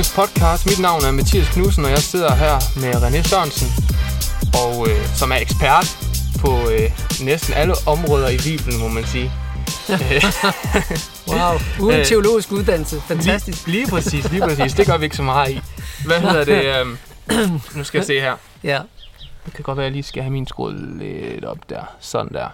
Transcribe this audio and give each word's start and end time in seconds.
Troendes 0.00 0.32
podcast. 0.32 0.66
Mit 0.66 0.78
navn 0.78 1.04
er 1.04 1.10
Mathias 1.10 1.48
Knudsen, 1.48 1.84
og 1.84 1.90
jeg 1.90 1.98
sidder 1.98 2.34
her 2.34 2.54
med 2.80 2.94
René 2.94 3.28
Sørensen, 3.28 3.68
og, 4.62 4.88
øh, 4.88 5.06
som 5.14 5.32
er 5.32 5.36
ekspert 5.36 5.86
på 6.40 6.70
øh, 6.70 6.90
næsten 7.24 7.54
alle 7.54 7.74
områder 7.86 8.28
i 8.28 8.38
Bibelen, 8.38 8.80
må 8.80 8.88
man 8.88 9.04
sige. 9.04 9.32
Wow, 11.32 11.58
uden 11.80 12.00
Øh, 12.00 12.06
teologisk 12.06 12.52
uddannelse. 12.52 13.00
Fantastisk. 13.00 13.66
Lige, 13.66 13.76
lige 13.76 13.90
præcis, 13.90 14.30
lige 14.30 14.42
præcis. 14.42 14.74
Det 14.74 14.86
gør 14.86 14.96
vi 14.96 15.04
ikke 15.04 15.16
så 15.16 15.22
meget 15.22 15.50
i. 15.50 15.60
Hvad 16.06 16.20
hedder 16.20 16.44
det? 16.44 16.80
øhm, 16.80 16.98
nu 17.76 17.84
skal 17.84 17.98
jeg 17.98 18.06
se 18.06 18.20
her. 18.20 18.36
Ja. 18.64 18.80
Det 19.44 19.54
kan 19.54 19.62
godt 19.62 19.76
være, 19.76 19.86
at 19.86 19.90
jeg 19.90 19.92
lige 19.92 20.02
skal 20.02 20.22
have 20.22 20.32
min 20.32 20.46
skruet 20.46 20.74
lidt 20.74 21.44
op 21.44 21.58
der. 21.70 21.82
Sådan 22.00 22.32
der. 22.32 22.48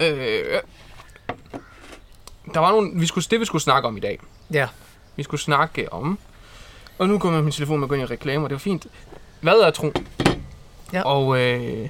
Øh, 0.00 0.60
der 2.54 2.60
var 2.60 2.70
nogle, 2.70 2.90
vi 2.94 3.06
skulle, 3.06 3.26
det 3.30 3.40
vi 3.40 3.44
skulle 3.44 3.62
snakke 3.62 3.88
om 3.88 3.96
i 3.96 4.00
dag. 4.00 4.18
Ja. 4.52 4.66
Vi 5.16 5.22
skulle 5.22 5.40
snakke 5.40 5.92
om... 5.92 6.18
Og 6.98 7.08
nu 7.08 7.18
kommer 7.18 7.42
min 7.42 7.52
telefon 7.52 7.78
med 7.80 7.84
at 7.84 7.88
gå 7.88 7.94
ind 7.94 8.02
i 8.02 8.06
reklamer. 8.06 8.48
Det 8.48 8.54
var 8.54 8.58
fint. 8.58 8.86
Hvad 9.40 9.52
er 9.54 9.70
tro? 9.70 9.92
Ja. 10.92 11.02
Og 11.02 11.40
øh, 11.40 11.88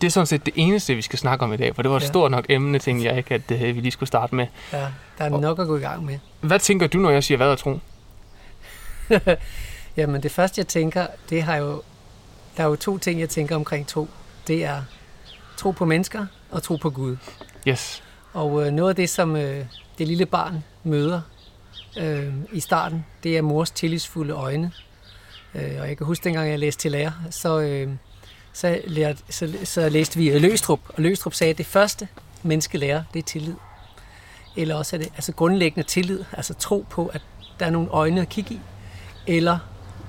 det 0.00 0.06
er 0.06 0.10
sådan 0.10 0.26
set 0.26 0.46
det 0.46 0.54
eneste, 0.56 0.94
vi 0.94 1.02
skal 1.02 1.18
snakke 1.18 1.44
om 1.44 1.52
i 1.52 1.56
dag. 1.56 1.74
For 1.74 1.82
det 1.82 1.90
var 1.90 1.96
et 1.96 2.02
Ja. 2.02 2.06
stort 2.06 2.30
nok 2.30 2.46
emne, 2.48 2.78
tænkte 2.78 3.06
jeg 3.08 3.16
ikke, 3.18 3.34
at 3.34 3.50
øh, 3.50 3.60
vi 3.60 3.80
lige 3.80 3.90
skulle 3.90 4.06
starte 4.06 4.34
med. 4.34 4.46
ja, 4.72 4.86
der 5.18 5.24
er 5.24 5.28
nok 5.28 5.58
at 5.58 5.66
gå 5.66 5.76
i 5.76 5.80
gang 5.80 6.04
med. 6.04 6.18
Hvad 6.40 6.58
tænker 6.58 6.86
du, 6.86 6.98
når 6.98 7.10
jeg 7.10 7.24
siger, 7.24 7.36
hvad 7.36 7.48
er 7.48 7.56
tro? 7.56 7.78
Jamen 9.96 10.22
det 10.22 10.30
første, 10.32 10.58
jeg 10.58 10.66
tænker, 10.68 11.06
det 11.30 11.42
har 11.42 11.56
jo... 11.56 11.82
Der 12.56 12.62
er 12.62 12.66
jo 12.68 12.76
to 12.76 12.98
ting, 12.98 13.20
jeg 13.20 13.28
tænker 13.28 13.56
omkring 13.56 13.86
tro. 13.86 14.08
Det 14.46 14.64
er 14.64 14.82
tro 15.56 15.70
på 15.70 15.84
mennesker 15.84 16.26
og 16.50 16.62
tro 16.62 16.76
på 16.76 16.90
Gud. 16.90 17.16
Yes. 17.68 18.02
Og 18.32 18.66
øh, 18.66 18.72
noget 18.72 18.88
af 18.90 18.96
det, 18.96 19.10
som 19.10 19.36
øh, 19.36 19.64
det 19.98 20.08
lille 20.08 20.26
barn 20.26 20.64
møder 20.84 21.20
øh, 21.98 22.32
i 22.52 22.60
starten, 22.60 23.04
det 23.22 23.38
er 23.38 23.42
mors 23.42 23.70
tillidsfulde 23.70 24.34
øjne. 24.34 24.72
Øh, 25.54 25.80
og 25.80 25.88
jeg 25.88 25.96
kan 25.96 26.06
huske, 26.06 26.24
dengang 26.24 26.50
jeg 26.50 26.58
læste 26.58 26.82
til 26.82 26.90
lærer, 26.90 27.12
så, 27.30 27.60
øh, 27.60 27.90
så, 28.52 28.80
lærte, 28.86 29.22
så, 29.30 29.52
så 29.64 29.88
læste 29.88 30.18
vi 30.18 30.30
øh, 30.30 30.42
Løstrup. 30.42 30.80
Og 30.88 31.02
Løstrup 31.02 31.34
sagde, 31.34 31.50
at 31.50 31.58
det 31.58 31.66
første 31.66 32.08
menneske 32.42 32.78
lærer, 32.78 33.02
det 33.12 33.18
er 33.18 33.22
tillid. 33.22 33.54
Eller 34.56 34.74
også 34.74 34.96
er 34.96 35.00
det 35.00 35.08
altså 35.14 35.32
grundlæggende 35.32 35.88
tillid, 35.88 36.24
altså 36.32 36.54
tro 36.54 36.86
på, 36.90 37.06
at 37.06 37.22
der 37.60 37.66
er 37.66 37.70
nogle 37.70 37.88
øjne 37.88 38.20
at 38.20 38.28
kigge 38.28 38.54
i. 38.54 38.60
Eller 39.26 39.58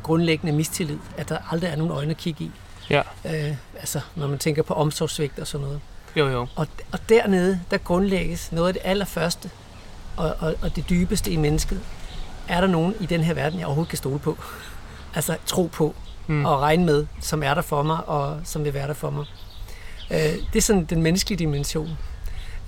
grundlæggende 0.03 0.53
mistillid, 0.53 0.97
at 1.17 1.29
der 1.29 1.37
aldrig 1.51 1.69
er 1.69 1.75
nogen 1.75 1.91
øjne 1.91 2.11
at 2.11 2.17
kigge 2.17 2.43
i. 2.43 2.51
Ja. 2.89 3.01
Øh, 3.25 3.55
altså, 3.79 4.01
når 4.15 4.27
man 4.27 4.39
tænker 4.39 4.63
på 4.63 4.73
omsorgssvigt 4.73 5.39
og 5.39 5.47
sådan 5.47 5.65
noget. 5.65 5.81
Jo, 6.15 6.27
jo. 6.27 6.47
Og, 6.55 6.67
og 6.91 6.99
dernede, 7.09 7.59
der 7.71 7.77
grundlægges 7.77 8.51
noget 8.51 8.67
af 8.67 8.73
det 8.73 8.81
allerførste 8.85 9.49
og, 10.17 10.35
og, 10.39 10.55
og 10.61 10.75
det 10.75 10.89
dybeste 10.89 11.31
i 11.31 11.35
mennesket. 11.35 11.79
Er 12.47 12.61
der 12.61 12.67
nogen 12.67 12.95
i 12.99 13.05
den 13.05 13.21
her 13.21 13.33
verden, 13.33 13.59
jeg 13.59 13.65
overhovedet 13.65 13.89
kan 13.89 13.97
stole 13.97 14.19
på? 14.19 14.37
Altså 15.15 15.37
tro 15.45 15.69
på 15.73 15.95
Mm. 16.27 16.45
og 16.45 16.61
regne 16.61 16.85
med, 16.85 17.05
som 17.19 17.43
er 17.43 17.53
der 17.53 17.61
for 17.61 17.83
mig 17.83 17.97
og 18.09 18.39
som 18.43 18.63
vil 18.63 18.73
være 18.73 18.87
der 18.87 18.93
for 18.93 19.09
mig. 19.09 19.25
Øh, 20.11 20.17
det 20.53 20.55
er 20.55 20.61
sådan 20.61 20.83
den 20.85 21.01
menneskelige 21.01 21.39
dimension. 21.39 21.89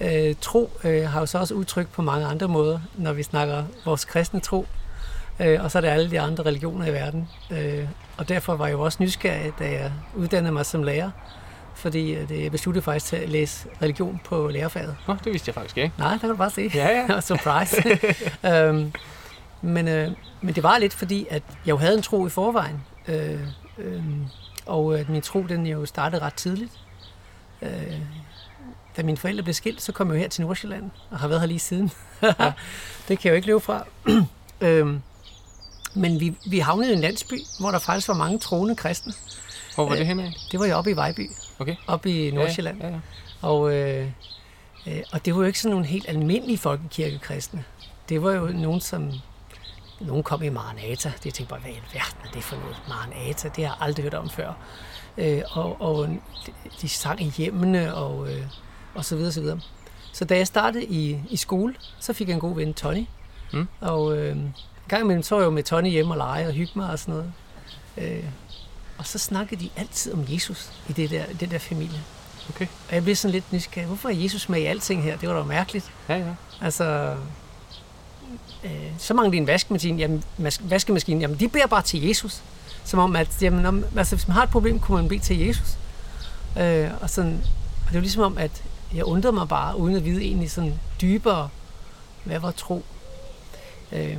Øh, 0.01 0.35
tro 0.41 0.71
øh, 0.83 1.09
har 1.09 1.19
jo 1.19 1.25
så 1.25 1.39
også 1.39 1.53
udtryk 1.53 1.87
på 1.87 2.01
mange 2.01 2.25
andre 2.25 2.47
måder, 2.47 2.79
når 2.95 3.13
vi 3.13 3.23
snakker 3.23 3.63
vores 3.85 4.05
kristne 4.05 4.39
tro. 4.39 4.65
Øh, 5.39 5.63
og 5.63 5.71
så 5.71 5.77
er 5.77 5.81
der 5.81 5.91
alle 5.91 6.11
de 6.11 6.19
andre 6.21 6.43
religioner 6.43 6.85
i 6.85 6.93
verden. 6.93 7.29
Øh, 7.51 7.87
og 8.17 8.29
derfor 8.29 8.55
var 8.55 8.65
jeg 8.65 8.73
jo 8.73 8.81
også 8.81 8.97
nysgerrig, 9.03 9.51
da 9.59 9.71
jeg 9.71 9.91
uddannede 10.15 10.53
mig 10.53 10.65
som 10.65 10.83
lærer. 10.83 11.11
Fordi 11.75 12.13
øh, 12.13 12.43
jeg 12.43 12.51
besluttede 12.51 12.83
faktisk 12.83 13.05
til 13.05 13.15
at 13.15 13.29
læse 13.29 13.67
religion 13.81 14.21
på 14.23 14.47
lærerfaget. 14.47 14.95
Nå, 15.07 15.15
det 15.23 15.33
vidste 15.33 15.49
jeg 15.49 15.55
faktisk 15.55 15.77
ikke. 15.77 15.93
Nej, 15.97 16.11
der 16.11 16.17
kan 16.17 16.29
du 16.29 16.35
bare 16.35 16.49
se. 16.49 16.71
Ja, 16.75 16.87
ja. 16.87 17.21
Surprise. 17.29 17.99
øhm, 18.49 18.91
men, 19.61 19.87
øh, 19.87 20.11
men 20.41 20.55
det 20.55 20.63
var 20.63 20.77
lidt 20.77 20.93
fordi, 20.93 21.27
at 21.29 21.43
jeg 21.65 21.71
jo 21.71 21.77
havde 21.77 21.95
en 21.95 22.01
tro 22.01 22.27
i 22.27 22.29
forvejen. 22.29 22.83
Øh, 23.07 23.39
øh, 23.77 24.03
og 24.65 24.99
at 24.99 25.09
min 25.09 25.21
tro, 25.21 25.41
den 25.41 25.67
jo 25.67 25.85
startede 25.85 26.21
ret 26.21 26.33
tidligt. 26.33 26.71
Øh, 27.61 27.99
da 28.97 29.03
mine 29.03 29.17
forældre 29.17 29.43
blev 29.43 29.53
skilt, 29.53 29.81
så 29.81 29.91
kom 29.91 30.07
jeg 30.07 30.15
jo 30.15 30.19
her 30.19 30.29
til 30.29 30.41
Nordsjælland, 30.41 30.91
og 31.11 31.19
har 31.19 31.27
været 31.27 31.41
her 31.41 31.47
lige 31.47 31.59
siden. 31.59 31.91
det 33.07 33.19
kan 33.19 33.19
jeg 33.23 33.29
jo 33.29 33.33
ikke 33.33 33.47
løbe 33.47 33.59
fra. 33.59 33.85
øhm, 34.61 35.01
men 35.93 36.19
vi, 36.19 36.35
vi 36.49 36.59
havnede 36.59 36.91
i 36.91 36.95
en 36.95 37.01
landsby, 37.01 37.35
hvor 37.59 37.71
der 37.71 37.79
faktisk 37.79 38.07
var 38.07 38.13
mange 38.13 38.39
troende 38.39 38.75
kristne. 38.75 39.13
Hvor 39.75 39.89
var 39.89 39.95
det 39.95 40.07
henne 40.07 40.23
af? 40.23 40.33
Det 40.51 40.59
var 40.59 40.65
jo 40.65 40.75
oppe 40.75 40.91
i 40.91 40.95
Vejby, 40.95 41.29
Okay. 41.59 41.75
oppe 41.87 42.27
i 42.27 42.31
Nordsjælland. 42.31 42.81
Ja, 42.81 42.87
ja. 42.87 42.99
Og, 43.41 43.75
øh, 43.75 44.07
øh, 44.87 45.01
og 45.11 45.25
det 45.25 45.35
var 45.35 45.39
jo 45.39 45.45
ikke 45.45 45.59
sådan 45.59 45.71
nogle 45.71 45.85
helt 45.85 46.09
almindelige 46.09 46.57
folkekirkekristne. 46.57 47.63
Det 48.09 48.23
var 48.23 48.31
jo 48.31 48.45
nogen, 48.45 48.81
som... 48.81 49.11
Nogen 49.99 50.23
kom 50.23 50.43
i 50.43 50.49
Maranata. 50.49 51.11
Det 51.23 51.33
tænkte 51.33 51.45
bare, 51.45 51.59
hvad 51.59 51.71
i 51.71 51.73
alverden 51.73 52.19
er 52.25 52.31
det 52.33 52.43
for 52.43 52.55
noget? 52.55 52.75
Maranata, 52.87 53.49
det 53.55 53.65
har 53.65 53.73
jeg 53.73 53.75
aldrig 53.79 54.03
hørt 54.03 54.13
om 54.13 54.29
før. 54.29 54.53
Øh, 55.17 55.41
og, 55.51 55.81
og 55.81 56.09
de, 56.81 56.89
sang 56.89 57.21
i 57.21 57.31
hjemmene 57.37 57.95
og, 57.95 58.31
øh, 58.31 58.45
og 58.95 59.05
så 59.05 59.15
videre, 59.15 59.31
så 59.31 59.41
videre. 59.41 59.59
Så 60.13 60.25
da 60.25 60.37
jeg 60.37 60.47
startede 60.47 60.85
i, 60.85 61.19
i 61.29 61.37
skole, 61.37 61.75
så 61.99 62.13
fik 62.13 62.27
jeg 62.27 62.33
en 62.33 62.39
god 62.39 62.55
ven, 62.55 62.73
Tony. 62.73 63.05
Mm. 63.53 63.67
Og 63.81 64.17
øh, 64.17 64.31
en 64.31 64.55
gang 64.87 65.03
imellem 65.03 65.23
så 65.23 65.37
jeg 65.37 65.45
jo 65.45 65.49
med 65.49 65.63
Tony 65.63 65.89
hjemme 65.89 66.13
og 66.13 66.17
lege 66.17 66.47
og 66.47 66.53
hygge 66.53 66.71
mig 66.75 66.89
og 66.89 66.99
sådan 66.99 67.13
noget. 67.13 67.33
Øh, 67.97 68.23
og 68.97 69.05
så 69.07 69.17
snakkede 69.19 69.63
de 69.63 69.69
altid 69.77 70.13
om 70.13 70.25
Jesus 70.29 70.71
i 70.89 70.93
det 70.93 71.09
der, 71.09 71.23
den 71.39 71.51
der 71.51 71.59
familie. 71.59 72.01
Okay. 72.49 72.67
Og 72.89 72.95
jeg 72.95 73.03
blev 73.03 73.15
sådan 73.15 73.31
lidt 73.31 73.53
nysgerrig. 73.53 73.87
Hvorfor 73.87 74.09
er 74.09 74.13
Jesus 74.13 74.49
med 74.49 74.59
i 74.61 74.65
alting 74.65 75.03
her? 75.03 75.17
Det 75.17 75.29
var 75.29 75.35
da 75.37 75.43
mærkeligt. 75.43 75.91
Ja, 76.09 76.17
ja. 76.17 76.33
Altså, 76.61 77.15
øh, 78.63 78.71
så 78.97 79.13
mangler 79.13 79.31
de 79.31 79.37
en 79.37 79.47
vaskemaskine. 79.47 79.99
Jamen, 79.99 80.23
mas- 80.39 80.69
vaskemaskine, 80.69 81.21
jamen, 81.21 81.39
de 81.39 81.47
beder 81.49 81.67
bare 81.67 81.81
til 81.81 82.07
Jesus. 82.07 82.41
Som 82.83 82.99
om, 82.99 83.15
at 83.15 83.41
jamen, 83.41 83.65
om, 83.65 83.83
altså, 83.97 84.15
hvis 84.15 84.27
man 84.27 84.35
har 84.35 84.43
et 84.43 84.49
problem, 84.49 84.79
kunne 84.79 84.97
man 85.01 85.07
bede 85.07 85.19
til 85.19 85.39
Jesus. 85.39 85.77
Øh, 86.59 86.89
og, 87.01 87.09
sådan, 87.09 87.41
og 87.81 87.87
det 87.87 87.93
var 87.93 88.01
ligesom 88.01 88.21
om, 88.23 88.37
at 88.37 88.63
jeg 88.93 89.03
undrede 89.05 89.33
mig 89.33 89.47
bare, 89.47 89.77
uden 89.77 89.95
at 89.95 90.05
vide 90.05 90.23
egentlig 90.23 90.51
sådan 90.51 90.73
dybere, 91.01 91.49
hvad 92.23 92.39
var 92.39 92.51
tro. 92.51 92.85
Øh, 93.91 94.17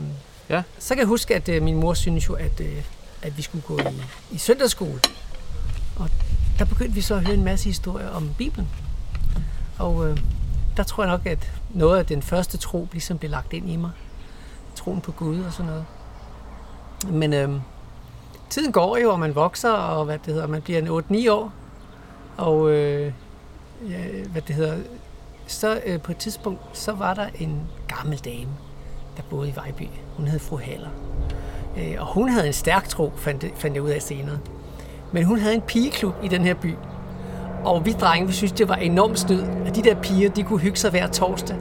Ja. 0.50 0.62
Så 0.78 0.88
kan 0.88 0.98
jeg 0.98 1.06
huske, 1.06 1.34
at 1.34 1.48
øh, 1.48 1.62
min 1.62 1.76
mor 1.76 1.94
synes 1.94 2.28
jo, 2.28 2.34
at, 2.34 2.60
øh, 2.60 2.82
at 3.22 3.36
vi 3.36 3.42
skulle 3.42 3.64
gå 3.66 3.78
i, 3.78 4.02
i 4.30 4.38
søndagsskole. 4.38 5.00
Og 5.96 6.10
der 6.58 6.64
begyndte 6.64 6.94
vi 6.94 7.00
så 7.00 7.14
at 7.14 7.26
høre 7.26 7.34
en 7.34 7.44
masse 7.44 7.64
historier 7.66 8.08
om 8.08 8.30
Bibelen. 8.38 8.68
Og 9.78 10.10
øh, 10.10 10.18
der 10.76 10.82
tror 10.82 11.04
jeg 11.04 11.12
nok, 11.12 11.26
at 11.26 11.52
noget 11.70 11.98
af 11.98 12.06
den 12.06 12.22
første 12.22 12.56
tro 12.56 12.88
ligesom 12.92 13.18
blev 13.18 13.30
lagt 13.30 13.52
ind 13.52 13.70
i 13.70 13.76
mig. 13.76 13.90
Troen 14.74 15.00
på 15.00 15.12
Gud 15.12 15.40
og 15.40 15.52
sådan 15.52 15.66
noget. 15.66 15.84
Men 17.10 17.32
øh, 17.32 17.60
tiden 18.50 18.72
går 18.72 18.96
jo, 18.96 19.12
og 19.12 19.20
man 19.20 19.34
vokser, 19.34 19.70
og 19.70 20.04
hvad 20.04 20.18
det 20.18 20.34
hedder, 20.34 20.46
man 20.46 20.62
bliver 20.62 20.78
en 20.78 21.26
8-9 21.26 21.30
år. 21.30 21.52
Og 22.36 22.70
øh, 22.70 23.12
ja, 23.90 24.04
hvad 24.32 24.42
det 24.42 24.56
hedder, 24.56 24.78
så 25.46 25.80
øh, 25.86 26.00
på 26.00 26.12
et 26.12 26.18
tidspunkt, 26.18 26.60
så 26.72 26.92
var 26.92 27.14
der 27.14 27.26
en 27.34 27.62
gammel 27.88 28.18
dame, 28.18 28.50
der 29.16 29.22
boede 29.30 29.48
i 29.48 29.56
Vejby. 29.56 29.88
Hun 30.16 30.26
hed 30.26 30.38
fru 30.38 30.58
Haller. 30.58 30.90
Øh, 31.76 31.94
og 31.98 32.06
hun 32.06 32.28
havde 32.28 32.46
en 32.46 32.52
stærk 32.52 32.88
tro, 32.88 33.12
fandt, 33.16 33.42
det- 33.42 33.50
fandt 33.56 33.74
jeg 33.76 33.82
ud 33.82 33.88
af 33.88 34.02
senere. 34.02 34.38
Men 35.12 35.24
hun 35.24 35.38
havde 35.38 35.54
en 35.54 35.60
pigeklub 35.60 36.14
i 36.22 36.28
den 36.28 36.44
her 36.44 36.54
by. 36.54 36.74
Og 37.64 37.86
vi 37.86 37.92
drenge, 37.92 38.26
vi 38.26 38.32
synes, 38.32 38.52
det 38.52 38.68
var 38.68 38.74
enormt 38.74 39.18
snyd, 39.18 39.42
at 39.66 39.76
de 39.76 39.82
der 39.82 39.94
piger, 39.94 40.30
de 40.30 40.42
kunne 40.42 40.58
hygge 40.58 40.76
sig 40.78 40.90
hver 40.90 41.06
torsdag 41.06 41.56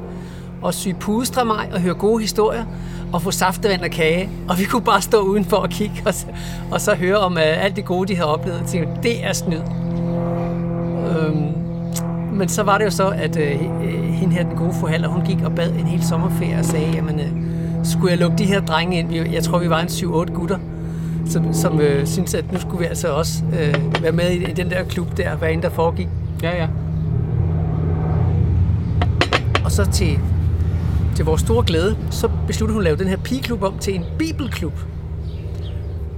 og 0.61 0.73
sy 0.73 0.87
pudestramaj 0.99 1.69
og 1.73 1.81
høre 1.81 1.93
gode 1.93 2.21
historier 2.21 2.65
og 3.13 3.21
få 3.21 3.31
saftevand 3.31 3.81
og 3.81 3.89
kage. 3.89 4.29
Og 4.49 4.59
vi 4.59 4.63
kunne 4.63 4.81
bare 4.81 5.01
stå 5.01 5.17
udenfor 5.19 5.57
og 5.57 5.69
kigge 5.69 6.01
og, 6.05 6.13
så- 6.13 6.27
og 6.71 6.81
så 6.81 6.95
høre 6.95 7.17
om 7.17 7.33
uh, 7.33 7.39
alt 7.63 7.75
det 7.75 7.85
gode, 7.85 8.07
de 8.07 8.15
havde 8.15 8.33
oplevet. 8.33 8.59
Og 8.61 8.67
tænke, 8.67 8.89
det 9.03 9.25
er 9.25 9.33
snyd. 9.33 9.59
Øhm, 11.09 11.47
men 12.33 12.49
så 12.49 12.63
var 12.63 12.77
det 12.77 12.85
jo 12.85 12.89
så, 12.91 13.07
at 13.09 13.37
øh, 13.37 13.51
øh, 13.83 14.03
hende 14.03 14.33
her, 14.35 14.43
den 14.43 14.57
gode 14.57 14.73
forhandler, 14.73 15.07
hun 15.09 15.25
gik 15.25 15.41
og 15.43 15.51
bad 15.55 15.69
en 15.71 15.85
hel 15.87 16.03
sommerferie 16.03 16.59
og 16.59 16.65
sagde, 16.65 16.91
jamen, 16.91 17.19
øh, 17.19 17.31
skulle 17.85 18.11
jeg 18.11 18.19
lukke 18.19 18.37
de 18.37 18.45
her 18.45 18.61
drenge 18.61 18.99
ind? 18.99 19.13
Jeg 19.13 19.43
tror, 19.43 19.59
vi 19.59 19.69
var 19.69 19.79
en 19.81 19.87
7-8 19.87 20.33
gutter, 20.33 20.59
som, 21.25 21.53
som 21.53 21.79
øh, 21.79 22.07
syntes, 22.07 22.33
at 22.33 22.51
nu 22.51 22.59
skulle 22.59 22.79
vi 22.79 22.85
altså 22.85 23.07
også 23.13 23.43
øh, 23.59 24.03
være 24.03 24.11
med 24.11 24.31
i, 24.31 24.49
i 24.49 24.53
den 24.53 24.69
der 24.69 24.83
klub 24.83 25.17
der, 25.17 25.35
hvad 25.35 25.51
end 25.51 25.61
der 25.61 25.69
foregik. 25.69 26.07
Ja, 26.43 26.55
ja. 26.55 26.67
Og 29.65 29.71
så 29.71 29.91
til, 29.91 30.19
til 31.15 31.25
vores 31.25 31.41
store 31.41 31.63
glæde, 31.67 31.97
så 32.11 32.29
besluttede 32.47 32.73
hun 32.73 32.81
at 32.81 32.83
lave 32.83 32.97
den 32.97 33.07
her 33.07 33.17
pigeklub 33.17 33.63
om 33.63 33.77
til 33.79 33.95
en 33.95 34.05
bibelklub. 34.19 34.79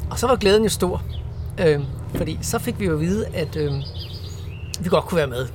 Og 0.09 0.19
så 0.19 0.27
var 0.27 0.35
glæden 0.35 0.63
jo 0.63 0.69
stor. 0.69 1.03
Øh, 1.67 1.79
fordi 2.15 2.39
så 2.41 2.59
fik 2.59 2.79
vi 2.79 2.85
jo 2.85 2.93
at 2.93 2.99
vide, 2.99 3.25
at 3.33 3.55
øh, 3.55 3.71
vi 4.79 4.89
godt 4.89 5.05
kunne 5.05 5.17
være 5.17 5.27
med. 5.27 5.47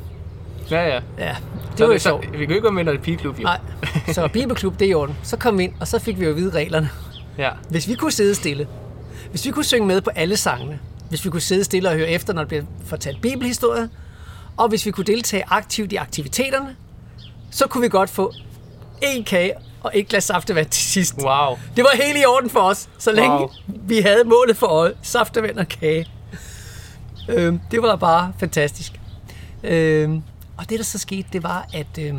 Ja, 0.70 0.82
ja. 0.94 1.00
Ja, 1.19 1.37
det 1.70 1.79
Så 1.79 1.87
var 1.87 1.93
jo 1.93 1.99
så, 1.99 2.03
sjovt. 2.09 2.32
Vi 2.32 2.44
jo 2.44 2.50
ikke 2.50 2.62
være 2.62 2.73
med, 2.73 2.85
når 2.85 2.93
det 2.93 2.99
er 2.99 3.03
pigeklub, 3.03 3.38
jo. 3.38 3.43
Nej, 3.43 3.59
så 4.12 4.29
bibelklub, 4.32 4.79
det 4.79 4.87
er 4.87 4.91
i 4.91 4.94
orden. 4.94 5.17
Så 5.23 5.37
kom 5.37 5.59
vi 5.59 5.64
ind, 5.64 5.73
og 5.81 5.88
så 5.88 5.99
fik 5.99 6.19
vi 6.20 6.25
jo 6.25 6.31
at 6.31 6.37
vide 6.37 6.50
reglerne. 6.50 6.91
Ja. 7.38 7.50
Hvis 7.70 7.88
vi 7.88 7.94
kunne 7.94 8.12
sidde 8.12 8.35
stille, 8.35 8.69
hvis 9.31 9.47
vi 9.47 9.50
kunne 9.50 9.64
synge 9.64 9.87
med 9.87 10.00
på 10.00 10.11
alle 10.14 10.37
sangene, 10.37 10.79
hvis 11.09 11.25
vi 11.25 11.31
kunne 11.31 11.41
sidde 11.41 11.64
stille 11.64 11.88
og 11.88 11.94
høre 11.97 12.09
efter, 12.09 12.32
når 12.32 12.43
der 12.43 12.49
bliver 12.49 12.64
fortalt 12.87 13.20
bibelhistorier, 13.23 13.88
og 14.56 14.69
hvis 14.69 14.87
vi 14.87 14.91
kunne 14.91 15.05
deltage 15.05 15.44
aktivt 15.49 15.93
i 15.93 15.97
aktiviteterne, 15.97 16.76
så 17.50 17.67
kunne 17.67 17.82
vi 17.82 17.88
godt 17.88 18.11
få 18.11 18.32
en 19.03 19.25
kage 19.25 19.53
og 19.81 19.91
et 19.94 20.09
glas 20.09 20.25
saftevand 20.25 20.67
til 20.69 20.85
sidst. 20.85 21.14
Wow. 21.23 21.59
Det 21.76 21.85
var 21.85 21.91
helt 22.05 22.19
i 22.19 22.25
orden 22.25 22.50
for 22.50 22.61
os, 22.61 22.88
så 22.99 23.12
længe 23.12 23.31
Wow. 23.37 23.50
vi 23.67 23.99
havde 24.00 24.25
målet 24.25 24.56
for 24.56 24.67
øje. 24.67 24.93
Saftevand 25.03 25.59
og 25.59 25.69
kage. 25.69 26.06
Øhm, 27.29 27.61
det 27.70 27.82
var 27.82 27.97
bare 27.97 28.32
fantastisk. 28.38 28.93
Øhm, 29.64 30.23
og 30.62 30.70
det, 30.70 30.79
der 30.79 30.85
så 30.85 30.99
skete, 30.99 31.29
det 31.32 31.43
var, 31.43 31.69
at 31.75 31.99
øh, 31.99 32.14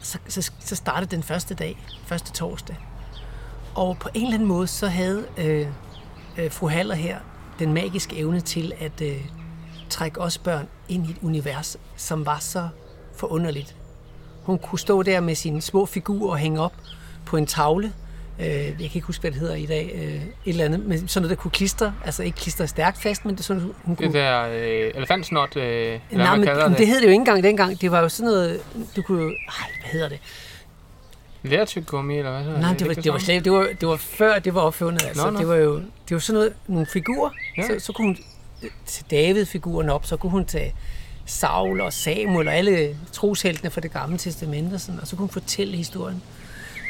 så, 0.00 0.18
så, 0.28 0.52
så 0.58 0.76
startede 0.76 1.16
den 1.16 1.22
første 1.22 1.54
dag, 1.54 1.78
første 2.06 2.32
torsdag. 2.32 2.76
Og 3.74 3.98
på 3.98 4.08
en 4.14 4.22
eller 4.22 4.34
anden 4.34 4.48
måde, 4.48 4.66
så 4.66 4.86
havde 4.86 5.26
øh, 5.38 5.66
øh, 6.38 6.50
fru 6.50 6.68
Haller 6.68 6.94
her 6.94 7.18
den 7.58 7.72
magiske 7.72 8.16
evne 8.16 8.40
til 8.40 8.72
at 8.80 9.00
øh, 9.00 9.24
trække 9.90 10.20
os 10.20 10.38
børn 10.38 10.68
ind 10.88 11.06
i 11.06 11.10
et 11.10 11.16
univers, 11.22 11.76
som 11.96 12.26
var 12.26 12.38
så 12.38 12.68
forunderligt. 13.16 13.76
Hun 14.42 14.58
kunne 14.58 14.78
stå 14.78 15.02
der 15.02 15.20
med 15.20 15.34
sine 15.34 15.62
små 15.62 15.86
figurer 15.86 16.30
og 16.30 16.38
hænge 16.38 16.60
op 16.60 16.74
på 17.26 17.36
en 17.36 17.46
tavle. 17.46 17.92
Øh, 18.40 18.46
jeg 18.46 18.74
kan 18.76 18.90
ikke 18.94 19.06
huske, 19.06 19.20
hvad 19.20 19.30
det 19.30 19.40
hedder 19.40 19.54
i 19.54 19.66
dag. 19.66 19.90
Øh, 19.94 20.14
et 20.14 20.22
eller 20.44 20.64
andet. 20.64 20.80
Men 20.80 21.08
sådan 21.08 21.22
noget, 21.22 21.36
der 21.36 21.42
kunne 21.42 21.50
klistre. 21.50 21.94
Altså 22.04 22.22
ikke 22.22 22.38
klistre 22.38 22.66
stærkt 22.66 23.02
fast, 23.02 23.24
men 23.24 23.36
det 23.36 23.44
sådan, 23.44 23.62
hun 23.82 23.96
kunne... 23.96 24.06
Det 24.06 24.14
der 24.14 24.48
øh, 24.48 24.90
elefantsnot, 24.94 25.56
øh, 25.56 25.62
eller 26.10 26.24
Nej, 26.24 26.36
men 26.36 26.48
det. 26.48 26.56
det. 26.56 26.78
det 26.78 26.86
hed 26.86 26.96
det 26.96 27.02
jo 27.02 27.08
ikke 27.08 27.14
engang 27.14 27.42
dengang. 27.42 27.80
Det 27.80 27.90
var 27.90 28.00
jo 28.00 28.08
sådan 28.08 28.32
noget... 28.32 28.60
Du 28.96 29.02
kunne. 29.02 29.22
Ej, 29.22 29.70
hvad 29.80 29.90
hedder 29.92 30.08
det? 30.08 30.18
Lærtyggummi, 31.42 32.18
eller 32.18 32.42
hvad 32.42 32.60
Nej, 32.60 32.72
det 32.72 32.88
var, 32.88 32.94
det 32.94 33.12
var, 33.12 33.18
sådan? 33.18 33.20
slet, 33.20 33.44
det, 33.44 33.52
var, 33.52 33.68
det 33.80 33.88
var 33.88 33.96
før 33.96 34.38
det 34.38 34.54
var 34.54 34.60
opfundet. 34.60 35.02
Altså. 35.06 35.24
Nå, 35.24 35.30
nå. 35.30 35.38
Det 35.38 35.48
var 35.48 35.54
jo 35.54 35.76
det 35.76 36.14
var 36.14 36.18
sådan 36.18 36.34
noget, 36.38 36.52
nogle 36.66 36.86
figurer. 36.86 37.30
Ja. 37.56 37.62
Så, 37.62 37.86
så 37.86 37.92
kunne 37.92 38.06
hun 38.06 38.18
til 38.86 39.04
David-figuren 39.10 39.88
op, 39.88 40.06
så 40.06 40.16
kunne 40.16 40.30
hun 40.30 40.44
tage 40.44 40.74
Saul 41.26 41.80
og 41.80 41.92
Samuel 41.92 42.48
og 42.48 42.54
alle 42.54 42.96
trosheltene 43.12 43.70
fra 43.70 43.80
det 43.80 43.92
gamle 43.92 44.18
testamente, 44.18 44.74
og, 44.74 44.80
sådan, 44.80 45.00
og 45.00 45.06
så 45.06 45.16
kunne 45.16 45.22
hun 45.22 45.32
fortælle 45.32 45.76
historien. 45.76 46.22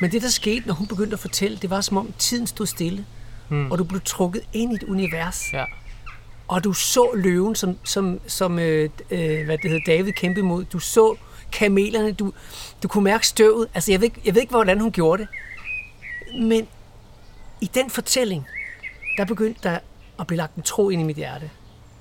Men 0.01 0.13
det, 0.13 0.23
der 0.23 0.29
skete, 0.29 0.67
når 0.67 0.75
hun 0.75 0.87
begyndte 0.87 1.15
at 1.15 1.21
fortælle, 1.21 1.57
det 1.63 1.71
var 1.71 1.81
som 1.81 1.97
om 1.97 2.13
tiden 2.19 2.47
stod 2.47 2.67
stille, 2.67 3.07
hmm. 3.49 3.71
og 3.73 3.79
du 3.79 3.85
blev 3.85 4.01
trukket 4.01 4.43
ind 4.53 4.73
i 4.73 4.75
et 4.75 4.83
univers, 4.83 5.53
Ja. 5.53 5.65
og 6.49 6.65
du 6.65 6.73
så 6.73 7.11
løven, 7.15 7.55
som, 7.55 7.79
som, 7.85 8.21
som 8.27 8.59
øh, 8.59 8.91
øh, 9.11 9.45
hvad 9.45 9.59
det 9.59 9.71
hedder, 9.71 9.85
David 9.87 10.13
kæmpede 10.13 10.45
imod. 10.45 10.65
Du 10.65 10.79
så 10.79 11.17
kamelerne, 11.53 12.13
du, 12.13 12.33
du 12.83 12.89
kunne 12.89 13.05
mærke 13.05 13.27
støvet. 13.27 13.69
Altså, 13.75 13.93
jeg 13.93 14.01
ved, 14.01 14.05
ikke, 14.05 14.21
jeg 14.25 14.35
ved 14.35 14.41
ikke, 14.43 14.51
hvordan 14.51 14.81
hun 14.81 14.93
gjorde 14.93 15.23
det. 15.23 15.29
Men 16.43 16.67
i 17.61 17.71
den 17.75 17.91
fortælling, 17.91 18.47
der 19.17 19.25
begyndte 19.25 19.61
der 19.63 19.79
at 20.21 20.27
blive 20.27 20.37
lagt 20.37 20.55
en 20.57 20.63
tro 20.63 20.91
ind 20.91 21.01
i 21.01 21.05
mit 21.05 21.17
hjerte. 21.17 21.51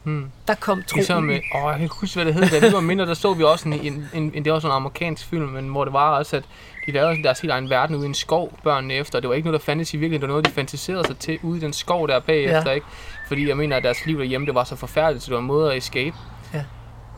Hmm. 0.08 0.32
Der 0.48 0.56
kom 0.56 0.84
troen. 0.88 0.98
Ligesom, 1.00 1.30
øh, 1.30 1.36
åh, 1.56 1.72
jeg 1.72 1.80
kan 1.80 1.90
huske, 2.02 2.16
hvad 2.16 2.26
det 2.26 2.34
hed. 2.34 2.62
Da 2.62 2.68
vi 2.68 2.74
var 2.74 2.80
mindre, 2.80 3.06
der 3.06 3.14
så 3.14 3.34
vi 3.34 3.44
også 3.44 3.70
en, 3.70 3.74
en, 3.74 4.06
en, 4.14 4.32
en 4.36 4.46
det 4.46 4.54
var 4.54 4.60
sådan 4.60 4.72
en 4.72 4.76
amerikansk 4.76 5.26
film, 5.26 5.46
men 5.50 5.68
hvor 5.68 5.84
det 5.84 5.94
var 5.94 6.18
også, 6.18 6.36
at 6.38 6.44
de 6.86 6.92
lavede 6.92 7.24
deres 7.24 7.40
helt 7.40 7.52
egen 7.52 7.70
verden 7.70 7.96
ude 7.96 8.06
i 8.06 8.08
en 8.08 8.14
skov, 8.14 8.60
børnene 8.64 8.94
efter. 8.94 9.20
Det 9.20 9.30
var 9.30 9.36
ikke 9.36 9.48
noget, 9.48 9.62
der 9.62 9.66
fandtes 9.66 9.94
i 9.94 9.98
virkeligheden. 9.98 10.22
Det 10.22 10.28
var 10.28 10.34
noget, 10.34 10.46
de 10.46 10.52
fantaserede 10.52 11.08
sig 11.08 11.18
til 11.18 11.40
ude 11.44 11.58
i 11.58 11.62
den 11.62 11.74
skov 11.74 12.08
der 12.08 12.20
bagefter, 12.20 12.70
Ja. 12.70 12.76
ikke? 12.76 12.86
Fordi 13.28 13.48
jeg 13.48 13.58
mener, 13.58 13.78
at 13.78 13.84
deres 13.84 14.06
liv 14.06 14.18
derhjemme, 14.20 14.48
det 14.48 14.56
var 14.56 14.64
så 14.64 14.76
forfærdeligt, 14.76 15.24
så 15.24 15.30
det 15.30 15.34
var 15.34 15.40
en 15.42 15.48
måde 15.48 15.72
at 15.72 15.78
escape. 15.78 16.16
Ja. 16.54 16.64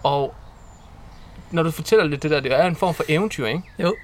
Og 0.04 0.36
når 1.52 1.64
du 1.64 1.72
fortæller 1.72 2.06
lidt 2.06 2.24
det 2.24 2.32
der, 2.32 2.40
det 2.40 2.52
er 2.54 2.66
en 2.66 2.76
form 2.76 2.94
for 2.94 3.04
eventyr, 3.08 3.46
ikke? 3.48 3.62
Jo, 3.80 3.96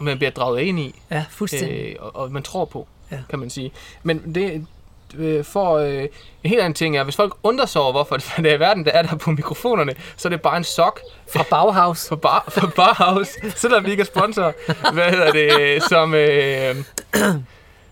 Man 0.00 0.18
bliver 0.18 0.30
draget 0.30 0.60
ind 0.60 0.78
i, 0.78 1.00
ja, 1.10 1.24
fuldstændig. 1.30 1.78
øh, 1.86 1.94
og, 2.00 2.16
og 2.16 2.32
man 2.32 2.42
tror 2.42 2.64
på, 2.64 2.88
Ja. 3.10 3.18
kan 3.30 3.38
man 3.38 3.50
sige. 3.50 3.70
Men 4.02 4.34
det, 4.34 4.66
øh, 5.14 5.44
for 5.44 5.76
øh, 5.76 6.02
en 6.44 6.50
helt 6.50 6.60
anden 6.60 6.74
ting 6.74 6.96
er, 6.96 7.04
hvis 7.04 7.16
folk 7.16 7.34
undrer 7.42 7.66
sig 7.66 7.82
over, 7.82 7.92
hvorfor 7.92 8.16
det 8.36 8.46
er 8.46 8.54
i 8.54 8.60
verden, 8.60 8.84
der 8.84 8.90
er 8.90 9.02
der 9.02 9.16
på 9.16 9.30
mikrofonerne, 9.30 9.94
så 10.16 10.28
er 10.28 10.30
det 10.30 10.42
bare 10.42 10.56
en 10.56 10.64
sok 10.64 11.00
Fra 11.32 11.44
Bauhaus. 11.50 12.06
for, 12.08 12.16
bar, 12.16 12.44
for 12.48 12.66
Barhouse, 12.76 13.32
selvom 13.56 13.84
vi 13.84 13.90
ikke 13.90 14.00
er 14.00 14.04
sponsor, 14.04 14.54
hvad 14.92 15.10
hedder 15.10 15.32
det, 15.32 15.82
som, 15.82 16.14
øh, 16.14 16.76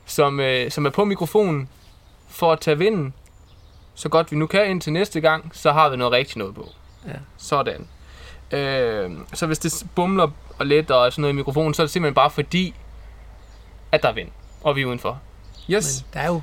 som, 0.06 0.40
øh, 0.40 0.70
som 0.70 0.86
er 0.86 0.90
på 0.90 1.04
mikrofonen 1.04 1.68
for 2.28 2.52
at 2.52 2.60
tage 2.60 2.78
vinden, 2.78 3.14
så 3.94 4.08
godt 4.08 4.32
vi 4.32 4.36
nu 4.36 4.46
kan 4.46 4.70
indtil 4.70 4.92
næste 4.92 5.20
gang, 5.20 5.50
så 5.52 5.72
har 5.72 5.88
vi 5.88 5.96
noget 5.96 6.12
rigtigt 6.12 6.36
noget 6.36 6.54
på. 6.54 6.68
Ja. 7.06 7.12
Sådan. 7.36 7.88
Øh, 8.50 9.10
så 9.34 9.46
hvis 9.46 9.58
det 9.58 9.86
bumler 9.94 10.28
og 10.58 10.66
let 10.66 10.90
og 10.90 11.12
sådan 11.12 11.22
noget 11.22 11.32
i 11.32 11.36
mikrofonen, 11.36 11.74
så 11.74 11.82
er 11.82 11.86
det 11.86 11.92
simpelthen 11.92 12.14
bare 12.14 12.30
fordi, 12.30 12.74
at 13.92 14.02
der 14.02 14.08
er 14.08 14.12
vind, 14.12 14.28
og 14.62 14.76
vi 14.76 14.82
er 14.82 14.86
udenfor. 14.86 15.20
Yes. 15.70 16.04
Men 16.04 16.10
der 16.14 16.20
er 16.20 16.26
jo 16.26 16.40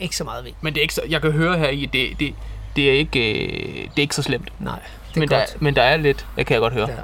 ikke 0.00 0.16
så 0.16 0.24
meget 0.24 0.44
ved. 0.44 0.52
Men 0.60 0.74
det 0.74 0.80
er 0.80 0.82
ikke 0.82 0.94
så, 0.94 1.02
jeg 1.08 1.22
kan 1.22 1.32
høre 1.32 1.58
her 1.58 1.68
i, 1.68 1.86
det, 1.86 2.20
det, 2.20 2.34
det, 2.76 2.88
er 2.90 2.92
ikke, 2.92 3.46
øh, 3.46 3.74
det 3.84 3.96
er 3.96 4.00
ikke 4.00 4.14
så 4.14 4.22
slemt. 4.22 4.52
Nej, 4.60 4.78
det 5.08 5.16
er 5.16 5.20
Men 5.20 5.28
der, 5.28 5.38
godt. 5.38 5.62
men 5.62 5.76
der 5.76 5.82
er 5.82 5.96
lidt, 5.96 6.26
det 6.36 6.46
kan 6.46 6.54
jeg 6.54 6.60
godt 6.60 6.72
høre. 6.72 6.86
Der. 6.86 7.02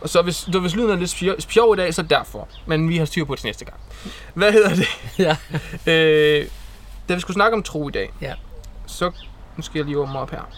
Og 0.00 0.08
så 0.08 0.22
hvis, 0.22 0.36
så 0.36 0.58
hvis 0.60 0.74
lyden 0.76 0.90
er 0.90 0.96
lidt 0.96 1.42
spjov, 1.42 1.74
i 1.74 1.76
dag, 1.76 1.94
så 1.94 2.02
derfor. 2.02 2.48
Men 2.66 2.88
vi 2.88 2.96
har 2.96 3.04
styr 3.04 3.24
på 3.24 3.34
det 3.34 3.40
til 3.40 3.46
næste 3.48 3.64
gang. 3.64 3.76
Hvad 4.34 4.52
hedder 4.52 4.68
det? 4.74 4.86
Ja. 5.18 5.36
Øh, 5.92 6.46
da 7.08 7.14
vi 7.14 7.20
skulle 7.20 7.34
snakke 7.34 7.56
om 7.56 7.62
tro 7.62 7.88
i 7.88 7.92
dag, 7.92 8.10
Ja. 8.20 8.32
så 8.86 9.10
nu 9.56 9.62
skal 9.62 9.78
jeg 9.78 9.84
lige 9.86 9.98
åbne 9.98 10.18
op 10.18 10.30
her. 10.30 10.48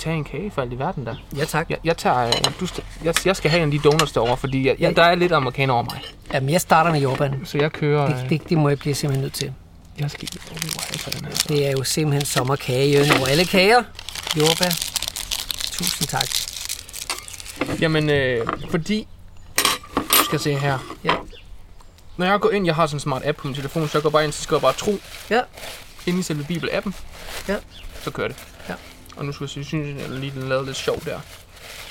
Tag 0.00 0.14
en 0.14 0.24
kage 0.24 0.50
for 0.50 0.62
alt 0.62 0.72
i 0.72 0.78
verden 0.78 1.06
der. 1.06 1.14
ja, 1.36 1.44
tak. 1.44 1.70
Jeg, 1.70 1.78
jeg, 1.84 1.96
tager, 1.96 2.26
øh, 2.26 2.32
du, 2.60 2.66
jeg, 3.04 3.14
jeg 3.26 3.36
skal 3.36 3.50
have 3.50 3.62
en 3.62 3.68
af 3.72 3.78
de 3.82 3.88
donuts 3.88 4.12
derovre, 4.12 4.36
fordi 4.36 4.66
jeg, 4.66 4.76
jeg, 4.78 4.96
der 4.96 5.02
er 5.02 5.14
lidt 5.14 5.32
amerikaner 5.32 5.74
over 5.74 5.82
mig. 5.82 6.00
Jamen, 6.32 6.50
jeg 6.50 6.60
starter 6.60 6.92
med 6.92 7.00
jordbæren. 7.00 7.46
Så 7.46 7.58
jeg 7.58 7.72
kører... 7.72 8.06
Det, 8.06 8.30
det, 8.30 8.48
det 8.48 8.58
må 8.58 8.68
jeg 8.68 8.78
blive 8.78 8.94
simpelthen 8.94 9.22
nødt 9.22 9.32
til. 9.34 9.52
Jeg 9.98 10.10
skal 10.10 10.22
ikke... 10.22 10.38
Oh, 10.50 10.56
jeg 10.92 11.00
tager 11.00 11.18
den 11.18 11.24
her. 11.26 11.34
Det 11.48 11.66
er 11.66 11.70
jo 11.70 11.84
simpelthen 11.84 12.24
sommerkage 12.26 13.00
over 13.18 13.26
alle 13.26 13.44
kager. 13.44 13.82
Jordbær. 14.36 14.70
Tusind 15.72 16.08
tak. 16.08 16.28
Jamen, 17.80 18.10
øh, 18.10 18.46
fordi... 18.70 19.06
Du 19.96 20.24
skal 20.24 20.40
se 20.40 20.54
her. 20.58 20.78
Ja. 21.04 21.14
Når 22.16 22.26
jeg 22.26 22.40
går 22.40 22.50
ind, 22.50 22.66
jeg 22.66 22.74
har 22.74 22.86
sådan 22.86 22.96
en 22.96 23.00
smart 23.00 23.22
app 23.24 23.38
på 23.38 23.46
min 23.48 23.56
telefon, 23.56 23.88
så 23.88 23.98
jeg 23.98 24.02
går 24.02 24.10
bare 24.10 24.24
ind, 24.24 24.32
så 24.32 24.42
skriver 24.42 24.58
jeg 24.58 24.62
bare 24.62 24.72
tro 24.72 24.98
Ja. 25.30 25.40
ind 26.06 26.18
i 26.18 26.22
selve 26.22 26.44
Bibel-appen. 26.50 26.92
Ja. 27.48 27.56
Så 28.04 28.10
kører 28.10 28.28
det. 28.28 28.36
Ja. 28.68 28.74
Og 29.16 29.24
nu 29.24 29.32
skal 29.32 29.44
jeg 29.44 29.50
synes, 29.50 29.66
synes 29.66 30.00
jeg 30.02 30.10
lige, 30.10 30.32
lavede 30.48 30.66
lidt 30.66 30.76
sjov 30.76 31.02
der. 31.04 31.20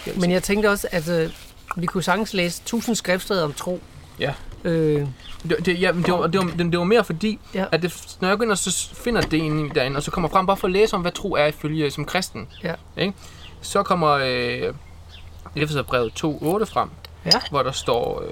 Skal 0.01 0.19
Men 0.19 0.31
jeg 0.31 0.43
tænkte 0.43 0.69
også, 0.69 0.87
at 0.91 1.07
øh, 1.09 1.29
vi 1.75 1.85
kunne 1.85 2.03
sagtens 2.03 2.33
læse 2.33 2.61
1000 2.61 2.95
skriftsteder 2.95 3.43
om 3.43 3.53
tro. 3.53 3.81
Ja. 4.19 4.33
Øh, 4.63 5.07
Det, 5.49 5.65
det, 5.65 5.81
ja, 5.81 5.91
men 5.91 6.03
det, 6.03 6.13
var, 6.13 6.27
det, 6.27 6.39
var, 6.41 6.51
det, 6.57 6.71
det 6.71 6.77
var 6.79 6.83
mere 6.85 7.03
fordi, 7.03 7.39
Ja. 7.53 7.65
at 7.71 7.81
det, 7.81 8.17
når 8.21 8.27
jeg 8.27 8.37
går 8.37 8.43
ind 8.43 8.51
og 8.51 8.57
så 8.57 8.89
finder 8.95 9.21
det 9.21 9.33
inde 9.37 9.75
derinde, 9.75 9.97
og 9.97 10.03
så 10.03 10.11
kommer 10.11 10.29
frem 10.29 10.45
bare 10.45 10.57
for 10.57 10.67
at 10.67 10.71
læse 10.71 10.95
om, 10.95 11.01
hvad 11.01 11.11
tro 11.11 11.31
er 11.33 11.45
ifølge 11.45 11.91
som 11.91 12.05
kristen, 12.05 12.47
Ja. 12.63 12.73
ikke? 12.97 13.13
så 13.61 13.83
kommer 13.83 14.09
øh, 14.09 14.73
Efeserbrevet 15.55 16.11
2.8 16.25 16.29
frem, 16.65 16.89
ja. 17.25 17.31
hvor 17.49 17.63
der 17.63 17.71
står, 17.71 18.21
øh, 18.21 18.29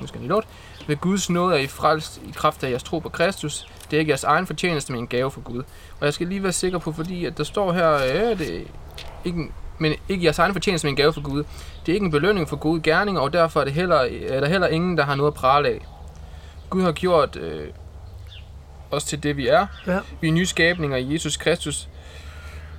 nu 0.00 0.06
skal 0.06 0.20
jeg 0.20 0.28
låte, 0.28 0.46
ved 0.86 0.96
Guds 0.96 1.30
nåde 1.30 1.54
er 1.54 1.58
I 1.58 1.66
frelst 1.66 2.20
i 2.28 2.30
kraft 2.36 2.64
af 2.64 2.70
jeres 2.70 2.82
tro 2.82 2.98
på 2.98 3.08
Kristus. 3.08 3.66
Det 3.90 3.96
er 3.96 4.00
ikke 4.00 4.10
jeres 4.10 4.24
egen 4.24 4.46
fortjeneste, 4.46 4.92
men 4.92 5.00
en 5.00 5.06
gave 5.06 5.30
fra 5.30 5.40
Gud. 5.44 5.62
Og 6.00 6.06
jeg 6.06 6.14
skal 6.14 6.26
lige 6.26 6.42
være 6.42 6.52
sikker 6.52 6.78
på, 6.78 6.92
fordi 6.92 7.24
at 7.24 7.38
der 7.38 7.44
står 7.44 7.72
her, 7.72 7.92
øh, 7.94 8.38
det 8.38 8.56
er 8.56 8.60
ikke, 9.24 9.38
en- 9.38 9.52
men 9.78 9.94
ikke 10.08 10.24
jeres 10.24 10.38
egen 10.38 10.52
fortjeneste, 10.52 10.86
men 10.86 10.92
en 10.92 10.96
gave 10.96 11.12
fra 11.12 11.20
Gud. 11.20 11.44
Det 11.86 11.92
er 11.92 11.94
ikke 11.94 12.04
en 12.04 12.10
belønning 12.10 12.48
for 12.48 12.56
gode 12.56 12.80
gerninger, 12.82 13.20
og 13.20 13.32
derfor 13.32 13.60
er, 13.60 13.64
det 13.64 13.72
heller, 13.72 13.96
er 14.28 14.40
der 14.40 14.48
heller 14.48 14.66
ingen, 14.68 14.96
der 14.98 15.04
har 15.04 15.14
noget 15.14 15.30
at 15.30 15.34
prale 15.34 15.68
af. 15.68 15.86
Gud 16.70 16.82
har 16.82 16.92
gjort 16.92 17.36
øh, 17.36 17.68
os 18.90 19.04
til 19.04 19.22
det, 19.22 19.36
vi 19.36 19.48
er. 19.48 19.66
Ja. 19.86 19.98
Vi 20.20 20.28
er 20.28 20.32
nye 20.32 20.46
skabninger 20.46 20.96
i 20.96 21.12
Jesus 21.12 21.36
Kristus. 21.36 21.88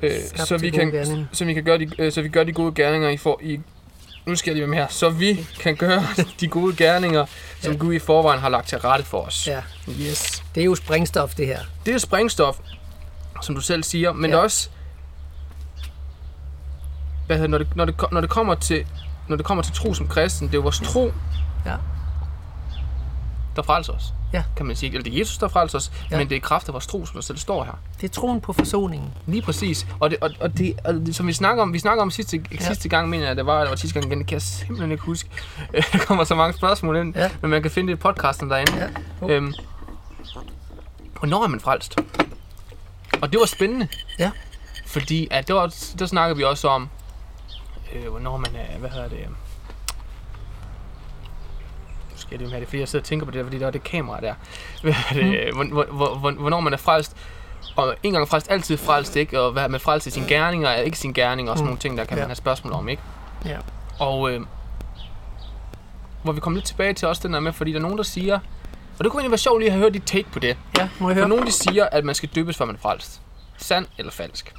Øh, 0.01 0.11
Skabt 0.27 0.47
så, 0.47 0.57
vi 0.57 0.69
kan, 0.69 0.91
gerninger. 0.91 1.25
så 1.31 1.45
vi 1.45 1.53
kan 1.53 1.63
gøre 1.63 1.77
de, 1.77 1.89
øh, 1.99 2.11
så 2.11 2.21
vi 2.21 2.29
gør 2.29 2.43
de 2.43 2.51
gode 2.53 2.73
gerninger 2.73 3.09
i 3.09 3.17
for 3.17 3.39
i 3.43 3.59
nu 4.25 4.35
skal 4.35 4.51
jeg 4.51 4.55
lige 4.55 4.67
med 4.67 4.77
her. 4.77 4.87
Så 4.89 5.09
vi 5.09 5.47
kan 5.59 5.75
gøre 5.75 6.03
de 6.39 6.47
gode 6.47 6.75
gerninger, 6.75 7.25
som 7.61 7.73
Ja. 7.73 7.77
Gud 7.79 7.93
i 7.93 7.99
forvejen 7.99 8.41
har 8.41 8.49
lagt 8.49 8.67
til 8.67 8.77
rette 8.77 9.05
for 9.05 9.21
os. 9.21 9.47
ja. 9.47 9.61
Yes. 10.01 10.43
Det 10.55 10.61
er 10.61 10.65
jo 10.65 10.75
springstof, 10.75 11.35
det 11.35 11.47
her. 11.47 11.59
Det 11.85 11.93
er 11.93 11.97
sprængstof, 11.97 12.57
som 13.41 13.55
du 13.55 13.61
selv 13.61 13.83
siger, 13.83 14.13
men 14.13 14.31
ja. 14.31 14.37
også 14.37 14.69
hvad 17.27 17.37
hedder, 17.37 17.49
når, 17.49 17.57
det, 17.57 17.75
når, 17.75 17.85
det, 17.85 17.95
når 18.11 18.21
det 18.21 18.29
kommer 18.29 18.55
til 18.55 18.85
når 19.27 19.35
det 19.35 19.45
kommer 19.45 19.63
til 19.63 19.73
tro 19.73 19.93
som 19.93 20.07
kristen, 20.07 20.47
det 20.47 20.53
er 20.53 20.57
jo 20.57 20.61
vores 20.61 20.79
tro, 20.79 21.11
Ja. 21.65 21.75
der 23.55 23.61
frelser 23.61 23.93
os. 23.93 24.13
Ja. 24.33 24.43
Kan 24.57 24.65
man 24.65 24.75
sige. 24.75 24.89
Eller 24.91 25.03
det 25.03 25.13
er 25.13 25.17
Jesus, 25.19 25.37
der 25.37 25.47
frelser 25.47 25.77
os, 25.77 25.91
Ja. 26.11 26.17
men 26.17 26.29
det 26.29 26.35
er 26.35 26.39
kraft 26.39 26.67
af 26.67 26.73
vores 26.73 26.87
tro, 26.87 27.05
som 27.05 27.13
der 27.13 27.21
selv 27.21 27.37
står 27.37 27.63
her. 27.63 27.71
Det 28.01 28.09
er 28.09 28.13
troen 28.13 28.41
på 28.41 28.53
forsoningen. 28.53 29.09
Lige 29.25 29.41
præcis. 29.41 29.87
Og 29.99 30.09
det, 30.09 30.17
og, 30.21 30.29
og 30.39 30.57
det, 30.57 30.73
og 30.83 30.93
det 30.93 31.15
som 31.15 31.27
vi 31.27 31.33
snakker 31.33 31.63
om, 31.63 31.73
vi 31.73 31.79
snakker 31.79 32.01
om 32.01 32.11
sidste, 32.11 32.41
ja. 32.51 32.65
sidste 32.65 32.89
gang, 32.89 33.09
mener 33.09 33.27
jeg, 33.27 33.35
det 33.35 33.45
var, 33.45 33.61
det 33.61 33.69
var 33.69 33.75
sidste 33.75 33.99
gang 33.99 34.11
igen, 34.11 34.19
det 34.19 34.27
kan 34.27 34.33
jeg 34.33 34.41
simpelthen 34.41 34.91
ikke 34.91 35.03
huske. 35.03 35.29
Der 35.93 35.99
kommer 35.99 36.23
så 36.23 36.35
mange 36.35 36.53
spørgsmål 36.57 36.97
ind, 36.97 37.15
Ja. 37.15 37.29
men 37.41 37.51
man 37.51 37.61
kan 37.61 37.71
finde 37.71 37.91
det 37.91 37.97
i 37.97 38.01
podcasten 38.01 38.49
derinde. 38.49 38.71
Ja. 38.77 38.87
Oh. 39.21 39.31
Øhm, 39.31 39.53
hvornår 41.19 41.43
er 41.43 41.47
man 41.47 41.59
frelst? 41.59 41.95
Og 43.21 43.31
det 43.31 43.39
var 43.39 43.45
spændende. 43.45 43.87
Ja. 44.19 44.31
Fordi 44.85 45.27
at 45.31 45.47
det 45.47 45.55
var, 45.55 45.73
der 45.99 46.05
snakkede 46.05 46.37
vi 46.37 46.43
også 46.43 46.67
om, 46.67 46.89
øh, 47.95 48.09
hvornår 48.09 48.37
man 48.37 48.55
er, 48.55 48.77
hvad 48.77 48.89
hedder 48.89 49.07
det, 49.09 49.17
øh, 49.19 49.27
skal 52.15 52.37
lige 52.39 52.49
have 52.49 52.59
det, 52.59 52.67
fordi 52.67 52.79
jeg 52.79 52.87
sidder 52.87 53.03
og 53.03 53.07
tænker 53.07 53.25
på 53.25 53.31
det 53.31 53.37
der, 53.37 53.43
fordi 53.43 53.57
der 53.59 53.65
var 53.65 53.71
det 53.71 53.83
kamera 53.83 54.21
der. 54.21 54.33
Hvad 54.81 54.93
det, 55.13 55.53
Mm. 55.55 55.67
hvor, 55.71 55.85
hvor, 55.85 56.15
hvor, 56.15 56.31
hvornår 56.31 56.59
man 56.59 56.73
er 56.73 56.77
frelst. 56.77 57.15
Og 57.75 57.95
en 58.03 58.13
gang 58.13 58.27
frelst, 58.27 58.51
altid 58.51 58.77
frelst, 58.77 59.15
ikke? 59.15 59.41
Og 59.41 59.51
hvad 59.51 59.63
er 59.63 59.67
man 59.67 59.79
frelst 59.79 60.07
i 60.07 60.09
sine 60.11 60.27
gerninger, 60.27 60.69
er 60.69 60.81
ikke 60.81 60.97
sine 60.97 61.13
gerninger, 61.13 61.51
og 61.51 61.57
sådan 61.57 61.63
Mm. 61.65 61.67
nogle 61.67 61.79
ting, 61.79 61.97
der 61.97 62.05
kan 62.05 62.17
Ja. 62.17 62.21
man 62.23 62.29
have 62.29 62.35
spørgsmål 62.35 62.73
om, 62.73 62.89
ikke? 62.89 63.01
Ja. 63.45 63.57
Og 63.99 64.31
øh, 64.31 64.41
hvor 66.23 66.33
vi 66.33 66.39
kommer 66.39 66.57
lidt 66.57 66.65
tilbage 66.67 66.93
til 66.93 67.07
også 67.07 67.21
den 67.27 67.33
der 67.33 67.39
med, 67.39 67.53
fordi 67.53 67.71
der 67.71 67.77
er 67.77 67.81
nogen, 67.81 67.97
der 67.97 68.03
siger, 68.03 68.39
og 68.99 69.03
det 69.03 69.11
kunne 69.11 69.19
egentlig 69.21 69.31
være 69.31 69.37
sjovt 69.37 69.59
lige 69.59 69.67
at 69.67 69.71
have 69.73 69.83
hørt 69.83 69.93
dit 69.93 70.03
take 70.05 70.29
på 70.31 70.39
det. 70.39 70.57
Ja, 70.77 70.89
må 70.99 71.09
jeg 71.09 71.15
For 71.15 71.19
høre? 71.19 71.29
nogen, 71.29 71.45
de 71.47 71.51
siger, 71.51 71.85
at 71.91 72.05
man 72.05 72.15
skal 72.15 72.29
døbes, 72.35 72.57
før 72.57 72.65
man 72.65 72.75
er 72.75 72.79
frelst. 72.79 73.21
Sand 73.57 73.85
eller 73.97 74.11
falsk? 74.11 74.53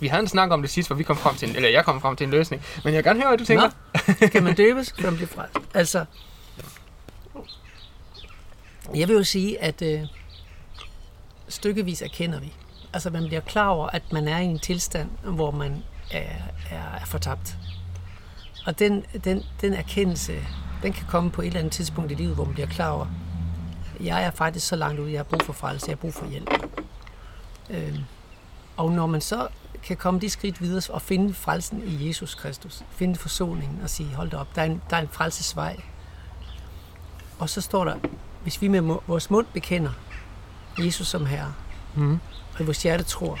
Vi 0.00 0.06
havde 0.06 0.22
en 0.22 0.28
snak 0.28 0.50
om 0.50 0.62
det 0.62 0.70
sidst, 0.70 0.88
hvor 0.88 0.96
vi 0.96 1.02
kom 1.02 1.16
frem 1.16 1.34
til 1.34 1.50
en, 1.50 1.56
eller 1.56 1.68
jeg 1.68 1.84
kom 1.84 2.00
frem 2.00 2.16
til 2.16 2.24
en 2.24 2.30
løsning. 2.30 2.62
Men 2.84 2.94
jeg 2.94 2.98
vil 2.98 3.04
gerne 3.04 3.20
høre, 3.20 3.28
hvad 3.28 3.38
du 3.38 3.44
tænker. 3.44 3.70
Nå. 4.20 4.28
Kan 4.28 4.44
man 4.44 4.54
døbes, 4.54 4.92
kan 4.92 5.04
man 5.04 5.14
bliver 5.14 5.28
frelst? 5.28 5.56
Altså, 5.74 6.04
jeg 8.94 9.08
vil 9.08 9.14
jo 9.14 9.24
sige, 9.24 9.62
at 9.62 9.82
øh, 9.82 10.00
stykkevis 11.48 12.02
erkender 12.02 12.40
vi. 12.40 12.52
Altså, 12.92 13.10
man 13.10 13.26
bliver 13.26 13.40
klar 13.40 13.68
over, 13.68 13.86
at 13.86 14.02
man 14.12 14.28
er 14.28 14.38
i 14.38 14.44
en 14.44 14.58
tilstand, 14.58 15.08
hvor 15.22 15.50
man 15.50 15.82
er, 16.10 16.32
er, 16.70 16.98
er 17.00 17.04
fortabt. 17.06 17.56
Og 18.66 18.78
den, 18.78 19.04
den, 19.24 19.42
den 19.60 19.72
erkendelse, 19.74 20.32
den 20.82 20.92
kan 20.92 21.06
komme 21.08 21.30
på 21.30 21.42
et 21.42 21.46
eller 21.46 21.58
andet 21.58 21.72
tidspunkt 21.72 22.12
i 22.12 22.14
livet, 22.14 22.34
hvor 22.34 22.44
man 22.44 22.54
bliver 22.54 22.68
klar 22.68 22.90
over, 22.90 23.06
jeg 24.00 24.24
er 24.24 24.30
faktisk 24.30 24.66
så 24.66 24.76
langt 24.76 25.00
ude, 25.00 25.12
jeg 25.12 25.18
har 25.18 25.24
brug 25.24 25.42
for 25.42 25.52
frelse, 25.52 25.86
jeg 25.88 25.92
har 25.92 26.00
brug 26.00 26.14
for 26.14 26.26
hjælp. 26.26 26.50
Øh, 27.70 27.98
og 28.76 28.92
når 28.92 29.06
man 29.06 29.20
så 29.20 29.48
kan 29.86 29.96
komme 29.96 30.20
de 30.20 30.30
skridt 30.30 30.60
videre 30.62 30.82
og 30.94 31.02
finde 31.02 31.34
frelsen 31.34 31.82
i 31.86 32.08
Jesus 32.08 32.34
Kristus, 32.34 32.82
finde 32.90 33.16
forsoningen 33.16 33.78
og 33.82 33.90
sige, 33.90 34.14
hold 34.14 34.30
da 34.30 34.36
op, 34.36 34.56
der 34.56 34.62
er 34.62 34.66
en, 34.66 34.82
der 34.90 34.96
er 34.96 35.00
en 35.00 35.08
frelsesvej. 35.12 35.76
Og 37.38 37.48
så 37.50 37.60
står 37.60 37.84
der, 37.84 37.94
hvis 38.42 38.62
vi 38.62 38.68
med 38.68 38.80
vores 39.06 39.30
mund 39.30 39.46
bekender 39.52 39.90
Jesus 40.78 41.06
som 41.06 41.26
Herre, 41.26 41.52
Mhm. 41.94 42.18
og 42.54 42.60
i 42.60 42.64
vores 42.64 42.82
hjerte 42.82 43.04
tror, 43.04 43.38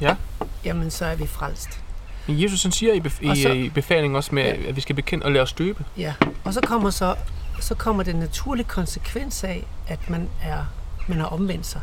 Ja. 0.00 0.16
jamen 0.64 0.90
så 0.90 1.04
er 1.04 1.14
vi 1.14 1.26
frelst. 1.26 1.84
Men 2.26 2.42
Jesus 2.42 2.62
han 2.62 2.72
siger 2.72 2.92
i, 2.92 3.00
bef- 3.00 3.28
Og 3.30 3.36
så- 3.36 3.48
i 3.52 3.68
befalingen 3.68 4.16
også 4.16 4.34
med, 4.34 4.42
Ja. 4.44 4.68
at 4.68 4.76
vi 4.76 4.80
skal 4.80 4.94
bekende 4.96 5.24
og 5.24 5.32
lade 5.32 5.42
os 5.42 5.52
døbe. 5.52 5.84
Ja, 5.96 6.14
og 6.44 6.54
så 6.54 6.60
kommer 6.60 6.90
så, 6.90 7.14
så 7.60 7.74
kommer 7.74 8.02
den 8.02 8.16
naturlige 8.16 8.66
konsekvens 8.68 9.44
af, 9.44 9.66
at 9.88 10.10
man 10.10 10.28
er 10.42 10.64
man 11.08 11.18
har 11.18 11.26
omvendt 11.26 11.66
sig. 11.66 11.80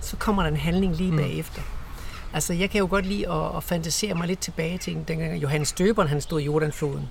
Så 0.00 0.16
kommer 0.16 0.42
der 0.42 0.50
en 0.50 0.56
handling 0.56 0.96
lige 0.96 1.10
Mm. 1.10 1.16
bagefter. 1.16 1.62
Altså, 2.34 2.52
jeg 2.52 2.70
kan 2.70 2.78
jo 2.78 2.86
godt 2.90 3.06
lide 3.06 3.32
at, 3.32 3.56
at 3.56 3.64
fantasere 3.64 4.14
mig 4.14 4.26
lidt 4.26 4.40
tilbage 4.40 4.78
til 4.78 5.04
dengang 5.08 5.42
Johannes 5.42 5.72
Døberen, 5.72 6.08
han 6.08 6.20
stod 6.20 6.40
i 6.40 6.44
Jordanfloden 6.44 7.10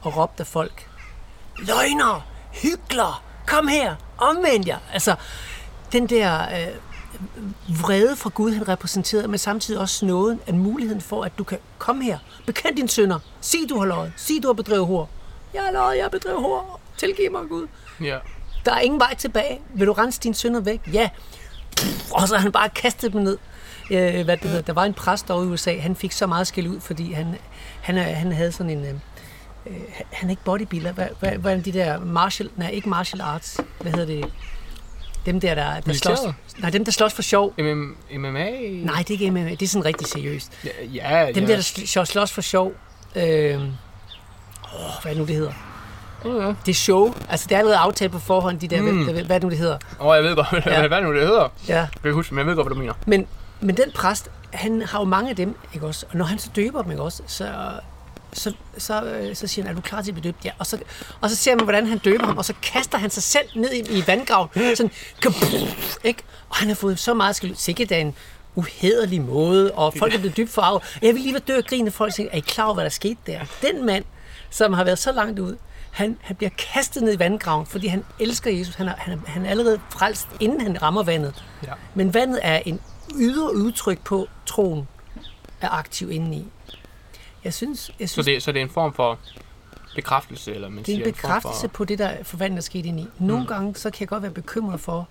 og 0.00 0.16
råbte 0.16 0.40
af 0.40 0.46
folk, 0.46 0.88
løgner, 1.58 2.26
hykler, 2.52 3.24
kom 3.46 3.68
her, 3.68 3.96
omvend 4.18 4.66
jer. 4.66 4.78
Altså, 4.92 5.14
den 5.92 6.06
der 6.06 6.42
øh, 6.42 6.74
vrede 7.82 8.16
fra 8.16 8.30
Gud, 8.34 8.52
han 8.52 8.68
repræsenterede, 8.68 9.28
men 9.28 9.38
samtidig 9.38 9.80
også 9.80 10.06
nåden, 10.06 10.40
at 10.46 10.54
muligheden 10.54 11.00
for, 11.00 11.24
at 11.24 11.32
du 11.38 11.44
kan 11.44 11.58
komme 11.78 12.04
her, 12.04 12.18
bekend 12.46 12.76
dine 12.76 12.88
sønder, 12.88 13.18
sig 13.40 13.60
du 13.68 13.78
har 13.78 13.86
løjet, 13.86 14.12
sig 14.16 14.36
du 14.42 14.48
har 14.48 14.52
bedrevet 14.54 14.86
hår. 14.86 15.10
Jeg 15.54 15.62
har 15.62 15.72
løjet, 15.72 15.96
jeg 15.96 16.04
har 16.04 16.10
bedrevet 16.10 16.40
hår, 16.40 16.80
tilgiv 16.96 17.32
mig 17.32 17.42
Gud. 17.48 17.66
Ja. 18.00 18.18
Der 18.64 18.72
er 18.72 18.80
ingen 18.80 19.00
vej 19.00 19.14
tilbage. 19.14 19.60
Vil 19.74 19.86
du 19.86 19.92
rense 19.92 20.20
dine 20.20 20.34
sønder 20.34 20.60
væk? 20.60 20.80
Ja. 20.92 21.10
Og 22.12 22.28
så 22.28 22.34
har 22.34 22.42
han 22.42 22.52
bare 22.52 22.68
kastet 22.68 23.12
dem 23.12 23.22
ned. 23.22 23.38
Øh, 23.90 24.24
hvad 24.24 24.36
det 24.36 24.50
hedder. 24.50 24.62
Der 24.62 24.72
var 24.72 24.84
en 24.84 24.94
præst 24.94 25.30
over 25.30 25.42
i 25.44 25.46
USA, 25.46 25.78
han 25.78 25.96
fik 25.96 26.12
så 26.12 26.26
meget 26.26 26.46
skæld 26.46 26.68
ud, 26.68 26.80
fordi 26.80 27.12
han, 27.12 27.26
han, 27.82 27.98
er- 27.98 28.02
han 28.14 28.32
havde 28.32 28.52
sådan 28.52 28.70
en... 28.70 28.84
Øh, 28.84 28.94
øh, 29.66 29.74
han 30.12 30.28
er 30.28 30.30
ikke 30.30 30.44
bodybuilder. 30.44 30.92
Hvad, 30.92 31.06
hvad, 31.20 31.30
hvad 31.32 31.56
er 31.56 31.60
de 31.62 31.72
der 31.72 32.00
martial... 32.00 32.50
Nej, 32.56 32.70
ikke 32.70 32.88
martial 32.88 33.20
arts. 33.20 33.60
Hvad 33.80 33.92
hedder 33.92 34.06
det? 34.06 34.24
Dem 35.26 35.40
der, 35.40 35.54
der, 35.54 35.80
der 35.80 35.92
slås... 35.92 36.18
Nej, 36.58 36.70
dem, 36.70 36.84
der 36.84 36.92
slås 36.92 37.12
for 37.12 37.22
sjov. 37.22 37.54
MM, 37.58 37.96
MMA? 38.18 38.50
Nej, 38.82 38.98
det 38.98 39.10
er 39.10 39.10
ikke 39.10 39.30
MMA. 39.30 39.50
Det 39.50 39.62
er 39.62 39.66
sådan 39.68 39.84
rigtig 39.84 40.06
seriøst. 40.06 40.52
Ja, 40.94 41.20
ja. 41.20 41.32
Dem 41.32 41.44
ja. 41.44 41.48
der, 41.50 41.56
der 41.56 41.62
sl- 41.62 42.04
slås 42.04 42.32
for 42.32 42.40
sjov. 42.40 42.72
Øh, 43.16 43.22
åh, 43.24 43.54
hvad 43.54 43.62
er 45.04 45.08
det 45.08 45.16
nu, 45.16 45.24
det 45.26 45.34
hedder? 45.34 45.52
Ja. 46.24 46.30
Det 46.66 46.68
er 46.68 46.74
show. 46.74 47.14
Altså, 47.30 47.46
det 47.48 47.54
er 47.54 47.58
allerede 47.58 47.78
aftalt 47.78 48.12
på 48.12 48.18
forhånd, 48.18 48.58
de 48.60 48.68
der... 48.68 48.82
Mm. 48.82 49.04
Hvad, 49.04 49.22
hvad 49.22 49.34
det 49.40 49.42
nu, 49.42 49.50
det 49.50 49.58
hedder? 49.58 49.78
Åh, 50.00 50.16
jeg 50.16 50.24
ved 50.24 50.36
godt, 50.36 50.50
hvad, 50.50 50.62
Ja. 50.66 50.86
hvad 50.88 51.00
nu 51.00 51.14
det 51.14 51.26
hedder. 51.26 51.48
Ja. 51.68 51.76
Jeg 51.78 51.88
kan 52.02 52.12
huske, 52.12 52.34
men 52.34 52.38
jeg 52.38 52.46
ved 52.46 52.54
godt, 52.56 52.66
hvad 52.66 52.74
du 52.74 52.80
mener. 52.80 52.94
Men, 53.06 53.26
men 53.60 53.76
den 53.76 53.92
præst, 53.94 54.30
han 54.52 54.82
har 54.82 54.98
jo 54.98 55.04
mange 55.04 55.30
af 55.30 55.36
dem, 55.36 55.56
ikke 55.74 55.86
også? 55.86 56.06
Og 56.10 56.16
når 56.16 56.24
han 56.24 56.38
så 56.38 56.50
døber 56.56 56.82
dem, 56.82 56.90
ikke 56.90 57.02
også? 57.02 57.22
Så, 57.26 57.52
så, 58.32 58.52
så, 58.78 59.02
øh, 59.04 59.36
så 59.36 59.46
siger 59.46 59.66
han, 59.66 59.70
er 59.70 59.80
du 59.80 59.80
klar 59.80 60.02
til 60.02 60.10
at 60.10 60.14
blive 60.14 60.32
døbt? 60.32 60.44
Ja. 60.44 60.50
Og 60.58 60.66
så, 60.66 60.78
og 61.20 61.30
så 61.30 61.36
ser 61.36 61.54
man, 61.54 61.64
hvordan 61.64 61.86
han 61.86 61.98
døber 61.98 62.26
ham, 62.26 62.38
og 62.38 62.44
så 62.44 62.54
kaster 62.62 62.98
han 62.98 63.10
sig 63.10 63.22
selv 63.22 63.48
ned 63.54 63.72
i, 63.72 63.98
i 63.98 64.06
vandgraven. 64.06 64.48
Sådan, 64.54 64.92
kapuff, 65.22 65.96
ikke? 66.04 66.22
Og 66.48 66.56
han 66.56 66.68
har 66.68 66.74
fået 66.74 66.98
så 66.98 67.14
meget 67.14 67.36
skæld. 67.36 67.54
Sikkert 67.54 67.92
af 67.92 67.98
en 67.98 68.14
uhederlig 68.54 69.22
måde, 69.22 69.72
og 69.72 69.94
folk 69.98 70.14
er 70.14 70.18
blevet 70.18 70.36
dybt 70.36 70.50
forarvet. 70.50 70.82
Jeg 71.02 71.14
vil 71.14 71.22
lige 71.22 71.32
være 71.32 71.42
død 71.48 71.56
og 71.56 71.64
grine, 71.64 71.90
folk 71.90 72.14
siger, 72.14 72.28
er 72.32 72.36
I 72.36 72.40
klar 72.40 72.64
over, 72.64 72.74
hvad 72.74 72.84
der 72.84 72.90
skete 72.90 73.16
der? 73.26 73.40
Den 73.62 73.86
mand, 73.86 74.04
som 74.50 74.72
har 74.72 74.84
været 74.84 74.98
så 74.98 75.12
langt 75.12 75.38
ud, 75.38 75.56
han, 75.90 76.18
han 76.20 76.36
bliver 76.36 76.50
kastet 76.74 77.02
ned 77.02 77.14
i 77.14 77.18
vandgraven, 77.18 77.66
fordi 77.66 77.86
han 77.86 78.04
elsker 78.20 78.50
Jesus. 78.50 78.74
Han 78.74 78.88
er, 78.88 78.94
han 78.98 79.18
er, 79.18 79.30
han 79.30 79.46
er 79.46 79.50
allerede 79.50 79.80
frelst, 79.90 80.28
inden 80.40 80.60
han 80.60 80.82
rammer 80.82 81.02
vandet. 81.02 81.44
Ja. 81.66 81.72
Men 81.94 82.14
vandet 82.14 82.40
er 82.42 82.62
en 82.66 82.80
ydre 83.14 83.54
udtryk 83.56 84.04
på, 84.04 84.28
troen 84.46 84.88
er 85.60 85.68
aktiv 85.68 86.10
indeni. 86.10 86.46
Jeg 87.44 87.54
synes, 87.54 87.90
jeg 88.00 88.08
Så 88.08 88.12
synes 88.12 88.26
det, 88.26 88.42
så 88.42 88.52
det 88.52 88.58
er 88.58 88.64
en 88.64 88.70
form 88.70 88.94
for 88.94 89.18
bekræftelse, 89.94 90.54
eller 90.54 90.68
man 90.68 90.78
det 90.78 90.82
er 90.82 90.96
siger 90.96 91.06
en 91.06 91.12
bekræftelse 91.12 91.60
form 91.60 91.70
på 91.70 91.84
det, 91.84 91.98
der 91.98 92.24
forvandler 92.24 92.60
sket 92.60 92.86
indeni. 92.86 93.08
Nogle 93.18 93.42
mm. 93.42 93.48
gange, 93.48 93.74
så 93.74 93.90
kan 93.90 94.00
jeg 94.00 94.08
godt 94.08 94.22
være 94.22 94.32
bekymret 94.32 94.80
for, 94.80 95.08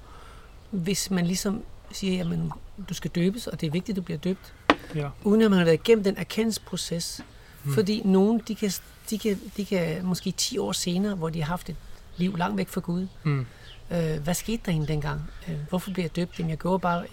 hvis 0.71 1.11
man 1.11 1.25
ligesom 1.25 1.63
siger, 1.91 2.13
jamen, 2.13 2.51
du 2.89 2.93
skal 2.93 3.11
døbes, 3.11 3.47
og 3.47 3.61
det 3.61 3.67
er 3.67 3.71
vigtigt, 3.71 3.97
at 3.97 4.01
du 4.01 4.01
bliver 4.01 4.17
døbt, 4.17 4.53
for... 4.67 4.75
Ja. 4.95 5.09
uden 5.23 5.41
at 5.41 5.49
man 5.49 5.57
har 5.57 5.65
været 5.65 5.79
igennem 5.87 6.03
den 6.03 6.17
erkendelsesproces. 6.17 7.21
Mm. 7.63 7.73
Fordi 7.73 8.01
nogen, 8.05 8.41
de 8.47 8.55
kan, 8.55 8.71
de, 9.09 9.17
kan, 9.19 9.39
de 9.57 9.65
kan 9.65 10.05
måske 10.05 10.31
10 10.31 10.57
år 10.57 10.71
senere, 10.71 11.15
hvor 11.15 11.29
de 11.29 11.41
har 11.41 11.47
haft 11.47 11.69
et 11.69 11.75
liv 12.17 12.37
langt 12.37 12.57
væk 12.57 12.69
fra 12.69 12.81
Gud, 12.81 13.07
Mm. 13.23 13.45
Øh, 13.91 14.23
hvad 14.23 14.33
skete 14.33 14.61
der 14.65 14.71
egentlig 14.71 14.87
dengang? 14.87 15.21
Øh, 15.47 15.55
hvorfor 15.69 15.91
blev 15.91 16.03
jeg 16.03 16.15
døbt? 16.15 16.39
Jamen, 16.39 16.49
jeg 16.49 16.57
gjorde 16.57 16.79
bare, 16.79 17.05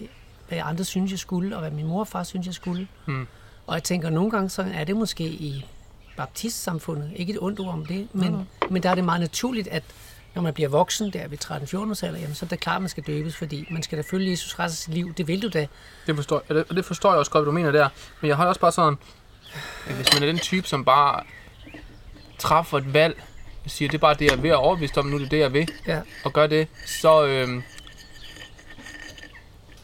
hvad 0.47 0.59
andre 0.63 0.83
synes, 0.83 1.11
jeg 1.11 1.19
skulle, 1.19 1.55
og 1.55 1.61
hvad 1.61 1.71
min 1.71 1.87
mor 1.87 1.99
og 1.99 2.07
far 2.07 2.23
synes, 2.23 2.45
jeg 2.47 2.53
skulle. 2.53 2.87
Mm. 3.05 3.27
Og 3.67 3.73
jeg 3.75 3.83
tænker, 3.83 4.09
nogle 4.09 4.31
gange 4.31 4.49
så 4.49 4.65
er 4.73 4.83
det 4.83 4.95
måske 4.97 5.23
i 5.23 5.65
baptistsamfundet. 6.17 7.11
Ikke 7.15 7.33
et 7.33 7.39
ondt 7.41 7.59
ord 7.59 7.73
om 7.73 7.85
det, 7.85 8.07
men, 8.13 8.47
men 8.69 8.83
der 8.83 8.89
er 8.89 8.95
det 8.95 9.03
meget 9.03 9.21
naturligt, 9.21 9.67
at 9.67 9.83
når 10.35 10.41
man 10.41 10.53
bliver 10.53 10.69
voksen, 10.69 11.13
der 11.13 11.27
ved 11.27 11.37
13-14 11.45 11.77
års 11.89 12.03
alder, 12.03 12.19
jamen, 12.19 12.35
så 12.35 12.45
er 12.45 12.47
det 12.47 12.59
klart, 12.59 12.75
at 12.75 12.81
man 12.81 12.89
skal 12.89 13.03
døbes, 13.03 13.35
fordi 13.35 13.67
man 13.71 13.83
skal 13.83 13.97
da 13.97 14.03
følge 14.11 14.31
Jesus 14.31 14.53
resten 14.59 14.63
af 14.63 14.71
sit 14.71 14.93
liv. 14.93 15.13
Det 15.13 15.27
vil 15.27 15.41
du 15.41 15.49
da. 15.49 15.67
Det 16.07 16.15
forstår, 16.15 16.43
det, 16.49 16.65
og 16.69 16.75
det 16.75 16.85
forstår 16.85 17.09
jeg 17.11 17.19
også 17.19 17.31
godt, 17.31 17.43
hvad 17.43 17.45
du 17.45 17.51
mener 17.51 17.71
der. 17.71 17.89
Men 18.21 18.27
jeg 18.27 18.37
har 18.37 18.45
også 18.45 18.61
bare 18.61 18.71
sådan, 18.71 18.97
at 19.87 19.95
hvis 19.95 20.13
man 20.13 20.23
er 20.23 20.27
den 20.27 20.37
type, 20.39 20.67
som 20.67 20.85
bare 20.85 21.23
træffer 22.37 22.77
et 22.77 22.93
valg, 22.93 23.23
og 23.65 23.69
siger, 23.71 23.89
det 23.89 23.95
er 23.97 23.99
bare 23.99 24.13
det, 24.13 24.25
jeg 24.25 24.31
er 24.37 24.41
ved 24.41 24.49
at 24.49 24.55
overbevise 24.55 24.97
om, 24.99 25.05
nu 25.05 25.15
er 25.15 25.19
det 25.19 25.31
det, 25.31 25.39
jeg 25.39 25.53
vil, 25.53 25.69
Ja. 25.87 26.01
og 26.25 26.33
gør 26.33 26.47
det, 26.47 26.67
så, 26.85 27.25
øhm, 27.25 27.63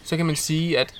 så 0.09 0.17
kan 0.17 0.25
man 0.25 0.35
sige, 0.35 0.79
at 0.79 0.93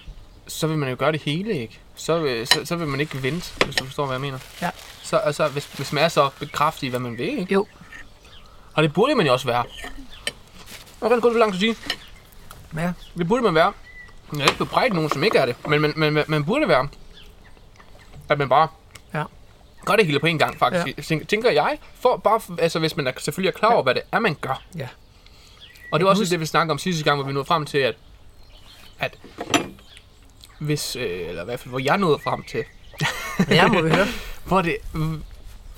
så 0.48 0.68
vil 0.68 0.78
man 0.78 0.90
jo 0.90 0.96
gøre 1.00 1.12
det 1.12 1.22
hele, 1.22 1.54
ikke? 1.58 1.80
Så, 1.96 2.20
vil- 2.20 2.48
så, 2.48 2.66
så 2.66 2.76
vil 2.76 2.88
man 2.88 3.00
ikke 3.00 3.24
vente, 3.24 3.66
hvis 3.66 3.76
du 3.76 3.86
forstår, 3.86 4.06
hvad 4.06 4.14
jeg 4.14 4.22
mener. 4.22 4.40
Ja. 4.62 4.70
Så 5.04 5.18
altså, 5.18 5.48
hvis, 5.48 5.66
hvis 5.66 5.94
man 5.94 6.04
er 6.04 6.08
så 6.08 6.30
bekræftet 6.40 6.84
i, 6.84 6.88
hvad 6.90 7.00
man 7.00 7.18
vil, 7.18 7.40
ikke? 7.40 7.54
Jo. 7.54 7.68
Og 8.74 8.84
det 8.84 8.94
burde 8.94 9.16
man 9.16 9.26
jo 9.26 9.34
også 9.34 9.46
være. 9.48 9.64
Og 11.02 11.10
kan 11.10 11.20
godt 11.20 11.38
langt 11.38 11.54
at 11.56 11.60
sige. 11.60 11.76
Ja. 12.76 12.94
Det 13.18 13.28
burde 13.28 13.44
man 13.44 13.56
være. 13.56 13.74
Jeg 14.34 14.40
er 14.42 14.46
ikke 14.46 14.58
bebrejdet 14.58 14.94
nogen, 14.94 15.10
som 15.10 15.24
ikke 15.24 15.38
er 15.38 15.46
det. 15.46 15.56
Men 15.68 15.82
man, 15.82 15.94
man, 15.96 16.24
man, 16.28 16.46
burde 16.46 16.68
være. 16.68 16.88
At 18.30 18.38
man 18.38 18.50
bare 18.50 18.68
Ja. 19.14 19.24
gør 19.86 19.96
det 19.96 20.06
hele 20.06 20.20
på 20.20 20.28
en 20.28 20.38
gang, 20.40 20.60
faktisk. 20.60 21.12
Ja. 21.12 21.20
Tænker 21.30 21.52
jeg. 21.52 21.78
For, 22.00 22.18
bare, 22.18 22.42
altså, 22.60 22.80
hvis 22.80 22.96
man 22.98 23.08
er, 23.08 23.12
selvfølgelig 23.18 23.50
er 23.56 23.60
klar 23.60 23.70
over, 23.74 23.84
hvad 23.84 23.96
det 23.96 24.02
er, 24.12 24.20
man 24.20 24.36
gør. 24.42 24.62
Ja. 24.78 24.88
Og 25.92 26.00
det 26.00 26.06
var 26.06 26.10
også 26.12 26.26
det, 26.26 26.40
vi 26.40 26.46
snakkede 26.46 26.72
om 26.72 26.78
sidste 26.80 27.04
gang, 27.04 27.18
hvor 27.18 27.28
vi 27.28 27.34
nåede 27.34 27.46
frem 27.46 27.66
til, 27.66 27.78
at, 27.78 27.96
at 29.00 29.18
hvis, 30.60 30.96
øh, 30.96 31.30
eller 31.30 31.42
i 31.42 31.46
hvert 31.46 31.60
fald, 31.60 31.70
hvor 31.70 31.80
jeg 31.80 31.98
nåede 31.98 32.20
frem 32.20 32.44
til, 32.44 32.64
Ja, 33.50 33.68
må 33.68 33.82
vi 33.82 33.90
høre. 33.90 34.08
hvor 34.48 34.62
det, 34.62 34.78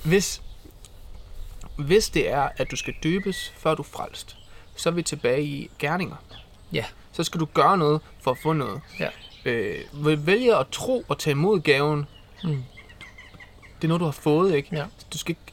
hvis, 0.04 0.42
hvis 1.78 2.08
det 2.10 2.30
er, 2.30 2.48
at 2.56 2.70
du 2.70 2.76
skal 2.76 2.94
døbes, 3.02 3.52
før 3.56 3.74
du 3.74 3.82
frelst, 3.82 4.36
så 4.76 4.88
er 4.88 4.92
vi 4.92 5.02
tilbage 5.02 5.42
i 5.42 5.70
gerninger. 5.78 6.16
Ja. 6.72 6.84
Så 7.12 7.24
skal 7.24 7.40
du 7.40 7.44
gøre 7.54 7.78
noget 7.78 8.00
for 8.20 8.30
at 8.30 8.38
få 8.42 8.52
noget. 8.52 8.80
Ja. 9.00 9.08
Øh, 9.44 10.26
vælge 10.26 10.56
at 10.56 10.66
tro 10.72 11.04
og 11.08 11.18
tage 11.18 11.32
imod 11.32 11.60
gaven, 11.60 12.06
Mm. 12.44 12.64
det 13.76 13.84
er 13.84 13.88
noget, 13.88 14.00
du 14.00 14.04
har 14.04 14.12
fået, 14.12 14.54
ikke? 14.54 14.68
Ja. 14.76 14.84
Du 15.12 15.18
skal 15.18 15.30
ikke 15.30 15.52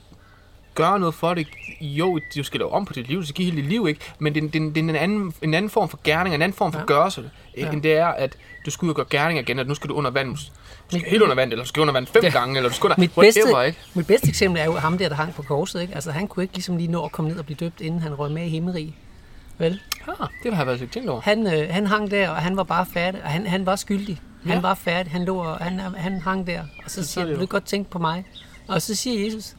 gøre 0.84 1.00
noget 1.00 1.16
for 1.16 1.34
det. 1.34 1.48
Jo, 1.82 2.20
du 2.36 2.44
skal 2.44 2.60
lave 2.60 2.72
om 2.72 2.86
på 2.86 2.94
dit 2.94 3.08
liv, 3.08 3.22
du 3.22 3.26
skal 3.26 3.36
give 3.36 3.46
hele 3.52 3.62
dit 3.62 3.70
liv, 3.70 3.88
ikke? 3.88 4.00
Men 4.20 4.36
det, 4.36 4.44
er- 4.44 4.48
det, 4.48 4.76
det 4.76 4.78
er 4.78 4.90
en 4.90 4.96
anden, 4.96 5.34
en 5.42 5.54
anden 5.54 5.70
form 5.70 5.90
for 5.90 6.00
gerning, 6.04 6.36
en 6.36 6.42
anden 6.42 6.56
form 6.58 6.72
for 6.72 6.80
Ja. 6.80 6.86
gørelse, 6.86 7.30
Ja. 7.58 7.62
ja. 7.66 7.72
end 7.72 7.82
det 7.84 7.94
er, 7.98 8.08
at 8.08 8.38
du 8.66 8.72
skal 8.72 8.86
ud 8.86 8.90
og 8.90 8.96
gøre 8.96 9.06
gerning 9.10 9.40
igen, 9.40 9.60
at 9.60 9.68
nu 9.68 9.76
skal 9.76 9.90
du 9.90 9.94
under 9.94 10.12
vand. 10.12 10.36
Du 10.36 10.98
skal 10.98 11.10
helt 11.10 11.22
under 11.22 11.36
vand, 11.36 11.52
eller 11.52 11.64
du 11.64 11.68
skal 11.70 11.82
under 11.82 11.94
vand 11.94 12.08
fem 12.08 12.24
Ja. 12.24 12.30
gange, 12.30 12.58
eller 12.58 12.70
du 12.70 12.76
skal 12.76 12.88
under 12.88 13.00
Mit 13.00 13.12
whatever, 13.18 13.46
bedste, 13.46 13.68
ikke? 13.68 13.80
mit 13.94 14.08
bedste 14.08 14.28
eksempel 14.30 14.62
er 14.62 14.66
jo 14.66 14.72
ham 14.74 14.98
der, 14.98 15.10
der 15.10 15.16
hang 15.16 15.34
på 15.34 15.42
korset. 15.42 15.82
Ikke? 15.82 15.96
Altså, 15.96 16.12
han 16.12 16.28
kunne 16.28 16.44
ikke 16.44 16.54
ligesom 16.56 16.78
lige 16.78 16.92
nå 16.92 17.06
at 17.06 17.12
komme 17.12 17.32
ned 17.32 17.40
og 17.40 17.46
blive 17.46 17.58
døbt, 17.58 17.82
inden 17.82 18.02
han 18.02 18.14
røg 18.20 18.32
med 18.32 18.46
i 18.46 18.50
himmelrig. 18.50 18.96
Vel? 19.58 19.80
Ah, 20.08 20.28
det 20.44 20.54
har 20.54 20.60
jeg 20.66 20.68
været 20.80 20.92
tænkt 20.92 21.10
over. 21.10 21.22
Han, 21.22 21.48
øh, 21.54 21.68
han 21.70 21.88
hang 21.88 22.12
der, 22.12 22.30
og 22.30 22.36
han 22.36 22.58
var 22.58 22.64
bare 22.64 22.86
færdig. 22.94 23.24
Og 23.24 23.30
han, 23.30 23.48
han 23.48 23.66
var 23.66 23.76
skyldig. 23.76 24.22
Han 24.44 24.54
Ja. 24.54 24.60
var 24.62 24.74
færdig. 24.74 25.12
Han, 25.12 25.26
lå, 25.26 25.38
og 25.38 25.58
han, 25.58 25.80
han 25.80 26.22
hang 26.22 26.48
der. 26.48 26.62
Og 26.86 26.92
så 26.92 27.04
Så 27.04 27.10
siger 27.12 27.24
er 27.24 27.28
han, 27.28 27.34
vil 27.34 27.42
du 27.42 27.46
godt 27.46 27.66
tænke 27.66 27.90
på 27.92 28.00
mig? 28.00 28.26
Og 28.68 28.82
så 28.82 28.96
siger 28.96 29.26
Jesus, 29.26 29.54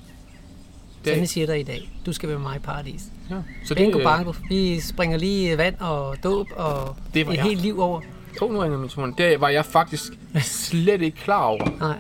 Det 1.04 1.12
Sande 1.12 1.26
siger 1.26 1.46
dig 1.46 1.60
i 1.60 1.62
dag, 1.62 1.90
du 2.06 2.12
skal 2.12 2.28
være 2.28 2.38
med 2.38 2.48
mig 2.48 2.56
i 2.56 2.58
paradis. 2.58 3.02
Ja. 3.30 3.36
Så 3.64 3.74
Bingo 3.74 3.98
øh, 3.98 4.04
bango. 4.04 4.32
Vi 4.48 4.80
springer 4.80 5.18
lige 5.18 5.58
vand 5.58 5.74
og 5.80 6.16
dåb 6.24 6.46
og 6.56 6.96
Det 7.14 7.26
var 7.26 7.32
et 7.32 7.36
jeg. 7.36 7.44
helt 7.44 7.60
liv 7.60 7.80
over. 7.80 8.00
To 8.38 8.52
nu 8.52 8.60
min 8.78 8.88
telefon. 8.88 9.14
Det 9.18 9.40
var 9.40 9.48
jeg 9.48 9.64
faktisk 9.64 10.12
slet 10.40 11.02
ikke 11.02 11.16
klar 11.18 11.42
over. 11.44 11.70
Nej, 11.80 11.96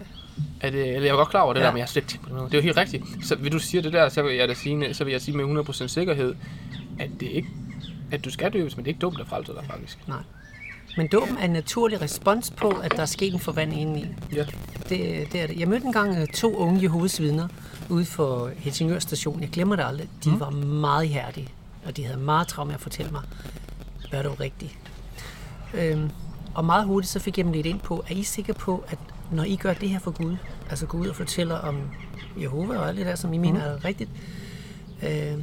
At, 0.60 0.74
øh, 0.74 0.86
eller 0.88 1.00
jeg 1.02 1.12
var 1.12 1.18
godt 1.18 1.28
klar 1.28 1.40
over 1.40 1.52
det 1.54 1.60
Ja. 1.60 1.66
der, 1.66 1.72
men 1.72 1.78
jeg 1.78 1.84
har 1.84 1.88
slet 1.88 2.12
ikke 2.12 2.24
på 2.24 2.28
det. 2.34 2.44
Det 2.52 2.54
er 2.54 2.58
jo 2.58 2.62
helt 2.62 2.76
rigtigt. 2.76 3.04
Så 3.22 3.36
vil 3.36 3.52
du 3.52 3.58
sige 3.58 3.82
det 3.82 3.92
der, 3.92 4.08
så 4.08 4.22
vil 4.22 4.34
jeg 4.36 4.48
da 4.48 4.54
sige, 4.54 4.94
så 4.94 5.04
vil 5.04 5.12
jeg 5.12 5.20
sige 5.20 5.36
med 5.36 5.64
100% 5.68 5.86
sikkerhed, 5.86 6.34
at 6.98 7.10
det 7.20 7.26
ikke 7.26 7.48
at 8.12 8.24
du 8.24 8.30
skal 8.30 8.52
døbes, 8.52 8.76
men 8.76 8.84
det 8.84 8.90
er 8.90 8.94
ikke 8.94 9.00
dumt 9.00 9.20
at 9.20 9.26
frelse 9.26 9.52
dig 9.52 9.64
faktisk. 9.70 9.98
nej. 10.08 10.18
Men 10.96 11.08
dåben 11.08 11.38
er 11.38 11.44
en 11.44 11.50
naturlig 11.50 12.00
respons 12.00 12.50
på, 12.50 12.68
at 12.68 12.92
der 12.92 13.02
er 13.02 13.06
sket 13.06 13.34
en 13.34 13.40
forvandling 13.40 13.82
indeni. 13.82 14.06
Ja. 14.32 14.44
Det, 14.88 15.32
det 15.32 15.40
er 15.40 15.46
det. 15.46 15.60
Jeg 15.60 15.68
mødte 15.68 15.86
engang 15.86 16.18
øh, 16.18 16.26
to 16.26 16.56
unge 16.56 16.82
Jehovas 16.82 17.20
vidner 17.20 17.48
ude 17.88 18.04
for 18.04 18.50
Helsingør 18.56 18.98
station. 18.98 19.40
Jeg 19.40 19.50
glemmer 19.50 19.76
det 19.76 19.84
aldrig. 19.84 20.08
De 20.24 20.30
mm. 20.30 20.40
var 20.40 20.50
meget 20.50 21.04
ihærdige, 21.04 21.48
og 21.86 21.96
de 21.96 22.04
havde 22.04 22.20
meget 22.20 22.48
travlt 22.48 22.66
med 22.66 22.74
at 22.74 22.80
fortælle 22.80 23.12
mig, 23.12 23.22
hvad 24.10 24.24
du 24.24 24.30
rigtigt. 24.30 24.78
Øhm, 25.74 26.10
og 26.54 26.64
meget 26.64 26.86
hurtigt 26.86 27.12
så 27.12 27.18
fik 27.18 27.38
jeg 27.38 27.44
dem 27.44 27.52
lidt 27.52 27.66
ind 27.66 27.80
på, 27.80 28.04
er 28.08 28.14
I 28.14 28.22
sikre 28.22 28.54
på, 28.54 28.84
at 28.88 28.98
når 29.32 29.44
I 29.44 29.56
gør 29.56 29.72
det 29.72 29.88
her 29.88 29.98
for 29.98 30.10
Gud, 30.10 30.36
altså 30.70 30.86
gå 30.86 30.98
ud 30.98 31.08
og 31.08 31.16
fortæller 31.16 31.56
om 31.56 31.76
Jehova 32.40 32.78
og 32.78 32.88
alt 32.88 32.98
det 32.98 33.06
der, 33.06 33.14
som 33.14 33.32
I 33.32 33.38
mener 33.38 33.60
er 33.60 33.84
rigtigt, 33.84 34.10
øh, 35.02 35.38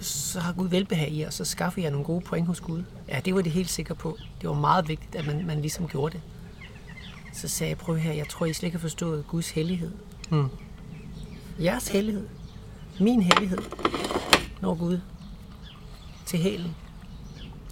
så 0.00 0.40
har 0.40 0.52
Gud 0.52 0.68
velbehag 0.68 1.12
i, 1.12 1.22
og 1.22 1.32
så 1.32 1.44
skaffer 1.44 1.82
jeg 1.82 1.90
nogle 1.90 2.06
gode 2.06 2.20
point 2.20 2.46
hos 2.46 2.60
Gud. 2.60 2.84
Ja, 3.08 3.20
det 3.24 3.34
var 3.34 3.42
de 3.42 3.50
helt 3.50 3.70
sikre 3.70 3.94
på. 3.94 4.18
Det 4.40 4.48
var 4.48 4.54
meget 4.54 4.88
vigtigt, 4.88 5.14
at 5.14 5.26
man, 5.26 5.46
man 5.46 5.60
ligesom 5.60 5.88
gjorde 5.88 6.12
det. 6.12 6.22
Så 7.32 7.48
sagde 7.48 7.70
jeg, 7.70 7.78
prøv 7.78 7.96
her, 7.96 8.12
jeg 8.12 8.28
tror, 8.28 8.46
I 8.46 8.52
slet 8.52 8.66
ikke 8.66 8.76
har 8.78 8.80
forstået 8.80 9.26
Guds 9.28 9.50
hellighed. 9.50 9.90
Mm. 10.30 10.48
Jeres 11.60 11.88
hellighed. 11.88 12.28
Min 13.00 13.22
hellighed. 13.22 13.58
Når 14.60 14.74
Gud 14.74 15.00
til 16.26 16.38
hælen. 16.38 16.76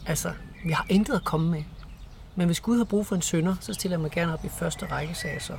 Altså, 0.06 0.32
vi 0.64 0.72
har 0.72 0.86
intet 0.88 1.14
at 1.14 1.24
komme 1.24 1.50
med. 1.50 1.62
Men 2.36 2.46
hvis 2.46 2.60
Gud 2.60 2.76
har 2.76 2.84
brug 2.84 3.06
for 3.06 3.14
en 3.16 3.22
sønder, 3.22 3.56
så 3.60 3.74
stiller 3.74 3.96
jeg 3.96 4.00
mig 4.00 4.10
gerne 4.10 4.32
op 4.32 4.44
i 4.44 4.48
første 4.48 4.86
række, 4.86 5.14
sagde 5.14 5.34
jeg 5.34 5.42
så. 5.42 5.52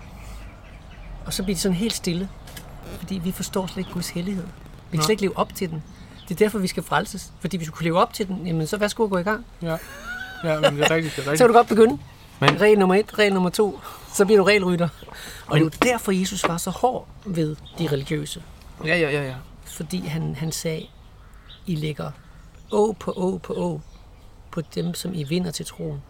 Og 1.26 1.34
så 1.34 1.44
bliver 1.44 1.56
det 1.56 1.62
sådan 1.62 1.78
helt 1.78 1.94
stille. 1.94 2.30
Fordi 2.86 3.18
vi 3.18 3.32
forstår 3.32 3.68
slet 3.68 3.78
ikke 3.78 3.92
Guds 3.92 4.10
hellighed. 4.10 4.44
Vi 4.92 4.98
kan 4.98 5.04
slet 5.04 5.10
ikke 5.10 5.22
leve 5.22 5.38
op 5.38 5.56
til 5.56 5.70
den. 5.70 5.84
Det 6.30 6.36
er 6.42 6.46
derfor, 6.46 6.60
vi 6.60 6.68
skal 6.68 6.84
frelses. 6.84 7.32
Fordi 7.40 7.58
hvis 7.58 7.68
vi 7.68 7.72
kunne 7.72 7.84
leve 7.84 8.00
op 8.00 8.14
til 8.14 8.28
den, 8.28 8.48
jamen 8.48 8.68
så 8.68 8.78
værsgo 8.78 9.04
at 9.04 9.10
gå 9.10 9.18
i 9.18 9.24
gang. 9.24 9.46
Ja. 9.62 9.78
Ja, 10.44 10.60
men 10.60 10.78
det 10.78 10.86
er 10.86 10.92
rigtigt, 10.92 11.16
det 11.16 11.22
er 11.22 11.24
Så 11.24 11.32
rigtigt. 11.32 11.38
kan 11.38 11.48
du 11.48 11.54
godt 11.54 11.68
begynde. 11.68 11.94
Men- 12.40 12.52
Men... 12.54 12.62
Regel 12.62 12.80
nummer 12.80 12.96
et, 12.96 13.20
regel 13.20 13.34
nummer 13.34 13.50
to, 13.50 13.80
så 14.14 14.26
bliver 14.26 14.38
du 14.38 14.44
regelrytter. 14.44 14.90
Og 15.48 15.56
det 15.60 15.62
er 15.62 15.64
jo 15.66 15.70
derfor, 15.92 16.12
Jesus 16.12 16.48
var 16.48 16.58
så 16.58 16.70
hård 16.70 17.08
ved 17.26 17.56
de 17.80 17.88
religiøse. 17.92 18.44
Ja, 18.86 18.98
ja, 18.98 19.10
ja, 19.10 19.24
ja. 19.24 19.36
Fordi 19.66 20.08
han, 20.08 20.36
han 20.36 20.52
sagde, 20.52 20.86
I 21.66 21.76
lægger 21.76 22.12
å 22.72 22.94
på 23.00 23.12
å 23.12 23.38
på 23.38 23.54
å 23.54 23.82
på 24.52 24.62
dem, 24.76 24.94
som 24.94 25.14
I 25.14 25.24
vinder 25.24 25.52
til 25.52 25.66
troen. 25.66 26.02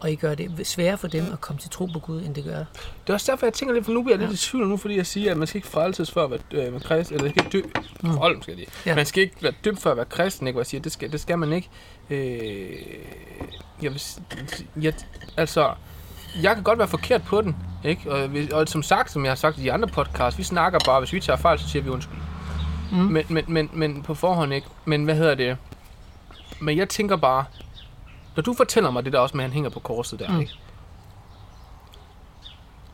Og 0.00 0.10
I 0.10 0.14
gør 0.14 0.34
det 0.34 0.66
sværere 0.66 0.98
for 0.98 1.08
dem 1.08 1.32
at 1.32 1.40
komme 1.40 1.60
til 1.60 1.70
tro 1.70 1.86
på 1.86 1.98
Gud, 1.98 2.22
end 2.22 2.34
det 2.34 2.44
gør. 2.44 2.56
Det 2.58 3.08
er 3.08 3.12
også 3.12 3.32
derfor, 3.32 3.46
jeg 3.46 3.52
tænker 3.52 3.74
lidt, 3.74 3.84
for 3.84 3.92
nu 3.92 4.02
bliver 4.02 4.18
jeg 4.18 4.28
lidt 4.28 4.40
i 4.40 4.46
tvivl 4.46 4.68
nu, 4.68 4.76
fordi 4.76 4.96
jeg 4.96 5.06
siger, 5.06 5.30
at 5.30 5.36
man 5.36 5.46
skal 5.46 5.58
ikke 5.58 5.68
frelses 5.68 6.10
for 6.10 6.24
at 6.24 6.30
være 6.30 6.66
øh, 6.66 6.72
man 6.72 6.80
kristen, 6.80 7.16
eller 7.16 7.26
ikke 7.28 7.46
dø. 7.52 7.62
Mm. 8.02 8.08
Hold, 8.08 8.42
skal 8.42 8.56
det. 8.56 8.68
Ja. 8.86 8.90
Ja. 8.90 8.94
Man 8.94 9.06
skal 9.06 9.22
ikke 9.22 9.36
være 9.40 9.52
dømt 9.64 9.80
for 9.80 9.90
at 9.90 9.96
være 9.96 10.06
kristen, 10.06 10.46
ikke? 10.46 10.54
Hvor 10.54 10.60
jeg 10.60 10.66
siger, 10.66 10.80
det 10.80 10.92
skal, 10.92 11.12
det 11.12 11.20
skal 11.20 11.38
man 11.38 11.52
ikke. 11.52 11.68
Øh, 12.10 12.70
jeg 13.82 13.92
vil, 13.92 14.02
jeg, 14.82 14.92
altså, 15.36 15.74
jeg 16.42 16.54
kan 16.54 16.64
godt 16.64 16.78
være 16.78 16.88
forkert 16.88 17.22
på 17.22 17.40
den, 17.40 17.56
ikke? 17.84 18.12
Og, 18.12 18.30
og 18.52 18.68
som 18.68 18.82
sagt, 18.82 19.12
som 19.12 19.24
jeg 19.24 19.30
har 19.30 19.36
sagt 19.36 19.58
i 19.58 19.62
de 19.62 19.72
andre 19.72 19.88
podcasts, 19.88 20.38
vi 20.38 20.44
snakker 20.44 20.78
bare, 20.86 21.00
hvis 21.00 21.12
vi 21.12 21.20
tager 21.20 21.36
fejl, 21.36 21.58
så 21.58 21.68
siger 21.68 21.82
vi 21.82 21.88
undskyld. 21.88 22.18
Mm. 22.92 22.96
Men, 22.98 23.24
men, 23.28 23.44
men, 23.48 23.70
men 23.72 24.02
på 24.02 24.14
forhånd 24.14 24.54
ikke. 24.54 24.66
Men 24.84 25.04
hvad 25.04 25.14
hedder 25.14 25.34
det? 25.34 25.56
Men 26.60 26.76
jeg 26.78 26.88
tænker 26.88 27.16
bare, 27.16 27.44
når 28.38 28.42
du 28.42 28.54
fortæller 28.54 28.90
mig 28.90 29.04
det 29.04 29.12
der 29.12 29.18
også 29.18 29.36
med, 29.36 29.44
at 29.44 29.50
han 29.50 29.54
hænger 29.54 29.70
på 29.70 29.80
korset 29.80 30.18
der, 30.18 30.30
mm. 30.30 30.40
ikke? 30.40 30.52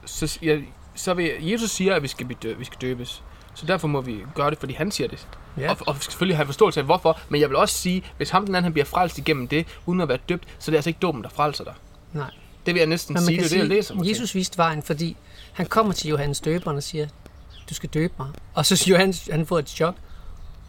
Så, 0.05 0.39
jeg, 0.43 0.63
så 0.95 1.15
vil 1.15 1.33
Jesus 1.41 1.71
siger, 1.71 1.95
at 1.95 2.03
vi 2.03 2.09
skal, 2.09 2.27
blive 2.27 2.39
dø, 2.43 2.55
vi 2.55 2.65
skal 2.65 2.79
døbes. 2.81 3.23
Så 3.55 3.67
derfor 3.67 3.89
må 3.89 4.01
vi 4.01 4.19
gøre 4.35 4.51
det, 4.51 4.59
fordi 4.59 4.75
han 4.75 4.91
siger 4.91 5.09
det. 5.09 5.29
Ja. 5.59 5.71
Og, 5.71 5.77
og 5.87 5.95
vi 5.95 6.01
skal 6.01 6.13
selvfølgelig 6.13 6.37
have 6.37 6.47
forståelse 6.47 6.81
af, 6.81 6.87
hvorfor. 6.87 7.21
Men 7.29 7.41
jeg 7.41 7.49
vil 7.49 7.57
også 7.57 7.75
sige, 7.75 8.05
hvis 8.17 8.31
ham 8.31 8.47
den 8.47 8.55
anden 8.55 8.65
han 8.65 8.73
bliver 8.73 8.85
frelst 8.85 9.19
igennem 9.19 9.49
det, 9.49 9.67
uden 9.87 10.01
at 10.01 10.09
være 10.09 10.19
døbt, 10.29 10.45
så 10.59 10.71
er 10.71 10.73
det 10.73 10.79
altså 10.79 10.91
ikke 10.91 11.01
dåben, 11.01 11.23
der 11.23 11.29
frelser 11.29 11.65
dig. 11.65 11.75
Nej. 12.13 12.31
Det 12.67 12.75
vil 12.75 12.81
jeg 12.81 12.89
næsten 12.89 13.19
sige, 13.19 13.37
det 13.37 13.45
er 13.45 13.49
det, 13.49 13.59
jeg 13.59 13.67
læser 13.67 13.95
til. 13.95 14.09
Jesus 14.09 14.35
viste 14.35 14.59
vejen, 14.59 14.83
fordi 14.83 15.17
han 15.53 15.67
kommer 15.67 15.93
til 15.93 16.09
Johannes 16.09 16.41
døberen 16.41 16.77
og 16.77 16.83
siger, 16.83 17.09
du 17.69 17.75
skal 17.75 17.89
døbe 17.89 18.15
mig. 18.19 18.29
Og 18.55 18.67
så 18.67 18.77
siger 18.77 18.97
Johannes, 18.97 19.29
han 19.33 19.47
får 19.47 19.59
et 19.59 19.69
chok. 19.69 19.95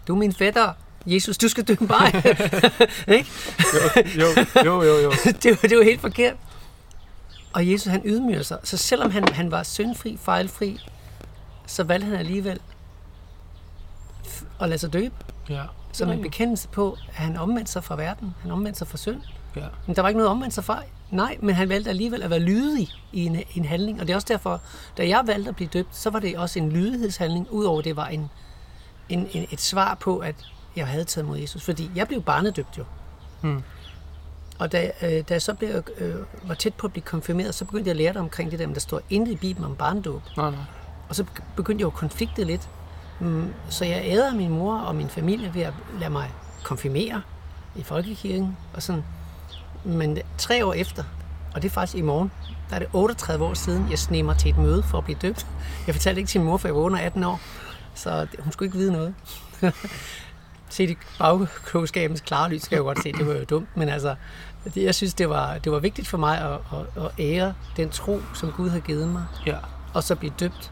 Du 0.08 0.14
er 0.14 0.18
min 0.18 0.34
fætter. 0.34 0.74
Jesus, 1.06 1.38
du 1.38 1.48
skal 1.48 1.64
døbe 1.64 1.88
mig. 1.88 2.24
Ikke? 3.18 3.30
Jo, 4.18 4.28
jo, 4.66 4.84
jo, 4.84 5.00
jo. 5.00 5.12
det, 5.44 5.52
var, 5.52 5.70
det 5.70 5.78
var 5.78 5.84
helt 5.84 6.02
forkert. 6.02 6.36
Og 7.54 7.72
Jesus, 7.72 7.92
han 7.92 8.02
ydmyger 8.06 8.44
sig. 8.44 8.58
Så 8.64 8.78
selvom 8.78 9.12
han, 9.12 9.28
han 9.28 9.52
var 9.52 9.64
syndfri, 9.64 10.18
fejlfri, 10.22 10.80
så 11.66 11.84
valgte 11.84 12.08
han 12.08 12.16
alligevel 12.16 12.60
at 14.62 14.70
lade 14.70 14.80
sig 14.80 14.94
døbe. 14.94 15.16
Ja. 15.50 15.64
Som 15.92 16.10
en 16.10 16.22
bekendelse 16.22 16.68
på, 16.68 16.98
at 17.08 17.16
han 17.16 17.38
omvendte 17.38 17.72
sig 17.72 17.84
fra 17.84 17.96
verden. 17.96 18.36
Han 18.42 18.52
omvendte 18.52 18.78
sig 18.78 18.88
fra 18.88 18.98
synd. 18.98 19.22
Ja. 19.56 19.66
Men 19.88 19.96
der 19.96 20.02
var 20.02 20.10
ikke 20.10 20.18
noget 20.18 20.32
omvendt 20.32 20.54
sig 20.54 20.64
fra. 20.64 20.84
Nej, 21.12 21.38
men 21.42 21.56
han 21.56 21.70
valgte 21.70 21.90
alligevel 21.90 22.24
at 22.24 22.30
være 22.30 22.40
lydig 22.40 22.90
i 23.14 23.26
en, 23.26 23.44
en 23.56 23.66
handling. 23.66 24.02
Og 24.02 24.08
det 24.08 24.14
er 24.14 24.16
også 24.16 24.28
derfor, 24.30 24.62
da 24.98 25.08
jeg 25.08 25.22
valgte 25.26 25.50
at 25.50 25.56
blive 25.56 25.70
døbt, 25.74 25.96
så 25.96 26.10
var 26.10 26.20
det 26.20 26.38
også 26.38 26.60
en 26.60 26.72
lydighedshandling, 26.72 27.48
udover 27.52 27.82
det 27.82 27.96
var 27.96 28.08
en, 28.08 28.30
en, 29.10 29.28
en, 29.34 29.48
et 29.52 29.62
svar 29.62 29.96
på, 29.96 30.18
at 30.18 30.36
jeg 30.76 30.88
havde 30.88 31.04
taget 31.04 31.28
mod 31.28 31.38
Jesus. 31.38 31.64
Fordi 31.64 31.92
jeg 31.96 32.08
blev 32.08 32.22
barnedøbt 32.22 32.78
jo. 32.78 32.84
Hmm. 33.42 33.64
Og 34.60 34.72
da, 34.72 34.92
øh, 35.02 35.10
da 35.12 35.24
jeg 35.30 35.42
så 35.42 35.54
blev, 35.54 35.84
øh, 35.98 36.16
var 36.44 36.54
tæt 36.54 36.74
på 36.74 36.88
at 36.88 36.92
blive 36.94 37.04
konfirmeret, 37.04 37.56
så 37.56 37.66
begyndte 37.66 37.88
jeg 37.88 37.92
at 37.92 37.98
lære 37.98 38.14
dig 38.14 38.22
omkring 38.22 38.52
det 38.52 38.60
der, 38.60 38.66
men 38.68 38.74
der 38.74 38.80
står 38.80 39.02
intet 39.10 39.32
i 39.32 39.36
Bibelen 39.36 39.66
om 39.72 39.76
barnedåb. 39.76 40.22
Nej, 40.38 40.50
nej. 40.52 40.60
Og 41.10 41.16
så 41.16 41.24
begy- 41.24 41.44
begyndte 41.56 41.82
jeg 41.82 41.84
jo 41.84 41.88
at 41.90 41.94
konflikte 41.94 42.44
lidt. 42.44 42.70
Mm, 43.20 43.54
Så 43.70 43.86
jeg 43.86 44.02
æder 44.06 44.34
min 44.34 44.50
mor 44.50 44.78
og 44.80 44.96
min 44.96 45.10
familie 45.10 45.54
ved 45.54 45.62
at 45.62 45.74
lade 46.00 46.10
mig 46.10 46.32
konfirmere 46.64 47.22
i 47.76 47.84
folkekirken. 47.84 48.58
Og 48.74 48.84
sådan. 48.84 49.04
Men 49.84 50.18
tre 50.38 50.66
år 50.66 50.74
efter, 50.74 51.04
og 51.54 51.62
det 51.62 51.68
er 51.70 51.74
faktisk 51.74 51.98
i 51.98 52.02
morgen, 52.02 52.32
der 52.70 52.76
er 52.76 52.80
det 52.80 52.88
38 52.94 53.46
år 53.46 53.54
siden, 53.54 53.88
jeg 53.90 54.00
sneg 54.00 54.26
mig 54.26 54.38
til 54.38 54.50
et 54.52 54.58
møde 54.58 54.84
for 54.84 54.98
at 54.98 55.04
blive 55.04 55.20
døbt. 55.22 55.48
Jeg 55.88 55.96
fortalte 55.96 56.20
ikke 56.20 56.30
til 56.30 56.42
min 56.42 56.48
mor, 56.50 56.58
for 56.58 56.68
jeg 56.68 56.76
var 56.76 56.82
under 56.82 57.00
18 57.00 57.24
år. 57.24 57.40
Så 57.96 58.28
hun 58.40 58.52
skulle 58.52 58.68
ikke 58.68 58.78
vide 58.78 58.92
noget. 58.92 59.14
Set 60.70 60.90
i 60.90 60.98
bagklogskabens 61.20 62.22
klare 62.22 62.50
lys, 62.50 62.62
skal 62.62 62.76
jeg 62.76 62.80
jo 62.80 62.84
godt 62.86 63.04
se, 63.04 63.12
det 63.12 63.28
var 63.28 63.34
jo 63.34 63.44
dumt. 63.44 63.78
Men 63.78 63.90
altså, 63.90 64.16
det, 64.76 64.84
jeg 64.84 64.96
synes, 64.96 65.14
det 65.14 65.30
var, 65.30 65.58
det 65.58 65.72
var 65.72 65.80
vigtigt 65.80 66.08
for 66.08 66.18
mig 66.18 66.38
at, 66.42 66.52
at, 66.98 67.04
at 67.04 67.12
ære 67.20 67.54
den 67.78 67.90
tro, 67.90 68.22
som 68.34 68.52
Gud 68.52 68.70
har 68.70 68.80
givet 68.80 69.08
mig 69.08 69.26
Ja. 69.46 69.58
og 69.94 70.04
så 70.04 70.16
blive 70.16 70.34
døbt. 70.40 70.72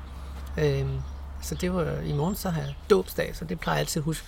Øhm, 0.60 1.00
så 1.42 1.56
det 1.56 1.74
var 1.74 1.86
i 2.06 2.14
morgen, 2.14 2.36
så 2.36 2.50
har 2.50 2.62
jeg 2.62 2.74
dåbsdag, 2.90 3.32
så 3.36 3.46
det 3.46 3.60
plejer 3.60 3.76
jeg 3.78 3.80
altid 3.82 4.00
at 4.00 4.04
huske. 4.04 4.28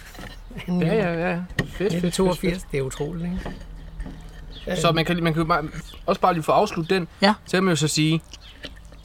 Ja, 0.67 0.73
ja, 0.73 1.29
ja. 1.29 1.43
Fedt, 1.59 1.71
fedt, 1.71 2.01
fedt, 2.01 2.13
82, 2.13 2.53
fedt. 2.53 2.71
det 2.71 2.77
er 2.77 2.81
utroligt, 2.81 3.25
ikke? 3.25 4.81
Så 4.81 4.91
man 4.91 5.05
kan, 5.05 5.23
man 5.23 5.33
kan 5.33 5.41
jo 5.41 5.47
bare, 5.47 5.63
også 6.05 6.21
bare 6.21 6.33
lige 6.33 6.43
få 6.43 6.51
afsluttet 6.51 6.89
den. 6.89 7.07
Ja. 7.21 7.33
Så 7.45 7.51
kan 7.57 7.63
man 7.63 7.71
jo 7.71 7.75
så 7.75 7.87
sige, 7.87 8.21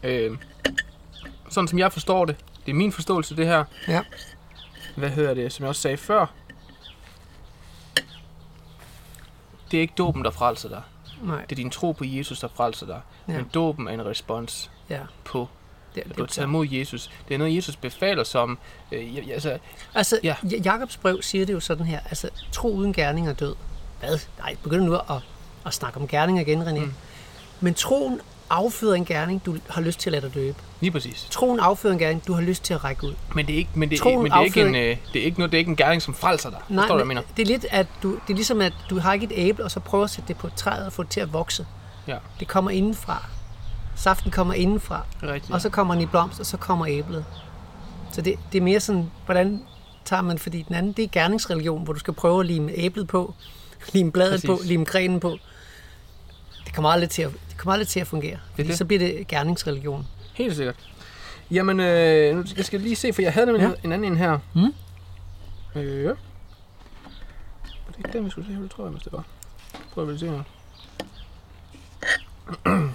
øh, 0.02 0.36
sådan 1.50 1.68
som 1.68 1.78
jeg 1.78 1.92
forstår 1.92 2.24
det, 2.24 2.36
det 2.66 2.70
er 2.72 2.76
min 2.76 2.92
forståelse 2.92 3.36
det 3.36 3.46
her, 3.46 3.64
Ja. 3.88 4.00
hvad 4.96 5.10
hedder 5.10 5.34
det, 5.34 5.52
som 5.52 5.62
jeg 5.62 5.68
også 5.68 5.80
sagde 5.82 5.96
før, 5.96 6.26
det 9.70 9.76
er 9.76 9.80
ikke 9.80 9.94
dåben, 9.98 10.24
der 10.24 10.30
frelser 10.30 10.68
dig. 10.68 10.82
Nej, 11.22 11.40
Det 11.44 11.52
er 11.52 11.56
din 11.56 11.70
tro 11.70 11.92
på 11.92 12.04
Jesus, 12.04 12.40
der 12.40 12.48
frelser 12.54 12.86
dig. 12.86 13.00
Ja. 13.28 13.32
Men 13.32 13.50
dåben 13.54 13.88
er 13.88 13.92
en 13.92 14.06
respons 14.06 14.70
ja. 14.90 15.00
på 15.24 15.48
Det, 15.94 16.00
at 16.00 16.06
du 16.06 16.12
har 16.22 16.26
det, 16.26 16.34
taget 16.34 16.46
imod 16.46 16.66
Jesus. 16.70 17.10
Det 17.28 17.34
er 17.34 17.38
noget, 17.38 17.56
Jesus 17.56 17.76
befaler 17.76 18.24
som... 18.24 18.58
Øh, 18.92 19.16
ja, 19.28 19.32
altså, 19.32 19.58
altså, 19.94 20.20
Ja. 20.22 20.34
ja. 20.50 20.56
Jakobs 20.64 20.96
brev 20.96 21.22
siger 21.22 21.46
det 21.46 21.52
jo 21.52 21.60
sådan 21.60 21.86
her, 21.86 22.00
altså, 22.00 22.30
tro 22.52 22.68
uden 22.74 22.92
gerning 22.92 23.28
er 23.28 23.32
død. 23.32 23.54
Hvad? 24.00 24.18
Nej, 24.38 24.56
begynd 24.62 24.84
nu 24.84 24.94
at, 24.94 25.04
at 25.66 25.74
snakke 25.74 26.00
om 26.00 26.08
gerning 26.08 26.40
igen, 26.40 26.62
René. 26.62 26.80
Mm. 26.84 26.94
Men 27.60 27.74
troen 27.74 28.20
afføder 28.50 28.94
en 28.94 29.04
gerning, 29.04 29.46
du 29.46 29.56
har 29.68 29.80
lyst 29.80 30.00
til 30.00 30.08
at 30.10 30.12
lade 30.12 30.26
dig 30.26 30.34
døbe. 30.34 30.58
lige 30.80 30.90
præcis. 30.90 31.26
Troen 31.30 31.60
afføder 31.60 31.92
en 31.92 31.98
gerning, 31.98 32.26
du 32.26 32.32
har 32.32 32.40
lyst 32.42 32.64
til 32.64 32.74
at 32.74 32.84
række 32.84 33.04
ud. 33.06 33.14
Men 33.34 33.46
det 33.46 33.52
er 33.52 33.56
ikke, 33.58 33.70
men 33.74 33.90
det, 33.90 33.98
Troen 33.98 34.22
men 34.22 34.32
det 34.32 34.38
er 34.38 34.42
ikke, 34.44 34.60
en, 34.60 34.74
øh, 34.74 34.96
det 35.12 35.20
er 35.20 35.24
ikke, 35.24 35.38
noget, 35.38 35.52
det 35.52 35.56
er 35.56 35.58
ikke 35.58 35.68
en 35.70 35.76
gerning, 35.76 36.02
som 36.02 36.14
frelser 36.14 36.50
dig. 36.50 36.58
Nej, 36.68 36.82
Forstår 36.82 36.98
du, 36.98 37.04
mener? 37.04 37.22
det 37.36 37.42
er 37.42 37.46
lidt, 37.46 37.66
at 37.70 37.86
du, 38.02 38.12
det 38.12 38.30
er 38.30 38.34
ligesom, 38.34 38.60
at 38.60 38.72
du 38.90 38.98
har 38.98 39.12
ikke 39.12 39.26
et 39.26 39.32
æble, 39.34 39.64
og 39.64 39.70
så 39.70 39.80
prøver 39.80 40.04
at 40.04 40.10
sætte 40.10 40.28
det 40.28 40.36
på 40.36 40.48
træet 40.56 40.86
og 40.86 40.92
få 40.92 41.02
det 41.02 41.10
til 41.10 41.20
at 41.20 41.32
vokse. 41.32 41.66
Ja, 42.08 42.16
Det 42.40 42.48
kommer 42.48 42.70
indenfra. 42.70 43.24
Saften 43.96 44.30
kommer 44.30 44.54
indenfra. 44.54 45.02
rigtigt. 45.22 45.52
Og 45.54 45.60
så 45.60 45.68
kommer 45.68 45.94
den 45.94 46.02
i 46.02 46.06
blomst, 46.06 46.40
og 46.40 46.46
så 46.46 46.56
kommer 46.56 46.86
æblet. 46.88 47.24
Så 48.12 48.22
det, 48.22 48.34
det 48.52 48.58
er 48.58 48.62
mere 48.62 48.80
sådan, 48.80 49.10
hvordan 49.24 49.62
tager 50.04 50.22
man, 50.22 50.38
fordi 50.38 50.62
den 50.62 50.74
anden, 50.76 50.92
det 50.92 51.04
er 51.04 51.08
gerningsreligion, 51.12 51.84
hvor 51.84 51.92
du 51.92 51.98
skal 51.98 52.14
prøve 52.14 52.40
at 52.40 52.46
lime 52.46 52.72
æblet 52.74 53.08
på, 53.08 53.34
lime 53.92 54.12
bladet 54.12 54.32
Præcis. 54.32 54.46
på, 54.50 54.58
lime 54.64 54.84
grenen 54.84 55.20
på. 55.20 55.36
Det 56.64 56.74
kommer 56.74 56.90
aldrig 56.90 57.10
til 57.10 57.22
at, 57.22 57.30
kommer 57.60 57.72
aldrig 57.72 57.88
til 57.88 58.00
at 58.00 58.06
fungere. 58.06 58.38
Fordi 58.54 58.68
det. 58.68 58.78
så 58.78 58.84
bliver 58.84 58.98
det 58.98 59.26
gerningsreligion. 59.28 60.06
Helt 60.34 60.56
sikkert. 60.56 60.74
Jamen, 61.50 61.80
øh, 61.80 62.36
nu 62.36 62.44
jeg 62.56 62.64
skal 62.64 62.80
lige 62.80 62.96
se, 62.96 63.12
for 63.12 63.22
jeg 63.22 63.32
havde 63.32 63.46
nemlig 63.46 63.62
Ja. 63.62 63.68
ja. 63.68 63.74
en 63.84 63.92
anden 63.92 64.12
en 64.12 64.18
her. 64.18 64.38
Mm. 64.54 64.74
Øh, 65.74 66.04
ja. 66.04 66.08
Det 66.08 66.16
ikke 67.98 68.12
den, 68.12 68.24
vi 68.24 68.30
skulle 68.30 68.46
se? 68.56 68.62
Det 68.62 68.70
tror 68.70 68.84
jeg, 68.84 68.90
hvis 68.90 69.02
det 69.02 69.12
var. 69.12 69.24
Prøv 69.92 70.08
at 70.08 70.14
vi 70.14 70.18
se 70.18 70.26
her. 70.28 70.42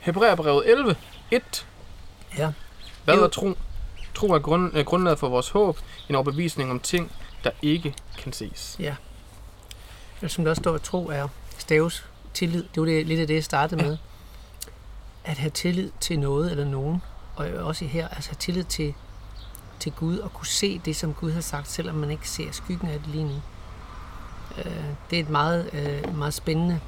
Hebræerbrevet 0.00 0.70
11, 0.70 0.96
1. 1.30 1.66
Ja. 2.38 2.52
Hvad 3.04 3.14
er 3.14 3.28
tro? 3.28 3.54
Tro 4.14 4.26
er 4.28 4.38
grund, 4.38 4.74
er 4.74 4.82
grundlaget 4.82 5.18
for 5.18 5.28
vores 5.28 5.48
håb, 5.48 5.78
en 6.08 6.14
overbevisning 6.14 6.70
om 6.70 6.80
ting, 6.80 7.12
der 7.44 7.50
ikke 7.62 7.94
kan 8.18 8.32
ses. 8.32 8.76
Eller 8.78 8.94
som 10.28 10.44
der 10.44 10.50
også 10.50 10.60
står, 10.62 10.74
at 10.74 10.82
tro 10.82 11.08
er 11.08 11.28
staves 11.58 12.04
tillid. 12.34 12.64
Det 12.74 12.80
var 12.80 12.84
det, 12.86 13.06
lidt 13.06 13.20
af 13.20 13.26
det, 13.26 13.34
jeg 13.34 13.44
startede 13.44 13.82
med. 13.84 13.96
At 15.24 15.38
have 15.38 15.50
tillid 15.50 15.90
til 16.00 16.18
noget 16.18 16.50
eller 16.50 16.64
nogen. 16.64 17.02
Og 17.36 17.46
også 17.46 17.84
her, 17.84 18.08
altså 18.08 18.30
have 18.30 18.36
tillid 18.38 18.64
til, 18.64 18.94
til 19.80 19.92
Gud 19.92 20.18
og 20.18 20.32
kunne 20.34 20.46
se 20.46 20.78
det, 20.84 20.96
som 20.96 21.14
Gud 21.14 21.32
har 21.32 21.40
sagt, 21.40 21.70
selvom 21.70 21.94
man 21.94 22.10
ikke 22.10 22.28
ser 22.28 22.52
skyggen 22.52 22.88
af 22.88 22.98
det 22.98 23.08
lige 23.08 23.24
nu. 23.24 23.34
Øh, 24.58 24.84
Det 25.10 25.18
er 25.18 25.22
et 25.22 25.30
meget, 25.30 25.70
øh, 25.72 26.16
meget 26.18 26.34
spændende. 26.34 26.80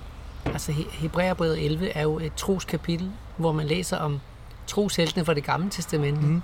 Altså 0.45 0.73
He- 0.73 0.91
Hebræerbrevet 0.97 1.65
11 1.65 1.89
er 1.89 2.03
jo 2.03 2.19
et 2.19 2.35
troskapitel, 2.35 3.13
hvor 3.37 3.53
man 3.53 3.67
læser 3.67 3.97
om 3.97 4.21
trosheltene 4.67 5.25
fra 5.25 5.35
det 5.35 5.45
gamle 5.45 5.71
testamente. 5.71 6.21
Mhm. 6.21 6.43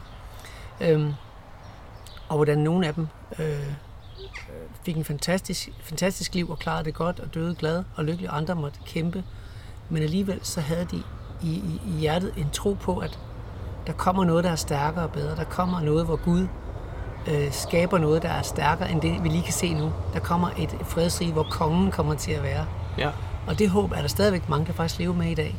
Øhm, 0.81 1.13
og 2.29 2.37
hvordan 2.37 2.59
nogle 2.59 2.87
af 2.87 2.95
dem 2.95 3.07
øh, 3.39 3.73
fik 4.85 4.97
en 4.97 5.05
fantastisk, 5.05 5.69
fantastisk 5.83 6.35
liv 6.35 6.51
og 6.51 6.59
klarede 6.59 6.85
det 6.85 6.95
godt 6.95 7.21
og 7.21 7.35
døde 7.35 7.55
glad 7.55 7.85
og 7.97 8.05
lykkelig, 8.05 8.31
andre 8.33 8.55
måtte 8.55 8.79
kæmpe. 8.87 9.25
Men 9.89 10.03
alligevel 10.03 10.41
så 10.43 10.61
havde 10.61 10.85
de 10.91 11.03
i, 11.43 11.51
i, 11.51 11.81
i 11.87 11.91
hjertet 12.01 12.33
en 12.37 12.51
tro 12.53 12.77
på, 12.81 12.99
at 12.99 13.19
der 13.87 13.93
kommer 13.93 14.25
noget, 14.25 14.45
der 14.45 14.51
er 14.51 14.57
stærkere 14.57 15.05
og 15.05 15.11
bedre. 15.13 15.37
Der 15.37 15.45
kommer 15.45 15.81
noget, 15.81 16.05
hvor 16.05 16.17
Gud 16.17 16.47
øh, 17.29 17.53
skaber 17.53 17.99
noget, 17.99 18.23
der 18.23 18.29
er 18.29 18.43
stærkere 18.43 18.91
end 18.91 19.01
det, 19.01 19.25
vi 19.25 19.29
lige 19.29 19.43
kan 19.43 19.53
se 19.53 19.75
nu. 19.75 19.93
Der 20.13 20.21
kommer 20.21 20.51
et 20.59 20.77
fredsrige, 20.85 21.33
hvor 21.33 21.47
kongen 21.51 21.91
kommer 21.91 22.15
til 22.15 22.33
at 22.33 22.43
være. 22.43 22.67
Ja. 22.99 23.11
Og 23.47 23.59
det 23.59 23.71
håb 23.71 23.93
er 23.93 24.01
der 24.01 24.09
stadigvæk 24.09 24.49
mange, 24.49 24.67
der 24.67 24.73
faktisk 24.73 24.99
lever 25.01 25.15
med 25.15 25.27
i 25.31 25.35
dag. 25.35 25.57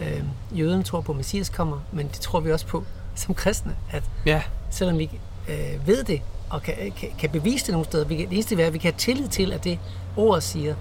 Øh, 0.00 0.24
jøderne 0.58 0.82
tror 0.82 1.00
på, 1.00 1.12
at 1.12 1.16
Messias 1.16 1.48
kommer, 1.48 1.78
men 1.92 2.06
det 2.08 2.20
tror 2.20 2.40
vi 2.40 2.52
også 2.52 2.66
på 2.66 2.84
som 3.14 3.34
kristne, 3.34 3.76
at 3.90 4.02
Ja. 4.26 4.42
selvom 4.70 4.98
vi 4.98 5.10
øh, 5.48 5.86
ved 5.88 6.04
det, 6.04 6.20
og 6.50 6.62
kan, 6.62 6.74
kan, 7.00 7.08
kan 7.18 7.30
bevise 7.30 7.66
det 7.66 7.72
nogle 7.72 7.84
steder. 7.84 8.04
Vi 8.06 8.16
kan, 8.16 8.24
det 8.28 8.34
eneste 8.34 8.62
er, 8.62 8.66
at 8.66 8.72
vi 8.72 8.78
kan 8.78 8.92
have 8.92 8.98
tillid 8.98 9.28
til, 9.28 9.52
at 9.52 9.64
det 9.64 9.78
ordet 10.16 10.42
siger, 10.42 10.74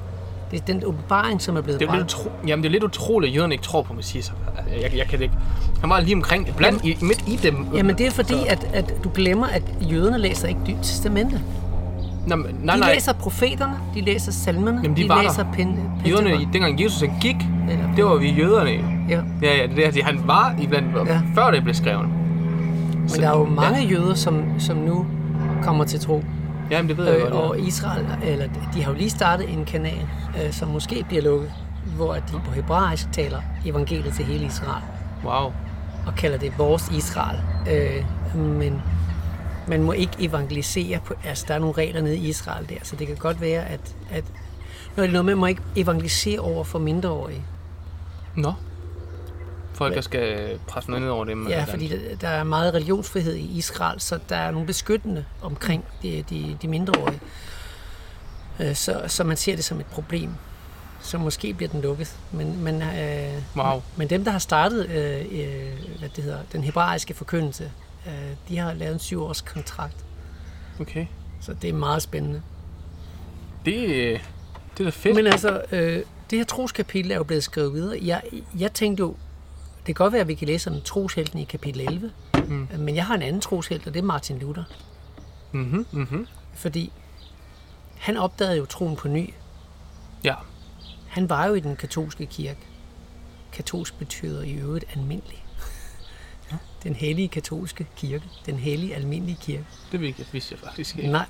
det 0.51 0.61
er 0.61 0.65
den 0.65 0.83
åbenbaring, 0.85 1.41
som 1.41 1.57
er 1.57 1.61
blevet 1.61 1.79
Det 1.79 1.89
er, 1.89 1.93
lidt 1.93 2.03
utro... 2.03 2.29
Jamen, 2.47 2.63
det 2.63 2.69
er 2.69 2.71
lidt 2.71 2.83
utroligt, 2.83 3.29
at 3.31 3.35
jøderne 3.35 3.53
ikke 3.53 3.63
tror 3.63 3.81
på 3.81 3.93
Messias. 3.93 4.33
Altså, 4.57 4.73
Jeg, 4.81 4.97
jeg 4.97 5.05
kan 5.07 5.19
det 5.19 5.23
ikke. 5.23 5.35
Han 5.81 5.89
var 5.89 5.99
lige 5.99 6.15
omkring 6.15 6.55
blandt 6.57 6.85
i, 6.85 6.97
midt 7.01 7.23
i 7.27 7.35
dem. 7.35 7.65
Jamen 7.73 7.97
det 7.97 8.05
er 8.07 8.11
fordi, 8.11 8.35
at, 8.47 8.67
at 8.73 8.93
du 9.03 9.11
glemmer, 9.13 9.47
at 9.47 9.63
jøderne 9.91 10.17
læser 10.17 10.47
ikke 10.47 10.59
Nyt 10.61 10.75
Testamente. 10.83 11.41
Nå, 12.27 12.35
men- 12.35 12.55
nej, 12.63 12.75
De 12.75 12.79
nej. 12.81 12.93
læser 12.93 13.13
profeterne, 13.13 13.73
de 13.95 14.01
læser 14.01 14.31
salmerne, 14.31 14.79
Jamen, 14.83 14.97
de 14.97 15.03
de 15.03 15.09
var 15.09 15.21
læser 15.23 15.45
pen, 15.53 15.79
Jøderne, 16.07 16.29
dengang 16.53 16.81
Jesus 16.83 16.99
han 17.01 17.13
gik, 17.21 17.35
Eller- 17.69 17.95
det 17.95 18.05
var 18.05 18.15
vi 18.15 18.31
jøderne. 18.31 18.69
Ja. 19.09 19.21
Ja, 19.41 19.55
ja, 19.57 19.67
det 19.75 19.85
er 19.87 19.91
det. 19.91 20.03
Han 20.03 20.21
var 20.25 20.55
i 20.61 20.67
blandt, 20.67 21.07
ja. 21.09 21.21
før 21.35 21.51
det 21.51 21.63
blev 21.63 21.75
skrevet. 21.75 22.05
Men 23.01 23.09
der 23.21 23.29
er 23.29 23.37
jo 23.37 23.45
mange 23.45 23.81
jøder, 23.87 24.13
som, 24.15 24.59
som 24.59 24.77
nu 24.77 25.05
kommer 25.63 25.85
til 25.85 25.99
tro. 25.99 26.23
Ja, 26.71 26.75
jamen, 26.75 26.89
det 26.89 26.97
ved 26.97 27.05
jeg 27.05 27.15
Øh, 27.15 27.21
godt. 27.21 27.33
og 27.33 27.59
ja. 27.59 27.65
Israel, 27.65 28.05
eller 28.23 28.47
de 28.73 28.83
har 28.83 28.91
jo 28.91 28.97
lige 28.97 29.09
startet 29.09 29.49
en 29.53 29.65
kanal, 29.65 30.09
øh, 30.43 30.51
som 30.51 30.67
måske 30.67 31.05
bliver 31.07 31.23
lukket, 31.23 31.51
hvor 31.95 32.13
de 32.13 32.41
på 32.45 32.51
hebraisk 32.51 33.11
taler 33.11 33.41
evangeliet 33.65 34.13
til 34.13 34.25
hele 34.25 34.45
Israel. 34.45 34.83
Wow. 35.25 35.51
og 36.07 36.15
kalder 36.17 36.37
det 36.37 36.53
vores 36.57 36.91
Israel. 36.91 37.39
Øh, 37.71 38.05
men 38.35 38.81
man 39.67 39.83
må 39.83 39.91
ikke 39.91 40.13
evangelisere 40.19 40.99
på, 41.05 41.13
altså 41.23 41.45
der 41.47 41.53
er 41.53 41.59
nogle 41.59 41.75
regler 41.77 42.01
nede 42.01 42.17
i 42.17 42.29
Israel 42.29 42.69
der, 42.69 42.75
så 42.83 42.95
det 42.95 43.07
kan 43.07 43.15
godt 43.15 43.41
være, 43.41 43.65
at, 43.65 43.95
at 44.11 44.23
når 44.95 45.01
det 45.03 45.07
er 45.07 45.11
noget 45.11 45.25
med, 45.25 45.35
man 45.35 45.39
må 45.39 45.45
ikke 45.45 45.61
evangelisere 45.75 46.39
over 46.39 46.63
for 46.63 46.79
mindreårige. 46.79 47.41
Nå. 48.35 48.53
Folk, 49.81 49.95
der 49.95 50.01
skal 50.01 50.59
presse 50.67 50.89
noget 50.89 51.01
ned 51.01 51.11
over 51.11 51.25
dem. 51.25 51.47
Ja, 51.47 51.63
fordi 51.63 51.91
der, 52.21 52.27
er 52.27 52.43
meget 52.43 52.73
religionsfrihed 52.73 53.35
i 53.35 53.57
Israel, 53.57 53.99
så 53.99 54.19
der 54.29 54.35
er 54.35 54.51
nogle 54.51 54.67
beskyttende 54.67 55.25
omkring 55.41 55.85
de, 56.01 56.23
de, 56.29 56.57
de 56.61 56.67
mindreårige. 56.67 57.19
Øh, 58.59 58.75
så, 58.75 59.03
så 59.07 59.23
man 59.23 59.37
ser 59.37 59.55
det 59.55 59.65
som 59.65 59.79
et 59.79 59.85
problem. 59.85 60.29
Så 61.01 61.17
måske 61.17 61.53
bliver 61.53 61.69
den 61.69 61.81
lukket. 61.81 62.17
Men, 62.31 62.63
men, 62.63 62.81
øh, 62.81 63.43
Wow. 63.55 63.81
men 63.95 64.09
dem, 64.09 64.23
der 64.23 64.31
har 64.31 64.39
startet 64.39 64.89
øh, 64.89 65.25
øh, 65.31 65.99
hvad 65.99 66.09
det 66.09 66.23
hedder, 66.23 66.39
den 66.51 66.63
hebraiske 66.63 67.13
forkyndelse, 67.13 67.71
øh, 68.07 68.11
de 68.49 68.57
har 68.57 68.73
lavet 68.73 68.93
en 68.93 68.99
syv 68.99 69.23
års 69.23 69.41
kontrakt. 69.41 70.05
Okay. 70.79 71.05
Så 71.41 71.53
det 71.53 71.69
er 71.69 71.73
meget 71.73 72.01
spændende. 72.01 72.41
Det, 73.65 73.85
øh, 73.89 74.19
det 74.77 74.79
er 74.79 74.83
da 74.83 74.89
fedt. 74.89 75.15
Men 75.15 75.27
altså, 75.27 75.61
øh, 75.71 76.03
det 76.29 76.39
her 76.39 76.45
troskapitel 76.45 77.11
er 77.11 77.15
jo 77.15 77.23
blevet 77.23 77.43
skrevet 77.43 77.73
videre. 77.73 77.99
Jeg, 78.01 78.21
jeg 78.59 78.73
tænkte 78.73 79.01
jo, 79.01 79.15
det 79.87 79.95
kan 79.95 80.03
godt 80.03 80.13
være, 80.13 80.21
at 80.21 80.27
vi 80.27 80.35
kan 80.35 80.47
læse 80.47 80.69
om 80.69 80.81
troshelten 80.81 81.39
i 81.39 81.43
kapitel 81.43 81.81
11, 81.81 82.11
mm. 82.47 82.67
men 82.79 82.95
jeg 82.95 83.05
har 83.05 83.15
en 83.15 83.21
anden 83.21 83.41
troshelt, 83.41 83.87
og 83.87 83.93
det 83.93 83.99
er 83.99 84.03
Martin 84.03 84.39
Luther. 84.39 84.63
Mhm, 85.51 85.85
mhm. 85.91 86.27
Fordi 86.53 86.91
han 87.97 88.17
opdagede 88.17 88.57
jo 88.57 88.65
troen 88.65 88.95
på 88.95 89.07
ny. 89.07 89.33
Ja. 90.23 90.35
Han 91.07 91.29
var 91.29 91.45
jo 91.47 91.53
i 91.53 91.59
den 91.59 91.75
katolske 91.75 92.25
kirke. 92.25 92.59
Katolsk 93.53 93.97
betyder 93.99 94.41
i 94.43 94.51
øvrigt 94.53 94.85
almindelig. 94.95 95.45
Den 96.83 96.95
hellige 96.95 97.27
katolske 97.27 97.87
kirke. 97.95 98.23
Den 98.45 98.55
hellige 98.59 98.95
almindelige 98.95 99.37
kirke. 99.41 99.65
Det 99.91 100.01
vidste 100.01 100.21
jeg- 100.21 100.33
vidste 100.33 100.53
jeg 100.53 100.59
faktisk 100.69 100.97
ikke. 100.97 101.11
Nej. 101.11 101.25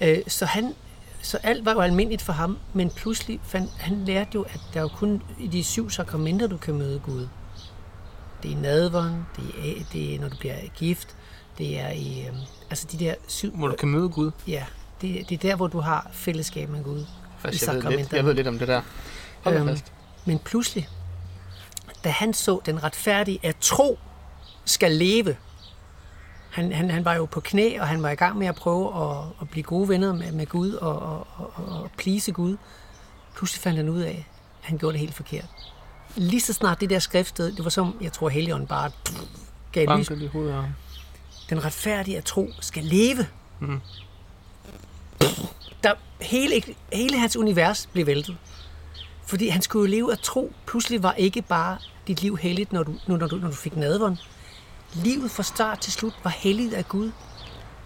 Øh, 0.00 0.18
så 0.28 0.46
han 0.46 0.74
så 1.22 1.36
alt 1.42 1.64
var 1.64 1.72
jo 1.72 1.80
almindeligt 1.80 2.22
for 2.22 2.32
ham, 2.32 2.58
men 2.72 2.90
pludselig 2.90 3.40
fandt, 3.42 3.70
han 3.78 4.04
lærte 4.04 4.30
jo, 4.34 4.42
at 4.42 4.60
der 4.74 4.78
er 4.80 4.82
jo 4.82 4.88
kun 4.88 5.22
i 5.40 5.46
de 5.46 5.64
syv 5.64 5.90
sakramenter, 5.90 6.46
du 6.46 6.56
kan 6.56 6.74
møde 6.74 6.98
Gud. 6.98 7.28
Det 8.42 8.52
er 8.52 8.56
nadveren, 8.56 9.26
det 9.36 9.44
er, 9.58 9.84
det 9.92 10.14
er 10.14 10.20
når 10.20 10.28
du 10.28 10.36
bliver 10.36 10.56
gift, 10.76 11.16
det 11.58 11.80
er 11.80 11.88
i, 11.90 12.26
øhm, 12.26 12.36
altså 12.70 12.86
de 12.92 12.98
der 12.98 13.14
syv, 13.26 13.56
Hvor 13.56 13.68
du 13.68 13.76
kan 13.76 13.88
møde 13.88 14.08
Gud. 14.08 14.30
ja, 14.46 14.64
det, 15.00 15.28
det 15.28 15.34
er 15.34 15.38
der, 15.48 15.56
hvor 15.56 15.66
du 15.66 15.80
har 15.80 16.10
fællesskab 16.12 16.68
med 16.68 16.84
Gud. 16.84 17.00
I 17.00 17.04
jeg, 17.44 17.74
ved 17.84 17.96
lidt, 17.96 18.12
jeg 18.12 18.24
ved 18.24 18.34
lidt 18.34 18.46
om 18.46 18.58
det 18.58 18.68
der. 18.68 18.82
Hold. 19.42 19.56
Øhm, 19.56 19.68
fast. 19.68 19.92
Men 20.24 20.38
pludselig, 20.38 20.88
da 22.04 22.08
han 22.08 22.34
så 22.34 22.60
den 22.66 22.84
retfærdige, 22.84 23.38
at 23.42 23.56
tro 23.60 23.98
skal 24.64 24.92
leve, 24.92 25.36
han, 26.50 26.72
han, 26.72 26.90
han 26.90 27.04
var 27.04 27.14
jo 27.14 27.24
på 27.24 27.40
knæ, 27.40 27.80
og 27.80 27.88
han 27.88 28.02
var 28.02 28.10
i 28.10 28.14
gang 28.14 28.38
med 28.38 28.46
at 28.46 28.54
prøve 28.54 29.10
at, 29.10 29.24
at 29.40 29.50
blive 29.50 29.62
gode 29.62 29.88
venner 29.88 30.12
med, 30.12 30.32
med 30.32 30.46
Gud 30.46 30.72
og, 30.72 30.98
og, 30.98 31.26
og, 31.36 31.50
og 31.56 31.90
please 31.98 32.32
Gud. 32.32 32.56
Pludselig 33.36 33.62
fandt 33.62 33.76
han 33.76 33.88
ud 33.88 34.00
af, 34.00 34.26
at 34.62 34.68
han 34.68 34.78
gjorde 34.78 34.92
det 34.92 35.00
helt 35.00 35.14
forkert. 35.14 35.71
Lige 36.16 36.40
så 36.40 36.52
snart 36.52 36.80
det 36.80 36.90
der 36.90 36.98
skriftsted, 36.98 37.52
det 37.52 37.64
var 37.64 37.70
som, 37.70 37.96
jeg 38.00 38.12
tror, 38.12 38.28
Helligånden 38.28 38.68
bare 38.68 38.90
gav 39.72 39.98
lys. 39.98 40.08
Banket 40.08 40.24
i 40.24 40.26
hovedet 40.26 40.52
af. 40.52 40.64
Den 41.50 41.64
retfærdige 41.64 42.18
at 42.18 42.24
tro 42.24 42.50
skal 42.60 42.84
leve. 42.84 43.26
Mm. 43.60 43.80
Der, 45.82 45.94
hele, 46.20 46.62
hele 46.92 47.18
hans 47.18 47.36
univers 47.36 47.88
blev 47.92 48.06
væltet. 48.06 48.36
Fordi 49.26 49.48
han 49.48 49.62
skulle 49.62 49.90
jo 49.90 49.96
leve 49.96 50.12
af 50.12 50.18
tro. 50.18 50.52
Pludselig 50.66 51.02
var 51.02 51.12
ikke 51.12 51.42
bare 51.42 51.78
dit 52.06 52.22
liv 52.22 52.36
helligt, 52.36 52.72
når 52.72 52.82
du, 52.82 52.94
når 53.06 53.16
du, 53.16 53.36
når 53.36 53.48
du 53.48 53.54
fik 53.54 53.76
nadveren. 53.76 54.18
Livet 54.94 55.30
fra 55.30 55.42
start 55.42 55.78
til 55.78 55.92
slut 55.92 56.14
var 56.24 56.30
helligt 56.30 56.74
af 56.74 56.88
Gud. 56.88 57.10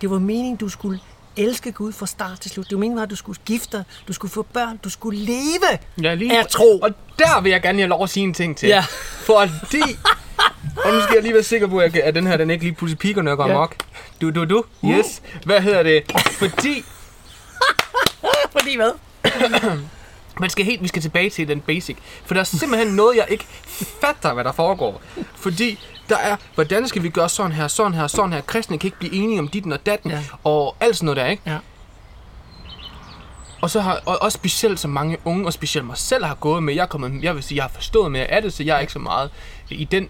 Det 0.01 0.11
var 0.11 0.19
meningen, 0.19 0.57
du 0.57 0.69
skulle 0.69 1.01
elske 1.37 1.73
Gud 1.73 1.93
fra 1.93 2.07
start 2.07 2.41
til 2.41 2.51
slut. 2.51 2.67
Det 2.71 2.73
var 2.75 2.79
meningen, 2.81 3.03
at 3.03 3.11
du 3.11 3.17
skulle 3.17 3.39
gifte 3.45 3.77
dig, 3.77 3.85
du 4.09 4.13
skulle 4.13 4.33
få 4.33 4.43
børn, 4.43 4.77
du 4.85 4.91
skulle 4.91 5.19
leve 5.19 5.79
Ja, 6.03 6.15
lige, 6.15 6.39
af 6.39 6.47
tro. 6.47 6.79
Og 6.79 6.91
der 7.19 7.41
vil 7.41 7.51
jeg 7.53 7.63
gerne 7.63 7.79
have 7.79 7.89
lov 7.89 8.03
at 8.03 8.11
sige 8.11 8.25
en 8.25 8.35
ting 8.35 8.57
til. 8.57 8.69
Ja. 8.69 8.85
Fordi... 9.21 9.83
og 10.85 10.93
nu 10.93 11.01
skal 11.01 11.15
jeg 11.15 11.23
lige 11.23 11.35
være 11.35 11.43
sikker 11.43 11.67
på, 11.67 11.79
at 11.79 12.15
den 12.15 12.27
her 12.27 12.37
den 12.37 12.51
ikke 12.51 12.65
lige 12.65 12.75
pludselig 12.75 12.99
piker, 12.99 13.23
når 13.23 13.31
jeg 13.31 13.37
går 13.37 13.47
Ja. 13.47 13.55
amok. 13.55 13.77
Du, 14.21 14.31
du, 14.31 14.45
du. 14.45 14.65
Yes. 14.85 15.23
Hvad 15.45 15.61
hedder 15.61 15.83
det? 15.83 16.13
Fordi 16.31 16.85
Fordi 18.53 18.77
hvad? 18.77 18.91
man 20.41 20.51
skal 20.51 20.65
helt, 20.65 20.83
vi 20.83 20.89
skal 20.89 21.03
tilbage 21.03 21.31
til 21.31 21.49
den 21.49 21.61
basic. 21.61 21.97
For 22.25 22.35
der 22.35 22.41
er 22.41 22.45
simpelthen 22.45 22.89
noget, 22.95 23.17
jeg 23.17 23.27
ikke 23.29 23.47
fatter, 24.01 24.35
hvad 24.35 24.45
der 24.45 24.53
foregår. 24.53 25.03
Fordi 25.37 25.79
der 26.09 26.17
er, 26.17 26.37
hvordan 26.55 26.89
skal 26.89 27.03
vi 27.03 27.09
gøre 27.09 27.29
sådan 27.29 27.53
her, 27.53 27.69
sådan 27.69 27.95
her, 27.95 28.07
sådan 28.07 28.33
her. 28.33 28.41
Kristne 28.41 28.79
kan 28.79 28.89
ikke 28.89 28.99
blive 28.99 29.13
enige 29.15 29.39
om 29.39 29.49
dit 29.49 29.73
og 29.73 29.87
datten, 29.87 30.11
Ja. 30.11 30.17
ja. 30.17 30.23
og 30.45 30.77
alt 30.81 30.97
sådan 30.97 31.05
noget 31.05 31.17
der, 31.17 31.27
ikke? 31.27 31.43
Ja. 31.47 31.59
Og 33.61 33.71
så 33.71 33.81
har 33.81 34.01
og 34.07 34.23
også 34.23 34.37
specielt 34.37 34.81
så 34.81 34.89
mange 34.89 35.17
unge, 35.25 35.47
og 35.47 35.53
specielt 35.53 35.87
mig 35.87 35.97
selv 35.97 36.25
har 36.25 36.35
gået 36.35 36.63
med, 36.63 36.75
jeg, 36.75 36.83
er 36.83 36.87
kommet, 36.87 37.23
jeg 37.23 37.35
vil 37.35 37.43
sige, 37.43 37.57
jeg 37.57 37.65
har 37.65 37.71
forstået 37.75 38.13
mere 38.13 38.25
af 38.25 38.43
det, 38.43 38.53
så 38.53 38.63
jeg 38.63 38.77
er 38.77 38.81
ikke 38.81 38.93
så 38.93 38.99
meget 38.99 39.31
i 39.71 39.85
den, 39.85 40.09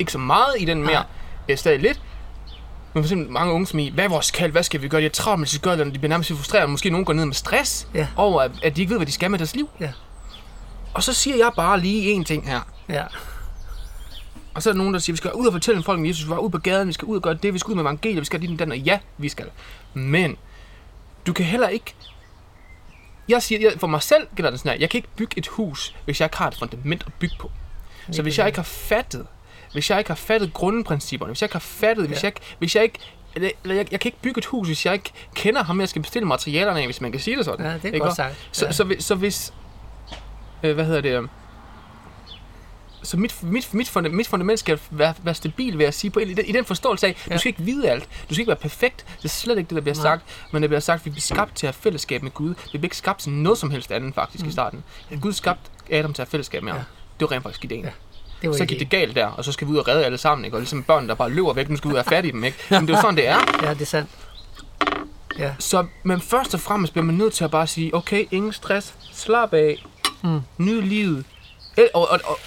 ikke 0.00 0.12
så 0.12 0.18
meget 0.18 0.54
i 0.58 0.64
den 0.64 0.78
mere, 0.82 0.92
Nej. 0.92 1.04
jeg 1.48 1.52
er 1.52 1.58
stadig 1.58 1.80
lidt, 1.80 2.00
men 2.94 3.02
for 3.02 3.06
eksempel 3.06 3.30
mange 3.30 3.52
unge 3.52 3.66
som 3.66 3.78
i, 3.78 3.90
hvad 3.94 4.04
er 4.04 4.08
vores 4.08 4.30
kald, 4.30 4.52
hvad 4.52 4.62
skal 4.62 4.82
vi 4.82 4.88
gøre, 4.88 5.00
de 5.00 5.06
er 5.06 5.10
travlt, 5.10 5.38
men 5.40 5.46
de 5.46 5.58
gøre 5.58 5.76
det, 5.76 5.86
de 5.86 5.90
bliver 5.98 6.08
nærmest 6.08 6.30
frustreret, 6.32 6.70
måske 6.70 6.90
nogen 6.90 7.04
går 7.04 7.12
ned 7.12 7.24
med 7.24 7.34
stress, 7.34 7.88
Ja. 7.94 8.06
over 8.16 8.42
at, 8.42 8.50
at 8.62 8.76
de 8.76 8.80
ikke 8.80 8.90
ved, 8.90 8.98
hvad 8.98 9.06
de 9.06 9.12
skal 9.12 9.30
med 9.30 9.38
deres 9.38 9.54
liv. 9.54 9.68
Ja. 9.80 9.90
Og 10.94 11.02
så 11.02 11.12
siger 11.12 11.36
jeg 11.36 11.50
bare 11.56 11.80
lige 11.80 12.10
en 12.10 12.24
ting 12.24 12.48
her. 12.48 12.60
Ja. 12.88 13.02
Og 14.56 14.62
så 14.62 14.70
er 14.70 14.72
der 14.72 14.78
nogen, 14.78 14.94
der 14.94 15.00
siger, 15.00 15.14
vi 15.14 15.16
skal 15.16 15.32
ud 15.32 15.46
og 15.46 15.52
fortælle 15.52 15.82
folk 15.82 15.98
om 15.98 16.06
Jesus, 16.06 16.22
vi 16.24 16.26
skal 16.26 16.38
ud 16.38 16.50
på 16.50 16.58
gaden, 16.58 16.88
vi 16.88 16.92
skal 16.92 17.06
ud 17.06 17.16
og 17.16 17.22
gøre 17.22 17.34
det, 17.34 17.54
vi 17.54 17.58
skal 17.58 17.70
ud 17.70 17.74
med 17.74 17.82
evangeliet, 17.82 18.20
vi 18.20 18.24
skal 18.24 18.42
dit 18.42 18.58
den 18.58 18.70
og 18.72 18.78
ja, 18.78 18.98
vi 19.18 19.28
skal. 19.28 19.46
Men 19.94 20.36
du 21.26 21.32
kan 21.32 21.44
heller 21.44 21.68
ikke... 21.68 21.94
Jeg 23.28 23.42
siger, 23.42 23.60
jeg, 23.60 23.72
for 23.80 23.86
mig 23.86 24.02
selv 24.02 24.26
gælder 24.36 24.50
det 24.50 24.60
sådan 24.60 24.72
her, 24.72 24.78
jeg 24.80 24.90
kan 24.90 24.98
ikke 24.98 25.08
bygge 25.16 25.38
et 25.38 25.46
hus, 25.46 25.94
hvis 26.04 26.20
jeg 26.20 26.26
ikke 26.26 26.36
har 26.36 26.48
et 26.48 26.54
fundament 26.58 27.04
at 27.06 27.12
bygge 27.14 27.34
på. 27.38 27.50
Så 28.12 28.22
hvis 28.22 28.38
jeg 28.38 28.46
ikke 28.46 28.58
har 28.58 28.62
fattet, 28.64 29.26
hvis 29.72 29.90
jeg 29.90 29.98
ikke 29.98 30.10
har 30.10 30.14
fattet 30.14 30.52
grundprincipperne, 30.52 31.30
hvis 31.32 31.42
jeg 31.42 31.46
ikke 31.46 31.54
har 31.54 31.60
fattet, 31.60 32.06
hvis 32.06 32.16
Ja. 32.22 32.26
jeg 32.26 32.28
ikke, 32.28 32.40
hvis 32.58 32.74
jeg 32.76 32.82
ikke 32.82 32.98
eller, 33.34 33.50
eller 33.64 33.74
jeg, 33.76 33.92
jeg 33.92 34.00
kan 34.00 34.08
ikke 34.08 34.18
bygge 34.22 34.38
et 34.38 34.44
hus, 34.44 34.66
hvis 34.66 34.86
jeg 34.86 34.94
ikke 34.94 35.10
kender 35.34 35.64
ham, 35.64 35.80
jeg 35.80 35.88
skal 35.88 36.02
bestille 36.02 36.28
materialerne 36.28 36.78
af, 36.80 36.86
hvis 36.86 37.00
man 37.00 37.12
kan 37.12 37.20
sige 37.20 37.36
det 37.36 37.44
sådan. 37.44 37.66
Ja, 37.66 37.72
det 37.74 37.84
er 37.84 37.86
Ikke 37.88 37.98
godt 37.98 38.16
sagt. 38.16 38.34
Så, 38.52 38.66
ja. 38.66 38.72
så, 38.72 38.84
hvis- 38.84 39.04
så 39.04 39.14
hvis... 39.14 39.52
Øh, 40.62 40.74
hvad 40.74 40.84
hedder 40.84 41.00
det? 41.00 41.28
Så 43.06 43.16
mit, 43.16 43.42
mit, 43.42 43.74
mit, 43.74 43.88
funda, 43.88 44.10
mit 44.10 44.28
fundament 44.28 44.58
skal 44.60 44.78
være, 44.90 45.14
være 45.22 45.34
stabil, 45.34 45.78
vil 45.78 45.84
jeg 45.84 45.94
sige, 45.94 46.10
på, 46.10 46.20
i, 46.20 46.34
den, 46.34 46.44
i 46.44 46.52
den 46.52 46.64
forståelse 46.64 47.06
af, 47.06 47.16
ja. 47.28 47.34
Du 47.34 47.38
skal 47.38 47.48
ikke 47.48 47.62
vide 47.62 47.90
alt. 47.90 48.04
Du 48.28 48.34
skal 48.34 48.38
ikke 48.40 48.48
være 48.48 48.56
perfekt. 48.56 49.04
Det 49.18 49.24
er 49.24 49.28
slet 49.28 49.58
ikke 49.58 49.68
det, 49.68 49.74
der 49.76 49.80
bliver 49.82 49.94
Nej. 49.94 50.02
sagt. 50.02 50.22
Men 50.52 50.62
det 50.62 50.70
bliver 50.70 50.80
sagt, 50.80 51.00
at 51.00 51.04
vi 51.04 51.10
bliver 51.10 51.20
skabt 51.22 51.56
til 51.56 51.66
at 51.66 51.74
have 51.74 51.80
fællesskab 51.82 52.22
med 52.22 52.30
Gud. 52.30 52.48
Vi 52.48 52.54
bliver 52.72 52.84
ikke 52.84 52.96
skabt 52.96 53.20
til 53.20 53.32
noget 53.32 53.58
som 53.58 53.70
helst 53.70 53.92
andet, 53.92 54.14
faktisk, 54.14 54.42
mm. 54.44 54.48
i 54.48 54.52
starten. 54.52 54.84
Ja, 55.10 55.16
Gud 55.16 55.32
skabte 55.32 55.70
Adam 55.90 56.12
til 56.12 56.22
at 56.22 56.26
have 56.28 56.30
fællesskab 56.30 56.62
med 56.62 56.72
ham. 56.72 56.78
Ja. 56.80 56.84
Det 57.20 57.30
var 57.30 57.32
rent 57.32 57.42
faktisk 57.42 57.64
ideen. 57.64 57.84
Ja. 57.84 57.90
det 58.42 58.50
var 58.50 58.56
Så 58.56 58.64
gik 58.66 58.78
det 58.78 58.90
galt 58.90 59.16
der, 59.16 59.26
og 59.26 59.44
så 59.44 59.52
skal 59.52 59.66
vi 59.66 59.72
ud 59.72 59.76
og 59.78 59.88
redde 59.88 60.04
alle 60.04 60.18
sammen, 60.18 60.44
ikke? 60.44 60.56
Og 60.56 60.60
ligesom 60.60 60.82
børn, 60.82 61.08
der 61.08 61.14
bare 61.14 61.30
løber 61.30 61.52
væk, 61.52 61.68
nu 61.68 61.76
skal 61.76 61.88
vi 61.88 61.92
ud 61.94 61.98
og 61.98 62.04
have 62.04 62.16
fat 62.16 62.24
i 62.26 62.30
dem, 62.30 62.44
ikke? 62.44 62.58
Men 62.70 62.80
det 62.80 62.90
er 62.90 62.96
jo 62.96 63.00
sådan, 63.00 63.16
det 63.16 63.28
er. 63.28 63.38
Ja, 63.62 63.74
det 63.74 63.80
er 63.82 63.84
sandt. 63.86 64.10
Ja, 65.38 65.54
Så, 65.58 65.86
men 66.02 66.20
først 66.20 66.54
og 66.54 66.60
fremmest 66.60 66.92
bliver 66.92 67.04
man 67.04 67.14
nødt 67.14 67.32
til 67.34 67.44
at 67.44 67.50
bare 67.50 67.66
sige, 67.66 67.94
okay, 67.94 68.24
ingen 68.30 68.52
stress, 68.52 68.94
slap 69.12 69.52
af, 69.54 69.84
Mm. 70.22 70.40
nyd 70.58 70.82
livet. 70.82 71.24
Og, 71.94 72.10
og, 72.10 72.20
og, 72.24 72.38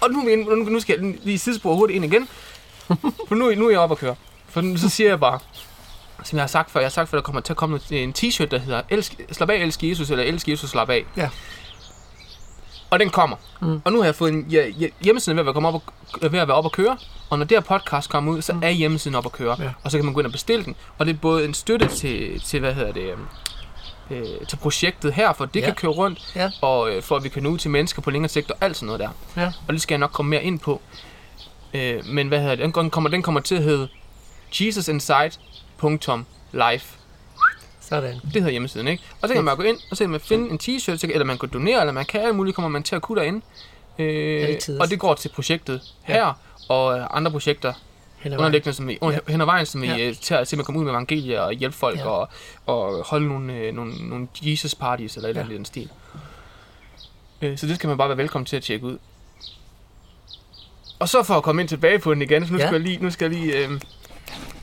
og 0.00 0.10
nu, 0.10 0.20
nu, 0.20 0.54
nu 0.54 0.80
skal 0.80 1.00
jeg 1.00 1.14
lige 1.24 1.38
sidespore 1.38 1.76
hurtigt 1.76 1.96
ind 1.96 2.04
igen, 2.04 2.28
for 3.28 3.34
nu, 3.34 3.54
nu 3.54 3.66
er 3.66 3.70
jeg 3.70 3.80
oppe 3.80 3.92
at 3.92 3.98
køre. 3.98 4.14
For 4.48 4.60
nu, 4.60 4.76
så 4.76 4.88
siger 4.88 5.08
jeg 5.08 5.20
bare, 5.20 5.38
som 6.24 6.36
jeg 6.36 6.42
har 6.42 6.48
sagt 6.48 6.70
før, 6.70 6.80
jeg 6.80 6.86
har 6.86 6.90
sagt 6.90 7.08
før, 7.08 7.18
der 7.18 7.22
kommer 7.22 7.40
til 7.40 7.52
at 7.52 7.56
komme 7.56 7.80
en 7.90 8.14
t-shirt, 8.18 8.44
der 8.44 8.58
hedder 8.58 8.82
elsk, 8.88 9.20
Slap 9.32 9.50
af, 9.50 9.56
elsk 9.56 9.82
Jesus, 9.82 10.10
eller 10.10 10.24
Elsk 10.24 10.48
Jesus, 10.48 10.70
slap 10.70 10.90
af. 10.90 11.04
Ja. 11.16 11.28
Og 12.90 13.00
den 13.00 13.10
kommer. 13.10 13.36
Mm. 13.60 13.80
Og 13.84 13.92
nu 13.92 13.98
har 13.98 14.04
jeg 14.04 14.14
fået 14.14 14.32
en 14.32 14.46
ja, 14.50 14.68
ja, 14.68 14.88
hjemmesiden 15.00 15.38
ved 15.38 15.46
at, 15.48 15.54
komme 15.54 15.68
op 15.68 15.74
og, 15.74 15.82
øh, 16.22 16.32
ved 16.32 16.38
at 16.38 16.48
være 16.48 16.56
op 16.56 16.64
at 16.64 16.72
køre. 16.72 16.96
Og 17.30 17.38
når 17.38 17.44
det 17.46 17.56
her 17.56 17.78
podcast 17.78 18.10
kommer 18.10 18.32
ud, 18.32 18.42
så 18.42 18.56
er 18.62 18.70
hjemmesiden 18.70 19.14
op 19.14 19.26
at 19.26 19.32
køre. 19.32 19.56
Ja. 19.62 19.70
Og 19.82 19.90
så 19.90 19.98
kan 19.98 20.04
man 20.04 20.14
gå 20.14 20.20
ind 20.20 20.26
og 20.26 20.32
bestille 20.32 20.64
den. 20.64 20.76
Og 20.98 21.06
det 21.06 21.14
er 21.14 21.18
både 21.18 21.44
en 21.44 21.54
støtte 21.54 21.88
til, 21.88 22.40
til 22.40 22.60
hvad 22.60 22.74
hedder 22.74 22.92
det, 22.92 23.02
øhm, 23.02 23.26
øh, 24.10 24.46
til 24.48 24.56
projektet 24.56 25.12
her, 25.12 25.32
for 25.32 25.44
det 25.44 25.60
Ja. 25.60 25.64
kan 25.64 25.74
køre 25.74 25.90
rundt, 25.90 26.32
Ja. 26.36 26.50
og 26.62 26.90
øh, 26.92 27.02
for 27.02 27.16
at 27.16 27.24
vi 27.24 27.28
kan 27.28 27.42
nå 27.42 27.48
ud 27.48 27.58
til 27.58 27.70
mennesker 27.70 28.02
på 28.02 28.10
længere 28.10 28.28
sigt 28.28 28.50
og 28.50 28.56
alt 28.60 28.76
sådan 28.76 28.86
noget 28.86 29.00
der. 29.00 29.10
ja. 29.36 29.52
Og 29.68 29.74
det 29.74 29.82
skal 29.82 29.94
jeg 29.94 29.98
nok 29.98 30.10
komme 30.12 30.30
mere 30.30 30.42
ind 30.44 30.58
på. 30.60 30.80
Øh, 31.74 32.06
men 32.06 32.28
hvad 32.28 32.40
hedder 32.40 32.54
det? 32.54 32.74
Den 32.74 32.90
kommer, 32.90 33.10
den 33.10 33.22
kommer 33.22 33.40
til 33.40 33.54
at 33.54 33.62
hedde 33.62 33.88
jesusinsight.life. 35.80 36.96
Sådan. 37.80 38.14
Det 38.24 38.32
hedder 38.32 38.50
hjemmesiden, 38.50 38.88
ikke? 38.88 39.02
Og 39.22 39.28
så 39.28 39.34
kan 39.34 39.44
man 39.44 39.56
gå 39.56 39.62
ind, 39.62 39.78
og 39.90 39.96
kan 39.96 40.10
man 40.10 40.20
finde 40.20 40.50
en 40.50 40.58
t-shirt, 40.62 40.96
kan- 41.00 41.10
eller 41.12 41.24
man 41.24 41.38
kan 41.38 41.48
donere, 41.52 41.80
eller 41.80 41.92
man 41.92 42.04
kan 42.04 42.20
alt 42.20 42.34
muligt, 42.36 42.54
kommer 42.54 42.68
man 42.68 42.82
til 42.82 42.96
at 42.96 43.02
kunne 43.02 43.20
derinde. 43.20 43.40
Øh, 43.98 44.44
Altid. 44.48 44.80
og 44.80 44.90
det 44.90 44.98
går 44.98 45.14
til 45.14 45.28
projektet 45.28 45.80
Ja. 46.08 46.12
her, 46.14 46.32
og 46.68 46.98
øh, 46.98 47.06
andre 47.10 47.30
projekter 47.30 47.72
Hen 48.20 48.32
underliggende, 48.32 48.72
som 48.76 48.90
i, 48.90 48.98
Ja. 49.02 49.18
hen 49.28 49.40
ad 49.40 49.46
vejen, 49.46 49.66
som 49.66 49.84
i, 49.84 49.86
Ja. 49.86 50.08
øh, 50.08 50.14
til 50.16 50.34
at 50.58 50.64
komme 50.64 50.78
ud 50.80 50.84
med 50.84 50.92
evangeliet 50.92 51.38
og 51.38 51.52
hjælpe 51.52 51.76
folk, 51.76 51.98
Ja. 51.98 52.06
og, 52.06 52.28
og 52.66 53.04
holde 53.04 53.28
nogle, 53.28 53.52
øh, 53.54 53.74
nogle, 53.74 54.08
nogle 54.08 54.28
Jesus 54.42 54.74
parties, 54.74 55.16
eller 55.16 55.28
et 55.28 55.30
eller 55.30 55.40
Ja. 55.40 55.44
andet 55.44 55.54
i 55.54 55.56
den 55.56 55.64
stil. 55.64 55.90
Øh, 57.42 57.58
så 57.58 57.66
det 57.66 57.76
skal 57.76 57.88
man 57.88 57.98
bare 57.98 58.08
være 58.08 58.16
velkommen 58.18 58.46
til 58.46 58.56
at 58.56 58.62
tjekke 58.62 58.86
ud. 58.86 58.98
Og 60.98 61.08
så 61.08 61.22
for 61.22 61.34
at 61.34 61.42
komme 61.42 61.62
ind 61.62 61.68
tilbage 61.68 61.98
på 61.98 62.14
den 62.14 62.22
igen, 62.22 62.46
så 62.46 62.52
nu 62.52 62.58
Ja. 62.58 62.66
skal 62.66 62.74
jeg 62.74 62.80
lige, 62.82 62.98
nu 63.02 63.10
skal 63.10 63.32
jeg 63.32 63.40
lige 63.40 63.56
øh, 63.66 63.80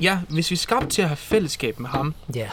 ja, 0.01 0.19
hvis 0.29 0.51
vi 0.51 0.53
er 0.53 0.57
skabt 0.57 0.89
til 0.89 1.01
at 1.01 1.07
have 1.07 1.17
fællesskab 1.17 1.79
med 1.79 1.89
ham, 1.89 2.13
Ja. 2.35 2.49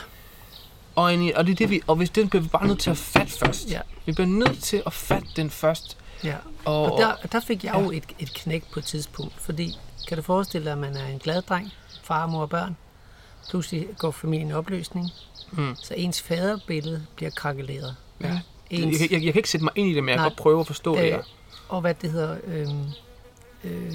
og, 0.94 1.14
en, 1.14 1.36
og 1.36 1.46
det 1.46 1.52
er 1.52 1.56
det, 1.56 1.70
vi, 1.70 1.80
og 1.86 1.96
hvis 1.96 2.10
den 2.10 2.28
bliver 2.28 2.42
vi 2.42 2.48
bare 2.48 2.66
nødt 2.66 2.78
til 2.80 2.90
at 2.90 2.96
fatte 2.96 3.32
først. 3.32 3.70
Ja. 3.70 3.80
Vi 4.06 4.12
bliver 4.12 4.28
nødt 4.28 4.62
til 4.62 4.82
at 4.86 4.92
fatte 4.92 5.28
den 5.36 5.50
først. 5.50 5.96
Ja. 6.24 6.34
Og, 6.64 6.92
Og 6.92 6.98
der, 7.00 7.12
der 7.32 7.40
fik 7.40 7.64
jeg 7.64 7.74
Ja. 7.74 7.80
jo 7.82 7.90
et, 7.90 8.04
et 8.18 8.34
knæk 8.34 8.64
på 8.72 8.78
et 8.78 8.84
tidspunkt, 8.84 9.34
fordi 9.40 9.78
kan 10.06 10.16
du 10.16 10.22
forestille 10.22 10.64
dig, 10.64 10.72
at 10.72 10.78
man 10.78 10.96
er 10.96 11.06
en 11.06 11.18
glad 11.18 11.42
dreng, 11.42 11.72
far, 12.02 12.26
mor 12.26 12.40
og 12.40 12.50
børn, 12.50 12.76
pludselig 13.50 13.88
går 13.98 14.10
familien 14.10 14.48
i 14.48 14.52
opløsning, 14.52 15.10
Mm. 15.50 15.76
så 15.82 15.94
ens 15.94 16.22
faderbillede 16.22 17.06
bliver 17.16 17.30
krakeleret. 17.30 17.96
Ja. 18.20 18.26
jeg, 18.26 18.40
Ens, 18.70 19.00
jeg, 19.00 19.10
jeg, 19.12 19.20
kan 19.32 19.34
ikke 19.36 19.50
sætte 19.50 19.64
mig 19.64 19.72
ind 19.76 19.88
i 19.88 19.94
det, 19.94 20.04
men 20.04 20.08
jeg 20.08 20.16
kan 20.16 20.22
Nej. 20.22 20.28
godt 20.28 20.38
prøve 20.38 20.60
at 20.60 20.66
forstå 20.66 20.94
det 20.96 21.00
Øh, 21.02 21.06
her. 21.10 21.22
og 21.68 21.80
hvad 21.80 21.94
det 21.94 22.10
hedder, 22.12 22.38
øh, 22.44 22.68
øh, 23.64 23.92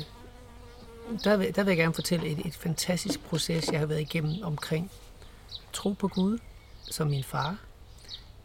der, 1.24 1.38
vil, 1.38 1.56
der 1.56 1.63
vil 1.63 1.72
jeg 1.72 1.78
gerne 1.78 1.93
fortælle 1.93 2.28
et, 2.28 2.45
et 2.45 2.56
fantastisk 2.56 3.19
proces, 3.24 3.67
jeg 3.72 3.80
har 3.80 3.86
været 3.86 4.02
igennem 4.02 4.43
omkring 4.43 4.91
tro 5.74 5.91
på 5.93 6.08
Gud 6.08 6.38
som 6.91 7.08
min 7.08 7.24
far, 7.24 7.58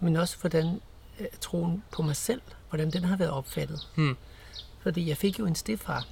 men 0.00 0.16
også 0.16 0.36
hvordan 0.40 0.80
øh, 1.20 1.26
troen 1.40 1.82
på 1.92 2.02
mig 2.02 2.16
selv, 2.16 2.40
hvordan 2.68 2.90
den 2.90 3.04
har 3.04 3.16
været 3.16 3.30
opfattet. 3.30 3.88
Hmm. 3.94 4.16
Fordi 4.82 5.08
jeg 5.08 5.16
fik 5.16 5.38
jo 5.38 5.46
en 5.46 5.54
stefar, 5.54 6.06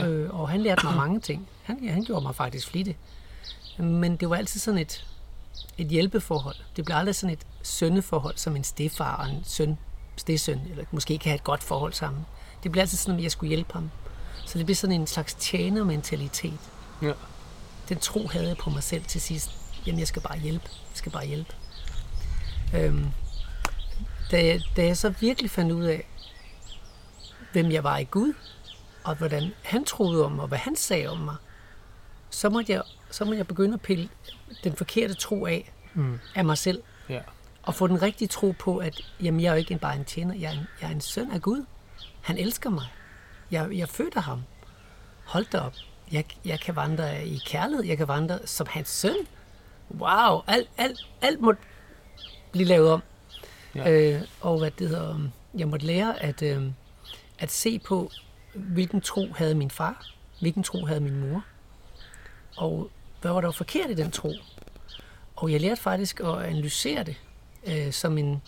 øh, 0.00 0.40
og 0.40 0.48
han 0.48 0.62
lærte 0.62 0.86
mig 0.86 0.96
mange 0.96 1.20
ting. 1.20 1.48
Han, 1.62 1.88
han 1.88 2.04
gjorde 2.04 2.22
mig 2.22 2.34
faktisk 2.34 2.68
flittig. 2.68 2.96
Men 3.78 4.16
det 4.16 4.30
var 4.30 4.36
altid 4.36 4.60
sådan 4.60 4.80
et, 4.80 5.06
et 5.78 5.86
hjælpeforhold. 5.86 6.56
Det 6.76 6.84
blev 6.84 6.96
aldrig 6.96 7.14
sådan 7.14 7.32
et 7.32 7.46
sønneforhold, 7.62 8.36
som 8.36 8.56
en 8.56 8.64
stefar 8.64 9.16
og 9.16 9.30
en 9.30 9.44
søn, 9.44 9.78
stedsøn, 10.16 10.60
eller 10.70 10.84
måske 10.90 11.18
kan 11.18 11.30
have 11.30 11.36
et 11.36 11.44
godt 11.44 11.62
forhold 11.62 11.92
sammen. 11.92 12.26
Det 12.62 12.72
blev 12.72 12.80
altid 12.80 12.98
sådan, 12.98 13.16
at 13.16 13.22
jeg 13.22 13.30
skulle 13.30 13.48
hjælpe 13.48 13.72
ham. 13.72 13.90
Så 14.46 14.58
det 14.58 14.66
blev 14.66 14.76
sådan 14.76 15.00
en 15.00 15.06
slags 15.06 15.34
tjenermentalitet. 15.34 16.58
Ja. 17.02 17.12
Den 17.88 17.98
tro 17.98 18.28
havde 18.28 18.48
jeg 18.48 18.56
på 18.56 18.70
mig 18.70 18.82
selv 18.82 19.04
til 19.04 19.20
sidst. 19.20 19.50
Jamen, 19.86 19.98
jeg 19.98 20.08
skal 20.08 20.22
bare 20.22 20.38
hjælpe. 20.38 20.64
Jeg 20.70 20.94
skal 20.94 21.12
bare 21.12 21.26
hjælpe. 21.26 21.54
Øhm, 22.74 23.06
da, 24.30 24.46
jeg, 24.46 24.62
da 24.76 24.86
jeg 24.86 24.96
så 24.96 25.08
virkelig 25.20 25.50
fandt 25.50 25.72
ud 25.72 25.84
af, 25.84 26.06
hvem 27.52 27.70
jeg 27.70 27.84
var 27.84 27.98
i 27.98 28.04
Gud, 28.04 28.32
og 29.04 29.14
hvordan 29.14 29.52
han 29.62 29.84
troede 29.84 30.24
om 30.24 30.32
mig, 30.32 30.42
og 30.42 30.48
hvad 30.48 30.58
han 30.58 30.76
sagde 30.76 31.08
om 31.08 31.18
mig, 31.18 31.36
så 32.30 32.48
måtte 32.50 32.72
jeg, 32.72 32.82
så 33.10 33.24
måtte 33.24 33.38
jeg 33.38 33.46
begynde 33.46 33.74
at 33.74 33.80
pille 33.80 34.08
den 34.64 34.76
forkerte 34.76 35.14
tro 35.14 35.46
af, 35.46 35.72
Mm. 35.94 36.18
af 36.34 36.44
mig 36.44 36.58
selv, 36.58 36.82
Ja. 37.08 37.20
og 37.62 37.74
få 37.74 37.86
den 37.86 38.02
rigtige 38.02 38.28
tro 38.28 38.50
på, 38.58 38.78
at 38.78 39.00
jamen, 39.22 39.40
jeg 39.40 39.48
er 39.48 39.52
jo 39.52 39.58
ikke 39.58 39.78
bare 39.78 39.96
en 39.96 40.04
tjener, 40.04 40.34
jeg 40.34 40.48
er 40.48 40.52
en, 40.58 40.66
jeg 40.80 40.86
er 40.88 40.92
en 40.94 41.00
søn 41.00 41.30
af 41.32 41.42
Gud. 41.42 41.64
Han 42.20 42.38
elsker 42.38 42.70
mig. 42.70 42.84
Jeg, 43.50 43.68
jeg 43.72 43.88
født 43.88 44.16
af 44.16 44.22
ham. 44.22 44.42
Hold 45.24 45.46
da 45.52 45.58
op. 45.58 45.74
Jeg, 46.12 46.24
jeg 46.44 46.60
kan 46.60 46.76
vandre 46.76 47.26
i 47.26 47.36
kærlighed. 47.46 47.84
Jeg 47.84 47.96
kan 47.96 48.08
vandre 48.08 48.38
som 48.46 48.66
hans 48.70 48.88
søn. 48.88 49.16
Wow. 49.90 50.40
Alt, 50.46 50.68
alt, 50.78 51.06
alt 51.22 51.40
må 51.40 51.52
blive 52.52 52.66
lavet 52.68 52.90
om. 52.90 53.02
Ja. 53.74 53.90
Øh, 53.90 54.22
og 54.40 54.58
hvad 54.58 54.70
det 54.70 54.88
hedder, 54.88 55.18
jeg 55.58 55.68
måtte 55.68 55.86
lære 55.86 56.22
at, 56.22 56.42
øh, 56.42 56.62
at 57.38 57.50
se 57.50 57.78
på, 57.78 58.10
hvilken 58.54 59.00
tro 59.00 59.32
havde 59.32 59.54
min 59.54 59.70
far, 59.70 60.06
hvilken 60.40 60.62
tro 60.62 60.86
havde 60.86 61.00
min 61.00 61.20
mor, 61.20 61.44
og 62.56 62.90
hvad 63.20 63.30
var 63.30 63.40
der 63.40 63.50
forkert 63.50 63.90
i 63.90 63.94
den 63.94 64.10
tro. 64.10 64.32
Og 65.36 65.52
jeg 65.52 65.60
lærte 65.60 65.80
faktisk 65.80 66.20
at 66.20 66.42
analysere 66.42 67.04
det 67.04 67.16
øh, 67.66 67.92
som 67.92 68.18
en, 68.18 68.42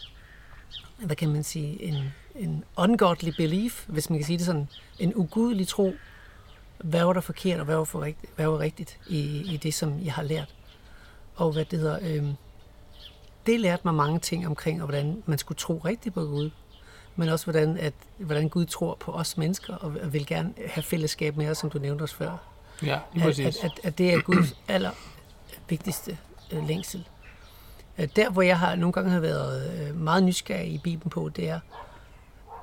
hvad 0.98 1.16
kan 1.16 1.28
man 1.28 1.44
sige, 1.44 1.82
en, 1.82 2.12
en 2.34 2.64
ungodly 2.76 3.30
belief, 3.36 3.86
hvis 3.88 4.10
man 4.10 4.18
kan 4.18 4.26
sige 4.26 4.38
det 4.38 4.46
sådan, 4.46 4.68
en 4.98 5.14
ugudelig 5.14 5.68
tro. 5.68 5.94
Hvad 6.78 7.04
var 7.04 7.12
der 7.12 7.20
forkert, 7.20 7.58
og 7.58 7.64
hvad 7.64 7.76
var, 7.76 7.84
for 7.84 8.02
rigtigt, 8.02 8.32
hvad 8.36 8.46
var 8.46 8.58
rigtigt 8.58 8.98
i, 9.08 9.52
i 9.54 9.56
det, 9.56 9.74
som 9.74 10.04
jeg 10.04 10.12
har 10.12 10.22
lært. 10.22 10.54
Og 11.34 11.52
hvad 11.52 11.64
det 11.64 11.78
hedder, 11.78 11.98
øh, 12.02 12.24
det 13.46 13.60
lærte 13.60 13.82
mig 13.84 13.94
mange 13.94 14.18
ting 14.18 14.46
omkring, 14.46 14.82
og 14.82 14.88
hvordan 14.88 15.22
man 15.26 15.38
skulle 15.38 15.58
tro 15.58 15.80
rigtigt 15.84 16.14
på 16.14 16.20
Gud. 16.20 16.50
Men 17.16 17.28
også 17.28 17.46
hvordan, 17.46 17.78
at, 17.78 17.94
hvordan 18.18 18.48
Gud 18.48 18.66
tror 18.66 18.96
på 19.00 19.12
os 19.12 19.36
mennesker, 19.36 19.74
og 19.74 19.92
og 20.02 20.12
vil 20.12 20.26
gerne 20.26 20.54
have 20.66 20.82
fællesskab 20.82 21.36
med 21.36 21.48
os, 21.50 21.58
som 21.58 21.70
du 21.70 21.78
nævnte 21.78 22.02
os 22.02 22.14
før. 22.14 22.36
Ja, 22.82 22.98
lige 23.12 23.24
præcis. 23.24 23.56
at, 23.56 23.64
at, 23.64 23.80
at 23.82 23.98
det 23.98 24.14
er 24.14 24.20
Guds 24.20 24.56
aller 24.68 24.90
vigtigste 25.68 26.18
øh, 26.52 26.66
længsel. 26.68 27.08
Øh, 27.98 28.08
Der, 28.16 28.30
hvor 28.30 28.42
jeg 28.42 28.58
har 28.58 28.74
nogle 28.74 28.92
gange 28.92 29.10
har 29.10 29.20
været 29.20 29.80
øh, 29.80 29.96
meget 29.96 30.22
nysgerrig 30.22 30.72
i 30.72 30.78
Bibelen 30.78 31.10
på, 31.10 31.30
det 31.36 31.48
er, 31.48 31.60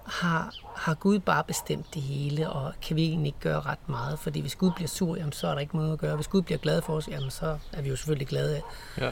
har, 0.06 0.54
har 0.76 0.94
Gud 0.94 1.20
bare 1.20 1.44
bestemt 1.44 1.94
det 1.94 2.02
hele, 2.02 2.50
og 2.50 2.74
kan 2.82 2.96
vi 2.96 3.04
egentlig 3.06 3.28
ikke 3.28 3.40
gøre 3.40 3.60
ret 3.62 3.90
meget? 3.90 4.20
Fordi 4.20 4.42
hvis 4.42 4.56
Gud 4.56 4.72
bliver 4.76 4.88
sur, 4.88 5.16
jamen, 5.16 5.32
så 5.32 5.48
er 5.48 5.54
der 5.54 5.60
ikke 5.60 5.78
noget 5.78 5.94
at 5.94 6.00
gøre. 6.00 6.16
Hvis 6.16 6.28
Gud 6.28 6.42
bliver 6.42 6.58
glad 6.58 6.82
for 6.82 6.94
os, 6.94 7.08
jamen, 7.08 7.32
så 7.32 7.58
er 7.74 7.82
vi 7.82 7.90
jo 7.90 7.96
selvfølgelig 7.96 8.28
glade. 8.28 8.62
Ja. 8.98 9.12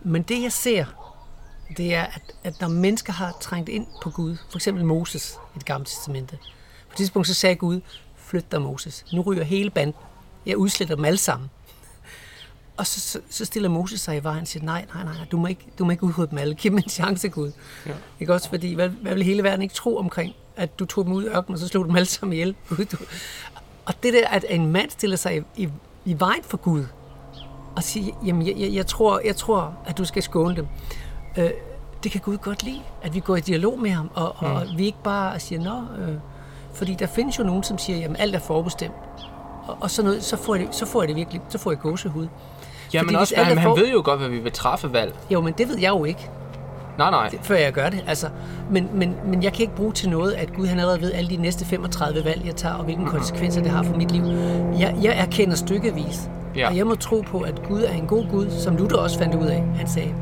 Men 0.00 0.22
det 0.22 0.42
jeg 0.42 0.52
ser, 0.52 0.84
det 1.76 1.94
er, 1.94 2.02
at, 2.04 2.22
at 2.44 2.60
når 2.60 2.68
mennesker 2.68 3.12
har 3.12 3.36
trængt 3.40 3.68
ind 3.68 3.86
på 4.02 4.10
Gud, 4.10 4.36
for 4.50 4.58
eksempel 4.58 4.84
Moses 4.84 5.38
i 5.54 5.58
det 5.58 5.64
gamle 5.66 5.84
testamente, 5.86 6.36
på 6.88 6.92
et 6.92 6.96
tidspunkt 6.96 7.28
så 7.28 7.34
sagde 7.34 7.56
Gud, 7.56 7.80
flyt 8.16 8.52
dig 8.52 8.62
Moses, 8.62 9.04
nu 9.12 9.20
ryger 9.22 9.44
hele 9.44 9.70
banden, 9.70 9.94
jeg 10.46 10.56
udsletter 10.56 10.94
dem 10.94 11.04
alle 11.04 11.18
sammen. 11.18 11.50
Og 12.76 12.86
så, 12.86 13.00
så, 13.00 13.20
så 13.30 13.44
stiller 13.44 13.68
Moses 13.68 14.00
sig 14.00 14.16
i 14.16 14.22
vejen 14.22 14.40
og 14.40 14.48
siger, 14.48 14.64
nej, 14.64 14.86
nej, 14.94 15.04
nej, 15.04 15.14
du 15.32 15.36
må 15.38 15.46
ikke, 15.46 15.66
du 15.78 15.84
må 15.84 15.90
ikke 15.90 16.04
udrydde 16.04 16.30
dem 16.30 16.38
alle, 16.38 16.54
giv 16.54 16.70
dem 16.70 16.78
en 16.78 16.88
chance, 16.88 17.28
Gud. 17.28 17.52
Ja. 17.86 17.92
Ikke 18.20 18.34
også, 18.34 18.48
fordi 18.48 18.74
hvad, 18.74 18.88
hvad 18.88 19.14
vil 19.14 19.22
hele 19.22 19.42
verden 19.42 19.62
ikke 19.62 19.74
tro 19.74 19.96
omkring, 19.96 20.34
at 20.56 20.78
du 20.78 20.84
tog 20.84 21.04
dem 21.04 21.12
ud 21.12 21.24
i 21.24 21.26
ørkenen, 21.26 21.54
og 21.54 21.58
så 21.58 21.68
slog 21.68 21.84
dem 21.86 21.96
alle 21.96 22.06
sammen 22.06 22.32
ihjel? 22.32 22.54
Du- 22.70 22.76
Og 23.84 24.02
det 24.02 24.12
der, 24.12 24.28
at 24.28 24.44
en 24.48 24.66
mand 24.72 24.90
stiller 24.90 25.16
sig 25.16 25.36
i, 25.36 25.42
i, 25.62 25.68
i 26.04 26.20
vejen 26.20 26.42
for 26.42 26.56
Gud, 26.56 26.84
og 27.76 27.82
siger, 27.84 28.14
jamen 28.26 28.46
jeg, 28.46 28.54
jeg, 28.58 28.72
jeg, 28.74 28.86
tror, 28.86 29.20
jeg 29.24 29.36
tror, 29.36 29.78
at 29.86 29.98
du 29.98 30.04
skal 30.04 30.22
skåne 30.22 30.56
dem. 30.56 30.66
Øh, 31.36 31.50
det 32.04 32.12
kan 32.12 32.20
Gud 32.20 32.36
godt 32.36 32.62
lide, 32.62 32.80
at 33.02 33.14
vi 33.14 33.20
går 33.20 33.36
i 33.36 33.40
dialog 33.40 33.78
med 33.80 33.90
ham, 33.90 34.10
og, 34.14 34.34
og 34.38 34.62
Mm. 34.72 34.78
vi 34.78 34.86
ikke 34.86 35.02
bare 35.04 35.40
siger, 35.40 35.62
nå, 35.62 36.04
øh, 36.04 36.14
fordi 36.74 36.94
der 36.94 37.06
findes 37.06 37.38
jo 37.38 37.44
nogen, 37.44 37.62
som 37.62 37.78
siger, 37.78 37.98
jamen 37.98 38.16
alt 38.16 38.34
er 38.34 38.38
forbestemt. 38.38 38.92
Og, 39.66 39.76
og 39.80 39.90
så, 39.90 40.02
noget, 40.02 40.24
så, 40.24 40.36
får 40.36 40.54
jeg 40.54 40.66
det, 40.66 40.74
så 40.74 40.86
får 40.86 41.02
jeg 41.02 41.08
det 41.08 41.16
virkelig, 41.16 41.40
så 41.48 41.58
får 41.58 41.70
jeg 41.70 41.80
gåsehud. 41.80 42.26
Ja, 42.94 43.02
men 43.02 43.16
også, 43.16 43.34
han, 43.36 43.58
han 43.58 43.62
får- 43.68 43.76
ved 43.76 43.88
jo 43.92 44.02
godt, 44.04 44.20
hvad 44.20 44.28
vi 44.28 44.38
vil 44.38 44.52
træffe 44.52 44.92
valg. 44.92 45.14
Jo, 45.30 45.40
men 45.40 45.54
det 45.58 45.68
ved 45.68 45.78
jeg 45.78 45.88
jo 45.90 46.04
ikke, 46.04 46.30
Nej, 46.98 47.10
nej. 47.10 47.38
før 47.42 47.54
jeg 47.56 47.72
gør 47.72 47.88
det. 47.88 48.04
Altså, 48.06 48.28
men, 48.70 48.88
men, 48.92 49.14
men 49.26 49.42
jeg 49.42 49.52
kan 49.52 49.62
ikke 49.62 49.74
bruge 49.76 49.92
til 49.92 50.10
noget, 50.10 50.32
at 50.32 50.54
Gud 50.54 50.66
han 50.66 50.78
allerede 50.78 51.00
ved 51.00 51.12
alle 51.12 51.30
de 51.30 51.36
næste 51.36 51.64
35 51.64 52.24
valg, 52.24 52.46
jeg 52.46 52.56
tager, 52.56 52.74
og 52.74 52.84
hvilke 52.84 53.04
konsekvenser 53.06 53.62
det 53.62 53.70
har 53.70 53.82
for 53.82 53.96
mit 53.96 54.10
liv. 54.10 54.22
Jeg, 54.78 54.96
jeg 55.02 55.18
erkender 55.18 55.56
stykkevis. 55.56 56.30
Ja. 56.56 56.68
Og 56.68 56.76
jeg 56.76 56.86
må 56.86 56.94
tro 56.94 57.20
på, 57.20 57.40
at 57.40 57.62
Gud 57.68 57.82
er 57.82 57.92
en 57.92 58.06
god 58.06 58.26
Gud, 58.30 58.50
som 58.50 58.76
Luther 58.76 58.98
også 58.98 59.18
fandt 59.18 59.34
ud 59.34 59.46
af. 59.46 59.62
Han 59.76 59.88
sagde, 59.88 60.14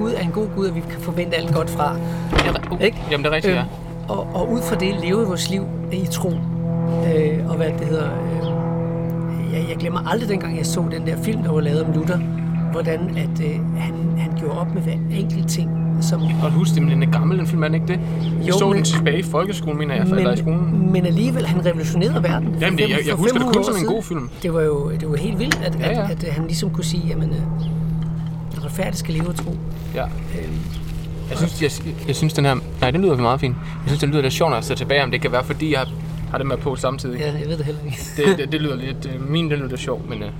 Gud 0.00 0.12
er 0.16 0.20
en 0.20 0.30
god 0.30 0.46
Gud, 0.56 0.66
og 0.66 0.74
vi 0.74 0.80
kan 0.80 1.00
forvente 1.00 1.36
alt 1.36 1.54
godt 1.54 1.70
fra. 1.70 1.96
Ja, 2.44 2.74
uh, 2.74 2.80
Ikke? 2.80 2.96
Jamen, 3.10 3.24
det 3.24 3.30
er 3.32 3.36
rigtigt, 3.36 3.54
ja. 3.54 3.60
Øhm, 3.60 3.68
og, 4.08 4.34
og 4.34 4.52
ud 4.52 4.60
fra 4.62 4.76
det 4.76 4.94
leve 5.02 5.26
vores 5.26 5.50
liv 5.50 5.62
i 5.92 6.06
tro. 6.10 6.28
Øh, 6.28 7.48
og 7.48 7.56
hvad 7.56 7.66
det 7.78 7.86
hedder... 7.88 8.04
Øh, 8.10 9.54
jeg, 9.54 9.66
jeg 9.68 9.76
glemmer 9.78 10.10
aldrig 10.10 10.28
dengang, 10.28 10.58
jeg 10.58 10.66
så 10.66 10.84
den 10.90 11.06
der 11.06 11.16
film, 11.22 11.42
der 11.42 11.52
var 11.52 11.60
lavet 11.60 11.84
om 11.84 11.92
Luther, 11.92 12.16
hvordan 12.72 13.00
at, 13.16 13.44
øh, 13.46 13.76
han, 13.76 13.94
han 14.18 14.30
gjorde 14.38 14.60
op 14.60 14.74
med 14.74 14.82
hver 14.82 14.92
enkelt 15.18 15.48
ting, 15.48 15.70
som... 16.00 16.20
Godt 16.42 16.52
huske 16.52 16.74
det, 16.74 16.82
men 16.82 17.02
er 17.02 17.10
gammel, 17.10 17.38
den 17.38 17.46
film, 17.46 17.62
er 17.62 17.74
ikke 17.74 17.86
det? 17.86 18.00
Jeg 18.40 18.48
Jo, 18.48 18.58
så 18.58 18.66
men- 18.66 18.76
den 18.76 18.84
tilbage 18.84 19.18
i 19.18 19.22
folkeskolen, 19.22 19.78
mener 19.78 19.94
jeg, 19.94 20.02
eller 20.04 20.32
i 20.32 20.36
skolen. 20.36 20.78
Men, 20.80 20.92
men 20.92 21.06
alligevel, 21.06 21.46
han 21.46 21.66
revolutionerede 21.66 22.22
verden. 22.22 22.56
Jamen, 22.60 22.78
det, 22.78 22.90
jeg, 22.90 22.98
jeg 23.06 23.14
husker 23.14 23.38
det 23.38 23.42
500 23.42 23.54
kun 23.54 23.64
som 23.64 23.74
en 23.88 23.94
god 23.94 24.02
film. 24.02 24.30
Det 24.42 24.54
var 24.54 24.60
jo 24.62 24.90
det 25.00 25.10
var 25.10 25.16
helt 25.16 25.38
vildt, 25.38 25.60
at, 25.64 25.80
Ja, 25.80 25.92
ja. 25.92 26.04
At, 26.04 26.10
at, 26.10 26.24
at 26.24 26.32
han 26.32 26.44
ligesom 26.46 26.70
kunne 26.70 26.84
sige, 26.84 27.02
jamen, 27.08 27.34
øh, 28.56 28.64
retfærdigt 28.64 28.96
skal 28.98 29.14
leve 29.14 29.28
og 29.28 29.36
tro. 29.36 29.56
Ja. 29.94 30.04
Øhm, 30.04 30.58
Jeg 31.30 31.38
synes, 31.38 31.62
jeg, 31.62 31.70
jeg 32.06 32.16
synes 32.16 32.32
den 32.32 32.44
her... 32.44 32.56
Nej, 32.80 32.90
den 32.90 33.02
lyder 33.02 33.16
meget 33.16 33.40
fint. 33.40 33.56
Jeg 33.56 33.82
synes, 33.86 34.00
den 34.00 34.10
lyder 34.10 34.22
lidt 34.22 34.32
sjovt, 34.34 34.50
når 34.50 34.56
jeg 34.56 34.64
ser 34.64 34.74
tilbage, 34.74 35.02
om 35.02 35.10
det 35.10 35.20
kan 35.20 35.32
være, 35.32 35.44
fordi 35.44 35.72
jeg 35.72 35.86
har 36.30 36.38
det 36.38 36.46
med 36.46 36.56
på 36.56 36.76
samtidig. 36.76 37.20
ja, 37.20 37.32
jeg 37.38 37.48
ved 37.48 37.56
det 37.58 37.64
heller 37.66 37.80
ikke. 37.84 37.98
Det, 38.16 38.38
det, 38.38 38.52
det 38.52 38.60
lyder 38.60 38.76
lidt... 38.76 39.10
øh, 39.14 39.30
Min, 39.30 39.50
den 39.50 39.58
lyder 39.60 39.76
sjov, 39.76 40.02
men... 40.08 40.22
Øh, 40.22 40.30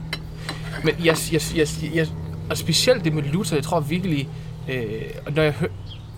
men 0.85 0.95
jeg, 1.05 1.17
jeg, 1.33 1.41
jeg, 1.57 1.67
jeg, 1.95 2.07
og 2.51 2.57
specielt 2.57 3.05
det 3.05 3.13
med 3.15 3.23
Luther, 3.23 3.57
jeg 3.57 3.65
tror 3.65 3.81
virkelig... 3.81 4.29
Øh, 4.69 4.85
når 5.37 5.43
jeg 5.43 5.53
hører... 5.53 5.71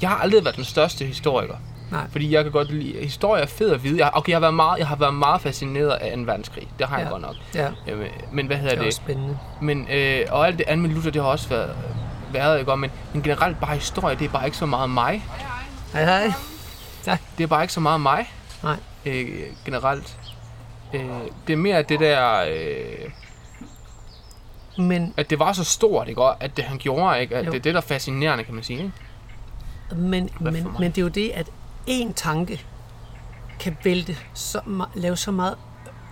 Jeg 0.03 0.11
har 0.11 0.17
aldrig 0.17 0.45
været 0.45 0.57
den 0.57 0.65
største 0.65 1.05
historiker. 1.05 1.55
Nej. 1.93 2.11
Fordi 2.11 2.33
jeg 2.35 2.43
kan 2.43 2.53
godt 2.53 2.71
lide... 2.73 3.03
Historie 3.05 3.43
er 3.43 3.47
fed 3.47 3.73
at 3.73 3.85
vide. 3.85 3.99
Jeg, 4.05 4.11
okay, 4.15 4.29
jeg 4.31 4.37
har, 4.37 4.41
været 4.41 4.55
meget, 4.55 4.79
jeg 4.79 4.87
har 4.87 4.97
været 4.97 5.15
meget 5.15 5.41
fascineret 5.41 5.91
af 5.91 6.17
2. 6.17 6.23
verdenskrig. 6.23 6.69
Det 6.79 6.87
har 6.89 6.99
jeg 6.99 7.05
Ja. 7.07 7.11
godt 7.11 7.23
nok. 7.23 7.35
Ja, 7.55 7.69
Jamen, 7.87 8.07
men 8.33 8.47
hvad 8.47 8.57
hedder 8.57 8.71
det 8.71 8.77
er 8.79 8.83
det? 8.83 8.87
også 8.87 8.97
spændende. 8.97 9.39
Men, 9.61 9.89
øh, 9.93 10.21
og 10.31 10.47
alt 10.47 10.59
det 10.59 10.65
andet 10.69 10.89
med 10.89 10.95
Luther, 10.97 11.11
det 11.11 11.23
har 11.23 11.29
også 11.29 11.49
været, 11.49 11.77
været 12.33 12.59
ikke? 12.61 12.77
Men, 12.77 12.91
men 13.13 13.23
generelt 13.23 13.61
bare 13.61 13.75
historie, 13.75 14.17
det 14.17 14.25
er 14.25 14.29
bare 14.29 14.45
ikke 14.45 14.57
så 14.57 14.67
meget 14.67 14.91
mig. 14.91 15.25
Hej, 15.93 16.05
hej. 16.05 16.33
Det 17.39 17.45
er 17.45 17.49
bare 17.49 17.63
ikke 17.63 17.73
så 17.75 17.81
meget 17.81 18.01
mig, 18.01 18.31
Nej. 18.63 18.77
øh, 19.07 19.27
generelt. 19.65 20.19
Øh, 20.95 21.01
det 21.47 21.53
er 21.53 21.57
mere 21.57 21.83
det 21.83 22.01
der, 22.01 22.45
øh, 22.51 23.11
Men, 24.79 25.15
at 25.17 25.31
det 25.31 25.39
var 25.39 25.53
så 25.53 25.65
stort, 25.65 26.09
ikke? 26.09 26.23
Og 26.23 26.37
at 26.45 26.57
det 26.57 26.65
han 26.65 26.79
gjorde, 26.79 27.21
ikke? 27.21 27.37
At 27.37 27.47
Jo. 27.47 27.51
det 27.51 27.59
er 27.59 27.63
det, 27.63 27.75
der 27.75 27.81
er 27.81 27.85
fascinerende, 27.85 28.45
kan 28.45 28.55
man 28.55 28.65
sige, 28.65 28.79
ikke? 28.79 28.93
men, 29.97 30.31
men, 30.41 30.67
men 30.79 30.91
det 30.91 30.99
er 30.99 31.03
jo 31.03 31.09
det, 31.09 31.31
at 31.35 31.51
én 31.89 32.13
tanke 32.13 32.67
kan 33.61 33.77
vælte 33.85 34.17
så, 34.35 34.61
lave 34.95 35.17
så 35.17 35.31
meget 35.31 35.57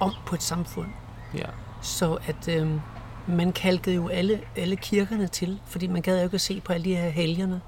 om 0.00 0.12
på 0.26 0.34
et 0.34 0.42
samfund. 0.42 0.88
Ja. 1.34 1.46
Så 1.82 2.18
at 2.26 2.48
øhm, 2.48 2.80
man 3.28 3.52
kalkede 3.52 3.94
jo 3.94 4.08
alle, 4.08 4.40
alle 4.56 4.76
kirkerne 4.76 5.26
til, 5.26 5.60
fordi 5.66 5.86
man 5.86 6.02
gad 6.02 6.16
jo 6.18 6.24
ikke 6.24 6.34
at 6.34 6.40
se 6.40 6.60
på 6.60 6.72
alle 6.72 6.84
de 6.84 6.96
her 6.96 7.08
helgerne. 7.08 7.60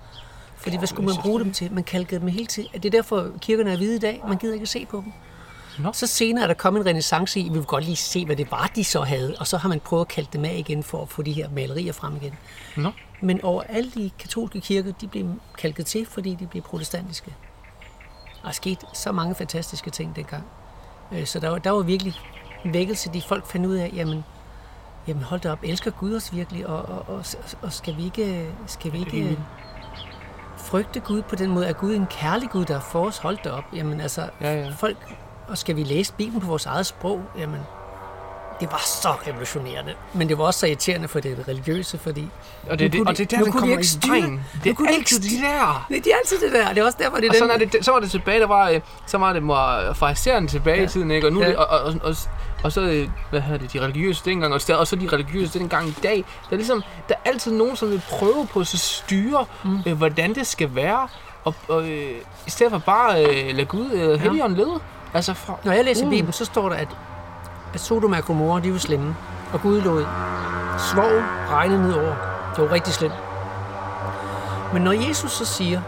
Fordi 0.57 0.77
hvad 0.77 0.89
skulle 0.89 1.07
man 1.07 1.17
bruge 1.23 1.41
dem 1.41 1.53
til? 1.53 1.73
Man 1.73 1.85
kalkede 1.85 2.21
dem 2.21 2.29
hele 2.29 2.47
tiden. 2.47 2.69
Det 2.73 2.85
er 2.85 2.91
derfor, 2.91 3.31
kirkerne 3.41 3.73
er 3.73 3.77
hvide 3.77 3.97
i 3.97 3.99
dag. 3.99 4.23
Man 4.29 4.39
gider 4.39 4.55
ikke 4.55 4.63
at 4.63 4.69
se 4.69 4.87
på 4.87 4.97
dem. 5.05 5.13
Nå. 5.79 5.93
Så 5.93 6.07
senere 6.07 6.43
er 6.43 6.47
der 6.47 6.55
kommet 6.55 6.81
en 6.81 6.87
renaissance 6.87 7.41
i, 7.41 7.43
vi 7.43 7.55
vil 7.55 7.63
godt 7.63 7.85
lige 7.85 7.97
se, 7.97 8.27
hvad 8.27 8.37
det 8.37 8.51
var, 8.51 8.71
de 8.75 8.85
så 8.85 9.03
havde. 9.03 9.35
Og 9.39 9.47
så 9.47 9.57
har 9.57 9.69
man 9.69 9.81
prøvet 9.81 10.01
at 10.01 10.09
kalke 10.09 10.31
dem 10.33 10.45
af 10.45 10.55
igen 10.59 10.83
for 10.83 11.03
at 11.03 11.09
få 11.09 11.23
de 11.23 11.33
her 11.33 11.49
malerier 11.51 11.93
frem 11.93 12.17
igen. 12.17 12.35
Nå. 12.77 12.93
Men 13.21 13.41
over 13.43 13.63
alle 13.63 13.91
de 13.91 14.11
katolske 14.19 14.61
kirker, 14.61 14.93
de 14.93 15.09
blev 15.09 15.27
kalket 15.59 15.87
til, 15.87 16.07
fordi 16.07 16.35
de 16.35 16.47
blev 16.47 16.63
protestantiske. 16.63 17.35
Der 18.43 18.49
er 18.49 18.53
sket 18.53 18.85
så 18.93 19.13
mange 19.13 19.35
fantastiske 19.35 19.91
ting 19.91 20.17
dengang. 20.17 20.45
Øh, 21.13 21.27
Så 21.27 21.41
der 21.41 21.49
var, 21.49 21.59
der 21.59 21.71
var 21.71 21.81
virkelig 21.83 22.15
en 22.65 22.75
vækkelse, 22.75 23.11
de 23.13 23.23
folk 23.23 23.47
fandt 23.47 23.67
ud 23.67 23.75
af, 23.75 23.91
jamen, 23.95 24.25
jamen 25.07 25.23
hold 25.23 25.41
da 25.41 25.53
op, 25.53 25.59
elsker 25.63 25.91
Gud 25.91 26.17
os 26.17 26.35
virkelig, 26.35 26.67
og, 26.67 26.83
og, 26.83 27.05
og, 27.09 27.25
og 27.63 27.73
skal 27.73 27.97
vi 27.97 28.05
ikke, 28.05 28.53
skal 28.67 28.93
vi 28.93 28.99
ikke 28.99 29.39
frygte 30.57 31.01
Gud 31.01 31.23
på 31.23 31.37
den 31.37 31.51
måde? 31.51 31.67
Er 31.67 31.73
Gud 31.73 31.95
en 31.95 32.07
kærlig 32.07 32.51
Gud, 32.51 32.65
der 32.65 32.77
er 32.77 32.81
for 32.81 33.07
os? 33.07 33.19
Hold 33.19 33.39
da 33.45 33.51
op. 33.51 33.65
Jamen 33.75 34.01
altså, 34.01 34.31
Ja, 34.41 34.55
ja. 34.55 34.71
folk, 34.71 35.15
og 35.49 35.59
skal 35.59 35.77
vi 35.77 35.83
læse 35.85 36.13
Bibelen 36.13 36.41
på 36.41 36.47
vores 36.47 36.67
eget 36.67 36.87
sprog? 36.87 37.23
Jamen, 37.39 37.61
det 38.63 38.73
var 38.73 38.83
så 38.87 39.09
revolutionerende. 39.29 39.95
Men 40.15 40.29
det 40.29 40.39
var 40.39 40.45
også 40.45 40.61
så 40.61 40.67
irriterende 40.67 41.09
for 41.09 41.21
det 41.21 41.45
religiøse, 41.49 41.99
fordi 41.99 42.29
Og 42.71 42.79
det, 42.79 42.93
det, 42.93 42.99
kunne 43.01 43.11
og 43.11 43.19
de- 43.19 43.25
det 43.25 43.33
er 43.33 43.37
der, 43.37 43.39
nu 43.39 43.45
det 43.45 43.53
kunne 43.53 43.61
de 43.63 43.67
kommer 43.67 43.77
ikke 43.77 43.89
styre- 43.89 44.41
Det 44.65 44.71
er 44.71 44.75
kunne 44.75 44.89
de 44.89 44.93
ikke 44.93 45.01
altid 45.01 45.21
de 45.21 45.43
der. 45.43 45.87
Nej, 45.91 46.01
de 46.05 46.11
er 46.11 46.17
altid 46.23 46.41
det 46.41 46.53
der. 46.53 46.69
Det 46.69 46.79
er 46.79 46.85
også 46.85 46.99
derfor, 47.01 47.17
det 47.17 47.25
er 47.25 47.29
Og 47.29 47.35
den. 47.35 47.39
sådan 47.51 47.63
er 47.63 47.67
det, 47.67 47.85
så 47.85 47.93
var 47.93 48.01
det 48.01 48.11
tilbage, 48.11 48.41
der 48.41 48.47
var, 48.47 48.69
øh, 48.71 48.81
så 49.07 49.19
var 49.19 49.33
det 49.33 49.49
var 49.49 49.93
fraiserende 49.93 50.49
tilbage 50.51 50.79
Ja. 50.79 50.85
i 50.85 50.89
tiden, 50.89 51.11
ikke? 51.11 51.27
Og, 51.27 51.33
nu, 51.33 51.41
Ja. 51.43 51.51
ja. 51.51 51.57
og, 51.63 51.81
og, 51.81 51.95
og, 52.03 52.15
og, 52.65 52.73
så, 52.73 52.81
øh, 52.81 53.09
hvad 53.31 53.41
hedder 53.41 53.59
det, 53.59 53.73
de 53.73 53.81
religiøse 53.81 54.23
dengang, 54.25 54.55
og, 54.55 54.61
så- 54.61 54.75
og 54.77 54.87
så 54.87 54.97
de 54.97 55.09
religiøse 55.13 55.59
dengang 55.59 55.89
i 55.89 55.95
dag. 56.03 56.17
Der 56.17 56.53
er 56.53 56.57
ligesom, 56.57 56.83
der 57.09 57.15
er 57.25 57.31
altid 57.31 57.53
nogen, 57.53 57.77
som 57.77 57.91
vil 57.91 58.03
prøve 58.11 58.47
på 58.53 58.61
at 58.61 58.67
så 58.67 58.79
styre, 58.79 59.45
mm. 59.65 59.79
øh, 59.87 59.93
hvordan 59.97 60.35
det 60.35 60.47
skal 60.47 60.75
være, 60.75 61.09
og, 61.45 61.55
og 61.69 61.89
øh, 61.89 62.11
i 62.47 62.51
stedet 62.51 62.71
for 62.73 62.79
bare 62.79 63.25
øh, 63.25 63.55
lade 63.57 63.65
Gud, 63.67 63.91
øh, 63.93 64.21
Helligånden 64.21 64.59
lede. 64.59 64.81
Altså 65.15 65.35
fra, 65.35 65.57
Når 65.65 65.73
jeg 65.73 65.85
læser 65.85 66.05
Mm. 66.05 66.11
Bibelen, 66.11 66.33
så 66.33 66.45
står 66.45 66.69
der, 66.69 66.77
at, 66.77 66.89
at 67.75 67.81
Sodom 67.81 68.13
og 68.13 68.25
Gomorra, 68.25 68.61
de 68.61 68.73
var 68.73 68.79
slemme. 68.79 69.17
Og 69.53 69.61
Gud 69.61 69.81
lod 69.81 70.05
svov 70.93 71.13
regne 71.51 71.83
ned 71.83 71.95
over. 71.95 72.15
Det 72.57 72.65
var 72.65 72.73
rigtig 72.73 72.95
slemt. 72.95 73.15
Men 74.73 74.83
når 74.83 74.93
Jesus 74.93 75.33
så 75.33 75.45
siger, 75.45 75.83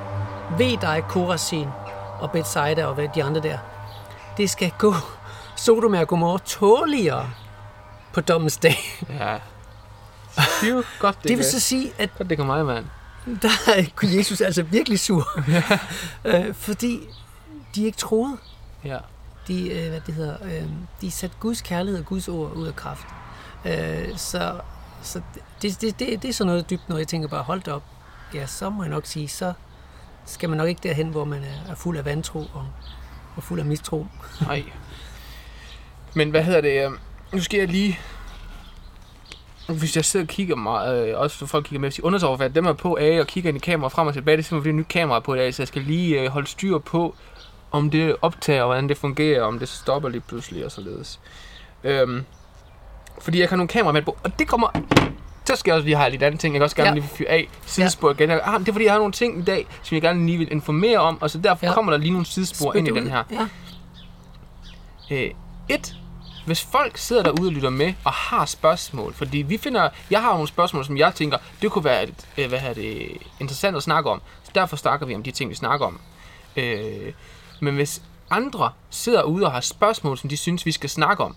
ved 0.59 0.77
dig 0.77 1.05
Korazin 1.09 1.69
og 2.21 2.31
Bethsaida 2.31 2.87
og 2.87 2.95
hvad 2.95 3.09
de 3.15 3.25
andre 3.25 3.41
der, 3.43 3.59
det 4.37 4.51
skal 4.51 4.73
gå 4.79 4.95
Sodom 5.57 5.95
og 5.95 6.09
Gomorra 6.09 6.39
tåligere 6.45 7.31
på 8.13 8.21
dommens 8.21 8.57
dag. 8.57 8.77
ja. 9.21 9.37
Phew, 10.61 10.83
godt 10.99 11.17
det, 11.23 11.29
Det 11.29 11.37
vil 11.37 11.45
så 11.45 11.61
sige, 11.61 11.93
at 11.99 12.11
Godt 12.19 12.31
det 12.31 12.39
kan 12.39 12.47
mig, 12.47 12.65
mand. 12.67 12.85
der 13.43 13.49
er 13.67 14.07
Jesus 14.17 14.41
altså 14.41 14.63
virkelig 14.63 15.01
sur. 15.01 15.41
øh, 16.25 16.55
fordi 16.55 17.01
de 17.75 17.85
ikke 17.85 17.99
troede. 17.99 18.37
Ja 18.85 18.99
de, 19.49 19.71
øh, 19.71 19.89
hvad 19.89 20.01
det 20.07 20.15
hedder, 20.15 20.37
øh, 20.45 20.69
de 21.01 21.11
satte 21.11 21.37
Guds 21.41 21.63
kærlighed 21.63 22.01
og 22.01 22.07
Guds 22.07 22.29
ord 22.29 22.53
ud 22.53 22.67
af 22.67 22.77
kraft. 22.77 23.07
Øh, 23.65 24.17
så 24.17 24.61
så 25.05 25.21
det, 25.63 25.81
det, 25.81 25.99
det, 25.99 26.23
det 26.23 26.29
er 26.29 26.33
sådan 26.33 26.47
noget 26.47 26.71
dybt, 26.71 26.89
når 26.89 26.99
jeg 26.99 27.09
tænker 27.09 27.29
bare, 27.29 27.43
hold 27.43 27.63
da 27.63 27.73
op. 27.73 27.83
Ja, 28.35 28.47
så 28.47 28.71
må 28.71 28.83
jeg 28.83 28.91
nok 28.91 29.07
sige, 29.07 29.29
så 29.29 29.53
skal 30.25 30.49
man 30.49 30.59
nok 30.59 30.69
ikke 30.69 30.81
derhen, 30.89 31.09
hvor 31.09 31.25
man 31.25 31.43
er, 31.43 31.71
er 31.71 31.75
fuld 31.75 31.99
af 31.99 32.05
vantro 32.05 32.39
og, 32.39 32.67
og 33.37 33.43
fuld 33.43 33.61
af 33.61 33.67
mistro. 33.67 34.07
Nej. 34.47 34.65
Men 36.15 36.31
hvad 36.31 36.45
hedder 36.45 36.61
det? 36.61 36.87
Øh, 36.87 36.91
nu 37.33 37.41
skal 37.41 37.59
jeg 37.59 37.69
lige... 37.69 37.99
Hvis 39.69 39.97
jeg 39.97 40.05
sidder 40.05 40.25
og 40.25 40.29
kigger 40.29 40.57
meget, 40.57 41.09
øh, 41.09 41.19
også 41.19 41.37
når 41.41 41.47
folk 41.47 41.65
kigger 41.65 41.81
med, 41.81 41.89
hvis 41.89 42.49
de 42.49 42.55
dem 42.55 42.67
er 42.67 42.73
på 42.73 42.97
af 43.01 43.21
og 43.21 43.27
kigger 43.27 43.49
ind 43.49 43.57
i 43.57 43.61
kameraet 43.61 43.93
frem 43.93 44.07
og 44.07 44.15
tilbage, 44.15 44.37
det 44.37 44.43
er 44.43 44.49
simpelthen 44.49 44.73
fordi, 44.73 44.83
nyt 44.83 44.89
kamera 44.89 45.21
på 45.21 45.35
i 45.35 45.39
dag, 45.39 45.55
så 45.55 45.63
jeg 45.63 45.69
skal 45.69 45.83
lige 45.83 46.21
øh, 46.21 46.29
holde 46.29 46.47
styr 46.47 46.79
på, 46.79 47.15
om 47.75 47.91
det 47.91 48.17
optager, 48.23 48.63
og 48.63 48.67
hvordan 48.67 48.89
det 48.89 48.97
fungerer, 48.97 49.43
om 49.43 49.59
det 49.59 49.69
stopper 49.69 50.09
lige 50.09 50.21
pludselig 50.21 50.65
og 50.65 50.73
således. 50.73 51.21
Øhm, 51.85 52.25
fordi 53.21 53.41
jeg 53.41 53.49
kan 53.49 53.59
nogle 53.59 53.69
kameraer 53.69 53.93
med 53.93 54.03
på, 54.03 54.17
og 54.25 54.39
det 54.39 54.49
kommer... 54.49 54.69
Så 55.47 55.57
skal 55.57 55.71
jeg 55.71 55.75
også 55.77 55.85
lige 55.85 55.97
have 55.97 56.11
lidt 56.11 56.23
andet 56.23 56.41
ting, 56.41 56.55
jeg 56.55 56.59
kan 56.59 56.65
også 56.65 56.77
gerne 56.77 56.89
Ja. 56.89 56.95
ja. 56.95 57.01
lige 57.01 57.09
fyre 57.09 57.29
af 57.29 57.49
sidespor 57.67 58.11
igen. 58.11 58.31
Jeg, 58.31 58.41
ah, 58.45 58.61
det 58.61 58.69
er 58.69 58.73
fordi, 58.73 58.85
jeg 58.85 58.93
har 58.93 58.99
nogle 58.99 59.13
ting 59.13 59.39
i 59.39 59.43
dag, 59.43 59.67
som 59.83 59.95
jeg 59.95 60.03
gerne 60.03 60.27
lige 60.27 60.39
vil 60.39 60.53
informere 60.53 60.99
om, 60.99 61.23
og 61.23 61.31
så 61.31 61.39
derfor 61.39 61.67
Ja. 61.67 61.71
ja. 61.71 61.75
kommer 61.75 61.93
der 61.93 61.99
lige 61.99 62.11
nogle 62.11 62.27
sidespor 62.27 62.75
ind 62.75 62.87
i 62.87 62.91
Spyt 62.91 62.97
den 62.97 63.05
ud. 63.05 63.11
her. 63.11 63.23
Ja. 63.31 63.49
Øh, 65.17 65.31
et, 65.69 65.97
hvis 66.47 66.63
folk 66.73 66.97
sidder 66.99 67.23
derude 67.23 67.49
og 67.49 67.53
lytter 67.53 67.71
med 67.71 67.95
og 68.05 68.13
har 68.13 68.45
spørgsmål, 68.45 69.15
fordi 69.15 69.39
vi 69.39 69.57
finder, 69.59 69.89
jeg 70.11 70.23
har 70.23 70.33
nogle 70.33 70.49
spørgsmål, 70.49 70.85
som 70.85 70.97
jeg 70.97 71.15
tænker, 71.15 71.39
det 71.63 71.71
kunne 71.71 71.85
være 71.85 72.03
et, 72.03 72.15
øh, 72.39 72.49
hvad 72.49 72.59
her 72.59 72.75
det, 72.75 73.09
interessant 73.41 73.77
at 73.77 73.83
snakke 73.83 74.11
om. 74.11 74.23
Så 74.45 74.51
derfor 74.55 74.77
snakker 74.77 75.07
vi 75.07 75.15
om 75.15 75.23
de 75.23 75.31
ting, 75.31 75.51
vi 75.51 75.55
snakker 75.55 75.87
om. 75.87 76.01
Øh, 76.57 77.13
men 77.65 77.75
hvis 77.75 78.03
andre 78.31 78.73
sidder 78.91 79.23
ude 79.23 79.47
og 79.47 79.53
har 79.53 79.61
spørgsmål, 79.61 80.19
som 80.19 80.31
de 80.31 80.37
synes, 80.37 80.67
vi 80.67 80.73
skal 80.73 80.91
snakke 80.91 81.25
om, 81.25 81.37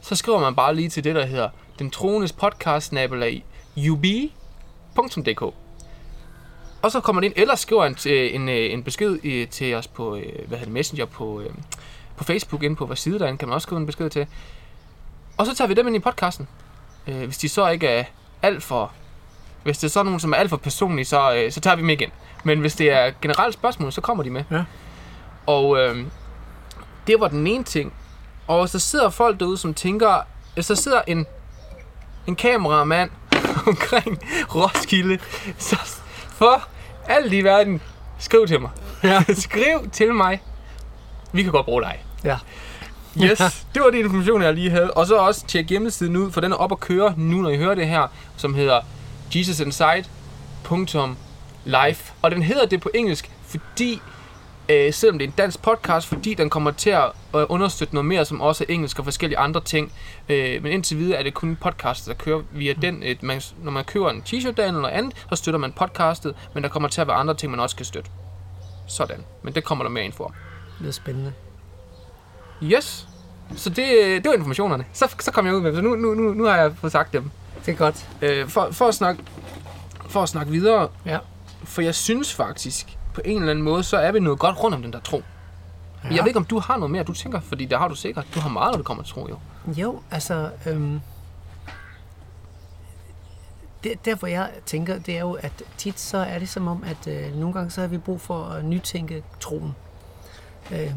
så 0.00 0.14
skriver 0.14 0.40
man 0.40 0.54
bare 0.54 0.74
lige 0.74 0.88
til 0.88 1.04
det, 1.04 1.14
der 1.14 1.26
hedder 1.26 1.48
den 1.78 1.90
troendes 1.90 2.32
podcast 2.32 2.92
af 2.92 3.42
ub.dk. 3.90 5.42
Og 6.82 6.92
så 6.92 7.00
kommer 7.00 7.20
det 7.20 7.26
ind, 7.26 7.34
eller 7.36 7.54
skriver 7.54 7.84
øh, 8.06 8.34
en, 8.34 8.48
en, 8.48 8.48
en 8.48 8.82
besked 8.82 9.18
øh, 9.24 9.48
til 9.48 9.74
os 9.74 9.86
på 9.88 10.10
hvad 10.10 10.58
hedder 10.58 10.64
det, 10.64 10.68
Messenger 10.68 11.04
på, 11.04 11.42
på 12.16 12.24
Facebook, 12.24 12.62
inde 12.62 12.76
på 12.76 12.86
vores 12.86 13.00
side 13.00 13.18
derinde, 13.18 13.38
kan 13.38 13.48
man 13.48 13.54
også 13.54 13.66
skrive 13.66 13.80
en 13.80 13.86
besked 13.86 14.10
til. 14.10 14.26
Og 15.36 15.46
så 15.46 15.54
tager 15.54 15.68
vi 15.68 15.74
dem 15.74 15.86
ind 15.86 15.96
i 15.96 15.98
podcasten. 15.98 16.48
Hvis 17.04 17.38
de 17.38 17.48
så 17.48 17.68
ikke 17.68 17.86
er 17.86 18.04
alt 18.42 18.62
for... 18.62 18.92
Hvis 19.62 19.78
det 19.78 19.84
er 19.84 19.90
sådan 19.90 20.06
nogen, 20.06 20.20
som 20.20 20.32
er 20.32 20.36
alt 20.36 20.50
for 20.50 20.56
personlige, 20.56 21.04
så, 21.04 21.34
øh, 21.34 21.52
så 21.52 21.60
tager 21.60 21.76
vi 21.76 21.82
dem 21.82 21.90
igen. 21.90 22.10
Men 22.44 22.60
hvis 22.60 22.74
det 22.74 22.90
er 22.90 23.12
generelt 23.22 23.54
spørgsmål, 23.54 23.92
så 23.92 24.00
kommer 24.00 24.24
de 24.24 24.30
med. 24.30 24.44
Ja. 24.50 24.64
Og 25.46 25.78
øh, 25.78 26.06
det 27.06 27.20
var 27.20 27.28
den 27.28 27.46
ene 27.46 27.64
ting. 27.64 27.92
Og 28.46 28.72
der 28.72 28.78
sidder 28.78 29.10
folk 29.10 29.40
derude, 29.40 29.58
som 29.58 29.74
tænker... 29.74 30.26
Hvis 30.54 30.66
der 30.66 30.74
sidder 30.74 31.02
en, 31.06 31.26
en 32.26 32.36
kameramand 32.36 33.10
omkring 33.66 34.18
Roskilde, 34.54 35.18
så 35.58 35.76
for 36.28 36.68
alt 37.08 37.32
i 37.32 37.44
verden, 37.44 37.82
skriv 38.18 38.46
til 38.46 38.60
mig. 38.60 38.70
Ja. 39.02 39.24
skriv 39.46 39.90
til 39.92 40.14
mig. 40.14 40.42
Vi 41.32 41.42
kan 41.42 41.52
godt 41.52 41.66
bruge 41.66 41.82
dig. 41.82 42.04
Ja. 42.24 42.38
Yes, 43.22 43.66
det 43.74 43.82
var 43.82 43.90
de 43.90 43.98
informationer, 43.98 44.44
jeg 44.44 44.54
lige 44.54 44.70
havde. 44.70 44.90
Og 44.90 45.06
så 45.06 45.16
også 45.16 45.46
tjek 45.46 45.70
hjemmesiden 45.70 46.16
ud, 46.16 46.32
for 46.32 46.40
den 46.40 46.52
er 46.52 46.56
op 46.56 46.72
at 46.72 46.80
køre 46.80 47.14
nu, 47.16 47.42
når 47.42 47.50
I 47.50 47.56
hører 47.56 47.74
det 47.74 47.88
her, 47.88 48.06
som 48.36 48.54
hedder 48.54 48.80
jesusinside.live. 49.34 51.96
Og 52.22 52.30
den 52.30 52.42
hedder 52.42 52.66
det 52.66 52.80
på 52.80 52.90
engelsk, 52.94 53.30
fordi, 53.48 54.02
øh, 54.68 54.92
selvom 54.92 55.18
det 55.18 55.24
er 55.24 55.28
en 55.28 55.34
dansk 55.38 55.62
podcast, 55.62 56.06
fordi 56.06 56.34
den 56.34 56.50
kommer 56.50 56.70
til 56.70 56.90
at 56.90 57.04
øh, 57.36 57.44
understøtte 57.48 57.94
noget 57.94 58.06
mere, 58.06 58.24
som 58.24 58.40
også 58.40 58.64
er 58.68 58.72
engelsk 58.72 58.98
og 58.98 59.04
forskellige 59.04 59.38
andre 59.38 59.60
ting. 59.60 59.92
Øh, 60.28 60.62
men 60.62 60.72
indtil 60.72 60.98
videre 60.98 61.18
er 61.18 61.22
det 61.22 61.34
kun 61.34 61.56
podcast, 61.60 62.06
der 62.06 62.14
kører 62.14 62.42
via 62.52 62.72
den. 62.82 63.02
Øh, 63.02 63.16
man, 63.20 63.40
når 63.62 63.70
man 63.72 63.84
køber 63.84 64.10
en 64.10 64.22
t-shirt 64.28 64.46
eller 64.58 64.70
noget 64.70 64.94
andet, 64.94 65.14
så 65.30 65.36
støtter 65.36 65.58
man 65.60 65.72
podcastet, 65.72 66.34
men 66.54 66.62
der 66.62 66.68
kommer 66.68 66.88
til 66.88 67.00
at 67.00 67.06
være 67.06 67.16
andre 67.16 67.34
ting, 67.34 67.50
man 67.50 67.60
også 67.60 67.76
kan 67.76 67.84
støtte. 67.86 68.10
Sådan. 68.88 69.24
Men 69.42 69.54
det 69.54 69.64
kommer 69.64 69.84
der 69.84 69.90
mere 69.90 70.04
info 70.04 70.24
om. 70.24 70.32
Det 70.80 70.88
er 70.88 70.92
spændende. 70.92 71.32
Yes. 72.62 73.08
Så 73.56 73.68
det, 73.70 73.76
det 74.22 74.28
var 74.28 74.32
informationerne. 74.34 74.84
Så, 74.92 75.14
så 75.20 75.30
kom 75.30 75.46
jeg 75.46 75.54
ud 75.54 75.60
med 75.60 75.72
dem. 75.72 75.76
Så 75.76 75.82
nu, 75.82 75.94
nu, 75.96 76.14
nu, 76.14 76.34
nu 76.34 76.44
har 76.44 76.56
jeg 76.56 76.72
fået 76.80 76.92
sagt 76.92 77.12
dem. 77.12 77.30
Det 77.66 77.72
er 77.72 77.76
godt. 77.76 78.06
Øh, 78.22 78.48
for, 78.48 78.68
for, 78.72 78.88
at 78.88 78.94
snakke, 78.94 79.22
for 80.08 80.22
at 80.22 80.28
snakke 80.28 80.52
videre, 80.52 80.88
Ja. 81.06 81.18
for 81.64 81.82
jeg 81.82 81.94
synes 81.94 82.34
faktisk, 82.34 82.95
på 83.16 83.22
en 83.24 83.36
eller 83.38 83.50
anden 83.50 83.64
måde, 83.64 83.82
så 83.82 83.96
er 83.96 84.12
vi 84.12 84.20
noget 84.20 84.38
godt 84.38 84.62
rundt 84.62 84.74
om 84.74 84.82
den 84.82 84.92
der 84.92 85.00
tro. 85.00 85.22
Ja. 86.04 86.08
Jeg 86.14 86.18
ved 86.18 86.26
ikke, 86.26 86.38
om 86.38 86.44
du 86.44 86.58
har 86.58 86.76
noget 86.76 86.90
mere, 86.90 87.02
du 87.02 87.12
tænker, 87.12 87.40
fordi 87.40 87.64
der 87.64 87.78
har 87.78 87.88
du 87.88 87.94
sikkert. 87.94 88.26
Du 88.34 88.40
har 88.40 88.48
meget, 88.48 88.70
når 88.72 88.76
det 88.76 88.86
kommer 88.86 89.02
til 89.04 89.14
tro, 89.14 89.28
jo. 89.28 89.38
Jo, 89.72 90.00
altså... 90.10 90.50
Øhm, 90.66 91.00
det, 93.84 94.04
der, 94.04 94.14
hvor 94.14 94.28
jeg 94.28 94.50
tænker, 94.66 94.98
det 94.98 95.16
er 95.16 95.20
jo, 95.20 95.32
at 95.32 95.52
tit 95.76 96.00
så 96.00 96.18
er 96.18 96.38
det 96.38 96.48
som 96.48 96.68
om, 96.68 96.84
at 96.86 97.06
øh, 97.06 97.36
nogle 97.36 97.52
gange 97.54 97.70
så 97.70 97.80
har 97.80 97.88
vi 97.88 97.98
brug 97.98 98.20
for 98.20 98.44
at 98.44 98.64
nytænke 98.64 99.22
troen. 99.40 99.74
Øh, 100.70 100.90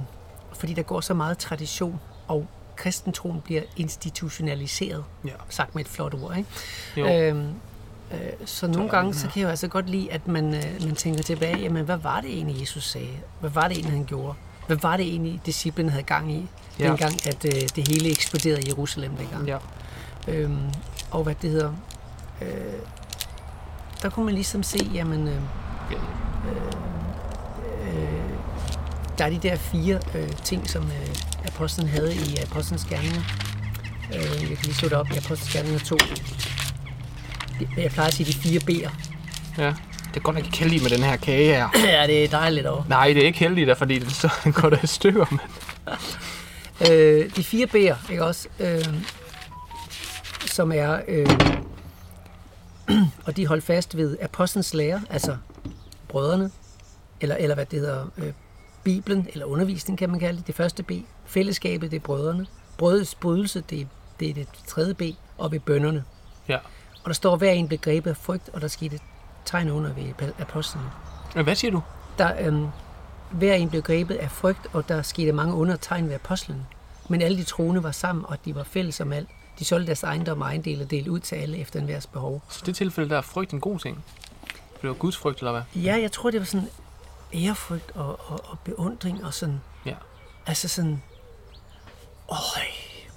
fordi 0.53 0.73
der 0.73 0.81
går 0.83 1.01
så 1.01 1.13
meget 1.13 1.37
tradition, 1.37 1.99
og 2.27 2.47
kristentroen 2.75 3.41
bliver 3.41 3.61
institutionaliseret, 3.77 5.03
Ja. 5.25 5.29
sagt 5.49 5.75
med 5.75 5.85
et 5.85 5.89
flot 5.89 6.13
ord. 6.13 6.37
Ikke? 6.37 6.49
Jo. 6.97 7.07
Øhm, 7.07 7.53
øh, 8.11 8.17
så 8.45 8.67
nogle 8.67 8.89
gange, 8.89 9.13
så 9.13 9.27
kan 9.27 9.39
jeg 9.39 9.43
jo 9.43 9.49
altså 9.49 9.67
godt 9.67 9.89
lide, 9.89 10.11
at 10.11 10.27
man, 10.27 10.53
øh, 10.53 10.63
man 10.85 10.95
tænker 10.95 11.23
tilbage, 11.23 11.57
jamen 11.57 11.85
hvad 11.85 11.97
var 11.97 12.21
det 12.21 12.29
egentlig, 12.33 12.59
Jesus 12.61 12.83
sagde? 12.89 13.09
Hvad 13.39 13.49
var 13.49 13.67
det 13.67 13.71
egentlig, 13.77 13.93
han 13.95 14.05
gjorde? 14.05 14.33
Hvad 14.67 14.77
var 14.77 14.97
det 14.97 15.05
egentlig, 15.05 15.41
disciplen 15.45 15.89
havde 15.89 16.03
gang 16.03 16.31
i, 16.31 16.47
Ja. 16.79 16.87
dengang, 16.87 17.27
at 17.27 17.45
øh, 17.45 17.61
det 17.75 17.87
hele 17.87 18.09
eksploderede 18.09 18.61
i 18.61 18.67
Jerusalem 18.67 19.11
dengang? 19.15 19.47
ja. 19.47 19.57
Øhm, 20.27 20.57
og 21.11 21.23
hvad 21.23 21.35
det 21.41 21.49
hedder, 21.49 21.73
øh, 22.41 22.47
der 24.01 24.09
kunne 24.09 24.25
man 24.25 24.33
ligesom 24.35 24.63
se, 24.63 24.89
jamen, 24.93 25.27
øh, 25.27 25.41
øh, 27.87 28.19
der 29.17 29.25
er 29.25 29.29
de 29.29 29.37
der 29.37 29.55
fire 29.55 29.99
øh, 30.15 30.29
ting, 30.43 30.69
som 30.69 30.83
øh, 30.83 31.15
apostlen 31.45 31.87
havde 31.87 32.15
i 32.15 32.35
Apostlenes 32.51 32.85
Gerninger. 32.85 33.21
Øh, 34.15 34.21
jeg 34.49 34.57
kan 34.57 34.63
lige 34.65 34.73
slå 34.73 34.89
det 34.89 34.97
op 34.97 35.07
i 35.11 35.17
Apostlenes 35.17 35.53
Gerninger 35.53 35.79
2. 35.79 35.97
Jeg 37.77 37.91
plejer 37.91 38.07
at 38.07 38.13
sige 38.13 38.31
de 38.31 38.37
fire 38.37 38.59
B'er. 38.69 38.91
ja. 39.57 39.73
Det 40.09 40.15
er 40.17 40.19
godt 40.19 40.35
nok 40.35 40.45
ikke 40.45 40.57
heldigt 40.57 40.83
med 40.83 40.89
den 40.91 41.03
her 41.03 41.17
kage 41.17 41.45
her. 41.53 41.69
ja, 41.99 42.07
det 42.07 42.23
er 42.23 42.27
dejligt 42.27 42.67
over. 42.67 42.83
Nej, 42.89 43.07
det 43.13 43.17
er 43.21 43.25
ikke 43.25 43.39
heldigt, 43.39 43.67
der, 43.67 43.75
fordi 43.75 43.99
det 43.99 44.11
så 44.11 44.29
går 44.61 44.69
der 44.69 44.77
i 44.83 44.87
stykker. 44.87 45.25
Men... 45.31 45.39
Øh, 46.91 47.35
de 47.35 47.43
fire 47.43 47.67
B'er, 47.67 48.11
ikke 48.11 48.25
også? 48.25 48.47
Øh, 48.59 48.85
som 50.45 50.71
er, 50.71 50.99
øh, 51.07 51.27
og 53.25 53.37
de 53.37 53.47
holdt 53.47 53.63
fast 53.63 53.97
ved 53.97 54.17
apostens 54.21 54.73
lære, 54.73 55.01
altså 55.09 55.37
brødrene, 56.07 56.51
eller, 57.21 57.35
eller 57.35 57.55
hvad 57.55 57.65
det 57.65 57.79
hedder, 57.79 58.05
øh, 58.17 58.33
Bibelen, 58.83 59.27
eller 59.33 59.45
undervisning 59.45 59.99
kan 59.99 60.09
man 60.09 60.19
kalde 60.19 60.37
det, 60.37 60.47
det 60.47 60.55
første 60.55 60.83
B. 60.83 60.91
Fællesskabet, 61.25 61.91
det 61.91 61.97
er 61.97 62.01
brødrene. 62.01 62.45
Brødets 62.77 63.15
brydelse, 63.15 63.63
det, 63.69 63.87
det 64.19 64.29
er 64.29 64.33
det 64.33 64.47
tredje 64.67 64.93
B, 64.93 65.01
og 65.37 65.51
ved 65.51 65.59
bønderne. 65.59 66.03
Ja. 66.47 66.57
Og 67.03 67.07
der 67.09 67.13
står 67.13 67.35
hver 67.35 67.51
en 67.51 67.67
begrebet 67.67 68.09
af 68.09 68.17
frygt, 68.17 68.49
og 68.53 68.61
der 68.61 68.67
skete 68.67 68.99
tegn 69.45 69.69
under 69.69 69.93
ved 69.93 70.31
apostlene. 70.39 70.85
Hvad 71.43 71.55
siger 71.55 71.71
du? 71.71 71.81
Der, 72.17 72.47
øhm, 72.47 72.67
hver 73.31 73.53
en 73.53 73.69
blev 73.69 73.81
grebet 73.81 74.15
af 74.15 74.31
frygt, 74.31 74.67
og 74.73 74.89
der 74.89 75.01
skete 75.01 75.31
mange 75.31 75.53
undertegn 75.53 76.07
ved 76.07 76.15
apostlen. 76.15 76.67
Men 77.09 77.21
alle 77.21 77.37
de 77.37 77.43
troende 77.43 77.83
var 77.83 77.91
sammen, 77.91 78.25
og 78.27 78.37
de 78.45 78.55
var 78.55 78.63
fælles 78.63 78.99
om 79.01 79.13
alt. 79.13 79.29
De 79.59 79.65
solgte 79.65 79.87
deres 79.87 80.03
ejendom 80.03 80.41
og 80.41 80.47
ejendele 80.47 80.83
og 80.83 80.91
delte 80.91 81.11
ud 81.11 81.19
til 81.19 81.35
alle 81.35 81.57
efter 81.57 81.79
enhvers 81.79 82.07
behov. 82.07 82.41
Så 82.49 82.59
i 82.63 82.65
det 82.65 82.75
tilfælde, 82.75 83.09
der 83.09 83.17
er 83.17 83.21
frygt 83.21 83.51
en 83.51 83.59
god 83.59 83.79
ting. 83.79 84.03
Det 84.81 84.89
var 84.89 84.95
Guds 84.95 85.17
frygt, 85.17 85.39
eller 85.39 85.51
hvad? 85.51 85.61
Ja, 85.83 85.99
jeg 86.01 86.11
tror, 86.11 86.31
det 86.31 86.39
var 86.39 86.45
sådan 86.45 86.69
ærefrygt 87.33 87.91
og, 87.95 88.19
og, 88.31 88.39
og 88.43 88.59
beundring 88.59 89.25
og 89.25 89.33
sådan, 89.33 89.61
Ja. 89.85 89.93
altså 90.45 90.67
sådan, 90.67 91.01
øj, 92.29 92.37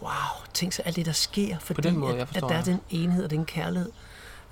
wow, 0.03 0.47
tænk 0.55 0.73
så 0.73 0.83
alt 0.83 0.97
det, 0.97 1.07
der 1.07 1.13
sker, 1.13 1.59
fordi 1.59 1.81
den 1.89 1.97
måde, 1.97 2.19
at, 2.21 2.37
at 2.37 2.43
der 2.43 2.55
er 2.55 2.63
den 2.63 2.81
enhed 2.91 3.25
og 3.25 3.31
den 3.31 3.45
kærlighed. 3.45 3.91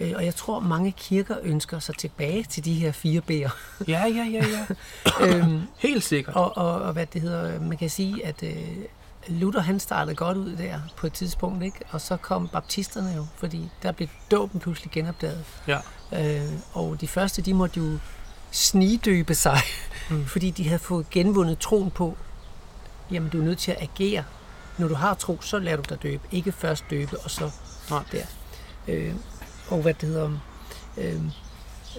Øh, 0.00 0.12
Og 0.16 0.24
jeg 0.24 0.34
tror, 0.34 0.60
mange 0.60 0.92
kirker 0.92 1.36
ønsker 1.42 1.78
sig 1.78 1.96
tilbage 1.96 2.44
til 2.44 2.64
de 2.64 2.74
her 2.74 2.92
fire 2.92 3.22
B'er. 3.30 3.50
Ja, 3.88 4.04
ja, 4.06 4.24
ja, 4.32 4.44
ja. 4.46 4.66
øhm, 5.26 5.62
Helt 5.78 6.04
sikkert. 6.04 6.36
Og, 6.36 6.56
og, 6.56 6.82
og 6.82 6.92
hvad 6.92 7.06
det 7.06 7.22
hedder, 7.22 7.60
man 7.60 7.78
kan 7.78 7.90
sige, 7.90 8.26
at 8.26 8.42
øh, 8.42 8.54
Luther 9.28 9.60
han 9.60 9.80
startede 9.80 10.16
godt 10.16 10.36
ud 10.36 10.56
der 10.56 10.80
på 10.96 11.06
et 11.06 11.12
tidspunkt, 11.12 11.64
ikke? 11.64 11.78
og 11.90 12.00
så 12.00 12.16
kom 12.16 12.48
baptisterne 12.48 13.12
jo, 13.16 13.26
fordi 13.36 13.70
der 13.82 13.92
blev 13.92 14.08
dåben 14.30 14.60
pludselig 14.60 14.90
genopdaget. 14.90 15.44
Ja. 15.68 15.78
Øh, 16.12 16.52
og 16.72 17.00
de 17.00 17.08
første, 17.08 17.42
de 17.42 17.54
måtte 17.54 17.80
jo 17.80 17.98
snigdøbe 18.50 19.34
sig, 19.34 19.58
mm. 20.10 20.26
fordi 20.32 20.50
de 20.50 20.68
havde 20.68 20.78
fået 20.78 21.10
genvundet 21.10 21.58
troen 21.58 21.90
på, 21.90 22.16
jamen 23.10 23.30
du 23.30 23.40
er 23.40 23.44
nødt 23.44 23.58
til 23.58 23.70
at 23.70 23.78
agere. 23.80 24.24
Når 24.80 24.88
du 24.88 24.94
har 24.94 25.14
tro, 25.14 25.38
så 25.40 25.58
lader 25.58 25.76
du 25.76 25.82
dig 25.88 26.02
døbe. 26.02 26.22
Ikke 26.32 26.52
først 26.52 26.84
døbe, 26.90 27.18
og 27.18 27.30
så 27.30 27.50
Nej. 27.90 28.02
der. 28.12 28.22
Øh, 28.88 29.12
og 29.68 29.78
hvad 29.82 29.94
det 29.94 30.08
hedder... 30.08 30.30
Øh, 30.98 31.14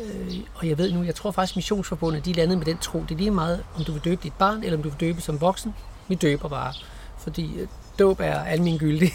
øh, 0.01 0.33
og 0.55 0.67
jeg 0.67 0.77
ved 0.77 0.91
nu, 0.93 1.03
jeg 1.03 1.15
tror 1.15 1.31
faktisk, 1.31 1.55
Missionsforbundet, 1.55 2.25
de 2.25 2.33
landede 2.33 2.57
med 2.57 2.65
den 2.65 2.77
tro. 2.77 2.99
Det 3.09 3.11
er 3.11 3.17
lige 3.17 3.31
meget, 3.31 3.63
om 3.77 3.83
du 3.83 3.91
vil 3.91 4.01
døbe 4.05 4.23
dit 4.23 4.33
barn, 4.33 4.63
eller 4.63 4.77
om 4.77 4.83
du 4.83 4.89
vil 4.89 4.99
døbe 4.99 5.21
som 5.21 5.41
voksen. 5.41 5.75
Vi 6.07 6.15
døber 6.15 6.49
bare, 6.49 6.73
fordi 7.17 7.59
øh, 7.59 7.67
dåb 7.99 8.19
er 8.19 8.39
almengyldig. 8.43 9.11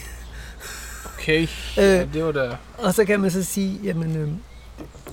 Okay. 1.19 1.49
Ja, 1.77 2.05
det 2.05 2.25
var 2.25 2.33
da... 2.33 2.57
og 2.79 2.95
så 2.95 3.05
kan 3.05 3.21
man 3.21 3.31
så 3.31 3.43
sige, 3.45 3.81
jamen, 3.85 4.17
øh, 4.17 4.29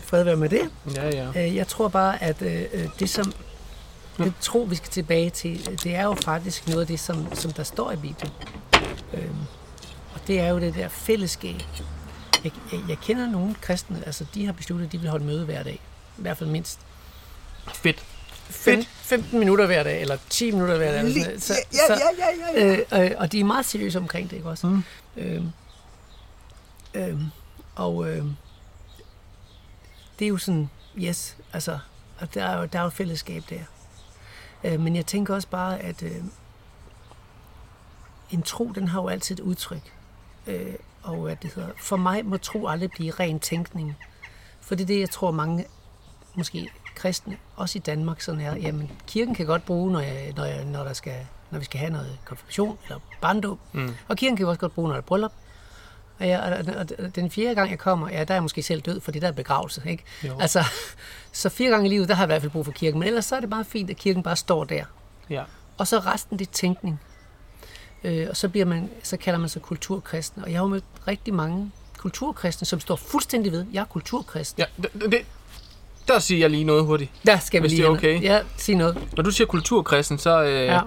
fred 0.04 0.24
være 0.24 0.36
med 0.36 0.50
det. 0.50 0.70
Ja, 0.96 1.10
ja. 1.10 1.48
Øh, 1.48 1.56
Jeg 1.56 1.68
tror 1.68 1.88
bare, 1.88 2.24
at 2.24 2.42
øh, 2.42 2.62
øh, 2.74 2.88
det 3.00 3.10
som 3.10 3.34
det 4.18 4.34
tro, 4.42 4.60
vi 4.60 4.76
skal 4.76 4.90
tilbage 4.90 5.30
til, 5.30 5.68
øh, 5.72 5.78
det 5.84 5.96
er 5.96 6.04
jo 6.04 6.16
faktisk 6.26 6.68
noget 6.68 6.82
af 6.82 6.88
det, 6.88 7.00
som, 7.00 7.36
som 7.36 7.54
der 7.54 7.64
står 7.64 7.92
i 7.92 7.96
Bibelen. 7.96 8.32
Øhm, 9.14 9.36
og 10.14 10.22
det 10.28 10.40
er 10.40 10.48
jo 10.48 10.60
det 10.60 10.76
der 10.76 10.90
fællesskab. 10.90 11.64
Jeg, 12.44 12.52
jeg, 12.72 12.80
jeg 12.90 12.98
kender 12.98 13.30
nogle 13.30 13.56
kristne, 13.62 14.04
altså 14.06 14.26
de 14.34 14.46
har 14.46 14.54
besluttet, 14.54 14.86
at 14.86 14.92
de 14.92 14.98
vil 14.98 15.10
holde 15.10 15.26
møde 15.26 15.46
hver 15.46 15.64
dag. 15.64 15.80
I 16.18 16.22
hvert 16.22 16.38
fald 16.38 16.50
mindst 16.50 16.80
Fedt. 17.74 18.06
Fem, 18.50 18.84
15 18.84 19.40
minutter 19.40 19.66
hver 19.66 19.84
dag, 19.84 20.02
eller 20.02 20.18
10 20.30 20.52
minutter 20.52 20.78
hver 20.78 20.92
dag. 20.92 21.00
eller 21.00 21.12
sådan 21.12 21.26
noget. 21.28 21.44
Så, 21.44 21.54
så, 21.72 21.94
ja, 21.94 22.56
ja, 22.56 22.80
Øh, 22.94 23.06
øh, 23.06 23.12
og 23.18 23.32
de 23.32 23.40
er 23.40 23.44
meget 23.44 23.66
seriøse 23.66 23.98
omkring 23.98 24.30
det, 24.30 24.36
ikke 24.36 24.50
også? 24.50 24.68
Mm. 24.68 24.84
Øhm, 25.18 25.50
øhm, 26.94 27.26
og 27.76 28.10
øhm, 28.10 28.36
det 30.20 30.26
er 30.26 30.30
jo 30.30 30.38
sådan, 30.38 30.70
yes, 30.98 31.38
altså, 31.54 31.80
og 32.20 32.34
der 32.34 32.44
er 32.44 32.60
jo, 32.60 32.66
der 32.66 32.80
er 32.80 32.84
jo 32.84 32.88
et 32.88 32.94
fællesskab 32.94 33.44
der. 33.50 33.60
Øh, 34.64 34.80
men 34.80 34.96
jeg 34.96 35.06
tænker 35.06 35.36
også 35.36 35.48
bare, 35.48 35.80
at 35.80 36.04
øh, 36.04 36.24
en 38.32 38.42
tro, 38.42 38.72
den 38.76 38.88
har 38.88 39.02
jo 39.02 39.08
altid 39.08 39.40
et 39.40 39.44
udtryk. 39.44 39.94
Øh, 40.48 40.74
og 41.04 41.16
hvad 41.16 41.36
det 41.36 41.54
hedder, 41.54 41.70
for 41.78 41.98
mig 41.98 42.26
må 42.26 42.38
tro 42.38 42.68
aldrig 42.68 42.92
blive 42.92 43.12
ren 43.12 43.40
tænkning. 43.40 43.98
For 44.62 44.76
det 44.76 44.84
er 44.84 44.88
det, 44.88 45.00
jeg 45.00 45.10
tror 45.10 45.32
mange, 45.32 45.66
måske 46.36 46.70
kristne, 46.96 47.38
også 47.56 47.78
i 47.78 47.80
Danmark, 47.80 48.22
sådan 48.22 48.42
er, 48.42 48.56
jamen 48.56 48.92
kirken 49.08 49.36
kan 49.36 49.46
godt 49.46 49.66
bruge, 49.66 49.92
når, 49.92 50.00
jeg, 50.00 50.34
når, 50.36 50.46
jeg, 50.46 50.66
når, 50.66 50.84
der 50.84 50.94
skal, 50.94 51.28
når 51.52 51.60
vi 51.60 51.66
skal 51.66 51.80
have 51.80 51.92
noget 51.92 52.20
konfirmation 52.26 52.78
eller 52.84 53.00
barndåb. 53.22 53.60
Mm. 53.72 53.96
Og 54.08 54.18
kirken 54.18 54.38
kan 54.38 54.48
også 54.48 54.60
godt 54.60 54.74
bruge, 54.74 54.88
når 54.88 54.94
der 54.94 55.02
er 55.02 55.06
bryllup. 55.06 55.34
Og, 56.20 56.28
jeg, 56.28 56.64
og, 57.00 57.16
den 57.16 57.32
fjerde 57.32 57.56
gang, 57.56 57.70
jeg 57.70 57.80
kommer, 57.80 58.10
ja, 58.10 58.24
der 58.24 58.34
er 58.34 58.36
jeg 58.36 58.42
måske 58.42 58.64
selv 58.64 58.82
død, 58.82 59.02
fordi 59.02 59.20
der 59.20 59.28
er 59.28 59.32
begravelse. 59.32 59.82
Ikke? 59.88 60.04
Jo. 60.24 60.38
Altså, 60.40 60.64
så 61.32 61.50
fire 61.50 61.70
gange 61.70 61.86
i 61.86 61.90
livet, 61.90 62.10
der 62.10 62.16
har 62.16 62.24
jeg 62.24 62.28
i 62.28 62.32
hvert 62.32 62.42
fald 62.42 62.52
brug 62.52 62.66
for 62.66 62.72
kirken. 62.72 63.00
Men 63.00 63.08
ellers 63.08 63.26
så 63.26 63.36
er 63.36 63.40
det 63.40 63.50
meget 63.50 63.66
fint, 63.66 63.90
at 63.90 63.98
kirken 63.98 64.24
bare 64.24 64.36
står 64.36 64.64
der. 64.64 64.86
Ja. 65.30 65.44
Og 65.78 65.88
så 65.88 66.00
resten, 66.00 66.40
det 66.40 66.48
er 66.48 66.52
tænkning. 66.52 67.02
Øh, 68.04 68.28
og 68.30 68.38
så, 68.38 68.50
bliver 68.50 68.66
man, 68.66 68.90
så 69.04 69.18
kalder 69.18 69.40
man 69.40 69.50
sig 69.50 69.62
kulturkristen. 69.62 70.44
Og 70.44 70.52
jeg 70.52 70.60
har 70.60 70.68
mødt 70.68 70.84
rigtig 71.08 71.34
mange 71.34 71.72
kulturkristne, 71.98 72.66
som 72.68 72.80
står 72.80 72.96
fuldstændig 72.96 73.52
ved, 73.52 73.66
jeg 73.74 73.82
er 73.82 73.86
kulturkristen. 73.86 74.64
Ja, 74.64 74.84
det, 74.84 75.12
det, 75.12 75.22
der 76.08 76.20
siger 76.20 76.40
jeg 76.40 76.50
lige 76.50 76.64
noget 76.64 76.86
hurtigt. 76.86 77.12
Der 77.26 77.40
skal 77.40 77.64
vi 77.64 77.68
lige 77.68 77.82
det 77.82 77.86
er 77.86 77.90
okay. 77.92 78.22
Ja, 78.22 78.42
sig 78.58 78.76
noget. 78.76 78.98
Når 79.18 79.24
du 79.24 79.32
siger 79.32 79.48
kulturkristen, 79.48 80.18
så... 80.18 80.44
Øh, 80.44 80.66
Ja. 80.66 80.82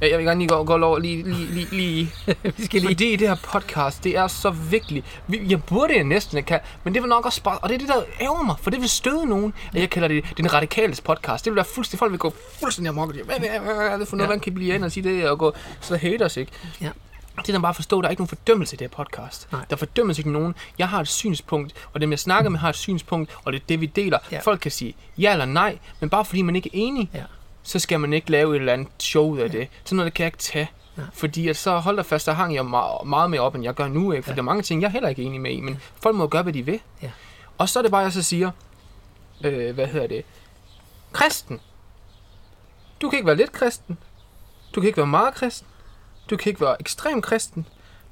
Jeg 0.00 0.18
vil 0.18 0.26
gerne 0.26 0.40
lige 0.40 0.48
gå, 0.48 0.64
gå 0.64 0.76
lov 0.76 0.98
lige, 0.98 1.22
lige, 1.22 1.46
lige, 1.46 1.66
lige 1.70 2.12
vi 2.56 2.64
skal 2.64 2.80
lige... 2.80 2.88
Fordi 2.90 3.16
det 3.16 3.28
her 3.28 3.36
podcast, 3.52 4.04
det 4.04 4.16
er 4.16 4.26
så 4.26 4.50
vigtigt. 4.50 5.06
Vi- 5.26 5.40
Jeg 5.48 5.64
burde 5.64 5.94
jeg 5.96 6.04
næsten 6.04 6.36
ikke 6.38 6.46
kan, 6.46 6.60
men 6.84 6.94
det 6.94 7.02
vil 7.02 7.08
nok 7.08 7.26
også 7.26 7.42
bare, 7.42 7.58
og 7.58 7.68
det 7.68 7.74
er 7.74 7.78
det, 7.78 7.88
der 7.88 8.02
ærger 8.20 8.42
mig, 8.42 8.56
for 8.62 8.70
det 8.70 8.80
vil 8.80 8.88
støde 8.88 9.26
nogen, 9.26 9.54
at 9.74 9.80
jeg 9.80 9.90
kalder 9.90 10.08
det 10.08 10.24
den 10.36 10.52
radikales 10.52 11.00
podcast. 11.00 11.44
Det 11.44 11.50
vil 11.50 11.56
være 11.56 11.64
fuldstændig, 11.64 11.98
folk 11.98 12.12
vil 12.12 12.18
gå 12.18 12.34
fuldstændig 12.60 12.88
amok. 12.88 13.14
Hvad, 13.14 13.24
hvad, 13.24 13.38
hvad, 13.38 13.74
hvad 13.74 13.86
er 13.86 13.96
det 13.98 14.08
for 14.08 14.16
noget, 14.16 14.28
Ja. 14.28 14.32
man 14.32 14.40
kan 14.40 14.54
blive 14.54 14.74
ind 14.74 14.84
og 14.84 14.92
sige 14.92 15.04
det, 15.10 15.28
og 15.28 15.38
gå 15.38 15.52
så 15.80 15.96
haters, 15.96 16.36
ikke? 16.36 16.52
Ja. 16.80 16.88
Det 17.46 17.54
er 17.54 17.58
bare 17.60 17.70
at 17.70 17.76
forstå, 17.76 18.00
der 18.02 18.08
er 18.08 18.10
ikke 18.10 18.20
nogen 18.20 18.28
fordømmelse 18.28 18.74
i 18.74 18.78
det 18.78 18.90
her 18.96 19.04
podcast. 19.04 19.48
Nej. 19.52 19.60
Der 19.70 19.76
fordømmes 19.76 20.18
ikke 20.18 20.30
nogen. 20.32 20.54
Jeg 20.78 20.88
har 20.88 21.00
et 21.00 21.08
synspunkt, 21.08 21.72
og 21.92 22.00
dem 22.00 22.10
jeg 22.10 22.18
snakker 22.18 22.50
med 22.50 22.58
har 22.60 22.68
et 22.68 22.76
synspunkt, 22.76 23.36
og 23.44 23.52
det 23.52 23.60
er 23.60 23.64
det, 23.68 23.80
vi 23.80 23.86
deler. 23.86 24.18
Ja. 24.32 24.38
Folk 24.40 24.60
kan 24.60 24.70
sige 24.70 24.94
ja 25.18 25.32
eller 25.32 25.44
nej, 25.44 25.78
men 26.00 26.10
bare 26.10 26.24
fordi 26.24 26.42
man 26.42 26.56
ikke 26.56 26.66
er 26.68 26.70
enig, 26.74 27.10
Ja. 27.14 27.22
Så 27.66 27.78
skal 27.78 28.00
man 28.00 28.12
ikke 28.12 28.30
lave 28.30 28.54
et 28.56 28.60
eller 28.60 28.72
andet 28.72 28.88
show 28.98 29.28
ud 29.30 29.38
af 29.38 29.50
det. 29.50 29.68
Sådan 29.84 29.96
noget, 29.96 30.06
det 30.12 30.14
kan 30.14 30.24
jeg 30.24 30.28
ikke 30.28 30.38
tage. 30.38 30.70
Ja. 30.98 31.02
Fordi 31.12 31.48
at 31.48 31.56
så 31.56 31.78
hold 31.78 31.96
da 31.96 32.02
fast, 32.02 32.26
der 32.26 32.32
hang 32.32 32.54
jeg 32.54 32.66
meget, 32.66 33.06
meget 33.06 33.30
mere 33.30 33.40
op, 33.40 33.54
end 33.54 33.64
jeg 33.64 33.74
gør 33.74 33.88
nu. 33.88 34.12
Ikke? 34.12 34.22
For 34.22 34.30
Ja. 34.30 34.32
ja. 34.32 34.36
der 34.36 34.42
er 34.42 34.44
mange 34.44 34.62
ting, 34.62 34.80
jeg 34.82 34.88
er 34.88 34.92
heller 34.92 35.08
ikke 35.08 35.22
enig 35.22 35.40
med 35.40 35.50
i, 35.50 35.60
men 35.60 35.78
folk 36.02 36.16
må 36.16 36.26
gøre, 36.26 36.42
hvad 36.42 36.52
de 36.52 36.62
vil. 36.62 36.80
Ja. 37.02 37.10
Og 37.58 37.68
så 37.68 37.78
er 37.78 37.82
det 37.82 37.90
bare, 37.90 38.00
jeg 38.00 38.12
så 38.12 38.22
siger, 38.22 38.50
øh, 39.44 39.74
hvad 39.74 39.86
hedder 39.86 40.06
det, 40.06 40.24
kristen. 41.12 41.60
Du 43.00 43.10
kan 43.10 43.16
ikke 43.16 43.26
være 43.26 43.36
lidt 43.36 43.52
kristen. 43.52 43.98
Du 44.74 44.80
kan 44.80 44.86
ikke 44.88 44.96
være 44.96 45.06
meget 45.06 45.34
kristen. 45.34 45.66
Du 46.30 46.36
kan 46.36 46.50
ikke 46.50 46.60
være 46.60 46.76
ekstrem 46.80 47.22
kristen. 47.22 47.66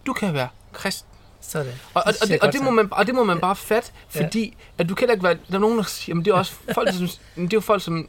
Du 0.06 0.12
kan 0.12 0.34
være 0.34 0.48
kristen. 0.72 1.10
Sådan. 1.40 1.72
Og, 1.94 2.02
og, 2.06 2.14
og, 2.22 2.28
det, 2.28 2.40
og, 2.40 2.52
det, 2.52 2.60
må 2.60 2.66
sagt. 2.66 2.74
man, 2.74 2.88
og 2.92 3.06
det 3.06 3.14
må 3.14 3.24
man 3.24 3.40
bare 3.40 3.56
fatte, 3.56 3.92
Ja. 4.14 4.24
fordi 4.24 4.56
at 4.78 4.88
du 4.88 4.94
kan 4.94 5.10
ikke 5.10 5.22
være... 5.22 5.34
Der 5.48 5.54
er 5.54 5.58
nogen, 5.58 5.78
der 5.78 5.84
siger, 5.84 6.10
jamen 6.10 6.24
det 6.24 6.30
er 6.30 6.34
også 6.34 6.52
folk, 6.74 6.92
som, 6.92 7.06
det 7.36 7.42
er 7.42 7.48
jo 7.52 7.60
folk, 7.60 7.82
som 7.82 8.08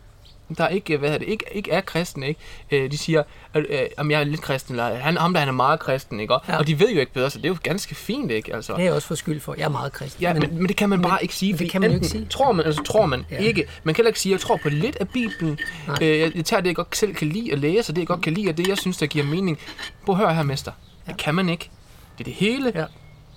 der 0.57 0.67
ikke, 0.67 0.97
hvad 0.97 1.19
det, 1.19 1.27
ikke, 1.27 1.45
ikke 1.51 1.71
er 1.71 1.81
kristne, 1.81 2.27
ikke? 2.27 2.39
Øh, 2.71 2.91
de 2.91 2.97
siger, 2.97 3.23
at 3.53 3.65
øh, 3.69 3.79
om 3.97 4.11
jeg 4.11 4.19
er 4.19 4.23
lidt 4.23 4.41
kristen, 4.41 4.73
eller 4.75 4.95
han, 4.95 5.17
ham 5.17 5.33
der 5.33 5.39
han 5.39 5.47
er 5.49 5.53
meget 5.53 5.79
kristen, 5.79 6.19
ikke? 6.19 6.33
Og, 6.35 6.41
Ja. 6.47 6.57
og 6.57 6.67
de 6.67 6.79
ved 6.79 6.93
jo 6.93 6.99
ikke 6.99 7.13
bedre, 7.13 7.29
så 7.29 7.37
det 7.37 7.45
er 7.45 7.49
jo 7.49 7.57
ganske 7.63 7.95
fint, 7.95 8.31
ikke? 8.31 8.55
Altså, 8.55 8.73
Det 8.73 8.79
er 8.79 8.83
jeg 8.83 8.93
også 8.93 9.07
for 9.07 9.15
skyld 9.15 9.39
for. 9.39 9.55
Jeg 9.57 9.63
er 9.65 9.69
meget 9.69 9.93
kristen. 9.93 10.21
Ja, 10.21 10.33
men, 10.33 10.41
men, 10.41 10.57
men 10.57 10.67
det 10.67 10.75
kan 10.77 10.89
man 10.89 10.99
men- 10.99 11.09
bare 11.09 11.19
ikke 11.21 11.35
sige, 11.35 11.57
det 11.57 11.71
kan 11.71 11.81
man 11.81 11.89
jo 11.89 11.95
ikke 11.95 12.07
sige. 12.07 12.25
tror 12.25 12.51
man, 12.51 12.65
altså 12.65 12.83
tror 12.83 13.05
man 13.05 13.25
ja. 13.31 13.37
ikke. 13.37 13.67
Man 13.83 13.93
kan 13.95 13.99
heller 14.01 14.09
ikke 14.09 14.19
sige, 14.19 14.33
jeg 14.33 14.39
tror 14.39 14.59
på 14.63 14.69
lidt 14.69 14.95
af 14.95 15.09
Bibelen. 15.09 15.59
Nej. 15.87 15.97
Øh, 16.01 16.19
jeg, 16.19 16.35
jeg 16.35 16.45
tager 16.45 16.61
det, 16.61 16.67
jeg 16.67 16.75
godt 16.75 16.97
selv 16.97 17.13
kan 17.15 17.27
lide 17.29 17.51
at 17.51 17.59
læse, 17.59 17.91
og 17.91 17.95
det, 17.95 18.01
jeg 18.01 18.07
godt 18.07 18.21
kan 18.21 18.33
lide, 18.33 18.49
og 18.49 18.57
det, 18.57 18.67
jeg 18.67 18.77
synes, 18.77 18.97
der 18.97 19.05
giver 19.05 19.25
mening. 19.25 19.59
Prøv 20.05 20.15
at 20.15 20.19
høre 20.21 20.35
her, 20.35 20.43
mester. 20.43 20.71
Ja. 21.07 21.11
Det 21.11 21.19
kan 21.21 21.35
man 21.35 21.49
ikke. 21.49 21.69
Det 22.17 22.19
er 22.19 22.23
det 22.23 22.33
hele, 22.33 22.71
Ja. 22.75 22.85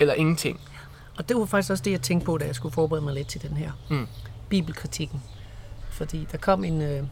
eller 0.01 0.15
ingenting. 0.15 0.61
Og 1.19 1.29
det 1.29 1.37
var 1.37 1.47
faktisk 1.47 1.71
også 1.71 1.85
det, 1.85 1.91
jeg 1.91 2.01
tænkte 2.03 2.25
på, 2.25 2.39
da 2.39 2.47
jeg 2.47 2.55
skulle 2.55 2.73
forberede 2.73 3.05
mig 3.05 3.15
lidt 3.15 3.29
til 3.29 3.43
den 3.43 3.57
her 3.57 3.71
Mm. 3.91 4.07
bibelkritikken. 4.49 5.23
Fordi 5.99 6.27
der 6.33 6.39
kom 6.39 6.65
en, 6.65 6.83
øh, 6.83 7.03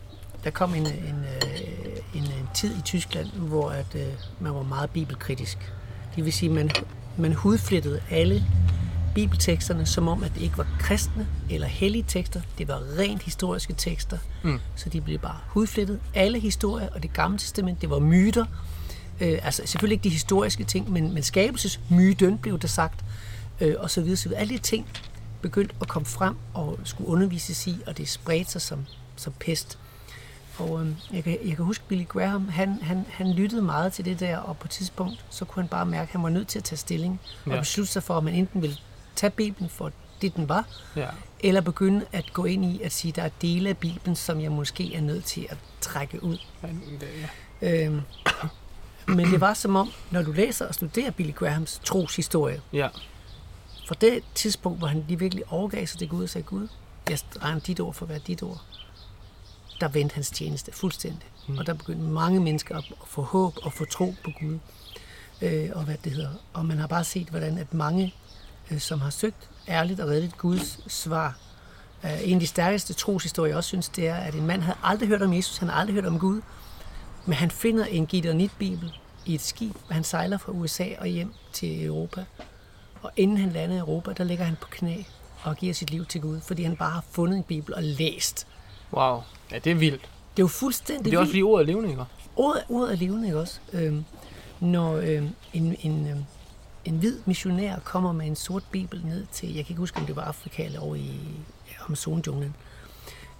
der 0.45 0.51
kom 0.51 0.75
en, 0.75 0.87
en, 0.87 1.25
øh, 1.25 1.97
en, 2.15 2.23
en 2.23 2.49
tid 2.55 2.79
i 2.79 2.81
Tyskland, 2.81 3.27
hvor 3.27 3.71
at, 3.71 3.95
øh, 3.95 4.07
man 4.41 4.55
var 4.55 4.63
meget 4.63 4.91
bibelkritisk. 4.91 5.73
Det 6.17 6.25
vil 6.25 6.33
sige, 6.33 6.49
man, 6.49 6.71
man 7.17 7.33
hudflettede 7.33 8.01
alle 8.11 8.45
bibelteksterne, 9.15 9.87
som 9.87 10.09
om, 10.09 10.23
at 10.23 10.35
det 10.35 10.43
ikke 10.43 10.59
var 10.59 10.67
kristne 10.79 11.27
eller 11.51 11.67
hellige 11.67 12.05
tekster. 12.09 12.41
Det 12.59 12.69
var 12.69 12.83
rent 12.99 13.23
historiske 13.23 13.73
tekster. 13.73 14.19
Mm. 14.43 14.61
Så 14.77 14.89
de 14.89 15.01
blev 15.01 15.19
bare 15.19 15.39
hudflettet. 15.47 16.01
Alle 16.15 16.39
historier 16.41 16.89
og 16.89 17.03
det 17.03 17.13
gamle 17.13 17.39
testament, 17.39 17.81
det 17.81 17.91
var 17.91 17.99
myter. 17.99 18.45
Øh, 19.21 19.39
altså 19.43 19.63
selvfølgelig 19.65 19.95
ikke 19.95 20.05
de 20.05 20.09
historiske 20.09 20.65
ting, 20.65 20.93
men, 20.93 21.15
men 21.15 21.23
skabelsesmyten 21.23 22.39
blev 22.39 22.59
der 22.59 22.69
sagt, 22.69 23.05
øh, 23.61 23.75
og 23.79 23.91
så 23.91 24.01
videre, 24.01 24.17
så 24.17 24.29
videre. 24.29 24.41
Alle 24.41 24.55
de 24.55 24.59
ting 24.59 24.87
begyndte 25.43 25.75
at 25.81 25.89
komme 25.89 26.07
frem 26.07 26.37
og 26.55 26.79
skulle 26.85 27.09
undervises 27.09 27.67
i, 27.67 27.77
og 27.87 27.99
det 27.99 28.09
spredte 28.09 28.51
sig 28.51 28.63
som, 28.63 28.87
som 29.17 29.33
pest. 29.41 29.79
Og 30.59 30.81
øh, 30.83 30.93
jeg, 31.13 31.25
kan, 31.25 31.39
jeg 31.45 31.57
kan 31.57 31.65
huske 31.65 31.85
Billy 31.89 32.05
Graham, 32.09 32.49
han, 32.49 32.79
han, 32.83 33.05
han 33.11 33.33
lyttede 33.33 33.63
meget 33.63 33.93
til 33.93 34.05
det 34.05 34.21
der, 34.21 34.39
og 34.39 34.57
på 34.59 34.65
et 34.67 34.71
tidspunkt, 34.71 35.25
så 35.31 35.45
kunne 35.45 35.63
han 35.63 35.69
bare 35.69 35.87
mærke, 35.87 36.03
at 36.03 36.09
han 36.13 36.23
var 36.23 36.29
nødt 36.29 36.49
til 36.49 36.59
at 36.59 36.65
tage 36.65 36.77
stilling, 36.79 37.21
og 37.47 37.53
Ja. 37.53 37.59
beslutte 37.61 37.93
sig 37.93 38.03
for, 38.03 38.17
at 38.19 38.25
man 38.25 38.35
enten 38.35 38.63
ville 38.63 38.77
tage 39.17 39.31
Bibelen 39.31 39.71
for 39.71 39.93
det, 40.23 40.37
den 40.37 40.49
var, 40.49 40.65
Ja. 40.97 41.09
eller 41.41 41.61
begynde 41.61 42.05
at 42.13 42.33
gå 42.33 42.45
ind 42.45 42.65
i 42.65 42.83
at 42.83 42.93
sige, 42.93 43.11
at 43.13 43.17
der 43.17 43.23
er 43.23 43.29
dele 43.43 43.69
af 43.69 43.77
Bibelen, 43.79 44.17
som 44.17 44.41
jeg 44.41 44.53
måske 44.53 44.95
er 44.95 45.01
nødt 45.01 45.25
til 45.25 45.47
at 45.51 45.57
trække 45.81 46.23
ud. 46.25 46.39
Men, 46.63 46.83
det- 47.01 47.09
ja. 47.63 47.85
Øhm, 47.87 48.01
men 49.09 49.27
det 49.33 49.41
var 49.41 49.55
som 49.55 49.77
om, 49.77 49.91
når 50.11 50.23
du 50.23 50.33
læser 50.33 50.67
og 50.69 50.75
studerer 50.75 51.11
Billy 51.11 51.33
Grahams 51.35 51.81
troshistorie, 51.85 52.61
ja. 52.73 52.89
Fra 53.87 53.95
det 54.01 54.23
tidspunkt, 54.35 54.79
hvor 54.79 54.87
han 54.87 55.05
lige 55.09 55.19
virkelig 55.19 55.53
overgav 55.53 55.87
sig 55.87 55.99
til 55.99 56.09
Gud 56.09 56.23
og 56.23 56.29
sagde, 56.29 56.47
Gud, 56.47 56.69
jeg 57.11 57.19
regner 57.43 57.61
dit 57.61 57.81
ord 57.81 57.95
for 57.95 58.05
at 58.05 58.09
være 58.09 58.21
dit 58.27 58.43
ord, 58.43 58.61
der 59.81 59.89
vendte 59.89 60.15
hans 60.15 60.31
tjeneste 60.31 60.73
fuldstændig. 60.73 61.29
Mm. 61.49 61.59
Og 61.59 61.67
der 61.67 61.75
begyndte 61.75 62.03
mange 62.03 62.41
mennesker 62.41 62.77
at 62.77 62.85
få 63.07 63.23
håb 63.23 63.55
og 63.63 63.73
få 63.73 63.85
tro 63.85 64.15
på 64.25 64.31
Gud. 64.41 64.59
Øh, 65.43 65.71
og 65.75 65.85
hvad 65.85 65.97
det 66.05 66.13
hedder. 66.13 66.31
Og 66.53 66.67
man 66.67 66.79
har 66.79 66.87
bare 66.87 67.05
set, 67.05 67.29
hvordan 67.29 67.59
at 67.59 67.75
mange, 67.75 68.15
øh, 68.71 68.79
som 68.79 69.01
har 69.01 69.11
søgt 69.11 69.51
ærligt 69.69 70.01
og 70.01 70.09
redeligt 70.09 70.39
Guds 70.39 70.93
svar, 70.93 71.39
øh, 72.05 72.29
en 72.29 72.35
af 72.35 72.41
de 72.41 72.47
stærkeste 72.47 72.95
troshistorier, 72.95 73.51
jeg 73.51 73.57
også 73.57 73.69
synes, 73.69 73.89
det 73.89 74.09
er, 74.09 74.15
at 74.15 74.35
en 74.35 74.47
mand 74.47 74.63
havde 74.63 74.79
aldrig 74.83 75.09
hørt 75.09 75.23
om 75.23 75.33
Jesus, 75.33 75.59
han 75.59 75.69
havde 75.69 75.81
aldrig 75.81 75.95
hørt 75.95 76.07
om 76.07 76.19
Gud, 76.19 76.41
men 77.27 77.35
han 77.35 77.51
finder 77.51 77.85
en 77.85 78.07
Gideonit-bibel 78.07 78.93
i 79.27 79.35
et 79.35 79.41
skib, 79.41 79.77
og 79.89 79.95
han 79.95 80.05
sejler 80.05 80.39
fra 80.39 80.53
USA 80.53 80.87
og 80.99 81.07
hjem 81.07 81.33
til 81.53 81.85
Europa. 81.85 82.25
Og 83.07 83.13
inden 83.17 83.37
han 83.37 83.51
lander 83.51 83.77
i 83.77 83.79
Europa, 83.79 84.13
der 84.13 84.25
ligger 84.25 84.45
han 84.45 84.57
på 84.61 84.69
knæ 84.71 85.03
og 85.43 85.57
giver 85.57 85.75
sit 85.75 85.91
liv 85.91 86.07
til 86.07 86.21
Gud, 86.21 86.41
fordi 86.41 86.63
han 86.63 86.77
bare 86.77 86.91
har 86.91 87.05
fundet 87.11 87.37
en 87.37 87.43
bibel 87.43 87.75
og 87.75 87.83
læst. 87.83 88.47
Wow. 88.93 89.23
Ja, 89.51 89.59
det 89.59 89.73
er 89.73 89.75
vildt. 89.75 90.01
Det 90.01 90.09
er 90.39 90.43
jo 90.43 90.47
fuldstændig 90.47 91.05
Det 91.05 91.15
er 91.15 91.19
også 91.19 91.31
fordi 91.31 91.43
ordet 91.43 91.63
er 91.63 91.67
levende, 91.67 91.91
ikke? 91.91 92.05
Ordet, 92.37 92.63
ordet 92.69 92.93
er 92.93 92.97
levende, 92.97 93.27
ikke 93.27 93.41
også? 93.41 93.61
Øhm, 93.73 94.05
når 94.61 94.97
øhm, 94.97 95.31
en, 95.53 95.77
en, 95.81 96.09
øhm, 96.09 96.25
en 96.85 96.99
hvid 96.99 97.19
missionær 97.25 97.79
kommer 97.79 98.13
med 98.13 98.27
en 98.27 98.37
sort 98.37 98.63
bibel 98.71 99.07
ned 99.07 99.27
til, 99.33 99.55
jeg 99.55 99.65
kan 99.65 99.73
ikke 99.73 99.81
huske, 99.81 100.01
om 100.01 100.07
det 100.07 100.17
var 100.17 100.23
Afrika 100.23 100.65
eller 100.65 100.81
over 100.81 100.95
i 100.95 101.21
Amazon-junglen, 101.87 102.55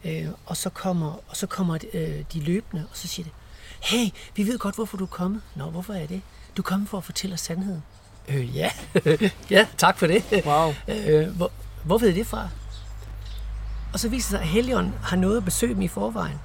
øh, 0.05 0.27
og 0.47 0.57
så 0.57 0.71
kommer, 0.71 1.21
og 1.29 1.37
så 1.37 1.47
kommer 1.47 1.79
øh, 1.95 2.25
de 2.33 2.41
løbende, 2.41 2.87
og 2.91 2.97
så 2.97 3.09
siger 3.09 3.25
de, 3.25 3.31
hey, 3.81 4.11
vi 4.37 4.47
ved 4.47 4.59
godt, 4.59 4.75
hvorfor 4.75 4.97
du 4.97 5.05
er 5.05 5.09
kommet. 5.09 5.43
Nå, 5.55 5.71
hvorfor 5.71 5.93
er 5.93 6.07
det? 6.07 6.23
Du 6.57 6.63
er 6.63 6.67
kommet 6.67 6.89
for 6.89 6.99
at 6.99 7.05
fortælle 7.05 7.35
os 7.35 7.41
sandheden. 7.41 7.83
Øh, 8.29 8.57
ja. 8.57 8.71
ja, 9.51 9.67
tak 9.77 9.99
for 9.99 10.07
det. 10.07 10.25
Wow. 10.47 10.75
Øh, 10.89 11.29
hvor, 11.37 11.51
hvor 11.85 11.99
ved 11.99 12.09
I 12.09 12.15
det 12.15 12.27
fra? 12.27 12.49
Og 13.93 14.01
så 14.01 14.09
viser 14.09 14.17
det 14.31 14.31
sig, 14.31 14.41
at 14.41 14.47
Helion 14.49 14.95
har 15.03 15.17
noget 15.17 15.37
at 15.37 15.45
besøge 15.45 15.75
dem 15.75 15.83
i 15.83 15.89
forvejen. 15.89 16.39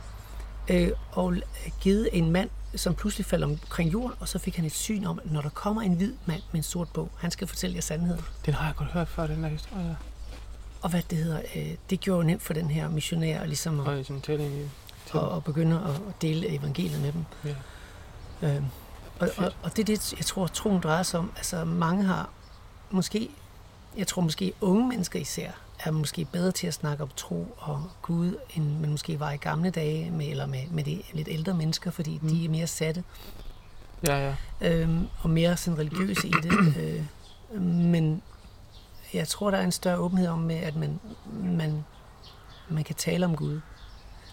Øh, 0.68 0.92
og 1.12 1.36
givet 1.82 2.10
en 2.14 2.32
mand, 2.32 2.50
som 2.76 2.96
pludselig 2.96 3.26
falder 3.26 3.48
omkring 3.48 3.94
jorden, 3.94 4.12
og 4.20 4.28
så 4.28 4.40
fik 4.40 4.56
han 4.56 4.66
et 4.66 4.72
syn 4.72 5.06
om, 5.06 5.20
at 5.26 5.32
når 5.32 5.42
der 5.42 5.50
kommer 5.50 5.82
en 5.82 5.94
hvid 5.94 6.14
mand 6.26 6.42
med 6.52 6.60
en 6.60 6.64
sort 6.64 6.88
bog, 6.90 7.10
han 7.18 7.32
skal 7.32 7.48
fortælle 7.48 7.76
jer 7.76 7.82
sandheden. 7.82 8.22
Den 8.46 8.54
har 8.54 8.66
jeg 8.66 8.76
godt 8.76 8.90
hørt 8.90 9.08
før, 9.08 9.28
den 9.28 9.44
der 9.44 9.50
historie. 9.50 9.98
Og 10.82 10.90
hvad 10.90 11.02
det 11.10 11.18
hedder, 11.18 11.42
øh, 11.56 11.70
det 11.90 12.00
gjorde 12.00 12.18
jo 12.18 12.24
nemt 12.28 12.42
for 12.42 12.54
den 12.54 12.70
her 12.72 12.90
missionær 12.90 13.46
ligesom 13.46 13.80
at, 13.80 13.88
Og 13.88 14.06
sådan 14.06 14.22
tælling 14.22 14.54
i. 14.54 14.62
at, 15.18 15.36
at 15.36 15.44
begynde 15.44 15.76
at 15.76 15.96
at 15.96 16.22
dele 16.22 16.50
evangeliet 16.60 17.02
med 17.02 17.12
dem. 17.14 17.26
Ja. 18.42 18.56
Øh, 18.56 18.62
og, 19.22 19.30
og, 19.38 19.54
og 19.64 19.76
det 19.76 19.80
er 19.80 19.86
det, 19.86 20.14
jeg 20.18 20.26
tror, 20.26 20.48
troen 20.48 20.82
drejer 20.82 21.04
sig 21.04 21.20
om. 21.20 21.32
Altså 21.38 21.66
mange 21.66 22.04
har 22.04 22.30
måske, 22.90 23.30
jeg 23.98 24.08
tror 24.08 24.22
måske 24.22 24.54
unge 24.62 24.88
mennesker 24.88 25.20
især, 25.20 25.52
er 25.80 25.92
måske 25.92 26.26
bedre 26.26 26.52
til 26.52 26.68
at 26.68 26.74
snakke 26.74 27.04
om 27.04 27.10
tro 27.16 27.56
og 27.58 27.84
Gud, 28.02 28.36
end 28.56 28.80
man 28.80 28.90
måske 28.90 29.20
var 29.20 29.32
i 29.32 29.38
gamle 29.38 29.70
dage, 29.70 30.12
med, 30.12 30.28
eller 30.28 30.46
med, 30.46 30.68
med 30.72 30.84
de 30.84 31.02
lidt 31.14 31.28
ældre 31.28 31.54
mennesker, 31.54 31.92
fordi 31.92 32.20
mm. 32.22 32.30
de 32.30 32.46
er 32.46 32.50
mere 32.50 32.68
satte 32.68 33.04
Ja, 34.08 34.28
ja. 34.28 34.36
øhm, 34.62 35.08
og 35.22 35.30
mere 35.30 35.58
sådan 35.58 35.80
religiøse 35.80 36.28
i 36.28 36.32
det. 36.44 36.52
Øh, 37.54 37.62
men 37.62 38.22
jeg 39.14 39.28
tror, 39.28 39.52
der 39.52 39.58
er 39.58 39.64
en 39.64 39.72
større 39.72 39.98
åbenhed 39.98 40.28
om, 40.28 40.40
med, 40.40 40.56
at 40.56 40.76
man, 40.76 41.00
man, 41.44 41.86
man 42.70 42.84
kan 42.84 42.96
tale 42.96 43.26
om 43.26 43.36
Gud. 43.36 43.60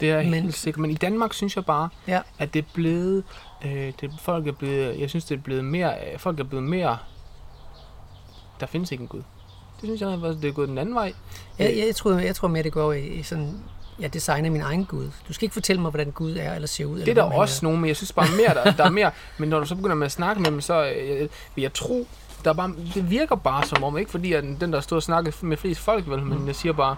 Det 0.00 0.10
er 0.10 0.16
jeg 0.20 0.30
Men- 0.30 0.42
helt 0.42 0.54
sikkert. 0.54 0.80
Men 0.80 0.90
i 0.90 0.94
Danmark 0.94 1.32
synes 1.32 1.56
jeg 1.56 1.64
bare, 1.64 1.88
Ja. 2.08 2.20
at 2.38 2.54
det 2.54 2.58
er 2.58 2.68
blevet, 2.74 3.24
øh, 3.64 3.92
det, 4.00 4.10
folk 4.20 4.46
er 4.46 4.52
blevet, 4.52 5.00
jeg 5.00 5.08
synes 5.10 5.24
det 5.24 5.38
er 5.38 5.42
blevet 5.42 5.64
mere, 5.64 5.94
øh, 6.12 6.18
folk 6.18 6.40
er 6.40 6.44
blevet 6.44 6.64
mere, 6.64 6.98
der 8.60 8.66
findes 8.66 8.92
ikke 8.92 9.02
en 9.02 9.08
Gud. 9.08 9.22
Det 9.80 9.84
synes 9.88 10.00
jeg, 10.00 10.10
at 10.12 10.20
det 10.42 10.44
er 10.44 10.52
gået 10.52 10.68
den 10.68 10.78
anden 10.78 10.94
vej. 10.94 11.12
Jeg, 11.58 11.76
jeg, 11.86 11.96
tror, 11.96 12.12
jeg 12.12 12.36
tror 12.36 12.48
mere, 12.48 12.62
det 12.62 12.72
går 12.72 12.92
i, 12.92 13.06
i 13.06 13.22
sådan, 13.22 13.62
jeg 14.00 14.14
designer 14.14 14.50
min 14.50 14.60
egen 14.60 14.84
Gud. 14.84 15.10
Du 15.28 15.32
skal 15.32 15.44
ikke 15.44 15.52
fortælle 15.52 15.82
mig, 15.82 15.90
hvordan 15.90 16.10
Gud 16.10 16.36
er 16.36 16.54
eller 16.54 16.68
ser 16.68 16.84
ud. 16.84 16.98
Det 16.98 17.08
er 17.08 17.10
eller 17.12 17.28
der 17.28 17.38
også 17.38 17.64
nogen, 17.64 17.80
men 17.80 17.88
jeg 17.88 17.96
synes 17.96 18.12
bare 18.12 18.26
mere, 18.36 18.54
der, 18.64 18.72
der 18.72 18.84
er 18.84 18.90
mere. 19.00 19.10
Men 19.38 19.48
når 19.48 19.60
du 19.60 19.66
så 19.66 19.74
begynder 19.74 19.94
med 19.96 20.06
at 20.06 20.12
snakke 20.12 20.42
med 20.42 20.50
dem, 20.50 20.60
så 20.60 20.92
øh, 20.96 21.28
vil 21.54 21.62
jeg 21.62 21.72
tro, 21.74 22.06
der 22.44 22.50
er 22.50 22.54
bare, 22.54 22.72
det 22.94 23.10
virker 23.10 23.36
bare 23.36 23.64
som 23.64 23.84
om, 23.84 23.98
ikke 23.98 24.10
fordi 24.10 24.32
at 24.32 24.44
den 24.60 24.72
der 24.72 24.80
stod 24.80 24.96
og 24.96 25.02
snakkede 25.02 25.36
med 25.46 25.56
flest 25.56 25.80
folk, 25.80 26.08
vel, 26.10 26.22
men 26.22 26.46
jeg 26.46 26.56
siger 26.56 26.72
bare, 26.72 26.96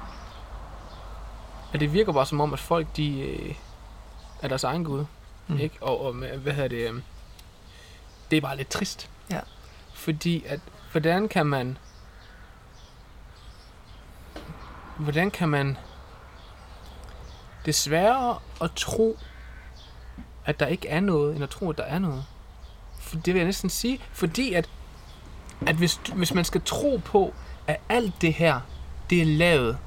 at 1.73 1.81
det 1.81 1.93
virker 1.93 2.13
bare 2.13 2.27
som 2.27 2.41
om, 2.41 2.53
at 2.53 2.59
folk, 2.59 2.87
de 2.97 3.21
øh, 3.21 3.55
er 4.43 4.49
deres 4.49 4.65
egen 4.65 4.85
Gud. 4.85 5.05
Mm. 5.49 5.59
Ikke? 5.59 5.77
Og, 5.81 6.01
og 6.07 6.17
med- 6.17 6.39
hvad 6.39 6.53
hedder 6.53 6.69
det, 6.69 6.91
øh, 6.91 7.03
det 8.31 8.37
er 8.37 8.41
bare 8.41 8.57
lidt 8.57 8.69
trist. 8.71 9.11
Ja. 9.31 9.41
Fordi 9.95 10.45
at, 10.47 10.61
hvordan 10.93 11.29
kan 11.29 11.47
man... 11.47 11.79
Hvordan 14.99 15.31
kan 15.31 15.49
man... 15.49 15.77
Det 17.65 17.75
sværere 17.75 18.39
at 18.63 18.71
tro, 18.77 19.19
at 20.45 20.61
der 20.61 20.67
ikke 20.67 20.89
er 20.89 21.01
noget, 21.01 21.35
end 21.35 21.45
at 21.45 21.51
tro, 21.51 21.71
at 21.71 21.79
der 21.79 21.85
er 21.85 21.99
noget. 21.99 22.25
For 23.01 23.17
det 23.17 23.27
vil 23.35 23.37
jeg 23.41 23.45
næsten 23.47 23.71
sige. 23.71 24.01
Fordi 24.13 24.53
at, 24.55 24.69
at 25.67 25.77
hvis, 25.77 26.01
hvis 26.15 26.35
man 26.35 26.45
skal 26.45 26.61
tro 26.65 27.01
på, 27.05 27.35
at 27.67 27.81
alt 27.89 28.15
det 28.21 28.35
her, 28.35 28.61
det 29.11 29.21
er 29.23 29.27
lavet 29.27 29.79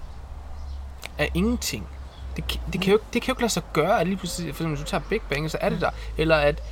af 1.17 1.31
ingenting. 1.33 1.87
Det, 2.35 2.59
det, 2.73 2.81
kan 2.81 2.91
jo, 2.93 2.99
det 3.13 3.21
kan 3.21 3.27
jo 3.27 3.33
ikke 3.33 3.41
lade 3.41 3.51
sig 3.51 3.63
gøre, 3.73 3.99
at 4.01 4.07
lige 4.07 4.17
pludselig, 4.17 4.55
for 4.55 4.63
eksempel, 4.63 4.75
hvis 4.75 4.85
du 4.85 4.89
tager 4.89 5.03
Big 5.09 5.21
Bang, 5.29 5.51
så 5.51 5.57
er 5.61 5.69
det 5.69 5.81
der. 5.81 5.89
Eller 6.17 6.35
at, 6.35 6.63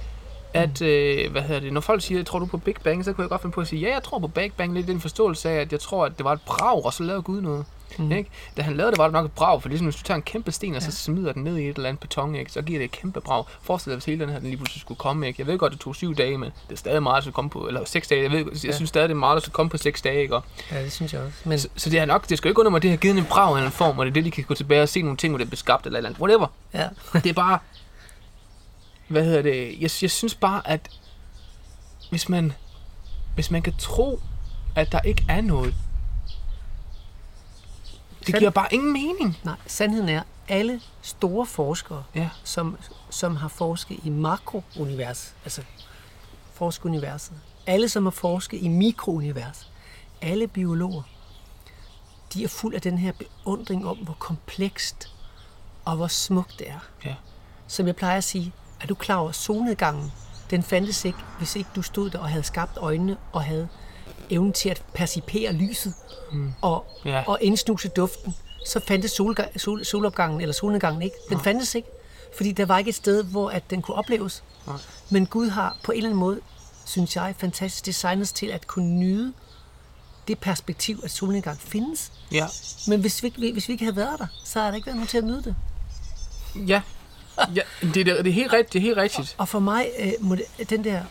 at 0.53 0.81
øh, 0.81 1.31
hvad 1.31 1.41
hedder 1.41 1.61
det, 1.61 1.73
når 1.73 1.81
folk 1.81 2.01
siger, 2.01 2.23
tror 2.23 2.39
du 2.39 2.45
på 2.45 2.57
Big 2.57 2.75
Bang, 2.83 3.05
så 3.05 3.13
kunne 3.13 3.23
jeg 3.23 3.29
godt 3.29 3.41
finde 3.41 3.53
på 3.53 3.61
at 3.61 3.67
sige, 3.67 3.81
ja, 3.81 3.93
jeg 3.93 4.03
tror 4.03 4.19
på 4.19 4.27
Big 4.27 4.53
Bang, 4.57 4.73
lidt 4.73 4.89
i 4.89 4.91
den 4.91 5.01
forståelse 5.01 5.49
af, 5.49 5.55
at 5.55 5.71
jeg 5.71 5.79
tror, 5.79 6.05
at 6.05 6.17
det 6.17 6.23
var 6.23 6.33
et 6.33 6.41
brag, 6.45 6.85
og 6.85 6.93
så 6.93 7.03
lavede 7.03 7.21
Gud 7.21 7.41
noget. 7.41 7.65
Mm. 7.99 8.11
Ikke? 8.11 8.29
Da 8.57 8.61
han 8.61 8.77
lavede 8.77 8.91
det, 8.91 8.97
var 8.97 9.03
det 9.05 9.13
nok 9.13 9.25
et 9.25 9.31
brag, 9.31 9.61
for 9.61 9.69
ligesom 9.69 9.85
hvis 9.87 9.95
du 9.95 10.03
tager 10.03 10.15
en 10.15 10.21
kæmpe 10.21 10.51
sten, 10.51 10.75
og 10.75 10.81
så 10.81 10.91
smider 10.91 11.31
den 11.33 11.43
ned 11.43 11.57
i 11.57 11.69
et 11.69 11.75
eller 11.75 11.89
andet 11.89 11.99
beton, 11.99 12.35
ikke? 12.35 12.51
så 12.51 12.61
giver 12.61 12.79
det 12.79 12.85
et 12.85 12.91
kæmpe 12.91 13.21
brag. 13.21 13.43
Forestil 13.61 13.89
dig, 13.89 13.95
hvis 13.97 14.05
hele 14.05 14.19
den 14.19 14.29
her 14.29 14.39
den 14.39 14.47
lige 14.47 14.57
pludselig 14.57 14.81
skulle 14.81 14.97
komme. 14.97 15.27
Ikke? 15.27 15.41
Jeg 15.41 15.47
ved 15.47 15.57
godt, 15.57 15.71
det 15.73 15.79
tog 15.81 15.95
syv 15.95 16.15
dage, 16.15 16.37
men 16.37 16.49
det 16.67 16.73
er 16.73 16.77
stadig 16.77 17.03
meget, 17.03 17.17
at 17.17 17.23
skulle 17.23 17.33
komme 17.33 17.49
på, 17.49 17.67
eller 17.67 17.85
seks 17.85 18.07
dage. 18.07 18.21
Jeg, 18.23 18.31
ved, 18.31 18.37
jeg 18.39 18.63
Ja. 18.63 18.71
synes 18.71 18.89
stadig, 18.89 19.09
det 19.09 19.15
er 19.15 19.19
meget, 19.19 19.35
at 19.37 19.41
skulle 19.41 19.53
komme 19.53 19.69
på 19.69 19.77
seks 19.77 20.01
dage. 20.01 20.21
Ikke? 20.21 20.35
Og, 20.35 20.43
Ja, 20.71 20.83
det 20.83 20.91
synes 20.91 21.13
jeg 21.13 21.21
også. 21.21 21.37
Men 21.45 21.59
så, 21.59 21.67
så, 21.75 21.89
det 21.89 21.99
er 21.99 22.05
nok, 22.05 22.29
det 22.29 22.37
skal 22.37 22.49
jo 22.49 22.51
ikke 22.51 22.59
under 22.59 22.71
mig, 22.71 22.81
det 22.81 22.89
har 22.89 22.97
givet 22.97 23.17
en 23.17 23.25
brag 23.25 23.55
eller 23.55 23.65
en 23.65 23.71
form, 23.71 23.99
og 23.99 24.05
det 24.05 24.11
er 24.11 24.13
det, 24.13 24.25
de 24.25 24.31
kan 24.31 24.43
gå 24.43 24.53
tilbage 24.53 24.81
og 24.81 24.89
se 24.89 25.01
nogle 25.01 25.17
ting, 25.17 25.31
hvor 25.31 25.37
det 25.37 25.45
er 25.45 25.49
beskabt 25.49 25.85
eller 25.85 25.97
et 25.97 25.99
eller 25.99 26.09
andet. 26.09 26.21
Whatever. 26.21 26.47
ja, 26.73 26.87
Det 27.13 27.25
er 27.25 27.33
bare... 27.33 27.59
Hvad 29.07 29.23
hedder 29.25 29.41
det? 29.41 29.67
Jeg, 29.81 29.89
jeg 30.01 30.11
synes 30.11 30.35
bare, 30.35 30.61
at 30.69 30.89
hvis 32.09 32.29
man, 32.29 32.53
hvis 33.35 33.51
man 33.51 33.61
kan 33.61 33.73
tro, 33.79 34.19
at 34.75 34.91
der 34.91 34.99
ikke 35.01 35.25
er 35.29 35.41
noget, 35.41 35.73
det 38.27 38.39
giver 38.39 38.49
bare 38.49 38.73
ingen 38.73 38.93
mening. 38.93 39.37
nej, 39.43 39.55
sandheden 39.67 40.09
er, 40.09 40.21
alle 40.47 40.81
store 41.01 41.45
forskere, 41.45 42.03
Ja. 42.15 42.29
som, 42.43 42.77
som 43.09 43.35
har 43.35 43.47
forsket 43.47 43.99
i 44.03 44.09
makrounivers, 44.09 45.35
altså 45.43 45.61
forskeruniverset, 46.53 47.33
alle 47.67 47.89
som 47.89 48.03
har 48.03 48.11
forsket 48.11 48.61
i 48.61 48.67
mikrounivers, 48.67 49.71
alle 50.21 50.47
biologer, 50.47 51.01
de 52.33 52.43
er 52.43 52.47
fuld 52.47 52.75
af 52.75 52.81
den 52.81 52.97
her 52.97 53.11
beundring 53.11 53.87
om, 53.87 53.97
hvor 53.97 54.15
komplekst 54.19 55.09
og 55.85 55.95
hvor 55.95 56.07
smukt 56.07 56.55
det 56.59 56.69
er. 56.69 56.79
Ja. 57.05 57.15
Som 57.67 57.87
jeg 57.87 57.95
plejer 57.95 58.17
at 58.17 58.23
sige, 58.23 58.53
er 58.81 58.87
du 58.87 58.95
klar 58.95 59.15
over, 59.15 59.31
solnedgangen, 59.31 60.11
den 60.49 60.63
fandtes 60.63 61.05
ikke, 61.05 61.17
hvis 61.37 61.55
ikke 61.55 61.69
du 61.75 61.81
stod 61.81 62.09
der 62.09 62.19
og 62.19 62.29
havde 62.29 62.43
skabt 62.43 62.77
øjnene 62.77 63.17
og 63.31 63.43
havde 63.43 63.67
evnen 64.31 64.53
til 64.53 64.69
at 64.69 64.83
percipere 64.93 65.53
lyset 65.53 65.93
mm. 66.31 66.53
og, 66.61 66.85
Ja. 67.05 67.23
og 67.27 67.37
indsnuse 67.41 67.87
duften, 67.89 68.35
så 68.65 68.79
fandtes 68.79 69.11
solga- 69.19 69.57
sol, 69.57 69.85
solopgangen 69.85 70.41
eller 70.41 70.53
solnedgangen 70.53 71.01
ikke. 71.01 71.15
Den 71.29 71.39
fandtes 71.39 71.75
ikke, 71.75 71.87
fordi 72.37 72.51
der 72.51 72.65
var 72.65 72.77
ikke 72.77 72.89
et 72.89 72.95
sted, 72.95 73.23
hvor 73.23 73.49
at 73.49 73.63
den 73.69 73.81
kunne 73.81 73.95
opleves. 73.95 74.43
Nej. 74.67 74.75
Men 75.09 75.25
Gud 75.25 75.49
har 75.49 75.77
på 75.83 75.91
en 75.91 75.97
eller 75.97 76.09
anden 76.09 76.19
måde, 76.19 76.39
synes 76.85 77.15
jeg, 77.15 77.35
fantastisk 77.37 77.85
designet 77.85 78.29
til 78.29 78.45
at 78.47 78.67
kunne 78.67 78.89
nyde 78.99 79.33
det 80.27 80.39
perspektiv, 80.39 80.99
at 81.03 81.11
solnedgang 81.11 81.59
findes. 81.59 82.11
Ja. 82.31 82.45
Men 82.87 83.01
hvis 83.01 83.23
vi, 83.23 83.51
hvis 83.53 83.67
vi 83.67 83.73
ikke 83.73 83.85
havde 83.85 83.95
været 83.95 84.19
der, 84.19 84.27
så 84.43 84.59
havde 84.59 84.71
der 84.71 84.75
ikke 84.75 84.85
været 84.85 84.95
nogen 84.95 85.07
til 85.07 85.17
at 85.17 85.23
nyde 85.23 85.43
det. 85.43 85.55
Ja. 86.67 86.81
ja 87.55 87.61
det, 87.81 87.95
det, 87.95 88.05
det, 88.05 88.27
er 88.27 88.31
helt 88.31 88.53
rigtigt. 88.53 88.73
Det 88.73 88.79
er 88.79 88.83
helt 88.83 88.97
rigtigt. 88.97 89.35
Og 89.37 89.47
for 89.47 89.59
mig, 89.59 89.87
øh, 89.99 90.11
må 90.19 90.35
det, 90.35 90.69
den 90.69 90.83
der, 90.83 91.01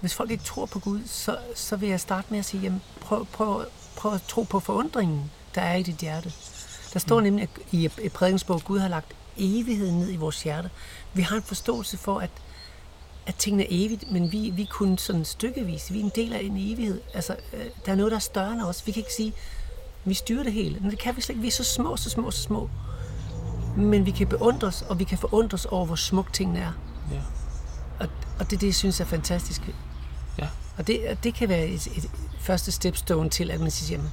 hvis 0.00 0.14
folk 0.14 0.30
ikke 0.30 0.44
tror 0.44 0.66
på 0.66 0.78
Gud, 0.78 1.00
så, 1.06 1.38
så 1.54 1.76
vil 1.76 1.88
jeg 1.88 2.00
starte 2.00 2.26
med 2.30 2.38
at 2.38 2.44
sige, 2.44 2.62
jamen, 2.62 2.82
prøv, 3.00 3.26
prøv, 3.26 3.64
prøv 3.96 4.14
at 4.14 4.22
tro 4.28 4.42
på 4.42 4.60
forundringen, 4.60 5.30
der 5.54 5.60
er 5.60 5.76
i 5.76 5.82
dit 5.82 5.96
hjerte. 5.96 6.32
Der 6.92 6.98
står 6.98 7.20
nemlig 7.20 7.42
at 7.42 7.48
i 7.72 7.84
et 7.84 8.12
prædikensbog, 8.12 8.56
at 8.56 8.64
Gud 8.64 8.78
har 8.78 8.88
lagt 8.88 9.14
evigheden 9.36 9.98
ned 9.98 10.12
i 10.12 10.16
vores 10.16 10.42
hjerte. 10.42 10.70
Vi 11.14 11.22
har 11.22 11.36
en 11.36 11.42
forståelse 11.42 11.96
for, 11.96 12.18
at, 12.18 12.30
at 13.26 13.34
tingene 13.34 13.62
er 13.62 13.68
evigt, 13.70 14.12
men 14.12 14.32
vi, 14.32 14.50
vi 14.50 14.62
er 14.62 14.66
kun 14.66 14.98
sådan 14.98 15.24
stykkevis. 15.24 15.92
Vi 15.92 16.00
er 16.00 16.04
en 16.04 16.12
del 16.14 16.32
af 16.32 16.40
en 16.42 16.56
evighed. 16.56 17.00
Altså, 17.14 17.36
øh, 17.52 17.64
der 17.86 17.92
er 17.92 17.96
noget, 17.96 18.10
der 18.10 18.16
er 18.16 18.20
større 18.20 18.52
end 18.52 18.62
os. 18.62 18.86
Vi 18.86 18.92
kan 18.92 19.00
ikke 19.00 19.14
sige, 19.16 19.32
vi 20.04 20.14
styrer 20.14 20.42
det 20.42 20.52
hele. 20.52 20.80
Men 20.80 20.90
det 20.90 20.98
kan 20.98 21.16
vi 21.16 21.20
slet 21.20 21.34
ikke. 21.34 21.42
Vi 21.42 21.48
er 21.48 21.52
så 21.52 21.64
små, 21.64 21.96
så 21.96 22.10
små, 22.10 22.30
så 22.30 22.42
små. 22.42 22.70
Men 23.76 24.06
vi 24.06 24.10
kan 24.10 24.26
beundres, 24.26 24.82
og 24.82 24.98
vi 24.98 25.04
kan 25.04 25.18
forundres 25.18 25.64
over, 25.64 25.86
hvor 25.86 25.96
smuk 25.96 26.32
tingene 26.32 26.58
er. 26.58 26.72
Ja. 27.12 27.20
Og, 28.00 28.08
og 28.38 28.50
det 28.50 28.56
er 28.56 28.60
det, 28.60 28.66
jeg 28.66 28.74
synes 28.74 29.00
er 29.00 29.04
fantastisk. 29.04 29.60
Ja. 30.38 30.46
Og 30.78 30.86
det, 30.86 31.08
og 31.10 31.24
det 31.24 31.34
kan 31.34 31.48
være 31.48 31.66
et, 31.66 31.86
et 31.86 32.10
første 32.40 32.72
stepstone 32.72 33.30
til, 33.30 33.50
at 33.50 33.60
man 33.60 33.70
siger, 33.70 33.98
jamen, 33.98 34.12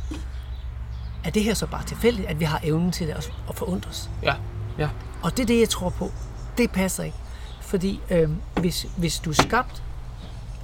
er 1.24 1.30
det 1.30 1.44
her 1.44 1.54
så 1.54 1.66
bare 1.68 1.84
tilfældigt, 1.86 2.28
at 2.28 2.40
vi 2.40 2.46
har 2.46 2.60
evnen 2.64 2.92
til 2.92 3.08
det 3.08 3.14
at, 3.14 3.32
at 3.50 3.56
forundres? 3.56 4.10
Ja. 4.24 4.34
Ja. 4.78 4.90
Og 5.24 5.38
det 5.38 5.44
er 5.44 5.48
det, 5.48 5.60
jeg 5.60 5.70
tror 5.70 5.90
på. 5.90 6.12
Det 6.58 6.72
passer 6.72 7.04
ikke. 7.04 7.18
Fordi 7.62 8.00
øh, 8.10 8.30
hvis, 8.60 8.88
hvis 8.98 9.20
du 9.20 9.30
er 9.30 9.34
skabt, 9.34 9.84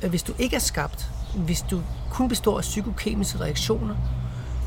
øh, 0.04 0.10
hvis 0.10 0.24
du 0.24 0.34
ikke 0.40 0.56
er 0.56 0.60
skabt, 0.60 1.10
hvis 1.36 1.62
du 1.62 1.82
kun 2.10 2.30
består 2.30 2.58
af 2.58 2.62
psykokemiske 2.62 3.40
reaktioner, 3.40 3.96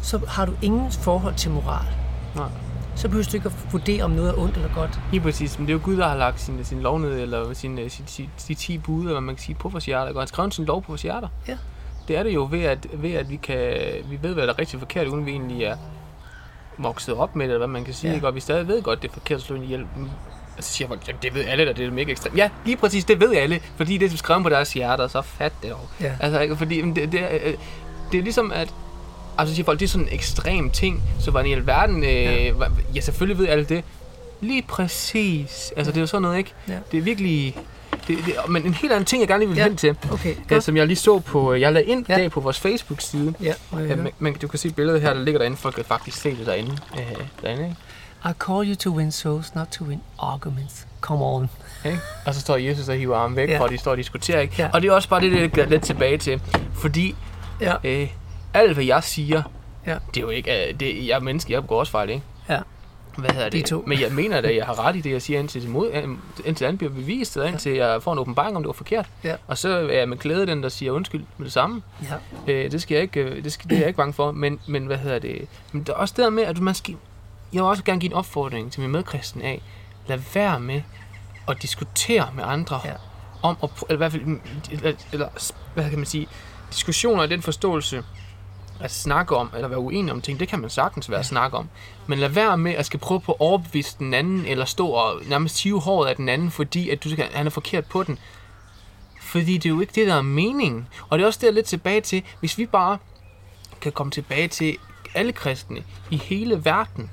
så 0.03 0.21
har 0.29 0.47
du 0.47 0.53
ingen 0.63 0.93
forhold 0.93 1.35
til 1.35 1.51
moral. 1.51 1.87
Nej. 2.37 2.49
Så 3.01 3.09
behøver 3.09 3.25
du 3.25 3.37
ikke 3.37 3.47
at 3.47 3.73
vurdere, 3.73 4.03
om 4.03 4.11
noget 4.11 4.31
er 4.31 4.39
ondt 4.39 4.57
eller 4.57 4.75
godt. 4.75 5.01
Lige 5.11 5.21
præcis, 5.21 5.59
men 5.59 5.67
det 5.67 5.73
er 5.73 5.79
jo 5.79 5.85
Gud, 5.85 5.97
der 5.97 6.09
har 6.09 6.17
lagt 6.17 6.41
sin, 6.41 6.65
sin 6.65 6.81
lov 6.81 6.99
ned, 6.99 7.21
eller 7.21 7.53
sin, 7.53 7.91
sin, 7.91 8.07
sin, 8.07 8.31
sin 8.37 8.57
10 8.57 8.79
bud, 8.79 9.07
eller 9.07 9.21
man 9.21 9.35
kan 9.35 9.43
sige, 9.43 9.55
på 9.55 9.69
vores 9.69 9.87
hjerter. 9.87 10.15
Og 10.15 10.21
han 10.21 10.29
skrev 10.29 10.51
sin 10.51 10.65
lov 10.65 10.83
på 10.83 10.89
vores 10.89 11.03
hjerter. 11.03 11.29
Ja. 11.49 11.59
Det 12.09 12.17
er 12.17 12.23
det 12.23 12.35
jo 12.35 12.49
ved, 12.51 12.63
at, 12.63 12.87
ved, 12.93 13.13
at 13.13 13.31
vi, 13.31 13.37
kan, 13.37 13.77
vi 14.05 14.19
ved, 14.23 14.35
hvad 14.35 14.47
der 14.47 14.53
er 14.53 14.59
rigtigt 14.59 14.75
og 14.75 14.81
forkert, 14.81 15.07
uden 15.07 15.27
vi 15.27 15.31
egentlig 15.31 15.65
er 15.65 15.77
vokset 16.79 17.15
op 17.15 17.37
med 17.37 17.47
det, 17.47 17.55
eller 17.55 17.67
hvad 17.67 17.73
man 17.73 17.85
kan 17.85 17.95
sige. 17.95 18.17
Ja. 18.17 18.27
Og 18.27 18.35
vi 18.35 18.41
stadig 18.41 18.69
ved 18.69 18.83
godt, 18.83 19.03
det 19.03 19.09
er 19.09 19.13
forkert 19.13 19.37
at 19.37 19.43
slå 19.43 19.57
ind 19.57 19.65
i 19.65 19.69
hjælp. 19.69 19.87
Og 20.57 20.65
så 20.65 20.73
siger 20.73 20.89
folk, 20.89 21.09
jamen 21.09 21.23
det 21.23 21.35
ved 21.35 21.45
alle, 21.45 21.67
der 21.67 21.73
det 21.73 21.87
er 21.87 21.91
mega 21.91 22.11
ekstremt. 22.11 22.37
Ja, 22.37 22.51
lige 22.65 22.77
præcis, 22.77 23.05
det 23.05 23.21
ved 23.21 23.37
alle, 23.37 23.61
fordi 23.77 23.99
det 23.99 24.13
er 24.13 24.17
skrevet 24.17 24.43
på 24.43 24.49
deres 24.49 24.73
hjerter, 24.73 25.09
så 25.09 25.23
fat 25.23 25.53
det 25.63 25.71
dog. 25.71 25.89
Ja. 26.01 26.13
Altså, 26.21 26.57
fordi 26.57 26.81
det, 26.91 27.13
det, 27.13 27.21
er, 27.21 27.39
øh, 27.45 27.55
det 28.13 28.19
er 28.19 28.23
ligesom, 28.23 28.53
at 28.53 28.75
Altså 29.41 29.55
siger 29.55 29.65
folk, 29.65 29.81
det 29.81 29.85
er 29.87 29.89
sådan 29.89 30.07
en 30.07 30.13
ekstrem 30.15 30.71
ting, 30.71 31.03
så 31.21 31.31
hvordan 31.31 31.51
i 31.51 31.53
alverden, 31.53 32.05
øh, 32.05 32.11
Ja. 32.15 32.43
ja. 32.45 32.53
ja 32.95 33.01
selvfølgelig 33.01 33.39
ved 33.39 33.49
alle 33.49 33.65
det. 33.65 33.85
Lige 34.41 34.63
præcis. 34.63 35.73
Altså 35.77 35.93
det 35.93 35.97
er 35.97 36.01
jo 36.01 36.07
sådan 36.07 36.23
noget, 36.23 36.39
ikke? 36.39 36.53
Ja. 36.69 36.75
Det 36.93 36.99
er 36.99 37.03
virkelig... 37.03 37.57
Det, 38.09 38.19
det, 38.27 38.35
men 38.49 38.67
en 38.67 38.75
helt 38.75 38.93
anden 38.93 39.05
ting, 39.05 39.21
jeg 39.21 39.29
gerne 39.29 39.41
lige 39.41 39.49
vil 39.49 39.57
Ja. 39.57 39.63
ja. 39.63 39.69
hen 39.69 39.77
til, 39.77 39.97
Okay, 40.13 40.31
øh, 40.31 40.37
godt. 40.49 40.65
som 40.65 40.77
jeg 40.77 40.87
lige 40.87 40.97
så 40.97 41.19
på, 41.19 41.55
jeg 41.55 41.73
lagde 41.73 41.87
ind 41.89 42.07
Ja. 42.09 42.17
dag 42.17 42.31
på 42.31 42.41
vores 42.41 42.61
Facebook-side. 42.61 43.35
Ja, 43.41 43.47
Ja, 43.73 43.77
høre. 43.79 43.97
men, 43.97 44.09
men 44.19 44.35
du 44.35 44.49
kan 44.49 44.59
se 44.59 44.71
billedet 44.71 45.01
her, 45.01 45.15
der 45.15 45.21
ligger 45.23 45.39
derinde. 45.39 45.57
Folk 45.57 45.75
kan 45.75 45.85
faktisk 45.85 46.17
se 46.21 46.37
det 46.37 46.47
derinde. 46.47 46.79
Øh, 46.99 47.17
derinde 47.43 47.63
ikke? 47.63 47.77
I 48.25 48.33
call 48.47 48.69
you 48.69 48.75
to 48.77 48.91
win 48.91 49.13
souls, 49.13 49.55
not 49.55 49.67
to 49.69 49.85
win 49.85 50.01
arguments. 50.19 50.87
Come 51.01 51.25
on. 51.25 51.51
Ikke? 51.85 51.99
Og 52.27 52.35
så 52.35 52.41
står 52.41 52.57
Jesus 52.57 52.89
og 52.89 52.95
hiver 52.95 53.17
armen 53.17 53.37
væk, 53.37 53.49
Ja. 53.49 53.55
ja. 53.55 53.65
at 53.65 53.71
de 53.71 53.79
står 53.79 53.91
og 53.91 53.97
diskuterer. 53.97 54.41
Ikke? 54.41 54.55
Ja. 54.59 54.65
Ja. 54.65 54.71
Og 54.73 54.83
det 54.83 54.89
er 54.89 54.93
også 54.93 55.09
bare 55.09 55.21
det, 55.21 55.33
det 55.53 55.59
er 55.65 55.67
lidt 55.69 55.83
tilbage 55.83 56.19
til. 56.19 56.41
Fordi 56.75 57.15
Ja, 57.61 57.75
øh, 57.85 58.09
alt, 58.55 58.73
hvad 58.75 58.85
jeg 58.85 59.05
siger, 59.05 59.43
Ja. 59.87 59.99
det 60.15 60.17
er 60.17 60.21
jo 60.21 60.29
ikke... 60.29 60.69
Øh, 60.69 60.81
det, 60.81 61.07
jeg 61.07 61.15
er 61.17 61.21
menneske, 61.21 61.53
jeg 61.53 61.63
begår 61.63 61.79
også 61.79 61.93
fejl, 61.93 62.11
ikke? 62.11 62.23
ja. 62.49 62.59
Hvad 63.17 63.31
hedder 63.31 63.49
De 63.49 63.59
det? 63.59 63.67
to. 63.67 63.85
Men 63.87 64.01
jeg 64.01 64.13
mener 64.13 64.39
at 64.39 64.57
jeg 64.57 64.67
har 64.67 64.81
ret 64.87 64.97
i 64.97 65.01
det, 65.01 65.11
jeg 65.13 65.23
siger, 65.23 65.39
indtil 65.41 65.63
det, 65.63 65.71
mod, 65.71 65.91
øh, 65.93 66.05
indtil 66.45 66.65
andet 66.65 66.79
bliver 66.79 66.93
bevist, 66.93 67.37
eller 67.37 67.49
indtil 67.49 67.73
jeg 67.73 68.03
får 68.03 68.13
en 68.13 68.19
åbenbaring, 68.19 68.57
om 68.57 68.63
det 68.63 68.67
var 68.67 68.73
forkert. 68.73 69.07
Ja. 69.25 69.35
Og 69.47 69.59
så 69.59 69.69
er 69.69 69.93
jeg 69.99 70.09
med 70.09 70.17
glæde 70.19 70.47
den, 70.47 70.63
der 70.63 70.69
siger 70.69 70.93
undskyld 70.93 71.25
med 71.39 71.45
det 71.45 71.53
samme. 71.53 71.83
ja. 72.47 72.53
Øh, 72.53 72.71
det 72.73 72.83
skal 72.83 72.95
jeg 72.95 73.03
ikke, 73.03 73.21
øh, 73.21 73.45
det, 73.45 73.53
skal, 73.53 73.71
det 73.71 73.75
er 73.77 73.81
jeg 73.81 73.89
ikke 73.89 73.97
bange 73.97 74.13
for. 74.13 74.31
Men, 74.33 74.61
men 74.67 74.87
hvad 74.87 74.97
hedder 74.97 75.19
det? 75.19 75.49
Men 75.73 75.83
der 75.83 75.93
er 75.93 75.97
også 75.97 76.15
det 76.17 76.25
der 76.25 76.31
med, 76.31 76.43
at 76.43 76.61
man 76.61 76.75
skal, 76.75 76.97
jeg 77.53 77.63
vil 77.63 77.69
også 77.69 77.85
gerne 77.85 78.01
give 78.01 78.11
en 78.11 78.17
opfordring 78.17 78.73
til 78.73 78.81
min 78.81 78.91
medkristen 78.91 79.43
af, 79.43 79.63
lad 80.07 80.19
være 80.35 80.61
med 80.61 80.83
at 81.49 81.63
diskutere 81.63 82.29
med 82.35 82.45
andre 82.47 82.81
Ja. 82.85 82.93
om, 83.43 83.57
at, 83.63 83.71
eller 83.89 83.95
i 83.95 83.97
hvert 83.97 84.13
fald, 84.13 84.23
eller, 84.73 84.93
eller, 85.13 85.29
hvad 85.75 85.89
kan 85.91 85.99
man 85.99 86.07
sige, 86.07 86.29
diskussioner 86.73 87.25
i 87.25 87.27
den 87.29 87.43
forståelse, 87.43 88.05
at 88.81 88.91
snakke 88.91 89.37
om, 89.37 89.51
eller 89.55 89.69
være 89.69 89.79
uenig 89.79 90.13
om 90.13 90.21
ting, 90.21 90.41
det 90.41 90.49
kan 90.49 90.61
man 90.61 90.71
sagtens 90.71 91.11
være 91.11 91.19
at 91.21 91.27
snakke 91.27 91.57
om. 91.57 91.69
Men 92.07 92.19
lad 92.19 92.29
være 92.29 92.59
med 92.59 92.73
at 92.73 92.87
skal 92.87 93.01
prøve 93.01 93.21
på 93.21 93.33
at 93.33 93.41
overbevise 93.41 93.97
den 93.99 94.15
anden, 94.15 94.47
eller 94.47 94.65
stå 94.65 94.89
og 94.89 95.21
nærmest 95.27 95.63
hive 95.63 95.81
håret 95.81 96.09
af 96.09 96.17
den 96.17 96.29
anden, 96.29 96.51
fordi 96.51 96.91
at 96.91 97.05
du 97.05 97.11
skal, 97.11 97.25
han 97.33 97.47
er 97.47 97.51
forkert 97.51 97.87
på 97.87 98.03
den. 98.03 98.19
Fordi 99.21 99.55
det 99.55 99.67
er 99.67 99.75
jo 99.75 99.81
ikke 99.81 99.93
det, 99.95 100.07
der 100.07 100.15
er 100.15 100.23
meningen. 100.23 100.89
Og 101.09 101.19
det 101.19 101.23
er 101.23 101.27
også 101.27 101.41
der 101.43 101.51
lidt 101.51 101.67
tilbage 101.67 102.01
til, 102.01 102.23
hvis 102.41 102.59
vi 102.59 102.67
bare 102.67 102.99
kan 103.81 103.93
komme 103.93 104.11
tilbage 104.11 104.49
til 104.49 104.77
alle 105.15 105.33
kristne 105.33 105.83
i 106.11 106.17
hele 106.17 106.65
verden, 106.65 107.11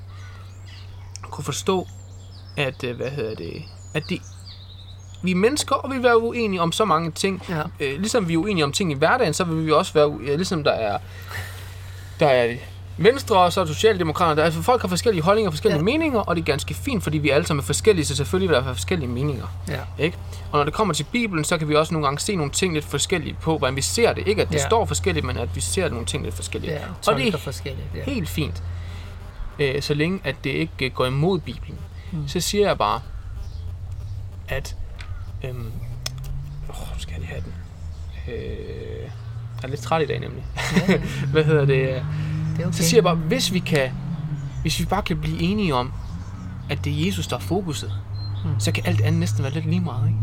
kunne 1.22 1.44
forstå, 1.44 1.86
at, 2.56 2.84
øh, 2.84 2.96
hvad 2.96 3.10
hedder 3.10 3.34
det, 3.34 3.62
at 3.94 4.02
det, 4.08 4.22
vi 5.22 5.30
er 5.30 5.34
mennesker, 5.34 5.74
og 5.74 5.90
vi 5.90 5.94
vil 5.94 6.04
være 6.04 6.22
uenige 6.22 6.60
om 6.60 6.72
så 6.72 6.84
mange 6.84 7.10
ting. 7.10 7.42
Ja. 7.48 7.62
Øh, 7.80 7.98
ligesom 8.00 8.28
vi 8.28 8.34
er 8.34 8.38
uenige 8.38 8.64
om 8.64 8.72
ting 8.72 8.92
i 8.92 8.94
hverdagen, 8.94 9.34
så 9.34 9.44
vil 9.44 9.66
vi 9.66 9.72
også 9.72 9.92
være, 9.92 10.18
ja, 10.26 10.34
ligesom 10.36 10.64
der 10.64 10.72
er, 10.72 10.98
der 12.20 12.26
er 12.28 12.56
Venstre 13.00 13.38
og 13.38 13.52
så 13.52 13.60
er 13.60 13.64
Socialdemokraterne. 13.66 14.42
Altså 14.42 14.62
folk 14.62 14.80
har 14.80 14.88
forskellige 14.88 15.22
holdninger 15.22 15.48
og 15.48 15.52
forskellige 15.52 15.78
Ja. 15.78 15.84
meninger, 15.84 16.20
og 16.20 16.36
det 16.36 16.42
er 16.42 16.46
ganske 16.46 16.74
fint, 16.74 17.02
fordi 17.02 17.18
vi 17.18 17.30
alle 17.30 17.46
sammen 17.46 17.62
er 17.62 17.66
forskellige, 17.66 18.04
så 18.06 18.16
selvfølgelig 18.16 18.48
vil 18.48 18.56
der 18.56 18.62
være 18.64 18.74
forskellige 18.74 19.08
meninger. 19.08 19.46
Ja. 19.68 19.80
Ikke? 19.98 20.18
Og 20.52 20.58
når 20.58 20.64
det 20.64 20.74
kommer 20.74 20.94
til 20.94 21.04
Bibelen, 21.12 21.44
så 21.44 21.58
kan 21.58 21.68
vi 21.68 21.74
også 21.74 21.94
nogle 21.94 22.06
gange 22.06 22.20
se 22.20 22.36
nogle 22.36 22.52
ting 22.52 22.74
lidt 22.74 22.84
forskelligt 22.84 23.40
på, 23.40 23.58
hvordan 23.58 23.76
vi 23.76 23.82
ser 23.82 24.12
det. 24.12 24.28
Ikke 24.28 24.42
at 24.42 24.48
det 24.48 24.54
Ja. 24.54 24.66
står 24.66 24.84
forskelligt, 24.84 25.26
men 25.26 25.36
at 25.36 25.56
vi 25.56 25.60
ser 25.60 25.88
nogle 25.88 26.06
ting 26.06 26.24
lidt 26.24 26.34
forskelligt. 26.34 26.72
Ja, 26.72 26.80
og 27.06 27.16
det 27.18 27.34
er 27.34 27.38
forskelligt. 27.38 27.86
Ja. 27.94 28.02
helt 28.04 28.28
fint, 28.28 28.62
øh, 29.58 29.82
så 29.82 29.94
længe 29.94 30.20
at 30.24 30.36
det 30.44 30.50
ikke 30.50 30.72
øh, 30.86 30.92
går 30.92 31.06
imod 31.06 31.38
Bibelen. 31.40 31.78
Mm. 32.12 32.28
Så 32.28 32.40
siger 32.40 32.66
jeg 32.66 32.78
bare, 32.78 33.00
at... 34.48 34.76
Øhm, 35.44 35.72
åh, 36.68 36.74
skal 36.98 37.12
jeg 37.12 37.20
lige 37.20 37.30
have 37.30 37.42
den. 37.44 37.54
Øh, 38.34 39.10
jeg 39.62 39.68
er 39.68 39.70
lidt 39.70 39.80
træt 39.80 40.02
i 40.02 40.06
dag 40.06 40.20
nemlig. 40.20 40.44
Ja, 40.88 41.00
Hvad 41.32 41.44
hedder 41.44 41.64
det? 41.64 41.68
det 42.56 42.62
er 42.62 42.66
okay. 42.66 42.76
Så 42.76 42.82
siger 42.82 42.96
jeg 42.96 43.04
bare, 43.04 43.14
hvis 43.14 43.52
vi 43.52 43.58
kan, 43.58 43.90
hvis 44.62 44.80
vi 44.80 44.84
bare 44.84 45.02
kan 45.02 45.16
blive 45.20 45.40
enige 45.40 45.74
om, 45.74 45.92
at 46.70 46.84
det 46.84 46.92
er 47.02 47.06
Jesus, 47.06 47.26
der 47.26 47.36
er 47.36 47.40
fokuset, 47.40 47.92
mm. 48.44 48.60
så 48.60 48.72
kan 48.72 48.86
alt 48.86 49.00
andet 49.00 49.20
næsten 49.20 49.42
være 49.42 49.52
lidt 49.52 49.66
lige 49.66 49.80
meget, 49.80 50.06
ikke? 50.08 50.18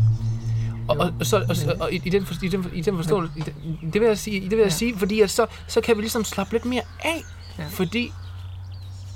Og, 0.88 0.96
og, 0.96 1.12
og, 1.20 1.26
så, 1.26 1.36
og, 1.36 1.56
og 1.80 1.92
i, 1.92 2.02
i, 2.04 2.10
den, 2.10 2.26
i, 2.42 2.48
den, 2.48 2.66
i 2.74 2.80
den 2.80 2.96
forståelse, 2.96 3.32
den, 3.34 3.92
det 3.92 4.00
vil 4.00 4.08
jeg 4.08 4.18
sige, 4.18 4.40
det 4.40 4.50
vil 4.50 4.58
jeg 4.58 4.64
Ja. 4.64 4.70
sige 4.70 4.98
fordi 4.98 5.20
at 5.20 5.30
så, 5.30 5.46
så 5.66 5.80
kan 5.80 5.96
vi 5.96 6.00
ligesom 6.02 6.24
slappe 6.24 6.52
lidt 6.52 6.64
mere 6.64 6.82
af, 7.04 7.22
Ja. 7.58 7.64
fordi 7.70 8.12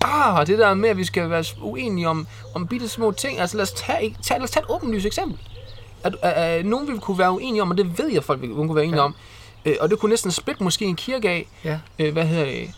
ah, 0.01 0.47
det 0.47 0.59
der 0.59 0.75
med, 0.75 0.89
at 0.89 0.97
vi 0.97 1.05
skal 1.05 1.31
være 1.31 1.45
uenige 1.63 2.09
om, 2.09 2.27
om 2.55 2.67
bitte 2.67 2.89
små 2.89 3.11
ting, 3.13 3.41
altså 3.41 3.57
lad 3.57 3.63
os 3.63 3.73
tage, 3.73 4.17
tage, 4.23 4.39
lad 4.39 4.45
os 4.45 4.51
tage 4.51 4.65
et 4.65 4.71
åbenlyst 4.71 5.07
eksempel. 5.07 5.39
At, 6.05 6.17
at, 6.23 6.33
at 6.33 6.67
nogen 6.67 6.89
vil 6.89 6.99
kunne 7.01 7.19
være 7.19 7.33
uenige 7.33 7.63
om, 7.63 7.71
og 7.71 7.77
det 7.79 7.99
ved 7.99 8.09
jeg, 8.13 8.25
folk 8.25 8.41
vil 8.41 8.51
kunne 8.55 8.75
være 8.75 8.85
enige 8.85 8.97
Ja. 8.97 9.03
ja. 9.03 9.07
om, 9.07 9.15
øh, 9.65 9.77
og 9.81 9.91
det 9.91 9.99
kunne 9.99 10.11
næsten 10.11 10.31
splitte 10.31 10.63
måske 10.65 10.85
en 10.85 10.97
kirke 10.97 11.29
af, 11.31 11.49
Ja, 11.65 11.79
øh, 11.99 12.13
hvad 12.13 12.27
hedder 12.27 12.45
det, 12.45 12.71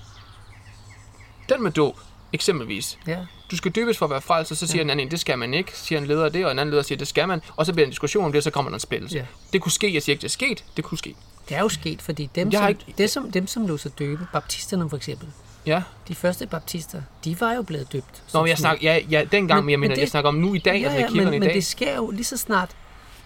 den 1.49 1.63
med 1.63 1.71
dåb, 1.71 1.97
eksempelvis. 2.33 2.99
ja, 3.07 3.19
Du 3.51 3.57
skal 3.57 3.71
døbes 3.73 3.99
for 3.99 4.07
at 4.07 4.11
være 4.11 4.21
frelst, 4.21 4.51
og 4.51 4.57
så 4.57 4.67
siger 4.67 4.77
ja. 4.79 4.83
den 4.83 4.91
anden, 4.91 5.07
en, 5.07 5.11
det 5.11 5.21
skal 5.21 5.39
man 5.39 5.55
ikke, 5.55 5.73
siger 5.79 5.99
en 5.99 6.07
leder 6.07 6.29
det, 6.29 6.45
og 6.45 6.53
en 6.53 6.59
anden 6.59 6.71
leder 6.71 6.83
siger, 6.83 6.99
det 6.99 7.09
skal 7.09 7.29
man, 7.29 7.41
og 7.57 7.67
så 7.67 7.73
bliver 7.73 7.85
der 7.85 7.89
en 7.89 7.91
diskussion 7.91 8.25
om 8.25 8.33
det, 8.33 8.39
og 8.39 8.43
så 8.43 8.51
kommer 8.51 8.71
der 8.71 8.75
en 8.77 8.81
splittelse. 8.81 9.17
Ja. 9.19 9.25
Det 9.53 9.61
kunne 9.61 9.73
ske, 9.73 9.95
jeg 9.95 10.03
siger 10.03 10.15
ikke, 10.15 10.21
det 10.23 10.29
er 10.29 10.31
sket, 10.31 10.65
det 10.77 10.85
kunne 10.85 10.99
ske. 10.99 11.15
det 11.49 11.57
er 11.57 11.61
jo 11.61 11.69
sket, 11.69 12.03
fordi 12.03 12.31
dem, 12.35 12.53
Jeg 12.53 12.59
som, 12.61 12.69
ikke- 12.69 12.85
det, 12.99 13.11
som, 13.11 13.31
dem 13.33 13.47
som 13.47 13.67
lå 13.67 13.77
sig 13.77 13.99
døbe, 13.99 14.27
baptisterne 14.33 14.91
for 14.91 14.97
eksempel, 14.97 15.29
Ja. 15.67 15.83
de 16.09 16.15
første 16.15 16.47
baptister, 16.47 17.03
de 17.25 17.41
var 17.41 17.53
jo 17.53 17.63
blevet 17.63 17.93
døbt. 17.93 18.23
Nå, 18.35 18.41
men 18.41 18.49
jeg 18.49 18.59
snakker, 18.59 18.93
ja, 18.93 18.99
ja, 19.11 19.25
dengang, 19.33 19.59
Men- 19.59 19.65
men, 19.67 19.71
jeg 19.71 19.79
men 19.79 19.81
mener, 19.81 19.95
det- 19.95 20.01
jeg 20.01 20.09
snakker 20.09 20.29
om 20.29 20.35
nu 20.35 20.55
i 20.55 20.59
dag, 20.59 20.81
ja, 20.81 20.85
altså 20.85 20.99
i 20.99 21.01
ja, 21.01 21.07
kirkerne 21.09 21.25
men, 21.25 21.35
i 21.35 21.39
men 21.39 21.47
dag. 21.49 21.55
det 21.55 21.67
sker 21.67 21.97
jo 21.97 22.11
lige 22.11 22.25
så 22.25 22.37
snart, 22.37 22.71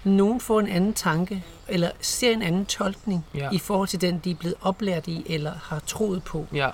nogen 0.04 0.40
får 0.40 0.60
en 0.60 0.68
anden 0.68 0.94
tanke, 0.94 1.44
eller 1.68 1.90
ser 2.00 2.30
en 2.32 2.42
anden 2.42 2.66
tolkning 2.66 3.24
Ja. 3.34 3.48
i 3.52 3.58
forhold 3.58 3.88
til 3.88 4.00
den, 4.00 4.18
de 4.24 4.30
er 4.30 4.34
blevet 4.34 4.54
oplært 4.62 5.06
i, 5.06 5.22
eller 5.26 5.52
har 5.62 5.80
troet 5.86 6.22
på. 6.22 6.46
Ja, 6.54 6.70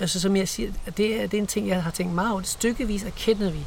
Altså 0.00 0.20
som 0.20 0.36
jeg 0.36 0.48
siger, 0.48 0.72
det 0.96 1.22
er, 1.22 1.26
det 1.26 1.34
er 1.36 1.40
en 1.40 1.46
ting, 1.46 1.68
jeg 1.68 1.82
har 1.82 1.90
tænkt 1.90 2.14
meget 2.14 2.32
over. 2.32 2.42
Stykkevis 2.42 3.02
erkender 3.02 3.50
vi, 3.50 3.58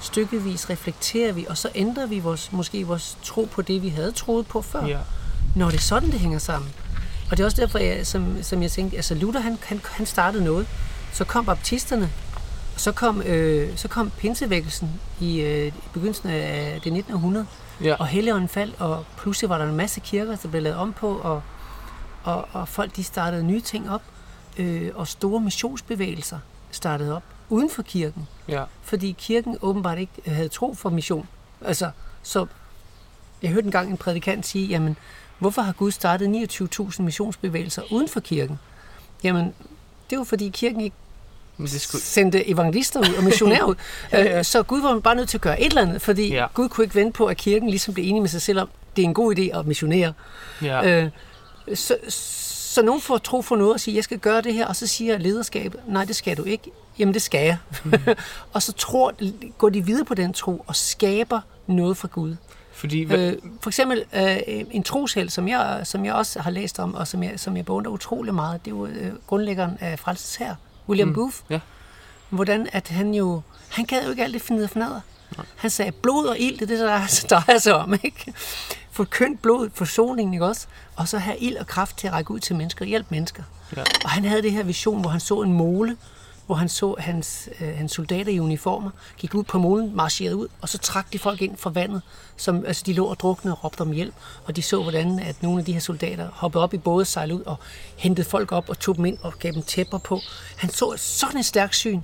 stykkevis 0.00 0.70
reflekterer 0.70 1.32
vi, 1.32 1.46
og 1.48 1.58
så 1.58 1.68
ændrer 1.74 2.06
vi 2.06 2.18
vores, 2.18 2.52
måske 2.52 2.86
vores 2.86 3.18
tro 3.22 3.48
på 3.52 3.62
det, 3.62 3.82
vi 3.82 3.88
havde 3.88 4.12
troet 4.12 4.46
på 4.46 4.62
før. 4.62 4.86
ja, 4.86 4.98
Når 5.56 5.66
det 5.70 5.76
er 5.76 5.80
sådan, 5.80 6.10
det 6.10 6.20
hænger 6.20 6.38
sammen. 6.38 6.72
Og 7.30 7.36
det 7.36 7.40
er 7.42 7.44
også 7.44 7.60
derfor, 7.60 7.78
jeg, 7.78 8.06
som, 8.06 8.42
som 8.42 8.62
jeg 8.62 8.70
tænkte, 8.70 8.96
altså 8.96 9.14
Luther, 9.14 9.40
han, 9.40 9.58
han, 9.62 9.80
han 9.84 10.06
startede 10.06 10.44
noget. 10.44 10.66
Så 11.12 11.24
kom 11.24 11.44
baptisterne, 11.46 12.10
og 12.74 12.80
så 12.80 12.92
kom, 12.92 13.22
øh, 13.22 13.76
så 13.76 13.88
kom 13.88 14.10
pinsevækkelsen 14.18 14.90
i, 15.20 15.40
øh, 15.40 15.66
i 15.66 15.72
begyndelsen 15.92 16.28
af 16.30 16.80
det 16.84 16.92
1900, 16.92 17.46
ja, 17.82 17.94
og 17.94 18.06
Helligånden 18.06 18.48
faldt, 18.48 18.80
og 18.80 19.04
pludselig 19.18 19.50
var 19.50 19.58
der 19.58 19.64
en 19.64 19.76
masse 19.76 20.00
kirker, 20.00 20.36
der 20.36 20.48
blev 20.48 20.62
lavet 20.62 20.78
om 20.78 20.92
på, 20.92 21.18
og, 21.18 21.42
og, 22.24 22.48
og 22.52 22.68
folk 22.68 22.96
de 22.96 23.04
startede 23.04 23.44
nye 23.44 23.60
ting 23.60 23.90
op, 23.90 24.02
øh, 24.58 24.90
og 24.94 25.08
store 25.08 25.40
missionsbevægelser 25.40 26.38
startede 26.70 27.16
op 27.16 27.22
uden 27.48 27.70
for 27.70 27.82
kirken, 27.82 28.28
ja, 28.48 28.64
fordi 28.82 29.14
kirken 29.18 29.56
åbenbart 29.62 29.98
ikke 29.98 30.12
havde 30.26 30.48
tro 30.48 30.74
for 30.74 30.90
mission. 30.90 31.28
Altså, 31.60 31.90
så 32.22 32.46
jeg 33.42 33.50
hørte 33.50 33.64
engang 33.64 33.90
en 33.90 33.96
prædikant 33.96 34.46
sige, 34.46 34.66
jamen, 34.66 34.96
hvorfor 35.38 35.62
har 35.62 35.72
Gud 35.72 35.90
startet 35.90 36.48
29.000 36.62 37.02
missionsbevægelser 37.02 37.82
uden 37.92 38.08
for 38.08 38.20
kirken? 38.20 38.58
Jamen, 39.24 39.54
det 40.10 40.18
var 40.18 40.24
fordi 40.24 40.48
kirken 40.48 40.80
ikke 40.80 40.96
men 41.56 41.66
det 41.66 41.80
skulle, 41.80 42.02
sendte 42.02 42.50
evangelister 42.50 43.00
ud 43.00 43.14
og 43.18 43.24
missionærer 43.24 43.64
ud. 43.64 43.74
Ja. 44.12 44.38
Øh, 44.38 44.44
Så 44.44 44.62
Gud 44.62 44.80
var 44.80 44.98
bare 44.98 45.14
nødt 45.14 45.28
til 45.28 45.36
at 45.38 45.42
gøre 45.42 45.60
et 45.60 45.66
eller 45.66 45.82
andet, 45.82 46.02
fordi 46.02 46.28
Ja. 46.32 46.46
Gud 46.54 46.68
kunne 46.68 46.84
ikke 46.84 46.94
vente 46.94 47.12
på, 47.12 47.26
at 47.26 47.36
kirken 47.36 47.70
ligesom 47.70 47.94
blev 47.94 48.08
enig 48.08 48.22
med 48.22 48.28
sig 48.28 48.42
selv 48.42 48.60
om, 48.60 48.68
det 48.96 49.02
er 49.02 49.06
en 49.06 49.14
god 49.14 49.36
idé 49.38 49.58
at 49.58 49.66
missionere. 49.66 50.12
ja, 50.62 51.02
Øh, 51.04 51.10
så, 51.74 51.96
så 52.08 52.82
nogen 52.82 53.00
får 53.00 53.18
tro 53.18 53.42
for 53.42 53.56
noget 53.56 53.74
og 53.74 53.80
siger, 53.80 53.94
jeg 53.94 54.04
skal 54.04 54.18
gøre 54.18 54.40
det 54.40 54.54
her, 54.54 54.66
og 54.66 54.76
så 54.76 54.86
siger 54.86 55.18
lederskabet, 55.18 55.80
nej, 55.88 56.04
det 56.04 56.16
skal 56.16 56.36
du 56.36 56.44
ikke. 56.44 56.70
Jamen, 56.98 57.14
det 57.14 57.22
skal 57.22 57.44
jeg. 57.44 57.56
Mm. 57.84 57.92
og 58.52 58.62
så 58.62 58.72
tror, 58.72 59.12
går 59.58 59.68
de 59.68 59.84
videre 59.86 60.04
på 60.04 60.14
den 60.14 60.32
tro 60.32 60.64
og 60.66 60.76
skaber 60.76 61.40
noget 61.66 61.96
fra 61.96 62.08
Gud. 62.12 62.36
fordi, 62.72 63.02
hvad, 63.02 63.18
Øh, 63.18 63.36
for 63.60 63.70
eksempel 63.70 64.04
øh, 64.16 64.36
en 64.70 64.82
trosheld, 64.82 65.28
som 65.28 65.48
jeg, 65.48 65.80
som 65.84 66.04
jeg 66.04 66.14
også 66.14 66.40
har 66.40 66.50
læst 66.50 66.78
om, 66.78 66.94
og 66.94 67.08
som 67.08 67.22
jeg, 67.22 67.32
som 67.36 67.56
jeg 67.56 67.64
beundrer 67.64 67.92
utrolig 67.92 68.34
meget, 68.34 68.64
det 68.64 68.70
er 68.70 68.76
jo 68.76 68.86
øh, 68.86 69.12
grundlæggeren 69.26 69.78
af 69.80 69.98
Frelsens 69.98 70.36
her, 70.36 70.54
William 70.88 71.08
mm. 71.08 71.14
Booth. 71.14 71.36
ja, 71.50 71.60
Hvordan 72.30 72.68
at 72.72 72.88
han 72.88 73.14
jo, 73.14 73.40
han 73.68 73.84
gad 73.84 74.04
jo 74.04 74.10
ikke 74.10 74.24
alt 74.24 74.34
det 74.34 74.42
fnider 74.42 74.68
fnader. 74.68 75.00
Han 75.56 75.70
sagde, 75.70 75.92
blod 75.92 76.26
og 76.26 76.38
ild, 76.38 76.54
det 76.58 76.62
er 76.62 76.66
det, 76.66 76.78
der 76.78 77.06
drejer 77.36 77.58
sig 77.58 77.74
om, 77.74 77.92
ikke? 77.92 78.32
Forkyndt 78.90 79.42
blod, 79.42 79.70
forsoningen, 79.74 80.34
ikke 80.34 80.46
også? 80.46 80.66
Og 80.96 81.08
så 81.08 81.18
have 81.18 81.38
ild 81.38 81.56
og 81.56 81.66
kraft 81.66 81.98
til 81.98 82.06
at 82.06 82.12
række 82.12 82.30
ud 82.30 82.40
til 82.40 82.56
mennesker, 82.56 82.84
hjælpe 82.84 83.08
mennesker. 83.10 83.42
ja, 83.76 83.82
Og 84.04 84.10
han 84.10 84.24
havde 84.24 84.42
det 84.42 84.52
her 84.52 84.62
vision, 84.62 85.00
hvor 85.00 85.10
han 85.10 85.20
så 85.20 85.40
en 85.42 85.52
mole, 85.52 85.96
hvor 86.46 86.54
han 86.54 86.68
så 86.68 86.94
hans, 86.98 87.48
øh, 87.60 87.76
hans 87.76 87.92
soldater 87.92 88.32
i 88.32 88.40
uniformer, 88.40 88.90
gik 89.16 89.34
ud 89.34 89.44
på 89.44 89.58
molen, 89.58 89.96
marcherede 89.96 90.36
ud, 90.36 90.48
og 90.60 90.68
så 90.68 90.78
trak 90.78 91.12
de 91.12 91.18
folk 91.18 91.42
ind 91.42 91.56
fra 91.56 91.70
vandet, 91.70 92.02
som 92.36 92.64
altså, 92.66 92.82
de 92.86 92.92
lå 92.92 93.06
og 93.06 93.20
druknede 93.20 93.54
og 93.54 93.64
råbte 93.64 93.80
om 93.80 93.92
hjælp. 93.92 94.14
Og 94.44 94.56
de 94.56 94.62
så, 94.62 94.82
hvordan 94.82 95.18
at 95.18 95.42
nogle 95.42 95.58
af 95.58 95.64
de 95.64 95.72
her 95.72 95.80
soldater 95.80 96.28
hoppede 96.32 96.64
op 96.64 96.74
i 96.74 96.78
både, 96.78 97.04
sejlede 97.04 97.38
ud 97.38 97.44
og 97.44 97.56
hentede 97.96 98.28
folk 98.28 98.52
op 98.52 98.68
og 98.68 98.78
tog 98.78 98.96
dem 98.96 99.04
ind 99.04 99.18
og 99.22 99.32
gav 99.38 99.52
dem 99.52 99.62
tæpper 99.62 99.98
på. 99.98 100.20
Han 100.56 100.70
så 100.70 100.94
sådan 100.96 101.40
et 101.40 101.46
stærkt 101.46 101.76
syn, 101.76 102.00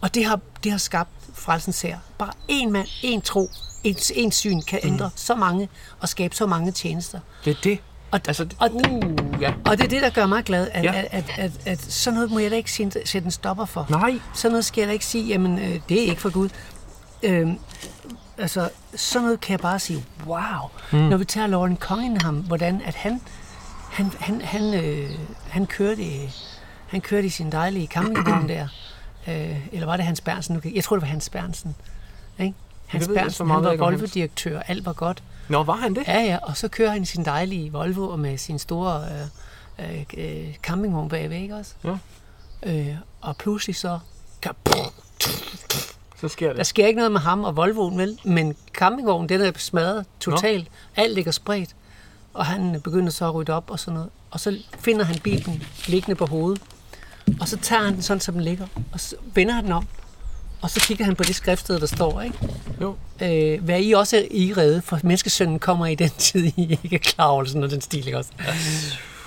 og 0.00 0.14
det 0.14 0.24
har, 0.24 0.40
det 0.64 0.70
har 0.72 0.78
skabt 0.78 1.10
frelsens 1.34 1.82
her. 1.82 1.98
Bare 2.18 2.32
en 2.48 2.72
mand, 2.72 2.88
en 3.02 3.20
tro, 3.20 3.48
en, 3.84 3.96
en 4.14 4.32
syn 4.32 4.60
kan 4.60 4.80
ændre 4.82 5.06
mm. 5.06 5.12
så 5.16 5.34
mange 5.34 5.68
og 6.00 6.08
skabe 6.08 6.36
så 6.36 6.46
mange 6.46 6.72
tjenester. 6.72 7.20
det 7.44 7.50
er 7.50 7.60
det. 7.64 7.78
Og, 8.10 8.20
Altså, 8.28 8.44
det- 8.44 8.56
og, 8.60 8.70
Uh, 8.74 9.42
ja. 9.42 9.52
og 9.64 9.78
det 9.78 9.84
er 9.84 9.88
det, 9.88 10.02
der 10.02 10.10
gør 10.10 10.26
mig 10.26 10.44
glad, 10.44 10.68
at, 10.72 10.84
Ja. 10.84 10.92
at, 10.98 11.06
at, 11.10 11.24
at, 11.38 11.52
at 11.66 11.80
sådan 11.82 12.14
noget 12.14 12.30
må 12.30 12.38
jeg 12.38 12.50
da 12.50 12.56
ikke 12.56 12.72
sætte 12.72 13.16
en 13.24 13.30
stopper 13.30 13.64
for. 13.64 13.86
Nej. 13.90 14.20
Sådan 14.34 14.52
noget 14.52 14.64
skal 14.64 14.80
jeg 14.80 14.88
da 14.88 14.92
ikke 14.92 15.06
sige, 15.06 15.24
jamen 15.26 15.58
øh, 15.58 15.80
det 15.88 15.98
er 16.04 16.08
ikke 16.10 16.20
for 16.20 16.30
Gud. 16.30 16.48
Øhm, 17.22 17.58
altså, 18.38 18.68
sådan 18.96 19.24
noget 19.24 19.40
kan 19.40 19.52
jeg 19.52 19.60
bare 19.60 19.78
sige, 19.78 20.04
wow. 20.26 20.40
Mm. 20.92 20.98
Når 20.98 21.16
vi 21.16 21.24
tager 21.24 21.46
Lauren 21.46 21.76
Cunningham, 21.76 22.34
hvordan 22.36 22.80
at 22.84 22.94
han, 22.94 23.20
han, 23.90 24.12
han, 24.20 24.40
han, 24.40 24.74
øh, 24.84 25.10
han, 25.48 25.66
kørte, 25.66 26.02
i- 26.02 26.30
han 26.88 27.00
kørte 27.00 27.26
i 27.26 27.30
sin 27.30 27.52
dejlige 27.52 27.86
campingvogn 27.86 28.48
der. 28.48 28.68
Øh, 29.28 29.56
eller 29.72 29.86
var 29.86 29.96
det 29.96 30.04
Hans 30.06 30.20
Bernsen? 30.20 30.62
Jeg 30.74 30.84
tror, 30.84 30.96
det 30.96 31.00
var 31.02 31.08
Hans 31.08 31.30
Bernsen. 31.30 31.74
Ikke? 32.38 32.54
Hans 32.86 33.08
Bernsen, 33.08 33.50
han 33.50 33.64
var. 33.64 33.76
Volvo-direktør, 33.76 34.60
alt 34.60 34.86
var 34.86 34.92
godt. 34.92 35.22
Nå, 35.50 35.62
var 35.62 35.76
han 35.76 35.94
det? 35.94 36.02
Ja, 36.06 36.20
ja, 36.20 36.38
og 36.42 36.56
så 36.56 36.68
kører 36.68 36.90
han 36.90 37.02
i 37.02 37.06
sin 37.06 37.24
dejlige 37.24 37.72
Volvo 37.72 38.08
og 38.08 38.18
med 38.18 38.38
sin 38.38 38.58
store 38.58 39.02
øh, 39.78 39.96
øh, 39.96 40.04
øh, 40.16 40.54
campingvogn 40.62 41.08
bagved, 41.08 41.36
ikke 41.36 41.54
også? 41.56 41.74
Ja. 41.84 41.96
Øh, 42.62 42.96
og 43.20 43.36
pludselig 43.36 43.76
så... 43.76 43.98
Så 46.20 46.28
sker 46.28 46.48
Der 46.48 46.54
det. 46.56 46.66
sker 46.66 46.86
ikke 46.86 46.96
noget 46.98 47.12
med 47.12 47.20
ham 47.20 47.44
og 47.44 47.56
Volvoen, 47.56 47.98
vel? 47.98 48.18
Men 48.24 48.56
campingvognen, 48.72 49.28
den 49.28 49.40
er 49.40 49.52
smadret 49.56 50.06
totalt. 50.20 50.68
Alt 50.96 51.14
ligger 51.14 51.32
spredt. 51.32 51.76
Og 52.34 52.46
han 52.46 52.80
begynder 52.84 53.10
så 53.10 53.24
at 53.28 53.34
rydde 53.34 53.52
op 53.52 53.70
og 53.70 53.78
sådan 53.78 53.94
noget. 53.94 54.10
Og 54.30 54.40
så 54.40 54.58
finder 54.78 55.04
han 55.04 55.18
bilen 55.18 55.62
liggende 55.86 56.14
på 56.16 56.26
hovedet. 56.26 56.62
Og 57.40 57.48
så 57.48 57.56
tager 57.56 57.82
han 57.82 57.94
den 57.94 58.02
sådan, 58.02 58.20
som 58.20 58.34
den 58.34 58.44
ligger. 58.44 58.66
Og 58.92 59.00
så 59.00 59.16
vender 59.34 59.54
han 59.54 59.64
den 59.64 59.72
om. 59.72 59.86
Og 60.62 60.70
så 60.70 60.80
kigger 60.80 61.04
han 61.04 61.16
på 61.16 61.22
det 61.22 61.34
skriftsted, 61.34 61.80
der 61.80 61.86
står, 61.86 62.20
ikke? 62.20 62.38
Jo. 62.80 62.96
øh, 63.22 63.64
hvad 63.64 63.80
I 63.80 63.92
også 63.92 64.16
er 64.16 64.22
i 64.30 64.52
redde, 64.56 64.82
for 64.82 64.98
menneskesønnen 65.02 65.58
kommer 65.58 65.86
i 65.86 65.94
den 65.94 66.10
tid, 66.18 66.52
I 66.56 66.78
ikke 66.82 66.94
er 66.96 66.98
klar 66.98 67.26
over, 67.26 67.44
sådan 67.44 67.60
noget 67.60 67.72
den 67.72 67.80
stil, 67.80 68.06
ikke 68.06 68.18
også? 68.18 68.30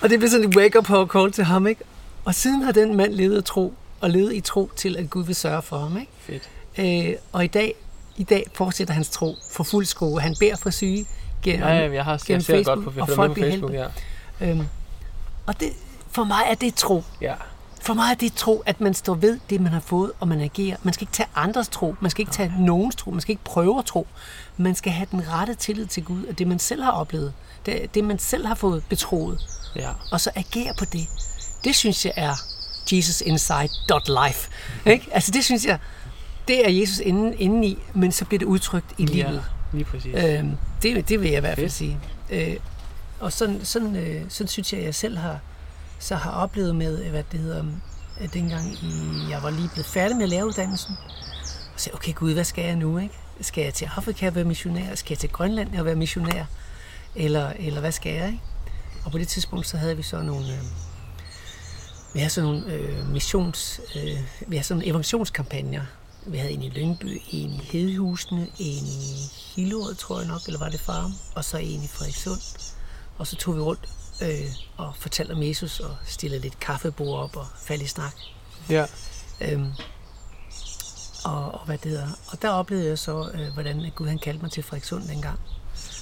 Og 0.01 0.09
det 0.09 0.19
bliver 0.19 0.29
sådan 0.29 0.45
en 0.45 0.57
wake-up 0.57 1.09
call 1.11 1.31
til 1.31 1.43
ham, 1.43 1.67
ikke? 1.67 1.81
Og 2.25 2.35
siden 2.35 2.61
har 2.61 2.71
den 2.71 2.97
mand 2.97 3.13
levet 3.13 3.37
af 3.37 3.43
tro, 3.43 3.73
og 4.01 4.09
levet 4.09 4.33
i 4.33 4.41
tro 4.41 4.71
til, 4.75 4.97
at 4.97 5.09
Gud 5.09 5.25
vil 5.25 5.35
sørge 5.35 5.61
for 5.61 5.77
ham, 5.77 5.97
ikke? 5.97 6.11
Fedt. 6.19 6.49
Øh, 7.09 7.15
og 7.31 7.43
i 7.43 7.47
dag, 7.47 7.73
i 8.17 8.23
dag 8.23 8.43
fortsætter 8.53 8.93
hans 8.93 9.09
tro 9.09 9.35
for 9.51 9.63
fuld 9.63 9.85
skrue. 9.85 10.21
Han 10.21 10.35
beder 10.39 10.55
for 10.55 10.69
syge 10.69 11.05
gennem, 11.43 11.67
Ja, 11.67 11.73
ja, 11.75 11.93
jeg 11.93 12.03
har 12.03 12.11
jeg 12.11 12.19
gennem 12.19 12.39
det 12.39 12.45
Facebook, 12.45 12.75
godt 12.85 12.95
på, 12.95 13.01
og 13.01 13.07
jeg 13.07 13.15
folk 13.15 13.33
bliver 13.33 13.71
ja. 14.39 14.49
Øhm, 14.49 14.67
og 15.45 15.59
det, 15.59 15.69
for 16.11 16.23
mig 16.23 16.41
er 16.49 16.55
det 16.55 16.75
tro. 16.75 17.03
Ja. 17.21 17.33
For 17.83 17.93
mig 17.93 18.11
er 18.11 18.15
det 18.15 18.33
tro, 18.33 18.63
at 18.65 18.81
man 18.81 18.93
står 18.93 19.15
ved 19.15 19.39
det, 19.49 19.61
man 19.61 19.71
har 19.71 19.79
fået, 19.79 20.11
og 20.19 20.27
man 20.27 20.41
agerer. 20.41 20.77
Man 20.83 20.93
skal 20.93 21.03
ikke 21.03 21.13
tage 21.13 21.29
andres 21.35 21.67
tro. 21.67 21.95
Man 22.01 22.11
skal 22.11 22.21
ikke 22.21 22.31
tage 22.31 22.53
nogens 22.59 22.95
tro. 22.95 23.11
Man 23.11 23.21
skal 23.21 23.31
ikke 23.31 23.43
prøve 23.43 23.79
at 23.79 23.85
tro. 23.85 24.07
Man 24.57 24.75
skal 24.75 24.91
have 24.91 25.07
den 25.11 25.29
rette 25.29 25.53
tillid 25.55 25.85
til 25.85 26.03
Gud, 26.03 26.25
og 26.25 26.39
det, 26.39 26.47
man 26.47 26.59
selv 26.59 26.83
har 26.83 26.91
oplevet. 26.91 27.33
Det, 27.65 27.95
det 27.95 28.03
man 28.03 28.19
selv 28.19 28.45
har 28.45 28.55
fået 28.55 28.83
betroet. 28.89 29.39
Ja. 29.75 29.89
Og 30.11 30.21
så 30.21 30.31
agere 30.35 30.73
på 30.79 30.85
det. 30.85 31.07
Det 31.63 31.75
synes 31.75 32.05
jeg 32.05 32.13
er 32.15 32.33
jesusinside.life. 32.91 34.49
Ikke? 34.85 35.07
Altså 35.11 35.31
det 35.31 35.45
synes 35.45 35.65
jeg, 35.65 35.79
det 36.47 36.65
er 36.65 36.69
Jesus 36.71 36.99
inde, 36.99 37.35
inde 37.37 37.67
i, 37.67 37.77
men 37.93 38.11
så 38.11 38.25
bliver 38.25 38.39
det 38.39 38.45
udtrykt 38.45 38.93
i 38.97 39.05
livet. 39.05 39.33
Ja, 39.33 39.39
lige 39.73 39.85
præcis. 39.85 40.15
Øhm, 40.15 40.57
det, 40.83 41.09
det 41.09 41.21
vil 41.21 41.29
jeg 41.29 41.37
i 41.37 41.39
hvert 41.39 41.55
fald 41.55 41.69
Fedt. 41.69 41.73
sige. 41.73 41.99
Øh, 42.29 42.55
og 43.19 43.33
sådan, 43.33 43.65
sådan, 43.65 43.95
øh, 43.95 44.21
sådan 44.29 44.47
synes 44.47 44.73
jeg, 44.73 44.83
jeg 44.83 44.95
selv 44.95 45.17
har, 45.17 45.39
så 46.03 46.15
har 46.15 46.31
oplevet 46.31 46.75
med, 46.75 47.03
øh, 47.03 47.09
hvad 47.09 47.23
det 47.31 47.39
hedder, 47.39 47.65
øh, 48.21 48.33
dengang 48.33 48.73
i, 48.73 48.91
jeg 49.29 49.43
var 49.43 49.49
lige 49.49 49.69
blevet 49.73 49.85
færdig 49.85 50.17
med 50.17 50.27
læreruddannelsen. 50.27 50.95
Og 51.73 51.79
sagde, 51.79 51.95
okay 51.95 52.13
Gud, 52.13 52.33
hvad 52.33 52.43
skal 52.43 52.65
jeg 52.65 52.75
nu? 52.75 52.97
Ikke? 52.97 53.15
Skal 53.41 53.63
jeg 53.63 53.73
til 53.73 53.89
Afrika 53.95 54.27
og 54.27 54.35
være 54.35 54.43
missionær? 54.43 54.95
Skal 54.95 55.13
jeg 55.13 55.19
til 55.19 55.29
Grønland 55.29 55.75
og 55.75 55.85
være 55.85 55.95
missionær? 55.95 56.45
Eller, 57.15 57.53
eller 57.59 57.79
hvad 57.79 57.91
skal 57.91 58.13
jeg? 58.13 58.27
Ikke? 58.27 58.41
Og 59.05 59.11
på 59.11 59.17
det 59.17 59.27
tidspunkt, 59.27 59.67
så 59.67 59.77
havde 59.77 59.97
vi 59.97 60.03
så 60.03 60.21
nogle, 60.21 60.53
øh, 60.53 60.63
vi 62.13 62.19
havde 62.19 62.29
sådan 62.29 62.49
nogle 62.49 62.73
øh, 62.73 63.09
missions, 63.09 63.81
øh, 63.95 64.19
vi 64.47 64.55
havde 64.55 64.67
sådan 64.67 64.77
nogle 64.77 64.89
evangelionskampagner. 64.89 65.81
Vi 66.25 66.37
havde 66.37 66.51
en 66.51 66.61
i 66.61 66.69
Lyngby, 66.69 67.21
en 67.31 67.49
i 67.49 67.61
Hedehusene, 67.71 68.41
en 68.59 68.85
i 68.85 69.29
Hillerød, 69.55 69.95
tror 69.95 70.19
jeg 70.19 70.27
nok, 70.27 70.41
eller 70.47 70.59
var 70.59 70.69
det 70.69 70.79
Farm, 70.79 71.13
og 71.35 71.45
så 71.45 71.57
en 71.57 71.83
i 71.83 71.87
Frederikssund. 71.87 72.71
Og 73.17 73.27
så 73.27 73.35
tog 73.35 73.55
vi 73.55 73.61
rundt 73.61 73.89
øh, 74.23 74.45
og 74.77 74.93
fortalte 74.95 75.31
om 75.31 75.43
Jesus 75.43 75.79
og 75.79 75.95
stillede 76.05 76.41
lidt 76.41 76.59
kaffebord 76.59 77.19
op 77.19 77.35
og 77.35 77.47
faldt 77.57 77.83
i 77.83 77.87
snak. 77.87 78.13
Ja. 78.69 78.85
Øhm, 79.41 79.71
og, 81.25 81.51
og, 81.51 81.65
hvad 81.65 81.77
det 81.77 81.91
hedder. 81.91 82.07
og 82.27 82.41
der 82.41 82.49
oplevede 82.49 82.87
jeg 82.87 82.99
så, 82.99 83.31
øh, 83.33 83.53
hvordan 83.53 83.91
Gud 83.95 84.07
han 84.07 84.19
kaldte 84.19 84.41
mig 84.41 84.51
til 84.51 84.63
Frederikssund 84.63 85.07
dengang. 85.07 85.39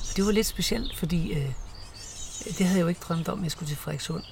Og 0.10 0.16
det 0.16 0.26
var 0.26 0.32
lidt 0.32 0.48
specielt, 0.48 0.98
fordi 0.98 1.34
øh, 1.34 1.54
det 2.46 2.66
havde 2.66 2.78
jeg 2.78 2.84
jo 2.84 2.88
ikke 2.88 3.02
drømt 3.08 3.30
om, 3.30 3.40
at 3.40 3.44
jeg 3.44 3.52
skulle 3.52 3.70
til 3.70 3.78
Frederikssund. 3.78 4.24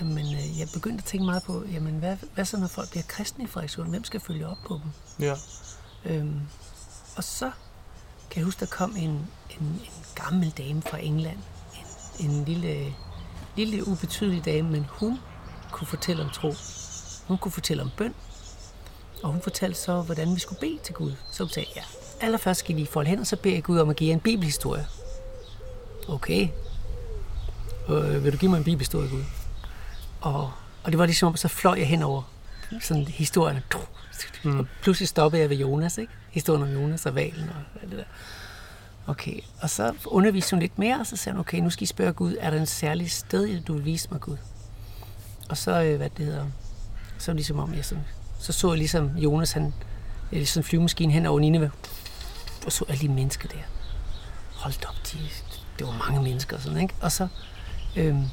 Men 0.00 0.34
øh, 0.34 0.58
jeg 0.58 0.68
begyndte 0.74 1.02
at 1.02 1.04
tænke 1.04 1.26
meget 1.26 1.42
på, 1.42 1.64
jamen 1.72 1.98
hvad, 1.98 2.16
hvad 2.34 2.44
så 2.44 2.56
når 2.56 2.66
folk 2.66 2.90
bliver 2.90 3.04
kristne 3.08 3.44
i 3.44 3.46
Frederikssund? 3.46 3.88
Hvem 3.88 4.04
skal 4.04 4.20
følge 4.20 4.46
op 4.46 4.58
på 4.66 4.80
dem? 4.82 4.92
Ja. 5.26 5.34
Øhm, 6.04 6.40
og 7.16 7.24
så 7.24 7.50
kan 8.30 8.40
jeg 8.40 8.44
huske, 8.44 8.60
der 8.60 8.66
kom 8.66 8.96
en, 8.96 9.10
en, 9.10 9.26
en 9.60 9.80
gammel 10.14 10.50
dame 10.50 10.82
fra 10.82 10.98
England. 10.98 11.38
En, 12.18 12.30
en 12.30 12.44
lille, 12.44 12.94
lille 13.56 13.88
ubetydelig 13.88 14.44
dame, 14.44 14.70
men 14.70 14.86
hun 14.88 15.18
kunne 15.70 15.86
fortælle 15.86 16.22
om 16.22 16.30
tro. 16.30 16.54
Hun 17.28 17.38
kunne 17.38 17.52
fortælle 17.52 17.82
om 17.82 17.90
bøn. 17.96 18.14
Og 19.22 19.32
hun 19.32 19.42
fortalte 19.42 19.78
så, 19.78 20.02
hvordan 20.02 20.34
vi 20.34 20.40
skulle 20.40 20.60
bede 20.60 20.78
til 20.84 20.94
Gud. 20.94 21.12
Så 21.32 21.44
hun 21.44 21.50
sagde, 21.50 21.68
ja, 21.76 21.82
allerførst 22.20 22.60
skal 22.60 22.74
I 22.74 22.78
lige 22.78 22.86
folde 22.86 23.10
hen, 23.10 23.18
og 23.18 23.26
så 23.26 23.36
beder 23.36 23.54
jeg 23.54 23.62
Gud 23.62 23.78
om 23.78 23.90
at 23.90 23.96
give 23.96 24.08
jer 24.08 24.14
en 24.14 24.20
bibelhistorie. 24.20 24.86
Okay. 26.08 26.48
Øh, 27.88 28.24
vil 28.24 28.32
du 28.32 28.38
give 28.38 28.50
mig 28.50 28.58
en 28.58 28.64
bibelhistorie, 28.64 29.08
Gud? 29.08 29.22
Og, 30.20 30.52
og 30.84 30.92
det 30.92 30.98
var 30.98 31.06
ligesom, 31.06 31.28
om, 31.28 31.36
så 31.36 31.48
fløj 31.48 31.78
jeg 31.78 31.88
hen 31.88 32.02
over 32.02 32.22
sådan 32.80 33.04
historien. 33.04 33.58
Mm. 34.44 34.58
Og 34.58 34.66
pludselig 34.82 35.08
stoppede 35.08 35.42
jeg 35.42 35.50
ved 35.50 35.56
Jonas, 35.56 35.98
ikke? 35.98 36.12
Historien 36.30 36.62
om 36.62 36.68
Jonas 36.68 37.06
og 37.06 37.14
valen 37.14 37.48
og 37.48 37.82
alt 37.82 37.90
det 37.90 37.98
der. 37.98 38.04
Okay, 39.08 39.40
og 39.60 39.70
så 39.70 39.94
underviste 40.06 40.50
hun 40.50 40.60
lidt 40.60 40.78
mere, 40.78 41.00
og 41.00 41.06
så 41.06 41.16
sagde 41.16 41.34
hun, 41.34 41.40
okay, 41.40 41.58
nu 41.58 41.70
skal 41.70 41.82
I 41.82 41.86
spørge 41.86 42.12
Gud, 42.12 42.36
er 42.40 42.50
der 42.50 42.60
en 42.60 42.66
særlig 42.66 43.10
sted, 43.10 43.60
du 43.60 43.72
vil 43.72 43.84
vise 43.84 44.08
mig, 44.10 44.20
Gud? 44.20 44.36
Og 45.48 45.56
så, 45.56 45.82
øh, 45.82 45.96
hvad 45.96 46.10
det 46.10 46.26
hedder, 46.26 46.46
så 47.18 47.32
ligesom 47.32 47.58
om 47.58 47.74
jeg 47.74 47.84
sådan, 47.84 48.04
så 48.38 48.52
så 48.52 48.68
jeg 48.68 48.78
ligesom 48.78 49.16
Jonas, 49.16 49.52
han, 49.52 49.74
øh, 50.32 50.38
ligesom 50.38 50.60
en 50.60 50.64
flyvemaskine 50.64 51.12
hen 51.12 51.26
over 51.26 51.40
Nineve, 51.40 51.70
og 52.66 52.72
så 52.72 52.84
alle 52.88 53.00
de 53.00 53.08
mennesker 53.08 53.48
der. 53.48 53.58
Hold 54.54 54.88
op, 54.88 54.94
de, 55.12 55.18
det 55.78 55.86
var 55.86 56.10
mange 56.10 56.22
mennesker 56.22 56.56
og 56.56 56.62
sådan, 56.62 56.80
ikke? 56.80 56.94
Og 57.00 57.12
så, 57.12 57.28
øhm, 57.96 58.24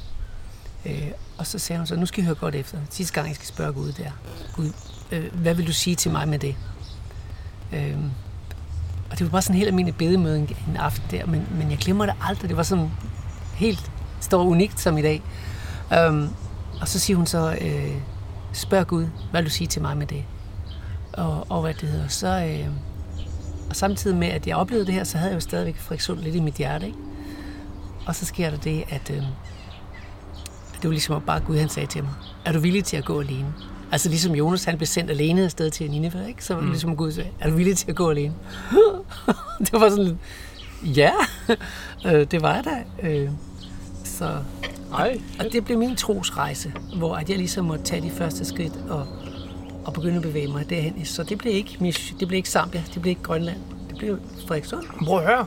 øh, 0.86 1.10
og 1.38 1.46
så 1.46 1.58
sagde 1.58 1.78
hun 1.78 1.86
så, 1.86 1.96
nu 1.96 2.06
skal 2.06 2.22
I 2.22 2.26
høre 2.26 2.34
godt 2.34 2.54
efter. 2.54 2.78
Sidste 2.90 3.14
gang, 3.14 3.28
jeg 3.28 3.36
skal 3.36 3.48
spørge 3.48 3.72
Gud 3.72 3.92
der. 3.92 4.10
Gud, 4.56 4.72
øh, 5.12 5.34
hvad 5.34 5.54
vil 5.54 5.66
du 5.66 5.72
sige 5.72 5.96
til 5.96 6.10
mig 6.10 6.28
med 6.28 6.38
det? 6.38 6.56
Øhm, 7.72 8.10
og 9.10 9.18
det 9.18 9.26
var 9.26 9.30
bare 9.30 9.42
sådan 9.42 9.54
en 9.54 9.58
helt 9.58 9.68
almindelig 9.68 9.96
bedemøde 9.96 10.38
en, 10.38 10.48
en 10.68 10.76
aften 10.76 11.04
der, 11.10 11.26
men, 11.26 11.46
men 11.58 11.70
jeg 11.70 11.78
glemmer 11.78 12.06
det 12.06 12.14
aldrig. 12.28 12.48
Det 12.48 12.56
var 12.56 12.62
sådan 12.62 12.90
helt 13.54 13.90
står 14.20 14.44
unikt 14.44 14.80
som 14.80 14.98
i 14.98 15.02
dag. 15.02 15.22
Um, 16.08 16.28
og 16.80 16.88
så 16.88 16.98
siger 16.98 17.16
hun 17.16 17.26
så, 17.26 17.58
øh, 17.60 17.96
spørg 18.52 18.86
Gud, 18.86 19.06
hvad 19.30 19.42
vil 19.42 19.50
du 19.50 19.54
sige 19.54 19.68
til 19.68 19.82
mig 19.82 19.96
med 19.96 20.06
det? 20.06 20.24
Og, 21.12 21.46
og 21.48 21.60
hvad 21.60 21.74
det 21.74 21.88
hedder, 21.88 22.08
så... 22.08 22.28
Øh, 22.28 22.68
og 23.68 23.76
samtidig 23.76 24.16
med, 24.16 24.28
at 24.28 24.46
jeg 24.46 24.56
oplevede 24.56 24.86
det 24.86 24.94
her, 24.94 25.04
så 25.04 25.18
havde 25.18 25.30
jeg 25.30 25.34
jo 25.34 25.40
stadigvæk 25.40 25.78
friktion 25.78 26.18
lidt 26.18 26.34
i 26.34 26.40
mit 26.40 26.54
hjerte, 26.54 26.86
ikke? 26.86 26.98
Og 28.06 28.14
så 28.14 28.24
sker 28.24 28.50
der 28.50 28.56
det, 28.56 28.84
at 28.88 29.10
øh, 29.10 29.16
det 30.74 30.84
var 30.84 30.90
ligesom 30.90 31.22
bare 31.22 31.40
Gud, 31.40 31.58
han 31.58 31.68
sagde 31.68 31.86
til 31.86 32.02
mig, 32.02 32.12
er 32.44 32.52
du 32.52 32.58
villig 32.58 32.84
til 32.84 32.96
at 32.96 33.04
gå 33.04 33.20
alene? 33.20 33.54
Altså 33.94 34.08
ligesom 34.08 34.34
Jonas, 34.34 34.64
han 34.64 34.76
blev 34.76 34.86
sendt 34.86 35.10
alene 35.10 35.44
afsted 35.44 35.70
til 35.70 35.90
Nineveh, 35.90 36.28
ikke? 36.28 36.44
Så 36.44 36.54
var 36.54 36.60
det 36.60 36.66
Mm. 36.66 36.70
ligesom 36.72 36.96
Gud 36.96 37.12
sagde, 37.12 37.30
er 37.40 37.50
du 37.50 37.56
villig 37.56 37.76
til 37.76 37.90
at 37.90 37.96
gå 37.96 38.10
alene? 38.10 38.34
det 39.64 39.72
var 39.72 39.88
sådan 39.90 40.04
lidt, 40.04 40.16
ja, 40.96 41.10
øh, 42.06 42.26
det 42.30 42.42
var 42.42 42.54
jeg 42.54 42.64
da. 42.64 43.08
Øh, 43.08 43.28
så, 44.04 44.30
Ej, 44.94 45.20
og 45.38 45.46
det 45.52 45.64
blev 45.64 45.78
min 45.78 45.96
trosrejse, 45.96 46.72
hvor 46.96 47.14
at 47.16 47.28
jeg 47.30 47.36
ligesom 47.38 47.64
måtte 47.64 47.84
tage 47.84 48.02
de 48.02 48.10
første 48.10 48.44
skridt 48.44 48.72
og, 48.88 49.06
og 49.84 49.92
begynde 49.92 50.16
at 50.16 50.22
bevæge 50.22 50.48
mig 50.48 50.70
derhen. 50.70 51.04
Så 51.04 51.22
det 51.22 51.38
blev 51.38 51.52
ikke, 51.54 51.70
Mish- 51.80 52.14
det 52.20 52.28
blev 52.28 52.36
ikke 52.36 52.48
Zambia, 52.48 52.82
det 52.94 53.02
blev 53.02 53.10
ikke 53.10 53.22
Grønland, 53.22 53.56
det 53.90 53.98
blev 53.98 54.18
Frederikssund. 54.46 54.82
prøv 55.06 55.18
at 55.18 55.26
høre. 55.26 55.46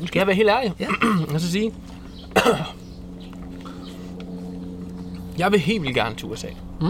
Nu 0.00 0.06
skal 0.06 0.20
jeg 0.20 0.26
være 0.26 0.36
helt 0.36 0.48
ærlig. 0.48 0.72
Ja. 0.80 0.86
og 1.34 1.40
så 1.40 1.50
sige, 1.50 1.72
jeg 5.38 5.52
vil 5.52 5.60
helt 5.60 5.82
vildt 5.82 5.94
gerne 5.94 6.14
til 6.16 6.26
USA. 6.28 6.48
Mm. 6.80 6.86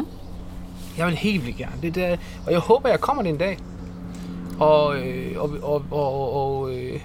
Jeg 0.98 1.06
vil 1.06 1.14
helt 1.14 1.44
vildt 1.46 1.56
gerne. 1.58 1.72
Det 1.82 1.94
der, 1.94 2.16
og 2.46 2.52
jeg 2.52 2.60
håber, 2.60 2.88
jeg 2.88 3.00
kommer 3.00 3.22
det 3.22 3.30
en 3.30 3.38
dag. 3.38 3.58
Og, 4.58 4.96
øh, 4.98 5.40
og, 5.42 5.50
og, 5.62 5.84
og, 5.90 6.32
og 6.32 6.74
øh, 6.74 7.00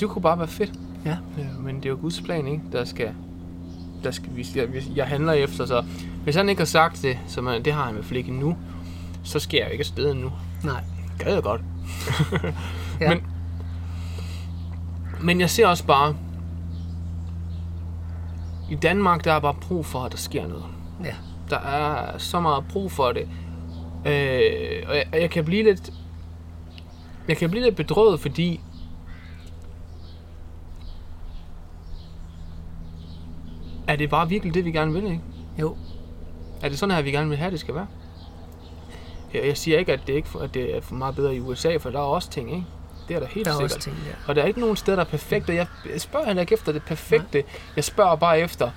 det 0.00 0.08
kunne 0.08 0.22
bare 0.22 0.38
være 0.38 0.48
fedt. 0.48 0.72
Ja. 1.04 1.16
Øh, 1.38 1.64
men 1.64 1.76
det 1.76 1.84
er 1.84 1.90
jo 1.90 1.98
Guds 2.00 2.20
plan, 2.20 2.46
ikke? 2.46 2.62
Der 2.72 2.84
skal, 2.84 3.14
der 4.04 4.10
skal 4.10 4.30
hvis 4.30 4.56
jeg, 4.56 4.66
hvis 4.66 4.84
jeg 4.94 5.06
handler 5.06 5.32
efter, 5.32 5.66
så 5.66 5.84
hvis 6.24 6.36
han 6.36 6.48
ikke 6.48 6.60
har 6.60 6.66
sagt 6.66 7.02
det, 7.02 7.18
så 7.26 7.40
man, 7.42 7.64
det 7.64 7.72
har 7.72 7.82
han 7.82 7.90
i 7.90 7.94
hvert 7.94 8.04
fald 8.04 8.18
ikke 8.18 8.30
endnu, 8.30 8.56
så 9.22 9.38
skal 9.38 9.58
jeg 9.58 9.66
jo 9.66 9.72
ikke 9.72 9.82
afsted 9.82 10.10
endnu. 10.10 10.32
Nej. 10.64 10.84
Gad 11.18 11.34
jeg 11.34 11.42
godt. 11.42 11.60
Ja. 13.00 13.08
Men, 13.08 13.26
men 15.20 15.40
jeg 15.40 15.50
ser 15.50 15.66
også 15.66 15.86
bare, 15.86 16.16
i 18.70 18.74
Danmark, 18.74 19.24
der 19.24 19.32
er 19.32 19.40
bare 19.40 19.54
brug 19.54 19.86
for, 19.86 20.04
at 20.04 20.12
der 20.12 20.18
sker 20.18 20.48
noget. 20.48 20.64
Ja. 21.04 21.14
Der 21.52 21.58
er 21.58 22.18
så 22.18 22.40
meget 22.40 22.64
brug 22.68 22.92
for 22.92 23.12
det. 23.12 23.28
Øh, 24.06 24.82
og 24.88 24.96
jeg, 24.96 25.04
og 25.12 25.20
jeg 25.20 25.30
kan 25.30 25.44
blive 25.44 25.62
lidt... 25.62 25.90
Jeg 27.28 27.36
kan 27.36 27.50
blive 27.50 27.64
lidt 27.64 27.76
bedrøvet, 27.76 28.20
fordi... 28.20 28.60
Er 33.88 33.96
det 33.96 34.10
bare 34.10 34.28
virkelig 34.28 34.54
det, 34.54 34.64
vi 34.64 34.72
gerne 34.72 34.92
vil, 34.92 35.04
ikke? 35.04 35.20
Jo. 35.60 35.76
Er 36.62 36.68
det 36.68 36.78
sådan 36.78 36.94
her, 36.94 37.02
vi 37.02 37.10
gerne 37.10 37.28
vil 37.28 37.38
have, 37.38 37.50
det 37.50 37.60
skal 37.60 37.74
være? 37.74 37.86
Jeg, 39.34 39.56
siger 39.56 39.78
ikke, 39.78 39.92
at 39.92 40.00
det, 40.06 40.12
ikke, 40.12 40.28
at 40.42 40.54
det 40.54 40.76
er 40.76 40.80
for 40.80 40.94
meget 40.94 41.14
bedre 41.16 41.34
i 41.36 41.40
USA, 41.40 41.76
for 41.76 41.90
der 41.90 41.98
er 41.98 42.02
også 42.02 42.30
ting, 42.30 42.50
ikke? 42.50 42.66
Det 43.08 43.16
er 43.16 43.20
der 43.20 43.26
helt 43.26 43.46
Der 43.46 43.52
er 43.52 43.56
sikkert. 43.56 43.76
også 43.76 43.90
ting 43.90 43.96
der. 43.96 44.14
Og 44.28 44.34
der 44.34 44.42
er 44.42 44.46
ikke 44.46 44.60
nogen 44.60 44.76
steder, 44.76 44.96
der 44.96 45.04
er 45.04 45.08
perfekte. 45.08 45.54
Jeg, 45.54 45.66
spørger 45.98 46.26
heller 46.26 46.40
ikke 46.40 46.54
efter 46.54 46.72
det 46.72 46.82
perfekte. 46.82 47.44
Jeg 47.76 47.84
spørger 47.84 48.16
bare 48.16 48.40
efter, 48.40 48.70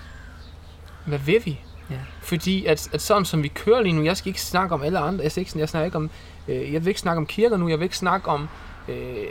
hvad 1.06 1.20
vil 1.20 1.42
vi? 1.46 1.60
Ja. 1.90 1.96
Fordi 2.22 2.66
at, 2.66 2.90
at 2.94 3.02
sådan 3.02 3.26
som 3.26 3.44
vi 3.44 3.48
kører 3.48 3.82
lige 3.82 3.94
nu, 3.94 4.04
jeg 4.04 4.18
skal 4.18 4.28
ikke 4.28 4.42
snakke 4.42 4.76
om 4.76 4.82
alle 4.82 5.00
andre, 5.00 5.26
ikke, 5.26 5.60
jeg 5.60 5.70
snakker 5.70 5.86
ikke 5.86 5.98
om, 5.98 6.10
øh, 6.48 6.74
jeg 6.74 6.82
vil 6.82 6.88
ikke 6.88 7.00
snakke 7.00 7.18
om 7.18 7.26
kirker 7.26 7.58
nu, 7.58 7.70
jeg 7.70 7.80
vil 7.80 7.84
ikke 7.84 7.98
snakke 7.98 8.28
om 8.30 8.48
øh, 8.88 9.26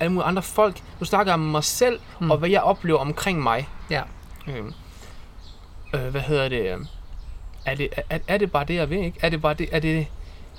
alle 0.00 0.12
mulige 0.12 0.26
andre 0.26 0.42
folk. 0.42 0.80
Nu 1.00 1.06
snakker 1.06 1.32
jeg 1.32 1.34
om 1.34 1.46
mig 1.46 1.64
selv, 1.64 2.00
Mm. 2.20 2.24
mm. 2.24 2.30
og 2.30 2.38
hvad 2.38 2.48
jeg 2.50 2.62
oplever 2.62 2.98
omkring 2.98 3.42
mig. 3.42 3.68
Ja. 3.90 4.02
Øh, 4.48 4.64
øh, 5.94 6.06
hvad 6.10 6.20
hedder 6.20 6.48
det? 6.48 6.62
øh, 6.74 6.78
Er 7.66 7.74
det, 7.74 7.88
er, 8.10 8.18
er 8.28 8.38
det 8.38 8.52
bare 8.52 8.64
det, 8.64 8.74
jeg 8.74 8.90
vil, 8.90 8.98
ikke? 9.04 9.18
Er 9.22 9.28
det 9.28 9.42
bare 9.42 9.54
det, 9.54 9.68
er 9.72 9.78
det, 9.80 10.06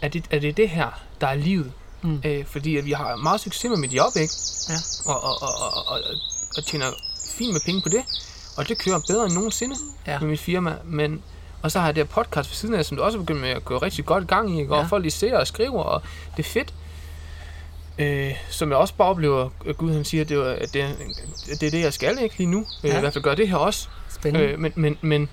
er 0.02 0.08
det, 0.08 0.26
er 0.32 0.40
det, 0.40 0.58
det 0.58 0.70
her, 0.70 1.00
der 1.22 1.28
er 1.28 1.36
livet? 1.36 1.72
Mm. 2.02 2.22
Øh, 2.26 2.46
fordi 2.46 2.78
at 2.78 2.86
vi 2.86 2.92
har 2.92 3.16
meget 3.16 3.42
succes 3.42 3.70
med 3.70 3.78
mit 3.78 3.94
job, 3.94 4.12
ikke? 4.22 4.34
Ja. 4.70 4.74
Og, 5.12 5.24
og, 5.24 5.42
og, 5.42 5.50
og, 5.62 5.88
og, 5.88 6.00
og 6.58 6.64
tjener 6.66 6.86
fint 7.38 7.54
med 7.54 7.62
penge 7.66 7.82
på 7.82 7.90
det. 7.90 8.04
Og 8.60 8.68
det 8.70 8.78
kører 8.78 9.00
bedre 9.08 9.26
end 9.26 9.34
nogensinde 9.34 9.76
Ja. 10.08 10.20
med 10.20 10.28
mit 10.28 10.40
firma. 10.40 10.76
Men, 10.86 11.22
og 11.62 11.72
så 11.72 11.80
har 11.80 11.88
jeg 11.88 11.96
det 11.96 12.04
her 12.08 12.14
podcast 12.24 12.50
ved 12.50 12.56
siden 12.56 12.76
af, 12.76 12.86
som 12.86 12.98
du 12.98 13.04
også 13.04 13.18
er 13.18 13.22
begyndt 13.22 13.42
med 13.42 13.50
at 13.50 13.66
køre 13.66 13.78
rigtig 13.80 14.06
godt 14.06 14.28
gang 14.28 14.56
i. 14.58 14.60
Ikke? 14.62 14.74
Og 14.74 14.82
Ja. 14.82 14.88
folk 14.88 15.04
de 15.04 15.12
ser 15.12 15.38
og 15.38 15.48
skriver, 15.48 15.84
og 15.84 16.02
det 16.38 16.46
er 16.46 16.50
fedt. 16.50 16.74
Øh, 18.00 18.32
som 18.50 18.70
jeg 18.70 18.78
også 18.78 18.94
bare 18.94 19.08
oplever, 19.08 19.50
at 19.68 19.78
Gud 19.78 19.94
han 19.94 20.06
siger, 20.06 20.22
at 20.24 20.30
det, 20.30 20.38
er, 20.38 20.44
at 20.54 20.74
det, 20.74 20.82
er- 20.82 20.88
det 21.60 21.64
er 21.64 21.72
det, 21.72 21.82
jeg 21.82 21.94
skal 21.94 22.18
ikke 22.24 22.38
lige 22.38 22.48
nu. 22.48 22.66
Ja. 22.84 22.88
Ja. 22.90 22.98
I 22.98 23.00
hvert 23.00 23.14
fald 23.14 23.24
gøre 23.24 23.36
det 23.36 23.50
her 23.50 23.56
også. 23.58 23.88
Spændende. 24.10 24.48
Øh, 24.48 24.60
men, 24.60 24.72
men, 24.76 24.98
men, 25.02 25.30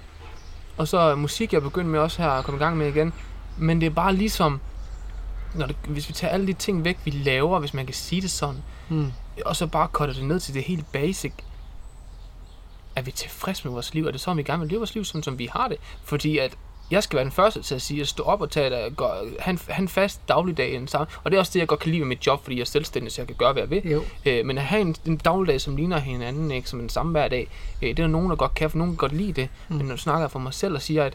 og 0.77 0.89
så 0.89 1.15
musik, 1.15 1.53
jeg 1.53 1.59
er 1.59 1.63
begyndt 1.63 1.89
med 1.91 2.01
også 2.01 2.23
her 2.23 2.29
at 2.31 2.45
komme 2.45 2.59
i 2.59 2.63
gang 2.63 2.77
med 2.77 2.87
igen. 2.89 3.13
Men 3.59 3.81
det 3.81 3.87
er 3.87 3.91
bare 3.91 4.15
ligesom, 4.15 4.61
når 5.55 5.67
det, 5.67 5.77
hvis 5.89 6.09
vi 6.09 6.13
tager 6.13 6.33
alle 6.33 6.47
de 6.47 6.53
ting 6.53 6.85
væk, 6.85 6.99
vi 7.05 7.11
laver, 7.11 7.59
hvis 7.59 7.75
man 7.75 7.87
kan 7.87 7.95
sige 7.95 8.21
det 8.23 8.31
sådan, 8.31 8.63
Mm. 8.89 9.13
og 9.45 9.57
så 9.57 9.67
bare 9.67 9.89
cutter 9.93 10.15
det 10.15 10.25
ned 10.25 10.41
til 10.41 10.55
det 10.55 10.63
helt 10.63 10.93
basic, 10.93 11.33
er 12.97 13.03
vi 13.03 13.11
tilfredse 13.11 13.65
med 13.65 13.73
vores 13.73 13.95
liv? 13.95 14.07
Er 14.07 14.11
det 14.11 14.21
så, 14.21 14.31
om 14.31 14.37
vi 14.37 14.43
gerne 14.43 14.61
vil 14.61 14.69
leve 14.69 14.79
vores 14.81 14.95
liv, 14.95 15.05
sådan 15.05 15.23
som 15.23 15.39
vi 15.39 15.49
har 15.53 15.69
det? 15.69 15.77
Fordi 16.05 16.39
at 16.39 16.55
jeg 16.91 17.03
skal 17.03 17.17
være 17.17 17.25
den 17.25 17.33
første 17.33 17.63
til 17.63 17.75
at 17.75 17.83
sige, 17.83 18.01
at 18.01 18.09
stå 18.09 18.23
op 18.23 18.41
og 18.41 18.51
tage 18.51 18.71
det, 18.71 18.97
gå, 18.97 19.09
han, 19.41 19.59
han 19.69 19.89
fast 19.89 20.29
dagligdag 20.29 20.71
i 20.71 20.75
en 20.75 20.89
sammen. 20.89 21.07
Og 21.25 21.31
det 21.31 21.37
er 21.37 21.41
også 21.41 21.51
det, 21.55 21.61
jeg 21.61 21.69
godt 21.69 21.81
kan 21.81 21.91
lide 21.91 22.01
med 22.01 22.09
mit 22.09 22.27
job, 22.27 22.43
fordi 22.43 22.57
jeg 22.57 22.61
er 22.61 22.67
selvstændig, 22.67 23.13
så 23.13 23.21
jeg 23.21 23.27
kan 23.27 23.37
gøre, 23.37 23.53
hvad 23.53 23.63
jeg 23.63 23.71
vil. 23.71 23.91
Jo. 23.93 24.03
Øh, 24.27 24.47
men 24.47 24.59
at 24.59 24.65
have 24.65 24.81
en, 24.83 24.97
en 25.07 25.17
dagligdag, 25.17 25.61
som 25.61 25.77
ligner 25.77 25.99
hinanden, 25.99 26.51
ikke, 26.51 26.69
som 26.69 26.81
en 26.81 26.89
samme 26.89 27.13
hver 27.13 27.29
dag, 27.29 27.49
øh, 27.83 27.89
det 27.89 27.91
er 27.91 27.95
der 27.95 28.07
nogen, 28.07 28.31
der 28.31 28.37
godt 28.37 28.55
kan, 28.55 28.71
for 28.71 28.79
nogen 28.79 28.93
kan 28.93 28.97
godt 28.97 29.13
lide 29.13 29.33
det. 29.33 29.49
Mm. 29.69 29.77
Men 29.77 29.87
når 29.87 29.95
du 29.95 30.01
snakker 30.01 30.29
for 30.29 30.39
mig 30.39 30.55
selv 30.55 30.75
og 30.75 30.83
siger, 30.83 31.05
at 31.05 31.15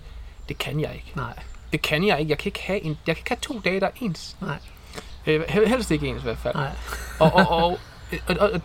det 0.49 0.57
kan 0.57 0.79
jeg 0.79 0.91
ikke. 0.95 1.11
Nej, 1.15 1.33
Det 1.71 1.81
kan 1.81 2.07
jeg 2.07 2.19
ikke. 2.19 2.29
Jeg 2.29 2.37
kan 2.37 2.47
ikke 2.49 2.61
have, 2.63 2.81
en, 2.81 2.97
jeg 3.07 3.15
kan 3.15 3.21
ikke 3.21 3.29
have 3.29 3.39
to 3.55 3.59
dage, 3.65 3.79
der 3.79 3.87
er 3.87 3.91
ens. 4.01 4.35
nej, 4.41 4.55
Øh, 5.27 5.41
hel- 5.49 5.67
helst 5.67 5.91
ikke 5.91 6.07
ens 6.07 6.19
i 6.21 6.23
hvert 6.23 6.37
fald. 6.37 6.55
nej. 6.55 6.69
Og, 7.19 7.33
og, 7.33 7.47
og, 7.49 7.63
og, 7.65 7.79
og, 8.39 8.49
og, 8.49 8.61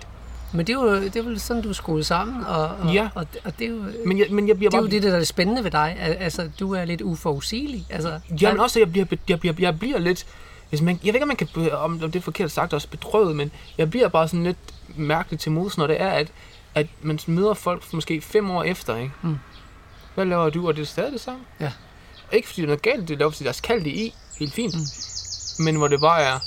Men 0.56 0.66
det 0.66 0.72
er 0.72 0.76
jo 0.80 1.02
det 1.02 1.16
er 1.16 1.22
vel 1.22 1.40
sådan, 1.40 1.62
du 1.62 1.68
er 1.68 1.72
skruet 1.72 2.06
sammen, 2.06 2.44
og, 2.44 2.68
og, 2.68 2.92
Ja. 2.94 3.08
og, 3.14 3.26
og 3.44 3.58
det 3.58 3.64
er 3.66 3.70
jo... 3.70 3.82
men, 4.06 4.18
jeg, 4.18 4.26
men 4.30 4.48
jeg 4.48 4.56
bliver 4.56 4.70
Det 4.70 4.76
er 4.76 4.80
bare... 4.80 4.90
jo 4.90 5.00
det, 5.00 5.02
der 5.02 5.16
er 5.16 5.24
spændende 5.24 5.64
ved 5.64 5.70
dig. 5.70 5.96
Al- 6.00 6.16
Altså, 6.20 6.50
du 6.60 6.74
er 6.74 6.84
lidt 6.84 7.00
uforudsigelig. 7.02 7.86
Altså, 7.90 8.20
Ja, 8.40 8.52
men 8.52 8.60
også, 8.60 8.78
jeg 8.78 8.92
bliver, 8.92 9.06
jeg 9.28 9.40
bliver, 9.40 9.54
jeg 9.58 9.78
bliver 9.78 9.98
lidt... 9.98 10.26
Hvis 10.68 10.80
man, 10.82 11.00
jeg 11.04 11.14
ved 11.14 11.14
ikke, 11.14 11.22
om, 11.24 11.28
man 11.28 11.36
kan, 11.36 11.72
om 11.72 11.98
det 12.00 12.16
er 12.16 12.20
forkert 12.20 12.50
sagt, 12.50 12.72
også 12.74 12.88
bedrøvet, 12.88 13.36
men 13.36 13.50
jeg 13.78 13.90
bliver 13.90 14.08
bare 14.08 14.28
sådan 14.28 14.44
lidt 14.44 14.56
mærkeligt 14.96 15.42
til 15.42 15.52
mods, 15.52 15.78
når 15.78 15.86
det 15.86 16.00
er, 16.00 16.08
at, 16.10 16.28
at 16.74 16.86
man 17.02 17.18
møder 17.26 17.54
folk 17.54 17.92
måske 17.92 18.20
fem 18.20 18.50
år 18.50 18.62
efter, 18.64 18.96
ikke? 18.96 19.12
Mm. 19.22 19.36
Hvad 20.14 20.24
laver 20.24 20.50
du? 20.50 20.68
Og 20.68 20.76
det 20.76 20.82
er 20.82 20.86
stadig 20.86 21.12
det 21.12 21.20
samme. 21.20 21.40
Ja. 21.60 21.72
Ikke 22.32 22.48
fordi 22.48 22.60
det 22.60 22.64
er 22.64 22.68
noget 22.68 22.82
galt, 22.82 23.08
det 23.08 23.14
er 23.14 23.18
lavet, 23.18 23.34
fordi 23.34 23.44
der 23.44 23.50
er 23.50 23.60
kaldt 23.62 23.84
det 23.84 23.90
i, 23.90 24.14
helt 24.38 24.52
fint. 24.54 24.74
Mm. 24.74 25.64
Men 25.64 25.76
hvor 25.76 25.88
det 25.88 26.00
bare 26.00 26.22
er 26.22 26.38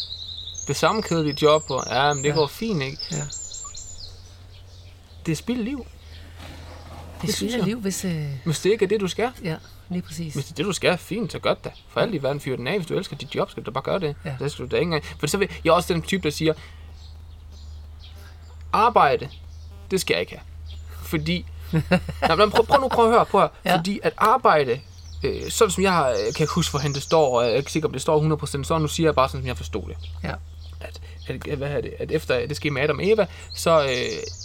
det 0.68 0.76
samme 0.76 1.02
kedelige 1.02 1.38
job, 1.42 1.64
og 1.70 1.84
ja, 1.90 2.14
men 2.14 2.24
det 2.24 2.30
Ja. 2.30 2.36
går 2.36 2.48
fint, 2.48 2.82
ikke? 2.84 2.98
Ja. 3.12 3.24
Det 5.30 5.34
er 5.34 5.38
spild 5.38 5.64
liv. 5.64 5.86
det 7.22 7.28
det 7.28 7.36
synes 7.36 7.54
jeg. 7.56 7.64
liv, 7.64 7.80
hvis... 7.80 8.06
Øh, 8.06 8.26
Hvis 8.46 8.60
det 8.60 8.70
ikke 8.72 8.86
er 8.86 8.90
det, 8.90 9.00
du 9.02 9.08
skal. 9.08 9.32
ja, 9.44 9.56
lige 9.90 10.02
præcis. 10.02 10.34
Hvis 10.34 10.46
det 10.46 10.52
er 10.52 10.56
det, 10.56 10.66
du 10.66 10.74
skal, 10.74 10.98
fint, 10.98 11.32
så 11.32 11.40
gør 11.40 11.54
det 11.54 11.64
da. 11.64 11.70
For 11.90 12.00
alt 12.02 12.16
i 12.16 12.24
verden 12.24 12.40
fyr 12.40 12.56
den 12.56 12.68
af. 12.68 12.76
Hvis 12.78 12.88
du 12.88 12.94
elsker 12.98 13.16
dit 13.16 13.36
job, 13.36 13.52
skal 13.52 13.64
du 13.64 13.66
da 13.66 13.72
bare 13.74 13.84
gøre 13.84 14.00
det. 14.00 14.16
Ja. 14.26 14.36
Det 14.40 14.52
skal 14.52 14.66
du 14.66 14.72
da 14.72 14.76
ikke 14.76 14.84
engang. 14.84 15.04
For 15.20 15.28
så 15.28 15.38
vil, 15.38 15.50
jeg 15.64 15.70
er 15.72 15.74
også 15.76 15.94
den 15.94 16.02
type, 16.02 16.24
der 16.24 16.30
siger, 16.30 16.54
arbejde, 18.74 19.30
det 19.92 20.02
skal 20.02 20.14
jeg 20.14 20.22
ikke 20.22 20.32
have. 20.32 20.42
Fordi, 21.04 21.46
nej, 22.28 22.36
men 22.36 22.52
prøv, 22.52 22.66
prøv 22.66 22.82
nu 22.82 22.88
prøv 22.88 23.06
at 23.06 23.12
høre 23.12 23.26
på 23.26 23.40
her. 23.40 23.48
Ja. 23.66 23.72
Ja. 23.72 23.78
Fordi 23.78 24.00
at 24.04 24.14
arbejde, 24.18 24.80
øh, 25.24 25.50
sådan 25.52 25.72
som 25.72 25.84
jeg 25.84 25.94
har, 25.94 26.08
jeg 26.08 26.36
kan 26.36 26.44
ikke 26.44 26.54
huske, 26.54 26.72
hvorhen 26.72 26.94
det 26.94 27.02
står, 27.04 27.38
og 27.38 27.46
jeg 27.46 27.54
er 27.54 27.58
ikke 27.58 27.72
sikker, 27.72 27.90
om 27.90 27.94
det 27.94 28.02
står 28.02 28.36
100%, 28.60 28.64
så 28.64 28.78
nu 28.78 28.88
siger 28.88 29.08
jeg 29.08 29.16
bare 29.16 29.30
sådan, 29.30 29.42
som 29.42 29.48
jeg 29.48 29.58
forstod 29.58 29.84
det. 29.88 29.98
Ja. 30.24 30.34
At, 30.82 31.02
at, 31.30 31.58
hvad 31.58 31.70
er 31.70 31.82
det, 31.82 31.94
at 32.00 32.12
efter 32.12 32.48
det 32.48 32.56
skete 32.56 32.74
med 32.74 32.82
Adam 32.82 32.98
og 32.98 33.08
Eva, 33.08 33.26
så 33.54 33.84
øh, 33.84 33.90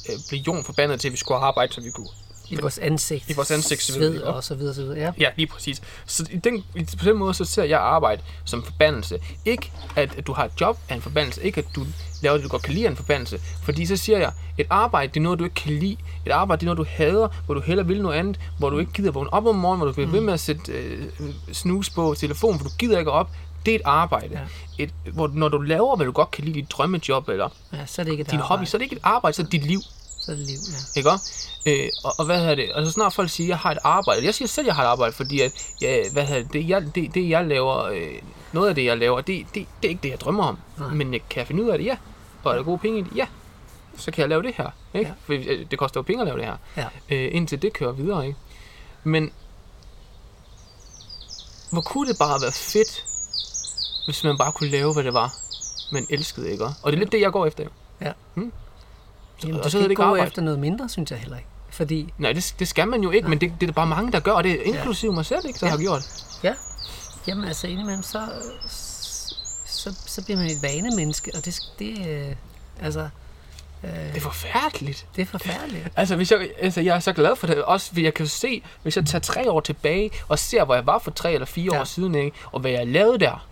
øh, 0.08 0.18
blev 0.28 0.40
Jon 0.40 0.64
forbandet 0.64 1.00
til, 1.00 1.08
at 1.08 1.12
vi 1.12 1.18
skulle 1.18 1.38
arbejde, 1.38 1.72
så 1.72 1.80
vi 1.80 1.90
kunne 1.90 2.08
I 2.50 2.56
vores 2.60 2.78
ansigt. 2.78 3.30
I 3.30 3.32
vores 3.32 3.50
ansigt, 3.50 3.82
så 3.82 3.92
Sved 3.92 4.20
og 4.20 4.44
så 4.44 4.54
videre, 4.54 4.74
så 4.74 4.82
videre. 4.82 4.98
Ja. 4.98 5.12
Ja, 5.18 5.30
lige 5.36 5.46
præcis. 5.46 5.82
Så 6.06 6.26
i 6.30 6.36
den, 6.36 6.64
på 6.98 7.04
den 7.04 7.16
måde, 7.16 7.34
så 7.34 7.44
ser 7.44 7.64
jeg 7.64 7.80
arbejde 7.80 8.22
som 8.44 8.62
forbandelse. 8.62 9.18
Ikke, 9.44 9.72
at, 9.96 10.14
at 10.18 10.26
du 10.26 10.32
har 10.32 10.44
et 10.44 10.52
job 10.60 10.78
er 10.88 10.94
en 10.94 11.02
forbandelse. 11.02 11.42
Ikke, 11.42 11.58
at 11.58 11.66
du 11.76 11.86
laver 12.22 12.36
det, 12.36 12.44
du 12.44 12.48
godt 12.48 12.62
kan 12.62 12.74
lide 12.74 12.86
er 12.86 12.90
en 12.90 12.96
forbandelse. 12.96 13.40
Fordi 13.62 13.86
så 13.86 13.96
siger 13.96 14.18
jeg, 14.18 14.32
et 14.58 14.66
arbejde, 14.70 15.12
det 15.12 15.16
er 15.16 15.22
noget, 15.22 15.38
du 15.38 15.44
ikke 15.44 15.54
kan 15.54 15.72
lide. 15.72 15.96
Et 16.26 16.32
arbejde, 16.32 16.60
det 16.60 16.66
er 16.70 16.74
noget, 16.74 16.88
du 16.88 16.92
hader, 16.96 17.28
hvor 17.46 17.54
du 17.54 17.60
hellere 17.60 17.86
vil 17.86 18.02
noget 18.02 18.16
andet, 18.16 18.40
hvor 18.58 18.70
du 18.70 18.78
ikke 18.78 18.92
gider 18.92 19.10
vågne 19.10 19.32
op 19.32 19.46
om 19.46 19.54
morgenen, 19.54 19.78
hvor 19.78 19.86
du 19.86 19.92
bliver 19.92 20.10
ved 20.10 20.20
med 20.20 20.32
at 20.32 20.40
sætte 20.40 20.72
øh, 20.72 21.04
snus 21.52 21.90
på 21.90 22.14
telefonen, 22.18 22.58
for 22.60 22.68
du 22.68 22.74
gider 22.78 22.98
ikke 22.98 23.10
op. 23.10 23.30
Det 23.66 23.74
er 23.74 23.78
et 23.78 23.82
arbejde. 23.84 24.40
Ja. 24.78 24.84
Et, 24.84 24.94
hvor, 25.12 25.28
når 25.28 25.48
du 25.48 25.58
laver, 25.58 25.96
hvad 25.96 26.06
du 26.06 26.12
godt 26.12 26.30
kan 26.30 26.44
lide, 26.44 26.54
dit 26.54 26.72
drømmejob 26.72 27.28
eller 27.28 27.48
ja, 27.72 27.86
så 27.86 28.02
er 28.02 28.04
det 28.04 28.12
ikke 28.12 28.20
et 28.20 28.30
din 28.30 28.38
arbejde. 28.38 28.48
hobby, 28.48 28.64
så 28.64 28.76
er 28.76 28.78
det 28.78 28.84
ikke 28.84 28.96
et 28.96 29.02
arbejde, 29.02 29.36
så 29.36 29.42
er 29.42 29.44
det 29.44 29.52
dit 29.52 29.66
liv. 29.66 29.80
Så 30.18 30.32
er 30.32 30.36
det 30.36 30.46
liv, 30.46 30.58
ja. 30.94 30.98
Ikke? 30.98 31.10
Øh, 31.66 31.90
og, 32.04 32.14
og, 32.18 32.24
hvad 32.24 32.38
hedder 32.38 32.54
det? 32.54 32.70
Altså 32.74 32.92
snart 32.92 33.12
folk 33.12 33.30
siger, 33.30 33.46
at 33.46 33.48
jeg 33.48 33.58
har 33.58 33.70
et 33.70 33.78
arbejde. 33.84 34.24
Jeg 34.24 34.34
siger 34.34 34.48
selv, 34.48 34.64
at 34.64 34.66
jeg 34.66 34.74
har 34.74 34.82
et 34.82 34.88
arbejde, 34.88 35.12
fordi 35.12 35.40
at, 35.40 35.52
ja, 35.80 36.02
hvad 36.12 36.26
hedder 36.26 36.42
det, 36.42 36.52
det, 36.52 36.68
jeg, 36.68 36.94
det, 36.94 37.14
det 37.14 37.28
jeg 37.28 37.46
laver, 37.46 37.84
øh, 37.84 38.12
noget 38.52 38.68
af 38.68 38.74
det, 38.74 38.84
jeg 38.84 38.98
laver, 38.98 39.20
det, 39.20 39.46
det, 39.54 39.54
det 39.54 39.66
er 39.84 39.88
ikke 39.88 40.02
det, 40.02 40.10
jeg 40.10 40.20
drømmer 40.20 40.44
om. 40.44 40.58
Nej. 40.78 40.88
Men 40.88 41.12
jeg 41.12 41.20
kan 41.30 41.38
jeg 41.38 41.46
finde 41.46 41.64
ud 41.64 41.68
af 41.68 41.78
det? 41.78 41.84
Ja. 41.84 41.96
Og 42.44 42.52
er 42.52 42.56
der 42.56 42.62
gode 42.62 42.78
penge 42.78 42.98
i 42.98 43.02
det? 43.02 43.16
Ja. 43.16 43.26
Så 43.96 44.10
kan 44.10 44.20
jeg 44.20 44.28
lave 44.28 44.42
det 44.42 44.54
her. 44.56 44.70
Ikke? 44.94 45.08
Ja. 45.08 45.14
For 45.26 45.52
øh, 45.52 45.66
det 45.70 45.78
koster 45.78 46.00
jo 46.00 46.02
penge 46.02 46.20
at 46.22 46.26
lave 46.26 46.38
det 46.38 46.46
her. 46.46 46.56
Ja. 46.76 47.16
Øh, 47.16 47.34
indtil 47.34 47.62
det 47.62 47.72
kører 47.72 47.92
videre. 47.92 48.26
Ikke? 48.26 48.38
Men 49.04 49.32
hvor 51.70 51.80
kunne 51.80 52.08
det 52.08 52.18
bare 52.18 52.42
være 52.42 52.52
fedt, 52.52 53.04
hvis 54.04 54.24
man 54.24 54.38
bare 54.38 54.52
kunne 54.52 54.70
lave, 54.70 54.92
hvad 54.92 55.04
det 55.04 55.14
var, 55.14 55.34
man 55.92 56.06
elskede, 56.10 56.50
ikke? 56.52 56.64
Og 56.64 56.92
det 56.92 56.94
er 56.94 56.98
lidt 56.98 57.12
det, 57.12 57.20
jeg 57.20 57.32
går 57.32 57.46
efter, 57.46 57.64
jo. 57.64 57.70
Ja. 58.00 58.12
Hmm? 58.34 58.52
Så, 59.38 59.46
Jamen, 59.46 59.60
og 59.60 59.70
så 59.70 59.78
skal 59.78 59.90
ikke 59.90 59.94
gå 59.94 60.02
arbejde. 60.02 60.26
efter 60.26 60.42
noget 60.42 60.58
mindre, 60.58 60.88
synes 60.88 61.10
jeg 61.10 61.18
heller 61.18 61.36
ikke. 61.36 61.48
Fordi, 61.70 62.12
Nej, 62.18 62.32
det, 62.32 62.54
det 62.58 62.68
skal 62.68 62.88
man 62.88 63.00
jo 63.02 63.10
ikke, 63.10 63.28
men 63.28 63.40
det, 63.40 63.52
det 63.60 63.62
er 63.62 63.66
der 63.66 63.72
bare 63.74 63.86
mange, 63.86 64.12
der 64.12 64.20
gør, 64.20 64.32
og 64.32 64.44
det 64.44 64.52
er 64.52 64.62
inklusive 64.62 65.12
mig 65.12 65.26
selv, 65.26 65.40
ikke, 65.46 65.58
der 65.60 65.66
Ja. 65.66 65.70
har 65.70 65.78
gjort. 65.78 66.02
ja, 66.42 66.54
jamen 67.28 67.44
altså 67.44 67.66
indimellem, 67.66 68.02
så, 68.02 68.20
så, 69.66 69.94
så 70.06 70.24
bliver 70.24 70.38
man 70.38 70.46
et 70.46 70.62
vanemenneske, 70.62 71.30
og 71.34 71.44
det, 71.44 71.60
det 71.78 72.08
øh, 72.08 72.36
altså, 72.80 73.08
øh, 73.84 73.90
Det 73.90 74.16
er 74.16 74.20
forfærdeligt. 74.20 75.06
det 75.16 75.22
er 75.22 75.26
forfærdeligt. 75.26 75.88
Altså, 75.96 76.16
hvis 76.16 76.30
jeg, 76.32 76.48
altså, 76.60 76.80
jeg 76.80 76.96
er 76.96 77.00
så 77.00 77.12
glad 77.12 77.36
for 77.36 77.46
det, 77.46 77.62
også 77.64 77.90
jeg 77.96 78.14
kan 78.14 78.24
jo 78.26 78.30
se, 78.30 78.62
hvis 78.82 78.96
jeg 78.96 79.06
tager 79.06 79.22
tre 79.22 79.50
år 79.50 79.60
tilbage, 79.60 80.10
og 80.28 80.38
ser, 80.38 80.64
hvor 80.64 80.74
jeg 80.74 80.86
var 80.86 80.98
for 80.98 81.10
tre 81.10 81.32
eller 81.32 81.46
fire 81.46 81.74
Ja. 81.74 81.80
år 81.80 81.84
siden, 81.84 82.14
ikke, 82.14 82.36
og 82.52 82.60
hvad 82.60 82.70
jeg 82.70 82.86
lavede 82.86 83.18
der, 83.18 83.46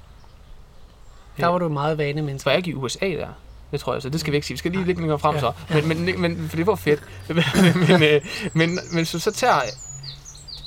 Der 1.40 1.46
var 1.46 1.58
du 1.58 1.66
et 1.66 1.72
meget 1.72 1.98
vanemenneske. 1.98 2.42
så 2.42 2.44
var 2.44 2.52
jeg 2.52 2.58
ikke 2.58 2.70
i 2.70 2.74
USA 2.74 3.06
der. 3.06 3.26
Det 3.72 3.80
tror 3.80 3.92
jeg, 3.92 4.02
så 4.02 4.08
det 4.08 4.20
skal 4.20 4.30
vi 4.32 4.36
ikke 4.36 4.46
sige. 4.46 4.54
Vi 4.54 4.58
skal 4.58 4.70
lige 4.70 4.84
lidt 4.84 4.98
længere 4.98 5.18
frem 5.18 5.40
så. 5.40 5.52
Men, 5.68 5.88
men, 5.88 6.20
men, 6.20 6.48
for 6.48 6.56
det 6.56 6.66
var 6.66 6.74
fedt. 6.74 7.02
men, 7.88 8.02
øh, 8.02 8.20
men, 8.52 8.78
men 8.92 9.04
så, 9.06 9.18
så 9.18 9.30
tager 9.32 9.54
jeg, 9.54 9.70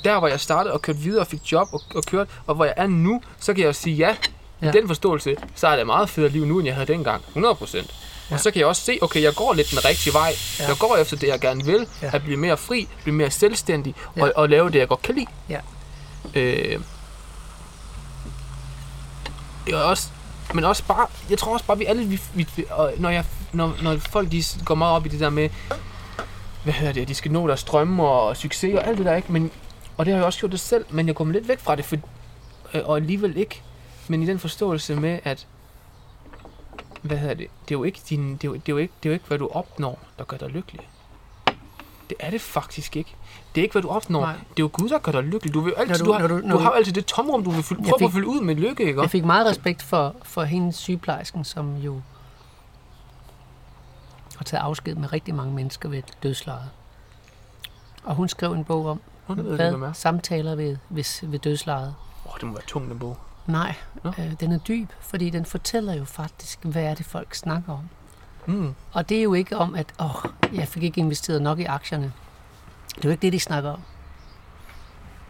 der 0.03 0.19
hvor 0.19 0.27
jeg 0.27 0.39
startede 0.39 0.73
og 0.73 0.81
kørte 0.81 0.99
videre 0.99 1.21
og 1.21 1.27
fik 1.27 1.51
job 1.51 1.67
og, 1.73 1.81
og 1.95 2.03
kørte, 2.03 2.31
og 2.47 2.55
hvor 2.55 2.65
jeg 2.65 2.73
er 2.77 2.87
nu, 2.87 3.21
så 3.39 3.53
kan 3.53 3.61
jeg 3.61 3.67
jo 3.67 3.73
sige 3.73 3.95
ja. 3.95 4.15
I 4.61 4.65
Ja. 4.65 4.71
den 4.71 4.87
forståelse, 4.87 5.35
så 5.55 5.67
er 5.67 5.75
det 5.75 5.85
meget 5.85 6.09
federe 6.09 6.29
liv 6.29 6.45
nu, 6.45 6.59
end 6.59 6.65
jeg 6.67 6.75
havde 6.75 6.93
dengang. 6.93 7.23
100 7.27 7.55
procent. 7.55 7.95
Ja. 8.29 8.35
Og 8.35 8.39
så 8.41 8.51
kan 8.51 8.59
jeg 8.59 8.67
også 8.67 8.81
se, 8.81 8.97
okay, 9.01 9.21
jeg 9.21 9.35
går 9.35 9.53
lidt 9.53 9.71
den 9.71 9.85
rigtige 9.85 10.13
vej. 10.13 10.33
Ja. 10.59 10.67
Jeg 10.67 10.75
går 10.79 10.97
efter 10.97 11.17
det, 11.17 11.27
jeg 11.27 11.39
gerne 11.39 11.65
vil. 11.65 11.87
Ja. 12.01 12.09
At 12.13 12.23
blive 12.23 12.37
mere 12.37 12.57
fri, 12.57 12.87
blive 13.03 13.15
mere 13.15 13.31
selvstændig 13.31 13.95
Ja. 14.17 14.23
og, 14.23 14.31
og 14.35 14.49
lave 14.49 14.69
det, 14.69 14.79
jeg 14.79 14.87
godt 14.87 15.01
kan 15.01 15.15
lide. 15.15 15.25
Ja. 15.49 15.59
Øh, 16.35 16.79
jeg 19.67 19.73
er 19.79 19.83
også, 19.83 20.07
men 20.55 20.63
også 20.63 20.85
bare, 20.85 21.07
jeg 21.29 21.37
tror 21.37 21.53
også 21.53 21.65
bare, 21.65 21.77
vi 21.77 21.85
alle, 21.85 22.05
vi, 22.05 22.21
vi, 22.33 22.65
og 22.69 22.93
når, 22.97 23.09
jeg, 23.09 23.25
når, 23.53 23.75
når 23.83 23.97
folk 23.97 24.31
de 24.31 24.43
går 24.65 24.75
meget 24.75 24.95
op 24.95 25.05
i 25.05 25.09
det 25.09 25.19
der 25.19 25.29
med, 25.29 25.49
hvad 26.63 26.73
hedder 26.73 26.93
det, 26.93 27.01
at 27.01 27.07
de 27.07 27.15
skal 27.15 27.31
nå 27.31 27.47
deres 27.47 27.63
drømme 27.63 28.03
og 28.03 28.37
succes 28.37 28.75
og 28.75 28.87
alt 28.87 28.97
det 28.97 29.05
der, 29.05 29.15
ikke? 29.15 29.31
Men, 29.31 29.51
og 29.97 30.05
det 30.05 30.13
har 30.13 30.19
jeg 30.19 30.25
også 30.25 30.39
gjort 30.39 30.51
det 30.51 30.59
selv, 30.59 30.85
men 30.89 31.07
jeg 31.07 31.15
kommer 31.15 31.33
lidt 31.33 31.47
væk 31.47 31.59
fra 31.59 31.75
det, 31.75 31.85
for, 31.85 31.97
øh, 32.73 32.81
og 32.85 32.95
alligevel 32.97 33.37
ikke. 33.37 33.61
Men 34.07 34.23
i 34.23 34.25
den 34.25 34.39
forståelse 34.39 34.95
med, 34.95 35.19
at 35.23 35.47
hvad 37.01 37.17
hedder 37.17 37.33
det, 37.33 37.47
det 37.65 37.75
er 37.75 37.79
jo 37.79 37.83
ikke, 37.83 37.99
din, 38.09 38.33
det 38.33 38.43
er 38.43 38.47
jo, 38.47 38.53
det 38.53 38.69
er 38.69 38.73
jo 38.73 38.77
ikke, 38.77 38.93
det 39.03 39.09
er 39.09 39.11
jo 39.11 39.13
ikke, 39.13 39.27
hvad 39.27 39.37
du 39.37 39.47
opnår, 39.47 39.99
der 40.17 40.23
gør 40.23 40.37
dig 40.37 40.49
lykkelig. 40.49 40.89
Det 42.09 42.17
er 42.19 42.29
det 42.29 42.41
faktisk 42.41 42.95
ikke. 42.95 43.15
Det 43.55 43.61
er 43.61 43.63
ikke, 43.63 43.71
hvad 43.73 43.81
du 43.81 43.89
opnår. 43.89 44.21
Nej. 44.21 44.33
Det 44.33 44.39
er 44.49 44.63
jo 44.63 44.69
Gud, 44.73 44.89
der 44.89 44.99
gør 44.99 45.11
dig 45.11 45.23
lykkelig. 45.23 45.53
Du, 45.53 45.59
vil 45.59 45.73
altid, 45.77 45.95
du- 45.95 46.05
du, 46.05 46.11
har, 46.11 46.19
når 46.19 46.27
du- 46.27 46.47
når 46.47 46.57
du 46.57 46.63
har 46.63 46.71
altid 46.71 46.93
det 46.93 47.05
tomrum, 47.05 47.43
du 47.43 47.49
vil 47.51 47.63
fylde, 47.63 47.81
prøve 47.81 47.93
fik- 47.99 48.05
at 48.05 48.11
fylde 48.13 48.27
ud 48.27 48.41
med 48.41 48.55
lykke, 48.55 48.83
ikke? 48.83 49.01
Jeg 49.01 49.09
fik 49.09 49.25
meget 49.25 49.45
respekt 49.47 49.83
for, 49.83 50.15
for 50.23 50.43
hende 50.43 50.73
sygeplejersken, 50.73 51.43
som 51.43 51.75
jo 51.77 52.01
har 54.37 54.43
taget 54.43 54.61
afsked 54.61 54.95
med 54.95 55.13
rigtig 55.13 55.35
mange 55.35 55.53
mennesker 55.53 55.89
ved 55.89 56.01
dødslejet. 56.23 56.69
Og 58.03 58.15
hun 58.15 58.29
skrev 58.29 58.51
en 58.53 58.63
bog 58.63 58.85
om, 58.85 59.01
Nå, 59.27 59.35
det 59.35 59.45
ved 59.45 59.51
ikke, 59.51 59.77
hvad 59.77 59.89
er. 59.89 59.93
samtaler 59.93 60.55
ved, 60.55 60.77
ved, 60.89 61.27
ved 61.27 61.39
dødslejet. 61.39 61.95
Åh, 62.25 62.33
det 62.39 62.43
må 62.47 62.53
være 62.53 62.63
tung, 62.67 62.89
den 62.89 62.99
bog. 62.99 63.17
Nej, 63.47 63.75
Nå. 64.03 64.11
øh, 64.19 64.31
den 64.39 64.51
er 64.51 64.57
dyb, 64.57 64.89
fordi 65.01 65.29
den 65.29 65.45
fortæller 65.45 65.93
jo 65.93 66.05
faktisk, 66.05 66.63
hvad 66.65 66.83
er 66.83 66.93
det, 66.95 67.05
folk 67.05 67.35
snakker 67.35 67.73
om. 67.73 67.89
Mm. 68.45 68.73
Og 68.93 69.09
det 69.09 69.17
er 69.17 69.23
jo 69.23 69.33
ikke 69.33 69.57
om, 69.57 69.75
at 69.75 69.87
åh, 69.99 70.15
jeg 70.53 70.67
fik 70.67 70.83
ikke 70.83 70.99
investeret 70.99 71.41
nok 71.41 71.59
i 71.59 71.63
aktierne. 71.63 72.13
Det 72.95 73.05
er 73.05 73.09
jo 73.09 73.11
ikke 73.11 73.21
det, 73.21 73.33
de 73.33 73.39
snakker 73.39 73.69
om. 73.69 73.79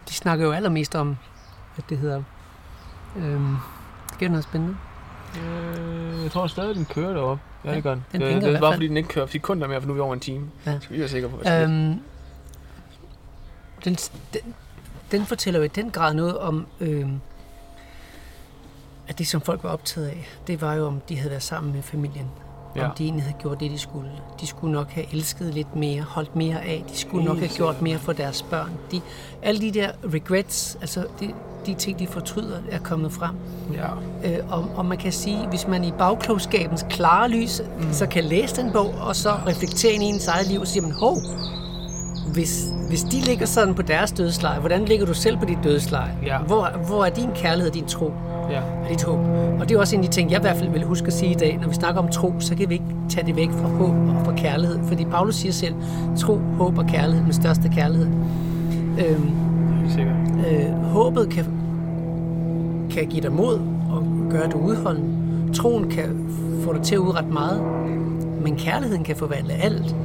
De 0.08 0.14
snakker 0.14 0.46
jo 0.46 0.52
allermest 0.52 0.94
om, 0.94 1.16
hvad 1.74 1.84
det 1.88 1.98
hedder. 1.98 2.22
Øhm, 3.16 3.56
sker 4.12 4.26
der 4.26 4.28
noget 4.28 4.44
spændende? 4.44 4.76
Øh, 5.40 6.22
jeg 6.22 6.30
tror 6.30 6.46
stadig, 6.46 6.74
den 6.74 6.84
kører 6.84 7.12
deroppe. 7.12 7.42
Ja, 7.64 7.74
det 7.74 7.82
gør 7.82 7.94
den. 7.94 8.04
den 8.12 8.20
det, 8.20 8.30
i 8.30 8.34
det 8.34 8.54
er 8.54 8.60
bare 8.60 8.72
fordi, 8.72 8.88
den 8.88 8.96
ikke 8.96 9.08
kører 9.08 9.26
sekunder 9.26 9.68
mere, 9.68 9.80
for 9.80 9.86
nu 9.86 9.92
er 9.92 9.94
vi 9.94 10.00
over 10.00 10.14
en 10.14 10.20
time. 10.20 10.50
Ja. 10.66 10.80
Skal 10.80 10.94
vi 10.94 11.00
være 11.00 11.08
sikre 11.08 11.28
på, 11.28 11.36
hvad 11.36 11.62
øhm, 11.62 12.00
den, 13.84 13.94
den, 14.32 14.54
den 15.10 15.26
fortæller 15.26 15.60
jo 15.60 15.64
i 15.64 15.68
den 15.68 15.90
grad 15.90 16.14
noget 16.14 16.38
om, 16.38 16.66
øhm, 16.80 17.20
at 19.08 19.18
det, 19.18 19.26
som 19.26 19.40
folk 19.40 19.62
var 19.62 19.70
optaget 19.70 20.08
af, 20.08 20.28
det 20.46 20.60
var 20.60 20.74
jo, 20.74 20.86
om 20.86 21.00
de 21.08 21.16
havde 21.16 21.30
været 21.30 21.42
sammen 21.42 21.72
med 21.72 21.82
familien. 21.82 22.30
Ja. 22.76 22.88
Om 22.88 22.90
de 22.98 23.04
egentlig 23.04 23.24
havde 23.24 23.36
gjort 23.38 23.60
det, 23.60 23.70
de 23.70 23.78
skulle. 23.78 24.10
De 24.40 24.46
skulle 24.46 24.72
nok 24.72 24.90
have 24.90 25.06
elsket 25.12 25.54
lidt 25.54 25.76
mere, 25.76 26.02
holdt 26.02 26.36
mere 26.36 26.60
af. 26.64 26.84
De 26.92 26.96
skulle 26.96 27.24
nok 27.24 27.38
have 27.38 27.48
gjort 27.48 27.82
mere 27.82 27.98
for 27.98 28.12
deres 28.12 28.42
børn. 28.42 28.70
De, 28.90 29.00
alle 29.42 29.60
de 29.60 29.70
der 29.70 29.90
regrets, 30.12 30.78
altså 30.80 31.06
de, 31.20 31.28
de 31.66 31.74
ting, 31.74 31.98
de 31.98 32.06
fortryder, 32.06 32.58
er 32.70 32.78
kommet 32.78 33.12
frem. 33.12 33.34
Ja. 33.72 33.88
Øh, 34.24 34.52
og, 34.52 34.64
og 34.76 34.86
man 34.86 34.98
kan 34.98 35.12
sige, 35.12 35.46
hvis 35.48 35.68
man 35.68 35.84
i 35.84 35.92
bagklogskabens 35.98 36.86
klare 36.90 37.28
lys, 37.28 37.62
mm. 37.80 37.92
så 37.92 38.06
kan 38.06 38.24
læse 38.24 38.56
den 38.56 38.72
bog, 38.72 38.94
og 39.00 39.16
så 39.16 39.30
reflektere 39.46 39.92
ind 39.92 40.02
i 40.02 40.06
ens 40.06 40.28
eget 40.28 40.46
liv 40.46 40.60
og 40.60 40.66
sige, 40.66 40.82
men 40.82 40.92
hov, 40.92 41.16
hvis, 42.32 42.72
hvis 42.88 43.02
de 43.02 43.20
ligger 43.20 43.46
sådan 43.46 43.74
på 43.74 43.82
deres 43.82 44.12
dødsleje, 44.12 44.60
hvordan 44.60 44.84
ligger 44.84 45.06
du 45.06 45.14
selv 45.14 45.38
på 45.38 45.44
dit 45.44 45.58
dødsleje? 45.64 46.18
Ja. 46.26 46.38
Hvor, 46.38 46.70
hvor 46.86 47.04
er 47.04 47.10
din 47.10 47.30
kærlighed 47.34 47.70
og 47.70 47.74
din 47.74 47.86
tro 47.86 48.12
Ja. 48.50 48.60
og 48.60 48.90
dit 48.90 49.02
håb? 49.04 49.18
Og 49.60 49.68
det 49.68 49.74
er 49.74 49.78
også 49.80 49.96
en 49.96 50.02
af 50.02 50.08
de 50.08 50.12
ting, 50.14 50.30
jeg 50.30 50.38
i 50.38 50.42
hvert 50.42 50.56
fald 50.56 50.70
vil 50.70 50.82
huske 50.84 51.06
at 51.06 51.12
sige 51.12 51.30
i 51.30 51.34
dag. 51.34 51.58
Når 51.62 51.68
vi 51.68 51.74
snakker 51.74 52.02
om 52.02 52.08
tro, 52.08 52.32
så 52.38 52.54
kan 52.56 52.68
vi 52.68 52.74
ikke 52.74 52.84
tage 53.08 53.26
det 53.26 53.36
væk 53.36 53.50
fra 53.50 53.68
håb 53.68 53.90
og 53.90 54.24
fra 54.24 54.32
kærlighed. 54.36 54.78
Fordi 54.84 55.04
Paulus 55.04 55.34
siger 55.34 55.52
selv, 55.52 55.74
tro, 56.18 56.38
håb 56.58 56.78
og 56.78 56.86
kærlighed, 56.86 57.24
den 57.24 57.32
største 57.32 57.68
kærlighed. 57.68 58.06
Øhm, 59.06 59.30
Helt 59.80 59.92
sikkert. 59.92 60.16
øh, 60.50 60.72
håbet 60.82 61.30
kan, 61.30 61.44
kan 62.90 63.06
give 63.06 63.22
dig 63.22 63.32
mod 63.32 63.54
og 63.90 64.04
gøre 64.30 64.46
dig 64.46 64.56
udholdende. 64.56 65.12
Troen 65.54 65.90
kan 65.90 66.28
få 66.64 66.72
dig 66.72 66.82
til 66.82 66.94
at 66.94 66.98
udrette 66.98 67.30
meget, 67.30 67.62
men 68.42 68.56
kærligheden 68.56 69.04
kan 69.04 69.16
forvandle 69.16 69.52
alt. 69.52 69.96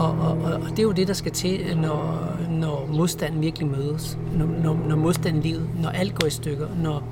Og, 0.00 0.10
og, 0.10 0.38
og, 0.44 0.52
og 0.52 0.70
det 0.70 0.78
er 0.78 0.82
jo 0.82 0.92
det, 0.92 1.08
der 1.08 1.14
skal 1.14 1.32
til, 1.32 1.58
når, 1.82 2.28
når 2.50 2.88
modstanden 2.96 3.42
virkelig 3.42 3.68
mødes. 3.68 4.18
Når, 4.38 4.46
når, 4.62 4.76
når 4.88 4.96
modstanden 4.96 5.42
livet, 5.42 5.68
når 5.82 5.88
alt 5.88 6.14
går 6.14 6.26
i 6.26 6.30
stykker, 6.30 6.66
når, 6.82 7.02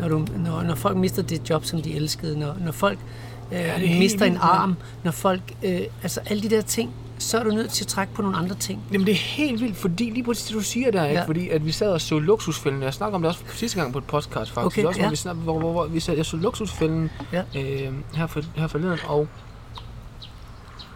når, 0.00 0.08
du, 0.08 0.26
når, 0.36 0.62
når 0.62 0.74
folk 0.74 0.96
mister 0.96 1.22
det 1.22 1.50
job, 1.50 1.64
som 1.64 1.82
de 1.82 1.94
elskede, 1.94 2.38
når, 2.38 2.56
når 2.64 2.72
folk 2.72 2.98
øh, 3.52 3.58
helt 3.58 3.98
mister 3.98 4.26
en 4.26 4.36
arm, 4.40 4.76
når 5.04 5.10
folk, 5.10 5.42
øh, 5.62 5.80
altså 6.02 6.20
alle 6.26 6.42
de 6.42 6.50
der 6.56 6.60
ting, 6.60 6.90
så 7.18 7.38
er 7.38 7.44
du 7.44 7.50
nødt 7.50 7.70
til 7.70 7.84
at 7.84 7.88
trække 7.88 8.14
på 8.14 8.22
nogle 8.22 8.36
andre 8.36 8.54
ting. 8.56 8.82
Jamen 8.92 9.06
det 9.06 9.12
er 9.12 9.16
helt 9.16 9.60
vildt, 9.60 9.76
fordi 9.76 10.10
lige 10.10 10.24
præcis 10.24 10.46
det 10.46 10.54
du 10.54 10.60
siger 10.60 10.90
der, 10.90 11.04
ikke? 11.04 11.20
Ja. 11.20 11.26
fordi 11.26 11.48
at 11.48 11.66
vi 11.66 11.72
sad 11.72 11.92
og 11.92 12.00
så 12.00 12.18
luksusfælden, 12.18 12.82
jeg 12.82 12.94
snakker 12.94 13.14
om 13.16 13.22
det 13.22 13.28
også 13.28 13.40
sidste 13.54 13.80
gang 13.80 13.92
på 13.92 13.98
et 13.98 14.04
podcast 14.04 14.50
faktisk, 14.50 14.78
Okay, 14.78 14.84
også, 14.84 15.00
ja. 15.00 15.10
vi 15.10 15.16
snak, 15.16 15.36
hvor, 15.36 15.58
hvor, 15.58 15.72
hvor, 15.72 15.86
vi 15.86 16.00
sad, 16.00 16.16
jeg 16.16 16.26
så 16.26 16.36
luksusfælden 16.36 17.10
Ja. 17.32 17.42
øh, 17.56 17.92
her, 18.14 18.26
for, 18.26 18.42
her 18.56 18.66
forleden, 18.66 18.98
og 19.06 19.28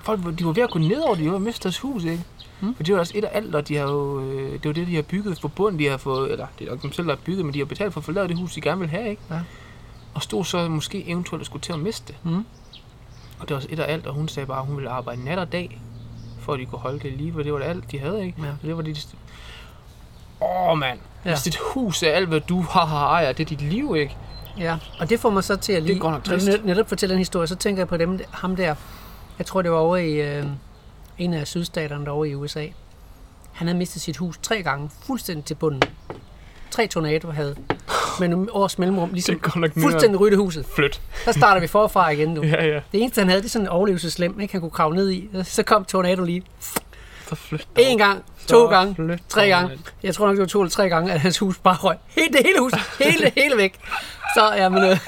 folk, 0.02 0.38
de 0.38 0.44
var 0.44 0.52
ved 0.52 0.62
at 0.62 0.70
gå 0.70 0.78
ned 0.78 0.98
over, 0.98 1.14
de 1.14 1.24
var 1.24 1.30
ved 1.30 1.36
at 1.36 1.42
miste 1.42 1.62
deres 1.62 1.78
hus, 1.78 2.04
ikke? 2.04 2.24
Mm. 2.62 2.74
For 2.74 2.82
det 2.82 2.94
var 2.94 3.00
også 3.00 3.12
et 3.16 3.24
af 3.24 3.30
alt, 3.32 3.54
og 3.54 3.68
de 3.68 3.76
har 3.76 3.84
jo, 3.84 4.20
øh, 4.20 4.52
det 4.52 4.64
var 4.64 4.72
det, 4.72 4.86
de 4.86 4.94
har 4.94 5.02
bygget 5.02 5.40
for 5.40 5.48
bunden, 5.48 5.78
de 5.78 5.88
har 5.88 5.96
fået, 5.96 6.32
eller 6.32 6.46
det 6.58 6.66
er 6.66 6.70
nok 6.70 6.82
dem 6.82 6.92
selv, 6.92 7.06
der 7.06 7.14
har 7.14 7.20
bygget, 7.24 7.44
men 7.44 7.54
de 7.54 7.58
har 7.58 7.66
betalt 7.66 7.92
for 7.92 8.00
at 8.00 8.04
få 8.04 8.12
lavet 8.12 8.28
det 8.30 8.38
hus, 8.38 8.54
de 8.54 8.60
gerne 8.60 8.80
vil 8.80 8.88
have, 8.90 9.10
ikke? 9.10 9.22
Ja. 9.30 9.40
Og 10.14 10.22
stod 10.22 10.44
så 10.44 10.68
måske 10.68 11.08
eventuelt 11.08 11.40
og 11.40 11.46
skulle 11.46 11.62
til 11.62 11.72
at 11.72 11.78
miste 11.78 12.12
det. 12.12 12.30
Mm. 12.32 12.36
Og 13.40 13.48
det 13.48 13.50
var 13.50 13.56
også 13.56 13.68
et 13.70 13.78
af 13.78 13.92
alt, 13.92 14.06
og 14.06 14.14
hun 14.14 14.28
sagde 14.28 14.46
bare, 14.46 14.60
at 14.60 14.66
hun 14.66 14.76
ville 14.76 14.90
arbejde 14.90 15.24
nat 15.24 15.38
og 15.38 15.52
dag, 15.52 15.80
for 16.40 16.52
at 16.52 16.58
de 16.60 16.66
kunne 16.66 16.78
holde 16.78 16.98
det 16.98 17.04
i 17.12 17.16
live, 17.16 17.38
og 17.38 17.44
det 17.44 17.52
var 17.52 17.58
det 17.58 17.66
alt, 17.66 17.90
de 17.90 17.98
havde, 17.98 18.26
ikke? 18.26 18.42
Ja. 18.42 18.48
Og 18.48 18.56
det 18.62 18.76
var 18.76 18.82
det, 18.82 18.96
de... 18.96 19.16
Åh, 20.44 20.78
mand. 20.78 20.98
Ja. 21.24 21.30
Hvis 21.30 21.42
dit 21.42 21.56
hus 21.74 22.02
er 22.02 22.10
alt, 22.12 22.28
hvad 22.28 22.40
du 22.40 22.60
har, 22.60 22.86
har 22.86 23.06
ejer, 23.08 23.32
det 23.32 23.44
er 23.44 23.48
dit 23.56 23.60
liv, 23.60 23.94
ikke? 23.96 24.16
Ja, 24.58 24.76
og 25.00 25.10
det 25.10 25.20
får 25.20 25.30
mig 25.30 25.44
så 25.44 25.56
til 25.56 25.72
at 25.72 25.82
lige, 25.82 25.96
er 25.96 26.00
godt 26.00 26.12
nok 26.12 26.26
når 26.26 26.34
du 26.36 26.40
trist. 26.44 26.48
net- 26.58 26.64
netop 26.66 26.88
fortæller 26.88 27.14
den 27.14 27.18
historie, 27.18 27.46
så 27.46 27.56
tænker 27.56 27.80
jeg 27.80 27.88
på 27.88 27.96
dem, 27.96 28.20
ham 28.30 28.56
der, 28.56 28.74
jeg 29.38 29.46
tror 29.46 29.62
det 29.62 29.70
var 29.70 29.76
over 29.76 29.96
i 29.96 30.12
øh, 30.38 30.46
en 31.18 31.34
af 31.34 31.46
sydstaterne 31.46 32.04
derovre 32.04 32.28
i 32.28 32.34
USA. 32.34 32.66
Han 33.52 33.66
havde 33.66 33.78
mistet 33.78 34.02
sit 34.02 34.16
hus 34.16 34.38
tre 34.42 34.62
gange, 34.62 34.90
fuldstændig 35.06 35.44
til 35.44 35.54
bunden. 35.54 35.82
Tre 36.70 36.86
tornadoer 36.86 37.32
havde, 37.32 37.56
med 38.20 38.28
nogle 38.28 38.54
års 38.54 38.78
mellemrum, 38.78 39.10
ligesom 39.12 39.40
fuldstændig 39.82 40.20
rydde 40.20 40.36
huset. 40.36 40.66
Flyt. 40.74 41.00
Der 41.24 41.32
starter 41.32 41.60
vi 41.60 41.66
forfra 41.66 42.10
igen 42.10 42.28
nu. 42.28 42.42
Ja, 42.42 42.64
ja. 42.64 42.74
Det 42.92 43.02
eneste, 43.02 43.20
han 43.20 43.28
havde, 43.28 43.42
det 43.42 43.48
er 43.48 43.50
sådan 43.50 43.66
en 43.66 43.68
overlevelseslem, 43.68 44.40
ikke? 44.40 44.52
han 44.52 44.60
kunne 44.60 44.70
kravle 44.70 44.96
ned 44.96 45.10
i. 45.10 45.28
Så 45.42 45.62
kom 45.62 45.84
tornado 45.84 46.24
lige. 46.24 46.42
Så 47.28 47.34
flyt. 47.34 47.68
En 47.78 47.98
gang, 47.98 48.24
Så 48.38 48.46
to 48.48 48.66
gange, 48.66 48.94
flyt 48.94 49.22
tre 49.28 49.48
gange. 49.48 49.78
Jeg 50.02 50.14
tror 50.14 50.26
nok, 50.26 50.32
det 50.36 50.40
var 50.40 50.46
to 50.46 50.60
eller 50.60 50.70
tre 50.70 50.88
gange, 50.88 51.12
at 51.12 51.20
hans 51.20 51.38
hus 51.38 51.58
bare 51.58 51.76
røg. 51.76 51.96
Hele, 52.08 52.28
det 52.32 52.40
hele 52.46 52.58
hus, 52.60 52.72
hele, 52.98 53.32
hele 53.36 53.56
væk. 53.56 53.78
Så, 54.34 54.52
jamen, 54.56 54.82
øh, 54.84 54.98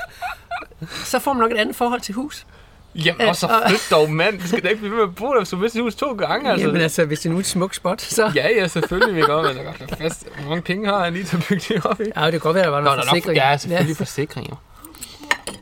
så 1.04 1.18
får 1.18 1.32
man 1.32 1.40
nok 1.40 1.52
et 1.52 1.56
andet 1.56 1.76
forhold 1.76 2.00
til 2.00 2.14
hus. 2.14 2.46
Jamen, 2.94 3.28
og 3.28 3.36
så 3.36 3.46
og- 3.46 3.62
flyt 3.68 3.80
dog, 3.90 4.10
mand. 4.10 4.40
Du 4.40 4.48
skal 4.48 4.62
da 4.62 4.68
ikke 4.68 4.78
blive 4.80 4.90
ved 4.90 4.98
med 4.98 5.08
at 5.08 5.14
bo 5.14 5.26
der, 5.26 5.38
hvis 5.38 5.52
mister 5.52 5.78
dit 5.78 5.82
hus 5.82 5.94
to 5.94 6.12
gange, 6.12 6.50
altså. 6.50 6.66
Jamen 6.66 6.80
altså, 6.82 7.04
hvis 7.04 7.20
det 7.20 7.30
nu 7.30 7.36
er 7.36 7.40
et 7.40 7.46
smukt 7.46 7.76
spot, 7.76 8.00
så... 8.00 8.32
Ja, 8.34 8.48
ja, 8.48 8.66
selvfølgelig 8.68 9.14
vil 9.14 9.20
jeg 9.20 9.28
godt, 9.28 9.56
men 9.56 9.64
godt 9.64 9.98
fast. 9.98 10.26
Hvor 10.40 10.48
mange 10.48 10.62
penge 10.62 10.88
har 10.88 11.04
han 11.04 11.12
lige 11.12 11.24
til 11.24 11.36
at 11.36 11.44
bygge 11.48 11.74
det 11.74 11.86
op, 11.86 12.00
ikke? 12.00 12.12
Ja, 12.20 12.24
det 12.24 12.32
kan 12.32 12.40
godt 12.40 12.54
være, 12.54 12.62
at 12.64 12.66
der 12.66 12.70
var 12.72 12.80
Nå, 12.80 12.84
noget 12.84 12.96
der 12.96 13.02
er 13.02 13.06
nok, 13.06 13.10
forsikring. 13.10 13.36
ja, 13.36 13.56
selvfølgelig 13.56 13.94
ja. 13.94 14.00
forsikringer. 14.00 14.56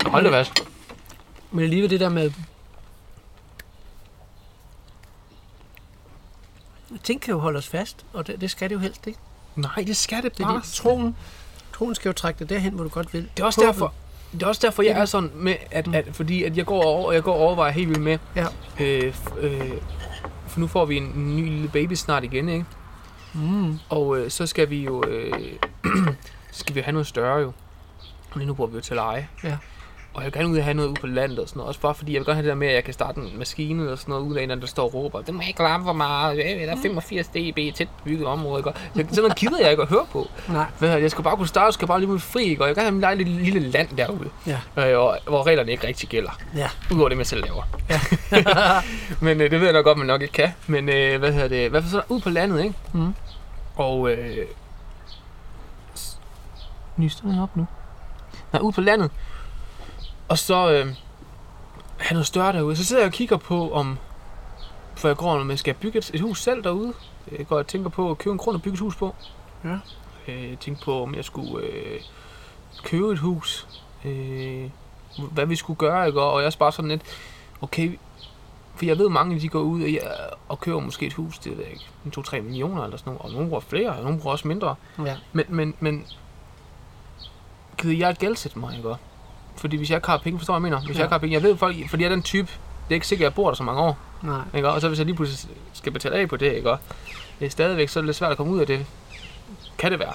Hold 0.06 0.24
da 0.24 0.30
fast. 0.30 0.52
Men 1.50 1.64
alligevel 1.64 1.90
det 1.90 2.00
der 2.00 2.08
med... 2.08 2.30
Ting 7.04 7.20
kan 7.20 7.32
jo 7.32 7.38
holde 7.38 7.58
os 7.58 7.68
fast, 7.68 8.04
og 8.12 8.26
det, 8.26 8.40
det 8.40 8.50
skal 8.50 8.68
det 8.68 8.74
jo 8.74 8.80
helst, 8.80 9.06
ikke? 9.06 9.18
Nej, 9.56 9.84
det 9.86 9.96
skal 9.96 10.22
det 10.22 10.38
Det 10.38 10.46
bare. 10.46 10.56
det. 10.56 10.64
Troen, 10.72 11.16
troen 11.74 11.94
skal 11.94 12.08
jo 12.08 12.12
trække 12.12 12.38
dig 12.38 12.48
derhen, 12.48 12.72
hvor 12.74 12.84
du 12.84 12.90
godt 12.90 13.14
vil. 13.14 13.28
Det 13.36 13.42
er 13.42 13.46
også 13.46 13.60
Håbet. 13.60 13.74
derfor, 13.74 13.94
det 14.32 14.42
er 14.42 14.46
også 14.46 14.60
derfor, 14.66 14.82
jeg 14.82 15.00
er 15.00 15.04
sådan 15.04 15.30
med, 15.34 15.54
at, 15.70 15.94
at 15.94 16.08
fordi 16.12 16.42
at 16.42 16.56
jeg 16.56 16.66
går 16.66 16.82
over, 16.82 17.12
jeg 17.12 17.22
går 17.22 17.32
og 17.34 17.40
overvejer 17.40 17.72
helt 17.72 17.88
vildt 17.88 18.02
med, 18.02 18.18
Ja. 18.36 18.46
øh, 18.80 19.14
øh, 19.40 19.70
for 20.46 20.60
nu 20.60 20.66
får 20.66 20.84
vi 20.84 20.96
en 20.96 21.36
ny 21.36 21.44
lille 21.48 21.68
baby 21.68 21.92
snart 21.92 22.24
igen, 22.24 22.48
ikke? 22.48 22.64
Mm. 23.34 23.78
Og 23.88 24.18
øh, 24.18 24.30
så 24.30 24.46
skal 24.46 24.70
vi 24.70 24.84
jo, 24.84 25.02
øh, 25.08 25.32
skal 26.50 26.74
vi 26.74 26.80
have 26.80 26.92
noget 26.92 27.06
større 27.06 27.38
jo. 27.40 27.52
Og 28.30 28.36
lige 28.38 28.46
nu 28.46 28.54
bor 28.54 28.66
vi 28.66 28.74
jo 28.74 28.80
til 28.80 28.96
leje. 28.96 29.28
Ja. 29.44 29.56
Og 30.14 30.22
jeg 30.22 30.24
vil 30.24 30.32
gerne 30.32 30.48
ud 30.48 30.58
og 30.58 30.64
have 30.64 30.74
noget 30.74 30.88
ude 30.88 31.00
på 31.00 31.06
landet 31.06 31.38
og 31.38 31.48
sådan 31.48 31.58
noget. 31.58 31.68
Også 31.68 31.80
bare 31.80 31.94
fordi, 31.94 32.12
jeg 32.12 32.18
vil 32.20 32.26
gerne 32.26 32.34
have 32.34 32.42
det 32.42 32.48
der 32.48 32.54
med, 32.54 32.68
at 32.68 32.74
jeg 32.74 32.84
kan 32.84 32.94
starte 32.94 33.20
en 33.20 33.38
maskine 33.38 33.82
eller 33.82 33.96
sådan 33.96 34.12
noget 34.12 34.26
ud 34.26 34.36
af, 34.36 34.48
når 34.48 34.54
der 34.54 34.66
står 34.66 34.84
og 34.84 34.94
råber. 34.94 35.22
Det 35.22 35.34
må 35.34 35.42
ikke 35.48 35.62
larme 35.62 35.84
for 35.84 35.92
meget. 35.92 36.38
Ja, 36.38 36.66
Der 36.66 36.72
er 36.72 36.76
85 36.82 37.28
dB 37.28 37.74
tæt 37.74 37.88
bygget 38.04 38.26
område. 38.26 38.58
Ikke? 38.58 38.70
Så, 38.94 39.14
sådan 39.14 39.22
noget 39.22 39.36
gider 39.36 39.58
jeg 39.60 39.70
ikke 39.70 39.82
at 39.82 39.88
høre 39.88 40.06
på. 40.12 40.28
Nej. 40.48 40.66
Det? 40.80 41.02
Jeg 41.02 41.10
skal 41.10 41.24
bare 41.24 41.36
kunne 41.36 41.48
starte, 41.48 41.64
jeg 41.64 41.74
skal 41.74 41.88
bare 41.88 42.00
lige 42.00 42.18
fri. 42.18 42.44
Ikke? 42.44 42.62
Og 42.62 42.68
jeg 42.68 42.76
gerne 42.76 43.06
have 43.06 43.16
min 43.16 43.26
lille, 43.26 43.42
lille 43.50 43.68
land 43.70 43.88
derude. 43.96 44.30
Ja. 44.46 44.58
Øh, 44.76 44.94
hvor, 45.26 45.46
reglerne 45.46 45.72
ikke 45.72 45.86
rigtig 45.86 46.08
gælder. 46.08 46.30
Ja. 46.56 46.68
Udover 46.90 47.08
det, 47.08 47.16
man 47.16 47.26
selv 47.26 47.42
laver. 47.44 47.62
Ja. 47.90 48.00
men 49.26 49.40
øh, 49.40 49.50
det 49.50 49.60
ved 49.60 49.66
jeg 49.66 49.72
nok 49.72 49.84
godt, 49.84 49.98
man 49.98 50.06
nok 50.06 50.22
ikke 50.22 50.32
kan. 50.34 50.48
Men 50.66 50.88
øh, 50.88 51.18
hvad 51.18 51.32
hedder 51.32 51.48
det? 51.48 51.70
Hvad 51.70 51.82
for 51.82 51.88
så 51.88 52.02
ud 52.08 52.20
på 52.20 52.30
landet, 52.30 52.62
ikke? 52.64 52.74
Mm. 52.92 53.14
Og 53.76 54.10
øh, 54.10 54.46
nyster 56.96 57.22
den 57.28 57.38
op 57.38 57.56
nu? 57.56 57.66
Nej, 58.52 58.62
ud 58.62 58.72
på 58.72 58.80
landet. 58.80 59.10
Og 60.28 60.38
så 60.38 60.72
øh, 60.72 60.86
have 61.98 62.14
noget 62.14 62.26
større 62.26 62.52
derude. 62.52 62.76
Så 62.76 62.84
sidder 62.84 63.02
jeg 63.02 63.06
og 63.06 63.12
kigger 63.12 63.36
på, 63.36 63.72
om 63.72 63.98
for 64.94 65.08
jeg 65.08 65.16
går, 65.16 65.30
om 65.30 65.50
jeg 65.50 65.58
skal 65.58 65.74
bygge 65.74 65.98
et, 65.98 66.10
et 66.14 66.20
hus 66.20 66.42
selv 66.42 66.64
derude. 66.64 66.92
Jeg 67.38 67.46
går 67.46 67.58
og 67.58 67.66
tænker 67.66 67.90
på 67.90 68.10
at 68.10 68.18
købe 68.18 68.32
en 68.32 68.38
grund 68.38 68.56
og 68.56 68.62
bygge 68.62 68.74
et 68.74 68.80
hus 68.80 68.96
på. 68.96 69.14
Ja. 69.64 69.78
Øh, 70.28 70.50
jeg 70.50 70.58
tænkte 70.58 70.84
på, 70.84 71.02
om 71.02 71.14
jeg 71.14 71.24
skulle 71.24 71.66
øh, 71.66 72.00
købe 72.84 73.12
et 73.12 73.18
hus. 73.18 73.68
Øh, 74.04 74.70
hvad 75.30 75.46
vi 75.46 75.56
skulle 75.56 75.76
gøre, 75.76 76.06
ikke? 76.06 76.22
Og 76.22 76.40
jeg 76.40 76.46
er 76.46 76.56
bare 76.58 76.72
sådan 76.72 76.88
lidt, 76.88 77.02
okay, 77.60 77.98
for 78.74 78.84
jeg 78.84 78.98
ved, 78.98 79.08
mange 79.08 79.40
de 79.40 79.48
går 79.48 79.60
ud 79.60 79.82
og, 79.82 80.38
og 80.48 80.60
køber 80.60 80.80
måske 80.80 81.06
et 81.06 81.12
hus, 81.12 81.38
det 81.38 81.58
ved 81.58 81.64
jeg 81.64 81.72
ikke, 81.72 82.20
2-3 82.20 82.40
millioner 82.40 82.84
eller 82.84 82.96
sådan 82.96 83.12
noget, 83.12 83.22
og 83.22 83.30
nogle 83.30 83.48
bruger 83.48 83.60
flere, 83.60 83.90
og 83.90 84.02
nogle 84.02 84.20
bruger 84.20 84.32
også 84.32 84.48
mindre. 84.48 84.74
Ja. 85.04 85.16
Men, 85.32 85.44
men, 85.48 85.74
men 85.80 86.06
gider 87.78 87.96
jeg 87.96 88.16
gældsætte 88.16 88.58
mig, 88.58 88.76
ikke? 88.76 88.94
Fordi 89.62 89.76
hvis 89.76 89.90
jeg 89.90 89.96
ikke 89.96 90.08
har 90.08 90.18
penge, 90.18 90.38
forstår 90.38 90.54
du, 90.54 90.60
hvad 90.60 90.70
jeg 90.70 90.74
mener? 90.76 90.86
Hvis 90.86 90.96
Ja. 90.96 91.00
jeg 91.00 91.06
ikke 91.06 91.12
har 91.12 91.18
penge, 91.18 91.34
jeg 91.34 91.42
ved 91.42 91.56
folk, 91.56 91.76
fordi 91.90 92.02
jeg 92.02 92.10
er 92.10 92.14
den 92.14 92.22
type, 92.22 92.48
det 92.88 92.90
er 92.90 92.94
ikke 92.94 93.06
sikkert, 93.06 93.26
at 93.26 93.30
jeg 93.30 93.34
bor 93.34 93.48
der 93.48 93.54
så 93.56 93.62
mange 93.62 93.80
år, 93.80 93.98
Nej. 94.22 94.40
ikke? 94.54 94.68
Og 94.68 94.80
så 94.80 94.88
hvis 94.88 94.98
jeg 94.98 95.06
lige 95.06 95.16
pludselig 95.16 95.56
skal 95.72 95.92
betale 95.92 96.14
af 96.16 96.28
på 96.28 96.36
det, 96.36 96.52
ikke? 96.52 96.68
Det 97.40 97.46
er 97.46 97.50
stadigvæk 97.50 97.88
så 97.88 97.98
er 97.98 98.02
det 98.02 98.06
lidt 98.06 98.16
svært 98.16 98.30
at 98.30 98.36
komme 98.36 98.52
ud 98.52 98.60
af 98.60 98.66
det. 98.66 98.86
Kan 99.78 99.90
det 99.90 99.98
være? 99.98 100.12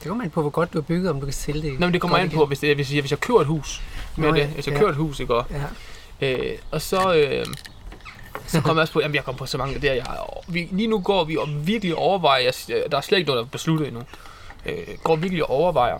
Det 0.00 0.08
kommer 0.08 0.24
an 0.24 0.30
på, 0.30 0.40
hvor 0.40 0.50
godt 0.50 0.72
du 0.72 0.78
har 0.78 0.82
bygget, 0.82 1.10
om 1.10 1.20
du 1.20 1.26
kan 1.26 1.32
sælge 1.32 1.62
det. 1.62 1.80
Nå, 1.80 1.86
men 1.86 1.92
det 1.92 2.00
kommer 2.00 2.16
an 2.18 2.30
på, 2.30 2.46
hvis, 2.46 2.58
det, 2.58 2.74
hvis, 2.74 2.92
jeg, 2.94 3.00
hvis 3.00 3.10
jeg 3.10 3.20
kører 3.20 3.40
et 3.40 3.46
hus 3.46 3.82
med 4.16 4.28
Nå, 4.28 4.34
det. 4.36 4.46
Hvis 4.46 4.66
jeg 4.66 4.72
Ja. 4.74 4.78
kører 4.80 4.90
et 4.90 4.96
hus, 4.96 5.20
ikke? 5.20 5.34
Og, 5.34 5.46
Ja. 6.20 6.32
øh, 6.32 6.58
og 6.70 6.82
så, 6.82 7.14
øh, 7.14 7.46
så 8.46 8.60
kommer 8.60 8.74
jeg 8.74 8.82
også 8.82 8.92
på, 8.92 9.00
jamen 9.00 9.14
jeg 9.14 9.24
kommer 9.24 9.38
på 9.38 9.46
så 9.46 9.58
mange 9.58 9.78
der. 9.80 9.92
Jeg, 9.92 10.06
vi, 10.48 10.68
lige 10.72 10.88
nu 10.88 10.98
går 11.00 11.24
vi 11.24 11.36
og 11.36 11.66
virkelig 11.66 11.94
overvejer, 11.94 12.50
der 12.90 12.96
er 12.96 13.00
slet 13.00 13.18
ikke 13.18 13.28
noget, 13.28 13.38
der 13.40 13.44
er 13.44 13.48
besluttet 13.50 13.88
endnu. 13.88 14.02
Øh, 14.66 14.74
går 15.04 15.16
virkelig 15.16 15.44
og 15.44 15.50
overvejer, 15.50 15.98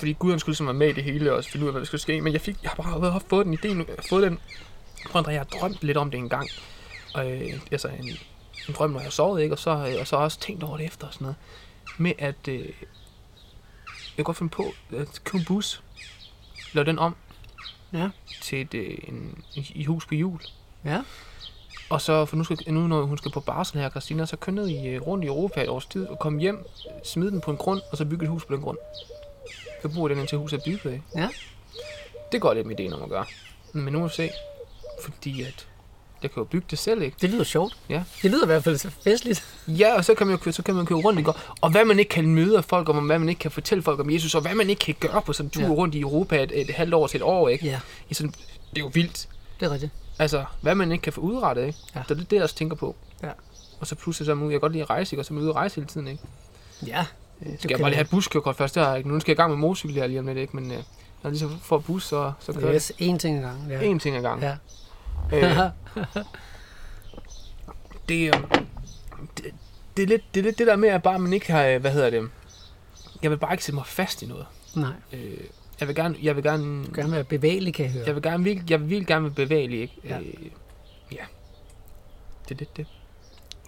fordi 0.00 0.12
Gud 0.12 0.38
skulle 0.38 0.52
ligesom 0.52 0.66
være 0.66 0.74
med 0.74 0.88
i 0.88 0.92
det 0.92 1.04
hele 1.04 1.32
og 1.34 1.44
finde 1.44 1.64
ud 1.64 1.68
af, 1.68 1.72
hvad 1.72 1.80
der 1.80 1.86
skulle 1.86 2.00
ske. 2.00 2.20
Men 2.20 2.32
jeg, 2.32 2.40
fik, 2.40 2.56
jeg 2.62 2.70
har 2.70 2.82
bare 2.82 3.10
har 3.10 3.22
fået 3.28 3.46
den 3.46 3.54
idé 3.54 3.68
nu, 3.68 3.84
jeg 3.88 3.94
har 3.98 4.06
fået 4.08 4.22
den, 4.22 4.38
tror, 5.12 5.30
jeg 5.30 5.40
har 5.40 5.44
drømt 5.60 5.78
lidt 5.82 5.96
om 5.96 6.10
det 6.10 6.18
en 6.18 6.28
gang. 6.28 6.48
Øh, 7.18 7.60
altså 7.72 7.88
en, 7.88 8.08
en 8.68 8.74
drøm, 8.74 8.90
når 8.90 9.00
jeg 9.00 9.12
sovede, 9.12 9.42
ikke? 9.42 9.54
Og 9.54 9.58
så, 9.58 9.70
øh, 9.70 10.00
og 10.00 10.06
så 10.06 10.16
har 10.16 10.20
jeg 10.20 10.24
også 10.24 10.40
tænkt 10.40 10.62
over 10.62 10.76
det 10.76 10.86
efter 10.86 11.06
og 11.06 11.12
sådan 11.12 11.24
noget. 11.24 11.36
Med 11.98 12.12
at, 12.18 12.48
øh, 12.48 12.58
jeg 12.58 14.16
kan 14.16 14.24
godt 14.24 14.36
finde 14.36 14.50
på 14.50 14.72
at 14.96 15.20
købe 15.24 15.38
en 15.38 15.44
bus, 15.44 15.82
lave 16.72 16.84
den 16.84 16.98
om 16.98 17.16
Ja. 17.92 18.08
til 18.42 18.60
et, 18.60 18.74
øh, 18.74 18.98
en, 19.08 19.44
i 19.54 19.84
hus 19.84 20.06
på 20.06 20.14
jul. 20.14 20.40
Ja. 20.84 21.02
Og 21.90 22.00
så, 22.00 22.24
for 22.24 22.36
nu, 22.36 22.44
skal, 22.44 22.58
nu 22.72 22.86
når 22.86 23.02
hun 23.02 23.18
skal 23.18 23.30
på 23.30 23.40
barsel 23.40 23.80
her, 23.80 23.90
Christina, 23.90 24.26
så 24.26 24.36
køre 24.36 24.54
ned 24.54 24.68
i, 24.68 24.86
øh, 24.88 25.02
rundt 25.02 25.24
i 25.24 25.26
Europa 25.26 25.62
et 25.62 25.68
års 25.68 25.86
tid, 25.86 26.06
og 26.06 26.18
komme 26.18 26.40
hjem, 26.40 26.66
smide 27.04 27.30
den 27.30 27.40
på 27.40 27.50
en 27.50 27.56
grund, 27.56 27.80
og 27.92 27.96
så 27.96 28.04
bygge 28.04 28.24
et 28.24 28.30
hus 28.30 28.44
på 28.44 28.54
den 28.54 28.62
grund. 28.62 28.78
Så 29.82 29.88
bruger 29.88 30.08
den 30.08 30.18
indtil 30.18 30.38
huset 30.38 30.58
er 30.58 30.62
bygget? 30.64 31.02
Ja. 31.16 31.28
Det 32.32 32.40
går 32.40 32.54
lidt 32.54 32.66
med 32.66 32.80
ideen 32.80 32.92
om 32.92 33.02
at 33.02 33.08
gøre. 33.08 33.24
Men 33.72 33.92
nu 33.92 33.98
må 33.98 34.06
vi 34.06 34.14
se. 34.14 34.30
Fordi 35.02 35.42
at 35.42 35.66
jeg 36.22 36.30
kan 36.30 36.40
jo 36.40 36.44
bygge 36.44 36.66
det 36.70 36.78
selv, 36.78 37.02
ikke? 37.02 37.16
Det 37.20 37.30
lyder 37.30 37.44
sjovt. 37.44 37.76
Ja. 37.88 38.02
Det 38.22 38.30
lyder 38.30 38.44
i 38.44 38.46
hvert 38.46 38.64
fald 38.64 38.78
så 38.78 38.90
festligt. 38.90 39.44
Ja, 39.68 39.94
og 39.96 40.04
så 40.04 40.14
kan 40.14 40.26
man 40.26 40.38
jo 40.46 40.52
så 40.52 40.62
kan 40.62 40.74
man 40.74 40.86
køre 40.86 40.98
rundt, 40.98 41.18
ikke? 41.18 41.32
Og 41.60 41.70
hvad 41.70 41.84
man 41.84 41.98
ikke 41.98 42.08
kan 42.08 42.26
møde 42.26 42.56
af 42.56 42.64
folk 42.64 42.88
om, 42.88 42.96
og 42.96 43.02
hvad 43.02 43.18
man 43.18 43.28
ikke 43.28 43.38
kan 43.38 43.50
fortælle 43.50 43.82
folk 43.82 44.00
om 44.00 44.10
Jesus, 44.10 44.34
og 44.34 44.40
hvad 44.42 44.54
man 44.54 44.70
ikke 44.70 44.80
kan 44.80 44.94
gøre 45.00 45.22
på 45.22 45.32
sådan 45.32 45.46
en 45.46 45.50
tur 45.50 45.62
Ja. 45.62 45.68
rundt 45.68 45.94
i 45.94 46.00
Europa 46.00 46.42
et, 46.42 46.60
et, 46.60 46.70
halvt 46.70 46.94
år 46.94 47.06
til 47.06 47.16
et 47.18 47.22
år, 47.22 47.48
ikke? 47.48 47.66
Ja, 47.66 47.80
I 48.10 48.14
sådan, 48.14 48.30
det 48.70 48.78
er 48.78 48.80
jo 48.80 48.90
vildt. 48.94 49.28
det 49.60 49.66
er 49.66 49.70
rigtigt. 49.72 49.92
Altså, 50.18 50.44
hvad 50.60 50.74
man 50.74 50.92
ikke 50.92 51.02
kan 51.02 51.12
få 51.12 51.20
udrettet, 51.20 51.66
ikke? 51.66 51.78
Ja. 51.94 51.98
Ja. 51.98 52.14
Det 52.14 52.20
er 52.20 52.24
det, 52.24 52.36
jeg 52.36 52.42
også 52.42 52.54
tænker 52.54 52.76
på. 52.76 52.96
Ja. 53.22 53.30
og 53.80 53.86
så 53.86 53.94
pludselig 53.94 54.26
så 54.26 54.32
er 54.32 54.34
man 54.34 54.44
ude. 54.44 54.52
Jeg 54.52 54.56
kan 54.56 54.60
godt 54.60 54.72
lide 54.72 54.82
at 54.82 54.90
rejse, 54.90 55.14
ikke? 55.14 55.20
og 55.20 55.24
så 55.26 55.32
er 55.32 55.34
man 55.34 55.42
ude 55.42 55.50
at 55.50 55.56
rejse 55.56 55.74
hele 55.74 55.86
tiden, 55.86 56.08
ikke? 56.08 56.22
Ja, 56.86 57.06
Øh, 57.46 57.58
Skal 57.58 57.70
jeg 57.70 57.78
bare 57.80 57.90
lige 57.90 57.96
have 57.96 58.08
buskørekort 58.10 58.56
først? 58.56 58.76
Jeg 58.76 58.98
ikke. 58.98 59.08
Nu 59.08 59.20
skal 59.20 59.30
jeg 59.32 59.36
i 59.38 59.40
gang 59.40 59.50
med 59.50 59.58
motorcykel 59.58 59.96
her 59.96 60.06
lige 60.06 60.18
om 60.18 60.26
lidt, 60.26 60.38
ikke? 60.38 60.56
Men 60.56 60.70
øh, 60.70 60.76
når 60.76 60.84
jeg 61.24 61.30
lige 61.30 61.40
så 61.40 61.48
får 61.62 61.78
bus, 61.78 62.04
så, 62.04 62.32
så 62.40 62.52
kører 62.52 62.72
det 62.72 62.90
jeg 63.00 63.08
en 63.08 63.18
ting 63.18 63.38
ad 63.38 63.42
gangen. 63.42 63.70
Ja. 63.70 63.80
en 63.80 63.98
ting 63.98 64.16
ad 64.16 64.22
gangen. 64.22 64.42
Ja. 64.42 64.56
Øh, 65.36 65.70
det, 68.08 68.34
øh, 68.34 68.42
det, 69.36 69.54
det, 69.96 70.02
er 70.02 70.06
lidt, 70.06 70.22
det 70.34 70.40
er 70.40 70.44
lidt 70.44 70.58
det 70.58 70.66
der 70.66 70.76
med, 70.76 70.88
at 70.88 71.02
bare 71.02 71.18
man 71.18 71.32
ikke 71.32 71.52
har, 71.52 71.64
øh, 71.66 71.80
hvad 71.80 71.90
hedder 71.92 72.10
det, 72.10 72.30
jeg 73.22 73.30
vil 73.30 73.36
bare 73.36 73.52
ikke 73.54 73.64
sætte 73.64 73.74
mig 73.74 73.86
fast 73.86 74.22
i 74.22 74.26
noget. 74.26 74.46
Nej, 74.76 74.92
Øh, 75.12 75.20
jeg 75.80 75.88
vil 75.88 75.96
gerne, 75.96 76.16
jeg 76.22 76.36
vil 76.36 76.44
gerne, 76.44 76.84
du 76.84 76.90
gerne 76.94 77.12
være 77.12 77.24
bevægelig, 77.24 77.74
kan 77.74 77.84
jeg 77.84 77.92
høre. 77.92 78.04
jeg 78.06 78.14
vil 78.14 78.22
gerne, 78.22 78.62
jeg 78.70 78.80
vil 78.80 78.88
virkelig 78.90 79.06
gerne 79.06 79.22
være 79.24 79.32
bevægelig, 79.34 79.80
ikke? 79.80 79.94
Ja. 80.04 80.18
Øh, 80.18 80.26
ja. 81.12 81.24
Det 82.48 82.54
er 82.54 82.58
lidt 82.58 82.76
det. 82.76 82.86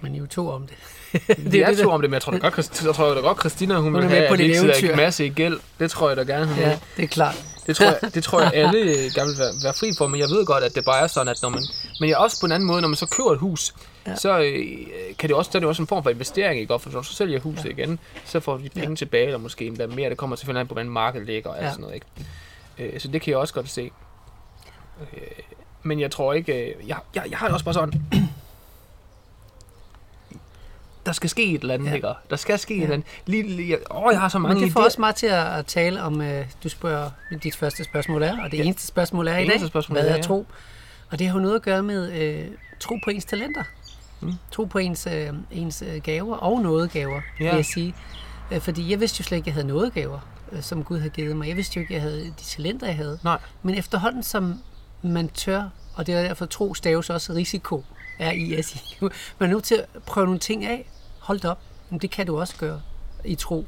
Men 0.02 0.14
I 0.14 0.16
er 0.18 0.20
jo 0.20 0.26
to 0.26 0.48
om 0.50 0.66
det. 0.66 0.76
Det 1.52 1.60
er 1.60 1.66
det, 1.68 1.78
to 1.78 1.90
om 1.90 2.00
det, 2.00 2.10
men 2.10 2.14
jeg 2.14 2.22
tror 2.22 2.32
da 2.32 2.38
godt, 2.38 2.54
Christi- 2.58 2.86
jeg 2.86 2.94
tror 2.94 3.14
da 3.14 3.20
godt, 3.20 3.40
Christina, 3.40 3.74
hun 3.74 3.82
Hun 3.84 3.94
vil 3.94 4.04
er 4.04 4.08
have, 4.08 4.28
på 4.28 4.34
at 4.34 4.40
ikke 4.40 4.90
en 4.90 4.96
masse 4.96 5.26
i 5.26 5.28
gæld. 5.28 5.60
Det 5.78 5.90
tror 5.90 6.08
jeg 6.08 6.16
da 6.16 6.22
gerne, 6.22 6.46
hun 6.46 6.56
vil. 6.56 6.62
Ja, 6.62 6.78
det 6.96 7.02
er 7.02 7.06
klart. 7.08 7.44
Det 7.66 7.76
tror 7.76 7.86
jeg, 7.86 7.98
det 8.14 8.24
tror 8.24 8.40
jeg 8.40 8.50
alle 8.54 8.78
øh, 8.78 8.86
gerne 9.14 9.28
vil 9.30 9.38
være, 9.38 9.52
være 9.64 9.74
fri 9.74 9.90
for, 9.98 10.06
men 10.06 10.20
jeg 10.20 10.28
ved 10.28 10.46
godt, 10.46 10.64
at 10.64 10.74
det 10.74 10.84
bare 10.84 11.00
er 11.02 11.06
sådan, 11.06 11.28
at 11.28 11.38
når 11.42 11.48
man... 11.48 11.62
Men 12.00 12.08
jeg 12.08 12.16
også 12.18 12.40
på 12.40 12.46
en 12.46 12.52
anden 12.52 12.66
måde, 12.66 12.80
når 12.80 12.88
man 12.88 12.96
så 12.96 13.06
køber 13.06 13.32
et 13.32 13.38
hus, 13.38 13.74
Ja. 14.06 14.16
så 14.16 14.38
øh, 14.40 14.76
kan 15.18 15.28
det 15.28 15.36
også, 15.36 15.50
så 15.50 15.58
er 15.58 15.60
det 15.60 15.68
også 15.68 15.82
en 15.82 15.86
form 15.86 16.02
for 16.02 16.10
investering, 16.10 16.60
ikke? 16.60 16.78
For 16.80 16.90
når 16.92 17.02
så 17.02 17.12
sælger 17.14 17.40
huset 17.40 17.64
ja. 17.64 17.70
igen, 17.70 17.98
så 18.24 18.40
får 18.40 18.56
du 18.56 18.62
de 18.62 18.68
penge 18.68 18.88
Ja. 18.88 18.94
tilbage, 18.94 19.24
eller 19.26 19.38
måske 19.38 19.66
endda 19.66 19.86
mere. 19.86 20.10
Det 20.10 20.18
kommer 20.18 20.36
selvfølgelig 20.36 20.60
an 20.60 20.66
på, 20.68 20.74
hvordan 20.74 20.90
markedet 20.90 21.26
ligger 21.26 21.50
og 21.50 21.56
Ja. 21.60 21.70
sådan 21.70 21.80
noget, 21.80 21.94
ikke? 21.94 22.94
Øh, 22.94 23.00
så 23.00 23.08
det 23.08 23.22
kan 23.22 23.30
jeg 23.30 23.38
også 23.38 23.54
godt 23.54 23.70
se. 23.70 23.90
Øh, 25.00 25.20
men 25.82 26.00
jeg 26.00 26.10
tror 26.10 26.32
ikke... 26.32 26.52
Øh, 26.52 26.88
jeg, 26.88 26.96
jeg, 27.14 27.22
jeg 27.30 27.38
har 27.38 27.46
det 27.46 27.52
også 27.52 27.64
bare 27.64 27.74
sådan... 27.74 28.02
Der 31.12 31.14
skal 31.16 31.30
ske 31.30 31.44
et 31.44 31.60
eller 31.60 31.74
andet, 31.74 31.86
Ja. 31.90 31.94
ikke? 31.94 32.08
Der 32.30 32.36
skal 32.36 32.58
ske 32.58 32.74
ja. 32.74 32.78
et 32.80 32.82
eller 32.82 32.94
andet. 32.94 33.08
Lige, 33.26 33.42
lige, 33.56 33.76
åh, 33.90 34.08
jeg 34.12 34.20
har 34.20 34.28
så 34.28 34.38
mange 34.38 34.54
Men 34.54 34.64
det 34.64 34.72
får 34.72 34.80
idéer. 34.80 34.84
også 34.84 35.00
mig 35.00 35.14
til 35.14 35.26
at, 35.26 35.46
at 35.58 35.66
tale 35.66 36.02
om, 36.02 36.20
øh, 36.20 36.46
du 36.64 36.68
spørger, 36.68 37.10
dit 37.42 37.56
første 37.56 37.84
spørgsmål 37.84 38.22
er, 38.22 38.42
og 38.44 38.50
det 38.50 38.58
Ja. 38.58 38.62
eneste 38.62 38.86
spørgsmål 38.86 39.28
er 39.28 39.36
i 39.36 39.42
Eneste 39.42 39.60
dag, 39.60 39.68
spørgsmål 39.68 39.98
hvad 40.00 40.08
er, 40.10 40.14
er 40.16 40.22
tro? 40.22 40.46
Og 41.10 41.18
det 41.18 41.26
har 41.26 41.34
jo 41.34 41.40
noget 41.40 41.54
at 41.56 41.62
gøre 41.62 41.82
med 41.82 42.12
øh, 42.12 42.44
tro 42.80 42.94
på 43.04 43.10
ens 43.10 43.24
talenter. 43.24 43.62
Mm. 44.20 44.32
Tro 44.52 44.64
på 44.64 44.78
ens, 44.78 45.06
øh, 45.12 45.28
ens 45.50 45.82
øh, 45.86 46.02
gaver 46.02 46.36
og 46.36 46.60
noget 46.62 46.90
gaver, 46.90 47.20
Ja. 47.40 47.44
vil 47.48 47.56
jeg 47.56 47.64
sige. 47.64 47.94
Øh, 48.52 48.60
fordi 48.60 48.90
jeg 48.90 49.00
vidste 49.00 49.20
jo 49.20 49.24
slet 49.24 49.36
ikke, 49.36 49.44
at 49.44 49.46
jeg 49.46 49.54
havde 49.54 49.66
noget 49.66 49.94
gaver, 49.94 50.18
øh, 50.52 50.62
som 50.62 50.84
Gud 50.84 50.98
havde 50.98 51.10
givet 51.10 51.36
mig. 51.36 51.48
Jeg 51.48 51.56
vidste 51.56 51.76
jo 51.76 51.80
ikke, 51.80 51.94
at 51.94 52.02
jeg 52.02 52.10
havde 52.10 52.24
de 52.24 52.44
talenter, 52.44 52.86
jeg 52.86 52.96
havde. 52.96 53.18
Nej. 53.24 53.38
Men 53.62 53.74
efterhånden, 53.74 54.22
som 54.22 54.54
man 55.02 55.28
tør, 55.28 55.62
og 55.94 56.06
det 56.06 56.14
er 56.14 56.22
derfor 56.22 56.46
tro 56.46 56.74
staves 56.74 57.10
også 57.10 57.32
risiko, 57.32 57.84
er 58.18 58.32
i 58.32 58.62
s 58.62 58.76
Man 59.00 59.10
er 59.40 59.46
nødt 59.46 59.64
til 59.64 59.74
at 59.74 60.02
prøve 60.06 60.24
nogle 60.26 60.40
ting 60.40 60.64
af. 60.64 60.86
Hold 61.22 61.40
da 61.40 61.48
op. 61.48 61.58
Men 61.90 61.98
det 61.98 62.10
kan 62.10 62.26
du 62.26 62.40
også 62.40 62.56
gøre 62.56 62.80
i 63.24 63.34
tro. 63.34 63.66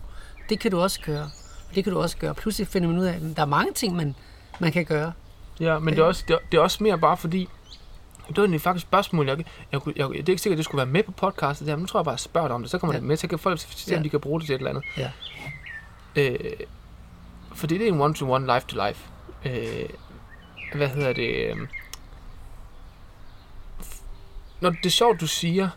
Det 0.48 0.60
kan 0.60 0.70
du 0.70 0.80
også 0.80 1.00
gøre. 1.00 1.30
Det 1.74 1.84
kan 1.84 1.92
du 1.92 2.00
også 2.00 2.16
gøre. 2.16 2.34
Pludselig 2.34 2.68
finder 2.68 2.88
man 2.88 2.98
ud 2.98 3.04
af, 3.04 3.14
at 3.14 3.22
der 3.36 3.42
er 3.42 3.46
mange 3.46 3.72
ting, 3.72 3.96
man, 3.96 4.14
man 4.60 4.72
kan 4.72 4.84
gøre. 4.84 5.12
Ja, 5.60 5.78
men 5.78 5.94
det 5.94 6.00
er, 6.00 6.04
også, 6.06 6.24
det, 6.28 6.34
er, 6.34 6.38
det 6.52 6.58
er 6.58 6.62
også 6.62 6.82
mere 6.82 6.98
bare 6.98 7.16
fordi, 7.16 7.48
det 8.28 8.36
var 8.36 8.42
egentlig 8.42 8.60
faktisk 8.60 8.84
et 8.84 8.88
spørgsmål, 8.88 9.26
jeg, 9.28 9.38
jeg, 9.72 9.80
jeg, 9.96 10.08
det 10.08 10.14
er 10.14 10.32
ikke 10.32 10.38
sikkert, 10.42 10.52
at 10.54 10.56
det 10.58 10.64
skulle 10.64 10.76
være 10.78 10.86
med 10.92 11.02
på 11.02 11.12
podcastet, 11.12 11.66
der, 11.68 11.76
men 11.76 11.80
nu 11.82 11.86
tror 11.86 12.00
jeg 12.00 12.04
bare, 12.04 12.12
at 12.12 12.18
jeg 12.18 12.20
spørger 12.20 12.48
dig 12.48 12.54
om 12.54 12.62
det, 12.62 12.70
så 12.70 12.78
kommer 12.78 12.94
Ja. 12.94 12.98
det 13.00 13.06
med, 13.08 13.16
så 13.16 13.26
kan 13.28 13.38
folk 13.38 13.58
se, 13.60 13.94
om 13.94 13.98
Ja. 13.98 14.04
de 14.04 14.08
kan 14.10 14.20
bruge 14.20 14.40
det 14.40 14.46
til 14.46 14.54
et 14.54 14.58
eller 14.58 14.70
andet. 14.70 14.84
Ja. 14.96 15.10
Øh, 16.16 16.38
fordi 17.54 17.78
det 17.78 17.88
er 17.88 17.92
en 17.92 18.00
one-to-one, 18.00 18.46
life-to-life. 18.54 19.00
Øh, 19.44 19.88
hvad 20.74 20.88
hedder 20.88 21.12
det? 21.12 21.50
øh, 21.50 21.56
Når 24.60 24.70
det 24.70 24.86
er 24.86 24.90
sjovt, 24.90 25.20
du 25.20 25.26
siger, 25.26 25.68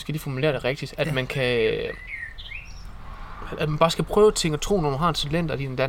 skal 0.00 0.12
lige 0.12 0.22
formulere 0.22 0.52
det 0.52 0.64
rigtigt, 0.64 0.94
at 0.98 1.06
Ja. 1.06 1.12
man 1.12 1.26
kan 1.26 1.80
at 3.58 3.68
man 3.68 3.78
bare 3.78 3.90
skal 3.90 4.04
prøve 4.04 4.32
ting 4.32 4.54
og 4.54 4.60
tro, 4.60 4.80
når 4.80 4.90
man 4.90 4.98
har 4.98 5.08
en 5.08 5.14
talent 5.14 5.50
og 5.50 5.58
din. 5.58 5.76
Ja. 5.78 5.88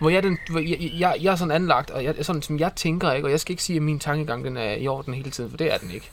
Hvor 0.00 0.10
jeg, 0.10 0.22
den, 0.22 0.38
hvor 0.50 0.60
jeg, 0.60 0.90
jeg, 0.98 1.16
jeg, 1.20 1.32
er 1.32 1.36
sådan 1.36 1.50
anlagt, 1.54 1.90
og 1.90 2.04
jeg, 2.04 2.14
sådan 2.22 2.42
som 2.42 2.58
jeg 2.58 2.72
tænker, 2.76 3.12
ikke? 3.12 3.26
og 3.26 3.30
jeg 3.30 3.40
skal 3.40 3.52
ikke 3.52 3.62
sige, 3.62 3.76
at 3.76 3.82
min 3.82 3.98
tankegang 3.98 4.44
den 4.44 4.56
er 4.56 4.72
i 4.72 4.88
orden 4.88 5.14
hele 5.14 5.30
tiden, 5.30 5.50
for 5.50 5.56
det 5.56 5.72
er 5.74 5.78
den 5.78 5.90
ikke. 5.90 6.10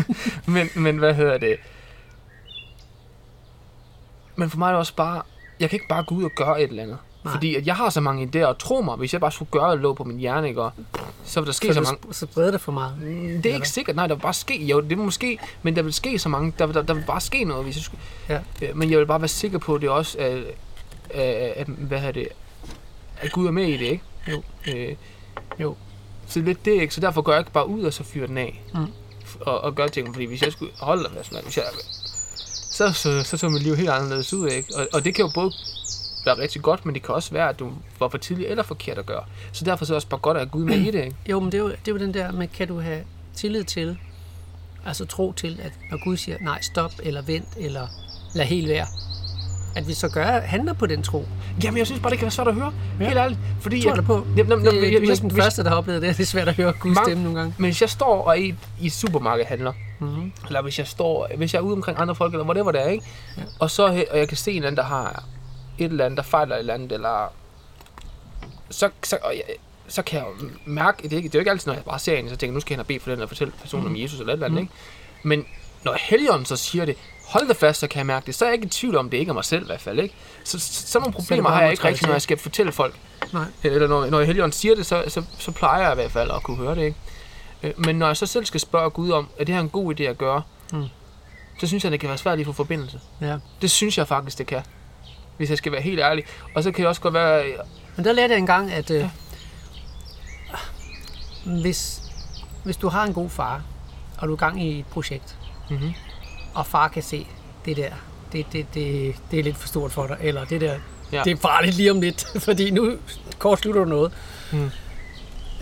men, 0.54 0.68
men 0.76 0.98
hvad 0.98 1.14
hedder 1.14 1.38
det? 1.38 1.56
Men 4.36 4.50
for 4.50 4.58
mig 4.58 4.66
er 4.66 4.70
det 4.70 4.78
også 4.78 4.94
bare, 4.94 5.22
jeg 5.60 5.70
kan 5.70 5.76
ikke 5.76 5.88
bare 5.88 6.02
gå 6.04 6.14
ud 6.14 6.24
og 6.24 6.30
gøre 6.30 6.62
et 6.62 6.70
eller 6.70 6.82
andet. 6.82 6.98
Nej. 7.28 7.34
Fordi 7.34 7.54
at 7.54 7.66
jeg 7.66 7.74
har 7.76 7.90
så 7.90 8.00
mange 8.00 8.30
idéer, 8.34 8.46
og 8.46 8.58
tro 8.58 8.80
mig, 8.80 8.96
hvis 8.96 9.12
jeg 9.12 9.20
bare 9.20 9.32
skulle 9.32 9.50
gøre 9.50 9.72
det 9.72 9.80
lå 9.80 9.94
på 9.94 10.04
min 10.04 10.18
hjerne, 10.18 10.48
ikke? 10.48 10.62
Og, 10.62 10.72
så 11.24 11.40
vil 11.40 11.46
der 11.46 11.52
ske 11.52 11.66
så, 11.68 11.74
Så, 11.74 11.80
mange... 11.80 12.14
så 12.14 12.26
breder 12.26 12.50
det 12.50 12.60
for 12.60 12.72
meget. 12.72 12.94
Mm, 13.00 13.04
Det 13.06 13.16
er 13.16 13.36
Eller? 13.36 13.54
ikke 13.54 13.68
sikkert, 13.68 13.96
nej, 13.96 14.06
der 14.06 14.14
vil 14.14 14.20
bare 14.22 14.34
ske, 14.34 14.64
jo, 14.64 14.80
det 14.80 14.88
vil 14.88 14.98
måske, 14.98 15.38
men 15.62 15.76
der 15.76 15.82
vil 15.82 15.92
ske 15.92 16.18
så 16.18 16.28
mange, 16.28 16.52
der, 16.58 16.66
der, 16.66 16.82
der 16.82 16.94
vil 16.94 17.04
bare 17.06 17.20
ske 17.20 17.44
noget, 17.44 17.64
hvis 17.64 17.76
jeg 17.76 17.82
skulle, 17.82 18.00
Ja. 18.28 18.38
Øh, 18.62 18.76
men 18.76 18.90
jeg 18.90 18.98
vil 18.98 19.06
bare 19.06 19.20
være 19.20 19.28
sikker 19.28 19.58
på, 19.58 19.74
at 19.74 19.80
det 19.80 19.88
også 19.90 20.16
er, 20.18 20.38
er, 21.10 21.52
at, 21.56 21.66
hvad 21.66 21.98
hedder 21.98 22.12
det, 22.12 22.28
at 23.20 23.32
Gud 23.32 23.46
er 23.46 23.50
med 23.50 23.64
i 23.66 23.72
det, 23.76 23.80
ikke? 23.86 24.02
Jo. 24.28 24.42
Øh, 24.74 24.94
Jo. 25.60 25.76
Så 26.26 26.34
det 26.34 26.40
er 26.40 26.46
lidt 26.46 26.64
det, 26.64 26.72
ikke? 26.72 26.94
Så 26.94 27.00
derfor 27.00 27.22
går 27.22 27.32
jeg 27.32 27.40
ikke 27.40 27.52
bare 27.52 27.68
ud 27.68 27.82
og 27.82 27.92
så 27.92 28.04
fyrer 28.04 28.26
den 28.26 28.38
af. 28.38 28.62
Mm. 28.74 28.80
Og, 29.40 29.60
og 29.60 29.74
gør 29.74 29.86
ting, 29.86 30.14
fordi 30.14 30.24
hvis 30.26 30.42
jeg 30.42 30.52
skulle 30.52 30.72
holde 30.80 31.02
mand, 31.02 31.44
hvis 31.44 31.56
jeg, 31.56 31.64
så, 32.70 32.92
så, 32.92 33.22
så 33.24 33.36
så 33.36 33.48
mit 33.48 33.62
liv 33.62 33.76
helt 33.76 33.88
anderledes 33.88 34.32
ud, 34.32 34.48
ikke? 34.48 34.68
Og, 34.76 34.86
og 34.92 35.04
det 35.04 35.14
kan 35.14 35.24
jo 35.24 35.30
både 35.34 35.52
være 36.36 36.42
rigtig 36.42 36.62
godt, 36.62 36.86
men 36.86 36.94
det 36.94 37.02
kan 37.02 37.14
også 37.14 37.30
være, 37.32 37.48
at 37.48 37.58
du 37.58 37.70
var 38.00 38.08
for 38.08 38.18
tidligt 38.18 38.50
eller 38.50 38.62
forkert 38.62 38.98
at 38.98 39.06
gøre. 39.06 39.22
Så 39.52 39.64
derfor 39.64 39.84
så 39.84 39.92
er 39.92 39.94
det 39.94 39.96
også 39.96 40.08
bare 40.08 40.20
godt 40.20 40.36
at 40.36 40.40
have 40.40 40.50
Gud 40.50 40.64
med 40.64 40.76
i 40.76 40.90
det, 40.90 41.04
ikke? 41.04 41.16
Jo, 41.30 41.40
men 41.40 41.52
det 41.52 41.58
er 41.58 41.62
jo, 41.62 41.68
det 41.68 41.88
er 41.88 41.92
jo 41.92 41.98
den 41.98 42.14
der 42.14 42.32
med, 42.32 42.48
kan 42.48 42.68
du 42.68 42.80
have 42.80 43.00
tillid 43.34 43.64
til, 43.64 43.98
altså 44.86 45.04
tro 45.06 45.32
til, 45.32 45.60
at 45.62 45.72
når 45.90 46.04
Gud 46.04 46.16
siger, 46.16 46.36
nej, 46.40 46.60
stop, 46.62 46.92
eller 47.02 47.22
vent, 47.22 47.48
eller 47.56 47.86
lad 48.34 48.44
helt 48.46 48.68
være, 48.68 48.86
at 49.76 49.88
vi 49.88 49.94
så 49.94 50.08
gør, 50.08 50.40
handler 50.40 50.72
på 50.72 50.86
den 50.86 51.02
tro. 51.02 51.24
Jamen, 51.64 51.78
jeg 51.78 51.86
synes 51.86 52.02
bare, 52.02 52.10
det 52.10 52.18
kan 52.18 52.24
være 52.24 52.30
svært 52.32 52.48
at 52.48 52.54
høre. 52.54 52.72
Ja. 53.00 53.04
Helt 53.06 53.18
ærligt. 53.18 53.40
Fordi 53.60 53.82
tror 53.82 53.94
jeg 53.94 54.04
på. 54.04 54.14
Jamen, 54.14 54.36
jamen, 54.36 54.50
jamen, 54.50 54.64
jeg- 54.64 54.72
du 55.02 55.06
er 55.06 55.10
ikke 55.12 55.16
den 55.22 55.30
første, 55.30 55.62
der 55.62 55.68
har 55.68 55.76
oplevet 55.76 56.02
det. 56.02 56.10
Det 56.16 56.22
er 56.22 56.26
svært 56.26 56.48
at 56.48 56.54
høre 56.54 56.72
Guds 56.72 56.94
Mange- 56.94 57.10
stemme 57.10 57.24
nogle 57.24 57.38
gange. 57.38 57.54
Men 57.58 57.64
hvis 57.64 57.80
jeg 57.80 57.90
står 57.90 58.22
og 58.22 58.30
er 58.38 58.42
i, 58.42 58.54
i 58.80 58.86
et 58.86 58.92
supermarked 58.92 59.44
handler, 59.44 59.72
Mm-hmm. 60.00 60.32
eller 60.46 60.62
hvis 60.62 60.78
jeg 60.78 60.86
står, 60.86 61.28
hvis 61.36 61.52
jeg 61.54 61.58
er 61.60 61.62
ude 61.62 61.72
omkring 61.72 61.98
andre 62.00 62.14
folk, 62.14 62.32
eller 62.34 62.44
whatever 62.44 62.72
det 62.72 62.82
er, 62.82 62.86
ikke? 62.88 63.04
Ja. 63.36 63.42
Og 63.58 63.70
så 63.70 63.86
og 64.10 64.18
jeg 64.18 64.28
kan 64.28 64.36
se 64.36 64.52
en 64.52 64.62
anden, 64.64 64.76
der 64.76 64.82
har 64.82 65.24
et 65.84 65.90
eller 65.90 66.04
andet, 66.04 66.16
der 66.16 66.22
fejler 66.22 66.54
et 66.54 66.58
eller 66.58 66.74
andet, 66.74 66.92
eller 66.92 67.32
så, 68.70 68.90
så, 69.02 69.18
og 69.22 69.34
jeg, 69.36 69.42
så 69.88 70.02
kan 70.02 70.18
jeg 70.18 70.26
jo 70.42 70.48
mærke, 70.64 71.02
det 71.02 71.12
er, 71.12 71.16
ikke, 71.16 71.28
det 71.28 71.34
er 71.34 71.38
jo 71.38 71.40
ikke 71.40 71.50
altid, 71.50 71.66
når 71.66 71.74
jeg 71.74 71.84
bare 71.84 71.98
ser 71.98 72.16
en, 72.16 72.28
så 72.28 72.36
tænker 72.36 72.46
jeg, 72.46 72.54
nu 72.54 72.60
skal 72.60 72.72
jeg 72.72 72.76
hen 72.76 72.80
og 72.80 72.86
bede 72.86 73.00
for 73.00 73.10
den, 73.10 73.22
og 73.22 73.28
fortælle 73.28 73.52
personen 73.60 73.86
Mm. 73.86 73.92
om 73.94 74.00
Jesus, 74.00 74.20
eller 74.20 74.32
et 74.32 74.36
eller 74.36 74.46
andet, 74.46 74.60
ikke? 74.60 74.72
Men 75.22 75.44
når 75.84 75.96
Helligånden 76.00 76.46
så 76.46 76.56
siger 76.56 76.84
det, 76.84 76.96
hold 77.28 77.48
det 77.48 77.56
fast, 77.56 77.80
så 77.80 77.86
kan 77.88 77.98
jeg 77.98 78.06
mærke 78.06 78.26
det, 78.26 78.34
så 78.34 78.44
er 78.44 78.48
jeg 78.48 78.54
ikke 78.54 78.66
i 78.66 78.70
tvivl 78.70 78.96
om, 78.96 79.10
det 79.10 79.18
ikke 79.18 79.30
er 79.30 79.34
mig 79.34 79.44
selv 79.44 79.62
i 79.62 79.66
hvert 79.66 79.80
fald, 79.80 79.98
ikke? 80.00 80.14
Så, 80.44 80.58
så 80.58 80.86
sådan 80.86 81.02
nogle 81.02 81.12
problemer 81.12 81.42
bare 81.44 81.54
har 81.54 81.62
jeg 81.62 81.70
ikke 81.70 81.84
rigtig, 81.84 82.06
når 82.06 82.14
jeg 82.14 82.22
skal 82.22 82.38
fortælle 82.38 82.72
folk. 82.72 82.94
Nej. 83.32 83.44
Eller 83.62 83.88
når, 83.88 84.06
når 84.06 84.22
Helligånden 84.22 84.52
siger 84.52 84.74
det, 84.74 84.86
så, 84.86 85.04
så, 85.08 85.22
så 85.38 85.52
plejer 85.52 85.82
jeg 85.82 85.92
i 85.92 85.94
hvert 85.94 86.10
fald 86.10 86.30
at 86.30 86.42
kunne 86.42 86.56
høre 86.56 86.74
det, 86.74 86.82
ikke? 86.82 86.96
Øh, 87.62 87.72
Men 87.76 87.96
når 87.96 88.06
jeg 88.06 88.16
så 88.16 88.26
selv 88.26 88.44
skal 88.44 88.60
spørge 88.60 88.90
Gud 88.90 89.10
om, 89.10 89.28
er 89.38 89.44
det 89.44 89.54
her 89.54 89.62
en 89.62 89.68
god 89.68 90.00
idé 90.00 90.02
at 90.02 90.18
gøre, 90.18 90.42
Mm. 90.72 90.84
så 91.60 91.66
synes 91.66 91.84
jeg, 91.84 91.92
det 91.92 92.00
kan 92.00 92.08
være 92.08 92.18
svært 92.18 92.38
lige 92.38 92.42
at 92.42 92.46
få 92.46 92.52
forbindelse. 92.52 93.00
Ja. 93.20 93.36
Det 93.62 93.70
synes 93.70 93.98
jeg 93.98 94.08
faktisk, 94.08 94.38
det 94.38 94.46
kan. 94.46 94.62
Hvis 95.38 95.50
jeg 95.50 95.58
skal 95.58 95.72
være 95.72 95.80
helt 95.80 96.00
ærlig. 96.00 96.24
Og 96.54 96.62
så 96.62 96.70
kan 96.72 96.82
det 96.82 96.88
også 96.88 97.00
godt 97.00 97.14
være... 97.14 97.44
Men 97.96 98.04
der 98.04 98.12
lærte 98.12 98.32
jeg 98.32 98.38
engang, 98.38 98.72
at 98.72 98.90
øh, 98.90 99.04
hvis, 101.44 102.02
hvis 102.64 102.76
du 102.76 102.88
har 102.88 103.04
en 103.04 103.12
god 103.14 103.30
far, 103.30 103.62
og 104.18 104.28
du 104.28 104.32
er 104.32 104.36
i 104.36 104.38
gang 104.38 104.62
i 104.64 104.78
et 104.78 104.86
projekt, 104.86 105.34
Mm-hmm. 105.70 105.92
og 106.54 106.66
far 106.66 106.88
kan 106.88 107.02
se, 107.02 107.26
det 107.64 107.76
der, 107.76 107.90
det, 108.32 108.46
det, 108.52 108.66
det, 108.74 109.14
det 109.30 109.38
er 109.38 109.42
lidt 109.44 109.56
for 109.56 109.68
stort 109.68 109.92
for 109.92 110.06
dig, 110.06 110.16
eller 110.20 110.44
det 110.44 110.60
der, 110.60 110.72
ja. 110.72 110.78
Ja. 111.12 111.22
det 111.24 111.32
er 111.32 111.36
farligt 111.36 111.76
lige 111.76 111.90
om 111.90 112.00
lidt, 112.00 112.26
fordi 112.46 112.70
nu 112.70 112.96
kortslutter 113.38 113.84
du 113.84 113.88
noget. 113.90 114.12
Mm. 114.52 114.70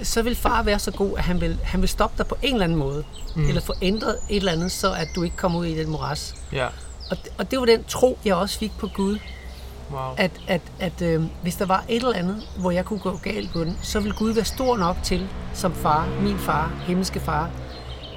Så 0.03 0.23
vil 0.23 0.37
far 0.37 0.63
være 0.63 0.79
så 0.79 0.91
god, 0.91 1.19
at 1.19 1.25
han 1.25 1.41
vil, 1.41 1.59
han 1.65 1.81
vil 1.81 1.89
stoppe 1.89 2.19
dig 2.19 2.27
på 2.27 2.37
en 2.43 2.53
eller 2.53 2.65
anden 2.65 2.79
måde, 2.79 3.05
mm. 3.37 3.49
eller 3.49 3.61
få 3.61 3.75
ændret 3.83 4.19
et 4.31 4.37
eller 4.37 4.53
andet, 4.53 4.73
så 4.73 4.93
at 4.93 5.09
du 5.15 5.23
ikke 5.23 5.37
kommer 5.37 5.59
ud 5.59 5.67
i 5.67 5.79
den 5.79 5.89
moras. 5.91 6.35
Ja. 6.53 6.67
Og, 7.11 7.17
det- 7.25 7.33
og 7.39 7.51
det 7.51 7.59
var 7.59 7.65
den 7.67 7.85
tro, 7.85 8.19
jeg 8.25 8.35
også 8.35 8.59
fik 8.59 8.73
på 8.79 8.87
Gud, 8.95 9.19
Wow. 9.91 10.01
at, 10.17 10.31
at, 10.49 10.61
at 10.81 11.03
øh, 11.03 11.23
hvis 11.43 11.57
der 11.57 11.67
var 11.67 11.85
et 11.89 11.97
eller 11.97 12.15
andet, 12.17 12.37
hvor 12.61 12.71
jeg 12.71 12.85
kunne 12.85 12.99
gå 12.99 13.17
galt 13.23 13.53
på 13.53 13.59
den, 13.65 13.79
så 13.83 14.01
ville 14.01 14.17
Gud 14.19 14.33
være 14.33 14.45
stor 14.45 14.77
nok 14.77 14.97
til, 15.03 15.27
som 15.55 15.73
far, 15.75 16.09
min 16.23 16.39
far, 16.39 16.71
himmelske 16.87 17.21
far, 17.21 17.51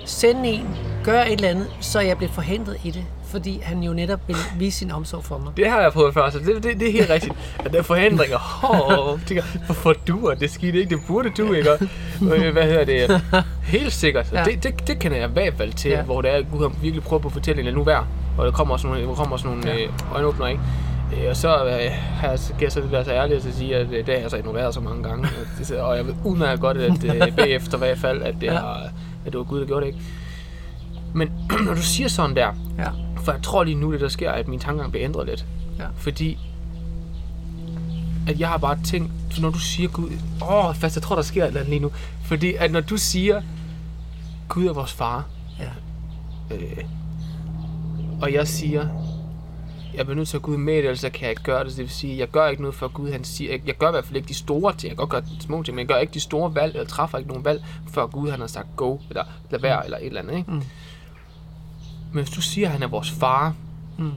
sende 0.06 0.50
en, 0.50 0.78
gøre 1.04 1.28
et 1.28 1.34
eller 1.34 1.50
andet, 1.50 1.68
så 1.80 2.00
jeg 2.00 2.18
blev 2.18 2.30
forhindret 2.30 2.78
i 2.84 2.92
det, 2.92 3.04
fordi 3.26 3.60
han 3.64 3.84
jo 3.84 3.94
netop 3.94 4.20
ville 4.28 4.42
vise 4.58 4.78
sin 4.78 4.92
omsorg 4.92 5.24
for 5.24 5.38
mig. 5.38 5.54
Det 5.58 5.70
har 5.70 5.82
jeg 5.82 5.92
prøvet 5.94 6.14
før, 6.14 6.30
så 6.30 6.40
det, 6.40 6.64
det, 6.64 6.80
det 6.80 6.88
er 6.88 6.92
helt 6.92 7.10
rigtigt. 7.10 7.34
At 7.66 7.72
der 7.74 7.80
er 7.80 7.84
forhindringer. 7.84 8.38
Hvorfor 9.66 9.94
du 10.08 10.26
er 10.26 10.36
det 10.36 10.52
skidt 10.52 10.76
ikke? 10.76 10.96
Det 10.96 11.04
burde 11.08 11.30
du 11.30 11.54
ikke. 11.54 11.70
Øh, 12.22 12.52
hvad 12.54 12.64
hedder 12.64 12.86
det? 12.86 13.22
Helt 13.64 13.94
sikkert. 13.94 14.32
Ja. 14.34 14.44
Det, 14.44 14.64
det, 14.64 14.88
det 14.88 15.00
kender 15.00 15.18
jeg 15.18 15.30
i 15.30 15.34
hvert 15.34 15.54
fald 15.58 15.74
til, 15.74 15.92
Ja. 15.92 16.02
hvor 16.02 16.22
det 16.22 16.32
er, 16.36 16.42
Gud 16.52 16.62
har 16.62 16.72
virkelig 16.82 17.04
prøvet 17.04 17.22
på 17.22 17.28
at 17.28 17.34
fortælle 17.34 17.68
en 17.68 17.74
nu 17.74 17.84
værd. 17.84 18.06
Og 18.38 18.46
der 18.46 18.52
kommer 18.52 18.74
også 18.74 18.88
nogle, 18.88 19.02
der 19.08 19.14
kommer 19.16 19.34
også 19.34 19.48
nogle 19.48 19.62
ja. 19.66 19.84
øh, 19.84 19.90
øjenåbner, 20.14 20.48
ikke? 20.48 20.62
Øh, 21.18 21.30
Og 21.30 21.36
så 21.36 21.66
øh, 21.66 21.92
har 21.92 22.30
jeg, 22.30 22.40
skal 22.40 22.56
jeg 22.62 22.72
så 22.72 22.82
være 22.82 23.06
så 23.06 23.12
ærlig 23.12 23.36
at 23.38 23.44
sige, 23.44 23.76
at 23.76 23.88
øh, 23.88 24.06
det 24.06 24.14
har 24.16 24.22
jeg 24.22 24.30
så 24.32 24.38
ignoreret 24.38 24.74
så 24.74 24.80
mange 24.82 25.04
gange. 25.04 25.28
Og 25.82 25.98
jeg 25.98 26.06
ved 26.08 26.14
udmærket 26.26 26.60
godt, 26.62 26.78
at 26.78 27.04
øh, 27.04 27.36
bagefter 27.38 27.78
i 27.78 27.80
hvert 27.80 27.98
fald, 27.98 28.22
at 28.24 28.36
det, 28.42 28.44
Ja. 28.48 28.54
har, 28.60 28.74
at 29.26 29.32
det 29.32 29.38
var 29.38 29.44
Gud, 29.44 29.60
der 29.60 29.66
gjorde 29.68 29.86
det, 29.86 29.94
ikke? 29.94 30.06
Men 31.14 31.32
når 31.66 31.74
du 31.74 31.82
siger 31.82 32.08
sådan 32.10 32.36
der, 32.36 32.48
Ja. 32.78 32.90
for 33.24 33.32
jeg 33.32 33.42
tror 33.42 33.64
lige 33.64 33.76
nu, 33.76 33.92
det 33.94 34.02
der 34.02 34.08
sker, 34.08 34.32
at 34.32 34.48
min 34.48 34.60
tankegang 34.60 34.92
bliver 34.92 35.06
ændret 35.06 35.28
lidt. 35.28 35.46
Ja. 35.80 35.86
Fordi 35.96 36.38
at 38.28 38.40
jeg 38.40 38.48
har 38.48 38.58
bare 38.58 38.78
tænkt, 38.84 39.12
så 39.32 39.42
når 39.42 39.50
du 39.50 39.60
siger 39.60 39.90
Gud, 39.90 40.10
åh, 40.52 40.76
fast 40.76 40.96
jeg 40.96 41.04
tror, 41.04 41.16
der 41.16 41.22
sker 41.24 41.44
et 41.44 41.48
eller 41.48 41.60
andet 41.60 41.70
lige 41.70 41.82
nu. 41.82 41.92
Fordi 42.24 42.54
at 42.54 42.72
når 42.72 42.82
du 42.82 42.98
siger, 42.98 43.42
Gud 44.50 44.66
er 44.68 44.74
vores 44.74 44.94
far, 44.94 45.24
Ja. 45.60 45.66
øh, 46.56 46.78
og 48.22 48.34
jeg 48.34 48.48
siger, 48.48 48.88
jeg 49.94 50.06
bliver 50.06 50.16
nødt 50.16 50.28
til 50.28 50.38
at 50.38 50.44
gå 50.44 50.52
ud 50.52 50.58
med 50.58 50.74
det, 50.74 50.80
ellers 50.84 51.00
så 51.00 51.10
kan 51.10 51.22
jeg 51.22 51.30
ikke 51.30 51.44
gøre 51.44 51.64
det. 51.64 51.72
Så 51.72 51.78
det 51.78 51.84
vil 51.84 51.90
sige, 51.92 52.18
jeg 52.18 52.28
gør 52.28 52.48
ikke 52.48 52.62
noget 52.62 52.76
for 52.76 52.88
Gud. 52.88 53.12
Han 53.12 53.24
siger, 53.24 53.52
jeg, 53.52 53.62
jeg 53.66 53.76
gør 53.78 53.88
i 53.88 53.92
hvert 53.92 54.06
fald 54.06 54.16
ikke 54.18 54.28
de 54.28 54.34
store 54.34 54.72
ting. 54.74 54.84
Jeg 54.84 54.98
kan 54.98 54.98
godt 54.98 55.10
gøre 55.10 55.22
de 55.22 55.44
små 55.44 55.64
ting, 55.64 55.76
men 55.76 55.80
jeg 55.80 55.88
gør 55.88 55.98
ikke 55.98 56.14
de 56.14 56.20
store 56.20 56.56
valg, 56.56 56.74
eller 56.76 56.88
træffer 56.88 57.18
ikke 57.18 57.28
nogen 57.28 57.46
valg, 57.46 57.64
før 57.92 58.08
Gud 58.08 58.30
han 58.30 58.40
har 58.40 58.48
sagt 58.48 58.68
go, 58.76 58.98
eller 59.10 59.24
lad 59.50 59.60
være, 59.60 59.86
eller 59.86 59.98
et 59.98 60.06
eller 60.06 60.22
andet. 60.22 60.38
Ikke? 60.38 60.52
Mm. 60.52 60.62
Men 62.14 62.24
hvis 62.24 62.30
du 62.30 62.42
siger, 62.42 62.68
at 62.68 62.72
han 62.74 62.84
er 62.84 62.88
vores 62.88 63.12
far, 63.12 63.54
Mm. 63.98 64.12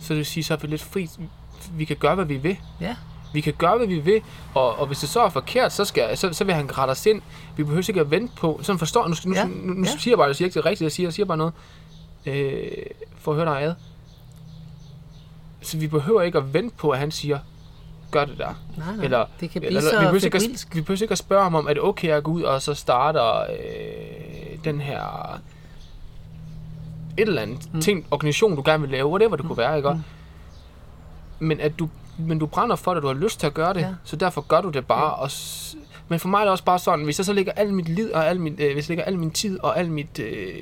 så 0.00 0.08
det 0.08 0.16
vil 0.16 0.26
sige, 0.26 0.44
så 0.44 0.54
er 0.54 0.58
vi 0.58 0.66
lidt 0.66 0.82
fri. 0.82 1.08
Vi 1.72 1.84
kan 1.84 1.96
gøre, 1.96 2.14
hvad 2.14 2.24
vi 2.24 2.36
vil. 2.36 2.56
Ja. 2.80 2.96
Vi 3.32 3.40
kan 3.40 3.52
gøre, 3.58 3.76
hvad 3.78 3.86
vi 3.86 3.98
vil, 3.98 4.22
og, 4.54 4.78
og 4.78 4.86
hvis 4.86 4.98
det 4.98 5.08
så 5.08 5.20
er 5.20 5.28
forkert, 5.28 5.72
så, 5.72 5.84
skal, 5.84 6.16
så, 6.18 6.32
så 6.32 6.44
vil 6.44 6.54
han 6.54 6.78
rette 6.78 6.90
os 6.90 7.06
ind. 7.06 7.22
Vi 7.56 7.62
behøver 7.64 7.84
ikke 7.88 8.00
at 8.00 8.10
vente 8.10 8.32
på. 8.36 8.60
Sådan 8.62 8.78
forstår 8.78 9.08
nu, 9.08 9.14
nu, 9.24 9.34
Ja, 9.34 9.44
nu, 9.44 9.72
nu 9.72 9.84
ja. 9.84 9.90
siger 9.98 10.12
jeg 10.12 10.18
bare, 10.18 10.26
jeg 10.26 10.36
siger 10.36 10.46
ikke 10.46 10.54
det 10.54 10.64
rigtigt, 10.64 10.82
jeg 10.82 10.92
siger, 10.92 11.06
jeg 11.06 11.12
siger 11.12 11.26
bare 11.26 11.36
noget, 11.36 11.52
øh, 12.26 12.62
for 13.18 13.32
at 13.32 13.36
høre 13.36 13.46
dig 13.54 13.62
ad. 13.62 13.74
Så 15.66 15.78
vi 15.78 15.86
behøver 15.86 16.22
ikke 16.22 16.38
at 16.38 16.54
vente 16.54 16.76
på, 16.76 16.90
at 16.90 16.98
han 16.98 17.10
siger, 17.10 17.38
gør 18.10 18.24
det 18.24 18.38
der. 18.38 18.54
Nej, 18.76 18.94
nej. 18.96 19.04
Eller, 19.04 19.24
det 19.40 19.50
kan 19.50 19.60
blive 19.60 19.66
eller, 19.66 19.80
så 19.80 19.90
vi, 19.90 20.04
behøver 20.04 20.24
ikke 20.24 20.36
at, 20.36 20.66
vi 20.74 20.80
behøver 20.80 21.02
ikke 21.02 21.12
at 21.12 21.18
spørge 21.18 21.42
ham 21.42 21.54
om, 21.54 21.66
er 21.66 21.72
det 21.74 21.82
okay 21.82 22.08
at 22.08 22.22
gå 22.22 22.30
ud 22.30 22.42
og 22.42 22.62
så 22.62 22.74
starter 22.74 23.40
øh, 23.40 24.58
den 24.64 24.80
her 24.80 25.00
et 27.18 27.28
eller 27.28 27.42
andet 27.42 27.74
mm. 27.74 27.80
ting, 27.80 28.06
organisation, 28.10 28.56
du 28.56 28.62
gerne 28.64 28.80
vil 28.80 28.90
lave, 28.90 29.06
whatever 29.06 29.36
det 29.36 29.46
kunne 29.46 29.58
være, 29.58 29.76
ikke? 29.76 29.90
Mm. 29.90 30.02
Men 31.38 31.60
at 31.60 31.78
du, 31.78 31.88
men 32.18 32.38
du 32.38 32.46
brænder 32.46 32.76
for 32.76 32.94
det, 32.94 33.02
du 33.02 33.06
har 33.06 33.14
lyst 33.14 33.40
til 33.40 33.46
at 33.46 33.54
gøre 33.54 33.74
det, 33.74 33.80
Ja. 33.80 33.86
ja. 33.86 33.94
så 34.04 34.16
derfor 34.16 34.40
gør 34.40 34.60
du 34.60 34.68
det 34.68 34.86
bare. 34.86 35.14
Og 35.14 35.30
s- 35.30 35.76
men 36.08 36.20
for 36.20 36.28
mig 36.28 36.38
er 36.38 36.42
det 36.42 36.50
også 36.50 36.64
bare 36.64 36.78
sådan, 36.78 37.04
hvis 37.04 37.18
jeg 37.18 37.24
så 37.26 37.32
lægger 37.32 37.52
al 37.52 37.72
mit 37.72 37.88
liv 37.88 38.08
og 38.14 38.26
al 38.28 38.40
min, 38.40 38.52
øh, 38.58 38.72
hvis 38.72 38.84
jeg 38.84 38.88
lægger 38.88 39.04
al 39.04 39.18
min 39.18 39.30
tid 39.30 39.58
og 39.62 39.78
al 39.78 39.90
mit 39.90 40.18
øh, 40.18 40.54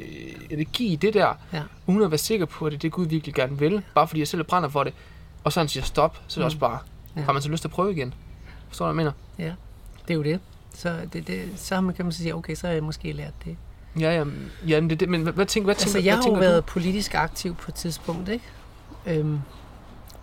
energi 0.50 0.86
i 0.92 0.96
det 0.96 1.14
der, 1.14 1.34
Ja. 1.52 1.62
uden 1.86 2.02
at 2.02 2.10
være 2.10 2.18
sikker 2.18 2.46
på, 2.46 2.66
at 2.66 2.72
det 2.72 2.82
det 2.82 2.92
Gud 2.92 3.06
virkelig 3.06 3.34
gerne 3.34 3.58
vil, 3.58 3.82
bare 3.94 4.08
fordi 4.08 4.20
jeg 4.20 4.28
selv 4.28 4.44
brænder 4.44 4.68
for 4.68 4.84
det, 4.84 4.92
og 5.44 5.52
så 5.52 5.60
han 5.60 5.68
siger 5.68 5.84
stop, 5.84 6.18
så 6.26 6.40
er 6.40 6.42
det 6.42 6.44
også 6.44 6.58
bare, 6.58 6.78
Ja. 7.16 7.20
har 7.22 7.32
man 7.32 7.42
så 7.42 7.48
lyst 7.48 7.60
til 7.60 7.68
at 7.68 7.72
prøve 7.72 7.92
igen? 7.92 8.14
Forstår 8.68 8.86
du, 8.86 8.92
hvad 8.92 9.04
jeg 9.04 9.12
mener? 9.38 9.48
Ja, 9.50 9.54
det 10.08 10.10
er 10.10 10.14
jo 10.14 10.22
det. 10.22 10.40
Så, 10.74 10.96
det, 11.12 11.26
det, 11.26 11.48
så 11.56 11.74
har 11.74 11.82
man, 11.82 11.94
kan 11.94 12.04
man 12.04 12.12
sige, 12.12 12.34
okay, 12.34 12.54
så 12.54 12.66
har 12.66 12.74
jeg 12.74 12.82
måske 12.82 13.12
lært 13.12 13.32
det. 13.44 13.56
Ja, 14.00 14.12
ja, 14.18 14.24
ja 14.68 14.80
men, 14.80 14.90
det, 14.90 15.00
det, 15.00 15.08
men 15.08 15.22
hvad, 15.22 15.32
hvad 15.32 15.46
tænker, 15.46 15.64
hvad 15.64 15.74
Altså, 15.74 15.92
tænker, 15.92 16.04
jeg 16.10 16.14
hvad 16.16 16.24
har 16.24 16.30
jo 16.30 16.38
været 16.38 16.64
politisk 16.64 17.14
aktiv 17.14 17.54
på 17.54 17.64
et 17.70 17.74
tidspunkt, 17.74 18.28
ikke? 18.28 18.44
Øhm, 19.06 19.38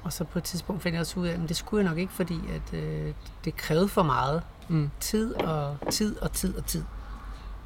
og 0.03 0.13
så 0.13 0.23
på 0.23 0.39
et 0.39 0.43
tidspunkt 0.43 0.83
fandt 0.83 0.93
jeg 0.93 0.99
også 1.01 1.19
ud 1.19 1.27
af, 1.27 1.33
at 1.33 1.39
det 1.49 1.55
skulle 1.57 1.83
jeg 1.83 1.89
nok 1.89 1.99
ikke, 1.99 2.13
fordi 2.13 2.35
at, 2.55 2.79
øh, 2.79 3.13
det 3.45 3.55
krævede 3.55 3.87
for 3.87 4.03
meget. 4.03 4.41
Mm. 4.71 4.89
Tid 4.99 5.33
og 5.33 5.77
tid 5.89 6.17
og 6.17 6.31
tid 6.31 6.57
og 6.57 6.65
tid. 6.65 6.83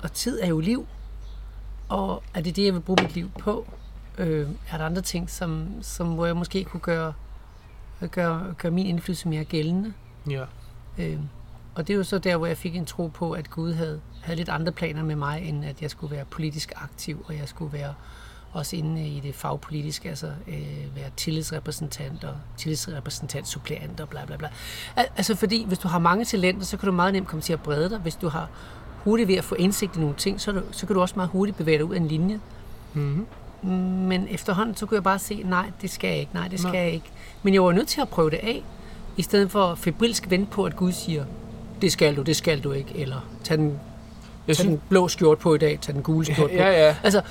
Og 0.04 0.14
tid 0.14 0.40
er 0.42 0.48
jo 0.48 0.60
liv. 0.60 0.88
Og 1.90 2.24
er 2.34 2.42
det 2.42 2.56
det, 2.56 2.66
jeg 2.66 2.74
vil 2.74 2.80
bruge 2.80 3.04
mit 3.04 3.16
liv 3.16 3.32
på? 3.40 3.68
Øh, 4.18 4.48
er 4.70 4.78
der 4.78 4.86
andre 4.86 5.02
ting, 5.02 5.30
som, 5.30 5.68
som, 5.82 6.14
hvor 6.14 6.26
jeg 6.26 6.36
måske 6.36 6.64
kunne 6.64 6.80
gøre, 6.80 7.14
gøre, 8.12 8.54
gøre 8.58 8.72
min 8.72 8.86
indflydelse 8.86 9.28
mere 9.28 9.44
gældende? 9.44 9.94
Ja. 10.30 10.46
Øh, 10.98 11.20
og 11.76 11.88
det 11.88 11.94
er 11.94 11.98
jo 11.98 12.04
så 12.04 12.18
der, 12.18 12.38
hvor 12.38 12.46
jeg 12.46 12.58
fik 12.58 12.76
en 12.76 12.86
tro 12.86 13.08
på, 13.08 13.32
at 13.32 13.50
Gud 13.50 13.74
havde, 13.74 14.02
havde 14.22 14.38
lidt 14.38 14.50
andre 14.50 14.72
planer 14.72 15.04
med 15.04 15.16
mig, 15.16 15.42
end 15.42 15.66
at 15.66 15.82
jeg 15.82 15.92
skulle 15.92 16.16
være 16.16 16.26
politisk 16.26 16.74
aktiv, 16.76 17.26
og 17.28 17.38
jeg 17.38 17.48
skulle 17.48 17.74
være 17.74 17.94
også 18.56 18.76
inde 18.76 19.08
i 19.08 19.20
det 19.20 19.36
fagpolitiske, 19.36 20.10
altså 20.10 20.28
øh, 20.48 20.96
være 20.96 21.10
tillidsrepræsentant 21.18 22.24
og 22.24 22.34
tillidsrepræsentant, 22.58 23.48
suppleant 23.48 24.00
og 24.00 24.10
bla 24.10 24.26
bla 24.26 24.38
bla. 24.38 24.48
Al- 24.96 25.06
Altså 25.18 25.36
fordi, 25.36 25.66
hvis 25.68 25.78
du 25.80 25.88
har 25.88 26.00
mange 26.00 26.26
talenter, 26.26 26.66
så 26.66 26.78
kan 26.78 26.86
du 26.88 26.92
meget 26.92 27.14
nemt 27.14 27.28
komme 27.28 27.42
til 27.42 27.54
at 27.54 27.62
brede 27.62 27.90
dig. 27.90 27.98
Hvis 28.00 28.16
du 28.16 28.30
har 28.30 28.50
hurtigt 29.04 29.28
ved 29.28 29.36
at 29.36 29.44
få 29.44 29.56
indsigt 29.56 29.96
i 29.96 30.00
nogle 30.00 30.16
ting, 30.16 30.42
så, 30.42 30.52
du, 30.52 30.62
så 30.72 30.86
kan 30.86 30.94
du 30.94 31.02
også 31.02 31.14
meget 31.16 31.30
hurtigt 31.30 31.58
bevæge 31.58 31.78
dig 31.78 31.86
ud 31.86 31.94
af 31.96 32.00
en 32.00 32.08
linje. 32.08 32.40
Mm-hmm. 32.94 33.26
Men 34.08 34.28
efterhånden, 34.30 34.76
så 34.76 34.86
kunne 34.86 34.96
jeg 34.96 35.04
bare 35.04 35.20
se, 35.20 35.42
nej, 35.46 35.72
det 35.82 35.90
skal 35.90 36.08
jeg 36.10 36.18
ikke, 36.20 36.32
nej, 36.34 36.48
det 36.48 36.60
skal 36.60 36.72
Nej. 36.72 36.82
jeg 36.82 36.92
ikke. 36.92 37.06
Men 37.44 37.54
jeg 37.54 37.64
var 37.64 37.72
nødt 37.72 37.88
til 37.88 38.02
at 38.02 38.10
prøve 38.10 38.30
det 38.30 38.38
af, 38.44 38.64
i 39.18 39.22
stedet 39.22 39.52
for 39.52 39.76
febrilsk 39.76 40.30
vente 40.30 40.52
på, 40.52 40.64
at 40.64 40.76
Gud 40.76 40.92
siger, 40.92 41.26
det 41.82 41.92
skal 41.92 42.16
du, 42.16 42.22
det 42.22 42.36
skal 42.36 42.60
du 42.64 42.72
ikke, 42.72 42.96
eller 42.98 43.28
tag 43.44 43.58
den, 43.58 43.80
Jeg 44.48 44.56
tag 44.56 44.56
synes, 44.56 44.70
den 44.70 44.82
blå 44.90 45.08
skjort 45.08 45.38
på 45.40 45.56
i 45.56 45.58
dag, 45.58 45.80
tag 45.82 45.96
den 45.96 46.04
gule 46.04 46.26
skjort 46.26 46.50
på. 46.50 46.56
ja, 46.64 46.88
ja. 46.88 46.96
Altså, 47.04 47.22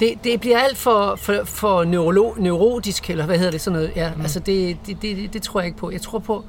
det, 0.00 0.24
det 0.24 0.40
bliver 0.40 0.58
alt 0.58 0.76
for, 0.76 1.16
for, 1.16 1.44
for 1.44 1.84
neurolo, 1.84 2.34
neurotisk, 2.38 3.10
eller 3.10 3.26
hvad 3.26 3.38
hedder 3.38 3.50
det, 3.50 3.60
sådan 3.60 3.78
noget. 3.78 3.92
Ja, 3.96 4.12
mm. 4.14 4.20
altså, 4.20 4.40
det, 4.40 4.76
det, 4.86 5.02
det, 5.02 5.32
det, 5.32 5.42
tror 5.42 5.60
jeg 5.60 5.66
ikke 5.66 5.78
på. 5.78 5.90
Jeg 5.90 6.02
tror 6.02 6.18
på, 6.18 6.44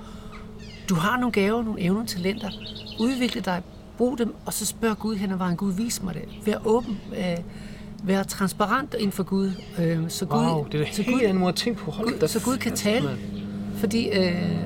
du 0.89 0.95
har 0.95 1.17
nogle 1.17 1.31
gaver, 1.31 1.63
nogle 1.63 1.81
evner, 1.81 2.05
talenter. 2.05 2.49
Udvikle 2.99 3.41
dig, 3.41 3.61
brug 3.97 4.17
dem, 4.17 4.35
og 4.45 4.53
så 4.53 4.65
spørg 4.65 4.97
Gud 4.97 5.15
hen 5.15 5.31
ad 5.31 5.37
vejen. 5.37 5.57
Gud, 5.57 5.73
vis 5.73 6.03
mig 6.03 6.13
det. 6.13 6.23
Vær 6.45 6.67
åben, 6.67 7.01
øh, 7.17 7.37
vær 8.03 8.23
transparent 8.23 8.93
inden 8.93 9.11
for 9.11 9.23
Gud. 9.23 9.51
Øh, 9.79 9.99
så 10.07 10.25
Gud, 10.25 10.39
Wow, 10.39 10.67
det 10.71 10.81
er 10.81 10.85
da 10.85 10.91
så 10.91 11.01
helt 11.01 11.17
Gud, 11.17 11.21
anden 11.21 11.37
måde 11.37 11.49
at 11.49 11.55
tænke 11.55 11.79
på. 11.79 11.91
Hold 11.91 12.19
Gud, 12.19 12.27
så 12.27 12.41
Gud 12.45 12.57
kan 12.57 12.75
tale. 12.75 13.17
Fordi 13.75 14.09
øh, 14.09 14.59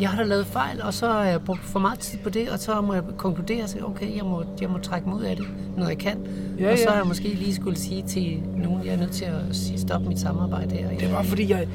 jeg 0.00 0.08
har 0.08 0.22
da 0.22 0.28
lavet 0.28 0.46
fejl, 0.46 0.82
og 0.82 0.94
så 0.94 1.06
har 1.06 1.24
jeg 1.24 1.40
brugt 1.40 1.60
for 1.60 1.78
meget 1.78 1.98
tid 1.98 2.18
på 2.18 2.30
det, 2.30 2.48
og 2.48 2.58
så 2.58 2.80
må 2.80 2.94
jeg 2.94 3.02
konkludere 3.16 3.62
og 3.62 3.68
sige, 3.68 3.86
okay, 3.86 4.16
jeg 4.16 4.24
må, 4.24 4.44
jeg 4.60 4.70
må 4.70 4.78
trække 4.78 5.08
mig 5.08 5.18
ud 5.18 5.22
af 5.22 5.36
det, 5.36 5.46
når 5.76 5.88
jeg 5.88 5.98
kan. 5.98 6.18
Ja, 6.58 6.72
og 6.72 6.78
så 6.78 6.84
ja. 6.84 6.90
har 6.90 6.96
jeg 6.96 7.06
måske 7.06 7.28
lige 7.28 7.54
skulle 7.54 7.78
sige 7.78 8.02
til 8.02 8.42
nogen, 8.56 8.84
jeg 8.84 8.92
er 8.92 8.96
nødt 8.96 9.12
til 9.12 9.24
at 9.24 9.56
sige, 9.56 9.80
stoppe 9.80 10.08
mit 10.08 10.20
samarbejde 10.20 10.74
her. 10.76 10.88
Det 10.88 11.10
bare 11.10 11.24
fordi, 11.24 11.50
jeg... 11.50 11.68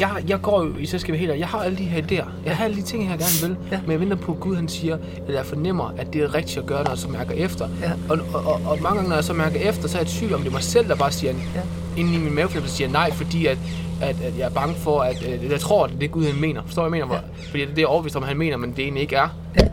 Jeg, 0.00 0.24
jeg 0.28 0.42
går 0.42 0.64
jo 0.64 0.76
i 0.78 0.86
selskabet 0.86 1.20
helt, 1.20 1.38
jeg 1.38 1.48
har 1.48 1.58
alle 1.58 1.78
de 1.78 1.84
her 1.84 2.02
idéer. 2.02 2.28
Jeg 2.44 2.56
har 2.56 2.64
alle 2.64 2.76
de 2.76 2.82
ting, 2.82 3.10
jeg 3.10 3.18
gerne 3.18 3.48
vil. 3.48 3.56
Ja. 3.70 3.80
Men 3.82 3.90
jeg 3.90 4.00
venter 4.00 4.16
på, 4.16 4.32
at 4.32 4.40
Gud 4.40 4.56
han 4.56 4.68
siger, 4.68 4.98
eller 5.26 5.38
jeg 5.38 5.46
fornemmer, 5.46 5.94
at 5.98 6.12
det 6.12 6.22
er 6.22 6.34
rigtigt 6.34 6.58
at 6.58 6.66
gøre, 6.66 6.82
når 6.82 6.90
jeg 6.90 6.98
så 6.98 7.08
mærker 7.08 7.34
efter. 7.34 7.68
Ja. 7.82 7.92
Og, 8.08 8.18
og, 8.34 8.40
og, 8.44 8.60
og, 8.66 8.78
mange 8.82 8.96
gange, 8.96 9.08
når 9.08 9.14
jeg 9.14 9.24
så 9.24 9.32
mærker 9.32 9.60
efter, 9.60 9.88
så 9.88 9.98
er 9.98 10.02
jeg 10.02 10.10
i 10.10 10.12
tvivl 10.12 10.34
om, 10.34 10.40
det 10.40 10.48
er 10.48 10.52
mig 10.52 10.62
selv, 10.62 10.88
der 10.88 10.96
bare 10.96 11.12
siger, 11.12 11.32
Ja. 11.54 11.60
Inden 11.96 12.14
i 12.14 12.18
min 12.18 12.34
maveflip, 12.34 12.66
siger 12.66 12.88
nej, 12.90 13.12
fordi 13.12 13.46
at, 13.46 13.58
at, 14.02 14.16
at 14.20 14.38
jeg 14.38 14.44
er 14.44 14.50
bange 14.50 14.74
for, 14.74 15.00
at 15.00 15.16
øh, 15.28 15.50
jeg 15.50 15.60
tror, 15.60 15.84
at 15.84 15.90
det 15.90 16.02
er 16.02 16.08
Gud, 16.08 16.24
han 16.26 16.40
mener. 16.40 16.62
Forstår 16.66 16.82
jeg 16.82 16.90
mener? 16.90 17.14
Ja. 17.14 17.20
Fordi 17.50 17.60
det 17.60 17.62
er 17.62 17.66
det, 17.68 17.76
jeg 17.78 17.82
er 17.82 17.88
overbevist 17.88 18.16
om, 18.16 18.22
han 18.22 18.36
mener, 18.36 18.56
men 18.56 18.70
det 18.70 18.78
egentlig 18.78 19.02
ikke 19.02 19.16
er. 19.16 19.28
Ja. 19.60 19.66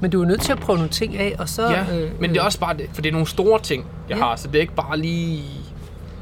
Men 0.00 0.10
du 0.10 0.22
er 0.22 0.26
nødt 0.26 0.40
til 0.42 0.52
at 0.52 0.58
prøve 0.58 0.76
nogle 0.76 0.90
ting 0.90 1.16
af, 1.16 1.34
og 1.38 1.48
så... 1.48 1.70
Ja, 1.70 1.98
øh, 1.98 2.20
men 2.20 2.30
det 2.30 2.36
er 2.38 2.42
også 2.42 2.58
bare, 2.58 2.76
det, 2.76 2.86
for 2.92 3.02
det 3.02 3.08
er 3.08 3.12
nogle 3.12 3.26
store 3.26 3.60
ting, 3.60 3.84
jeg 4.08 4.16
Ja. 4.18 4.24
har, 4.24 4.36
så 4.36 4.48
det 4.48 4.56
er 4.56 4.60
ikke 4.60 4.74
bare 4.74 4.98
lige... 4.98 5.42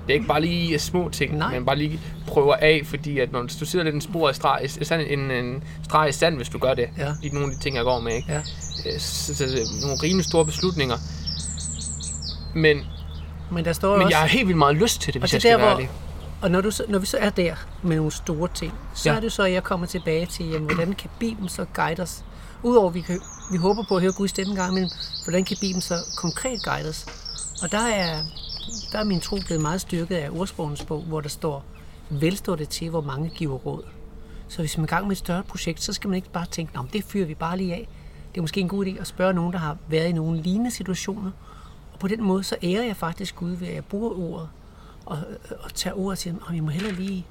Det 0.06 0.10
er 0.10 0.14
ikke 0.14 0.26
bare 0.26 0.40
lige 0.40 0.78
små 0.78 1.08
ting, 1.08 1.36
Nej. 1.38 1.54
men 1.54 1.64
bare 1.66 1.76
lige 1.76 2.00
prøver 2.26 2.54
af, 2.54 2.80
fordi 2.84 3.18
at 3.18 3.32
når 3.32 3.42
du 3.42 3.48
sidder 3.66 3.84
lidt 3.84 3.94
en 3.94 4.00
spor 4.00 4.30
i 4.30 4.34
streg, 4.34 4.60
sådan 4.82 5.06
en, 5.18 5.30
en 5.30 5.62
streg 5.84 6.08
i 6.08 6.12
sand, 6.12 6.36
hvis 6.36 6.48
du 6.48 6.58
gør 6.58 6.74
det, 6.74 6.88
Ja. 6.98 7.12
i 7.22 7.28
nogle 7.28 7.46
af 7.48 7.52
de 7.56 7.62
ting, 7.62 7.76
jeg 7.76 7.84
går 7.84 8.00
med, 8.00 8.12
ikke? 8.16 8.32
Ja. 8.32 8.38
Øh, 8.38 8.98
Så, 8.98 9.34
så, 9.34 9.44
er 9.44 9.80
nogle 9.82 9.96
rimelig 10.02 10.24
store 10.24 10.44
beslutninger. 10.44 10.96
Men, 12.54 12.76
Men 13.52 13.64
der 13.64 13.72
står 13.72 13.96
men 13.96 14.04
også... 14.04 14.14
jeg 14.14 14.20
har 14.20 14.26
helt 14.28 14.46
vildt 14.48 14.58
meget 14.58 14.76
lyst 14.76 15.00
til 15.00 15.14
det, 15.14 15.22
hvis 15.22 15.30
det 15.30 15.34
jeg 15.34 15.40
skal 15.40 15.50
der, 15.52 15.58
være 15.58 15.74
hvor- 15.74 15.80
det. 15.80 15.88
Og 16.42 16.50
når, 16.50 16.60
du 16.60 16.70
når 16.88 16.98
vi 16.98 17.06
så 17.06 17.16
er 17.20 17.30
der 17.30 17.54
med 17.82 17.96
nogle 17.96 18.12
store 18.12 18.48
ting, 18.54 18.72
så 18.94 19.10
Ja. 19.10 19.16
er 19.16 19.20
det 19.20 19.32
så, 19.32 19.42
at 19.42 19.52
jeg 19.52 19.62
kommer 19.64 19.86
tilbage 19.86 20.26
til, 20.26 20.46
jamen, 20.46 20.74
hvordan 20.74 20.92
kan 20.92 21.10
Bibelen 21.18 21.48
så 21.48 21.64
guide 21.74 22.02
os? 22.02 22.24
Udover 22.62 22.90
vi, 22.90 23.00
kan, 23.00 23.20
vi 23.52 23.56
håber 23.56 23.82
på 23.88 23.96
at 23.96 24.02
høre 24.02 24.12
Guds 24.12 24.30
stemme 24.30 24.50
en 24.50 24.56
gang, 24.56 24.74
men 24.74 24.90
hvordan 25.24 25.44
kan 25.44 25.56
Bibelen 25.60 25.80
så 25.80 25.94
konkret 26.16 26.62
guide 26.64 26.88
os? 26.88 27.06
Og 27.62 27.72
der 27.72 27.78
er, 27.78 28.18
der 28.92 28.98
er 28.98 29.04
min 29.04 29.20
tro 29.20 29.36
blevet 29.46 29.62
meget 29.62 29.80
styrket 29.80 30.16
af 30.16 30.30
ordsprogens 30.30 30.84
bog, 30.84 31.02
hvor 31.02 31.20
der 31.20 31.28
står, 31.28 31.64
vel 32.10 32.36
står 32.36 32.56
det 32.56 32.68
til, 32.68 32.90
hvor 32.90 33.00
mange 33.00 33.28
giver 33.28 33.54
råd. 33.56 33.82
Så 34.48 34.58
hvis 34.58 34.76
man 34.78 34.84
er 34.84 34.88
i 34.88 34.90
gang 34.90 35.06
med 35.06 35.12
et 35.12 35.18
større 35.18 35.42
projekt, 35.42 35.82
så 35.82 35.92
skal 35.92 36.08
man 36.08 36.16
ikke 36.16 36.30
bare 36.32 36.46
tænke, 36.50 36.78
men 36.78 36.88
det 36.92 37.04
fyrer 37.04 37.26
vi 37.26 37.34
bare 37.34 37.56
lige 37.56 37.74
af. 37.74 37.88
Det 38.32 38.38
er 38.38 38.42
måske 38.42 38.60
en 38.60 38.68
god 38.68 38.86
idé 38.86 39.00
at 39.00 39.06
spørge 39.06 39.32
nogen, 39.34 39.52
der 39.52 39.58
har 39.58 39.76
været 39.88 40.08
i 40.08 40.12
nogle 40.12 40.42
lignende 40.42 40.70
situationer. 40.70 41.30
På 42.00 42.08
den 42.08 42.22
måde, 42.22 42.44
så 42.44 42.56
ærer 42.62 42.82
jeg 42.82 42.96
faktisk 42.96 43.36
Gud 43.36 43.50
ved, 43.50 43.68
at 43.68 43.74
jeg 43.74 43.84
bruger 43.84 44.10
ordet 44.10 44.48
og, 45.06 45.18
og 45.60 45.74
tager 45.74 45.94
ordet 45.94 46.18
siger, 46.18 46.34
at 46.48 46.54
jeg 46.54 46.62
må 46.62 46.70
hellere 46.70 46.92
lige 46.92 47.26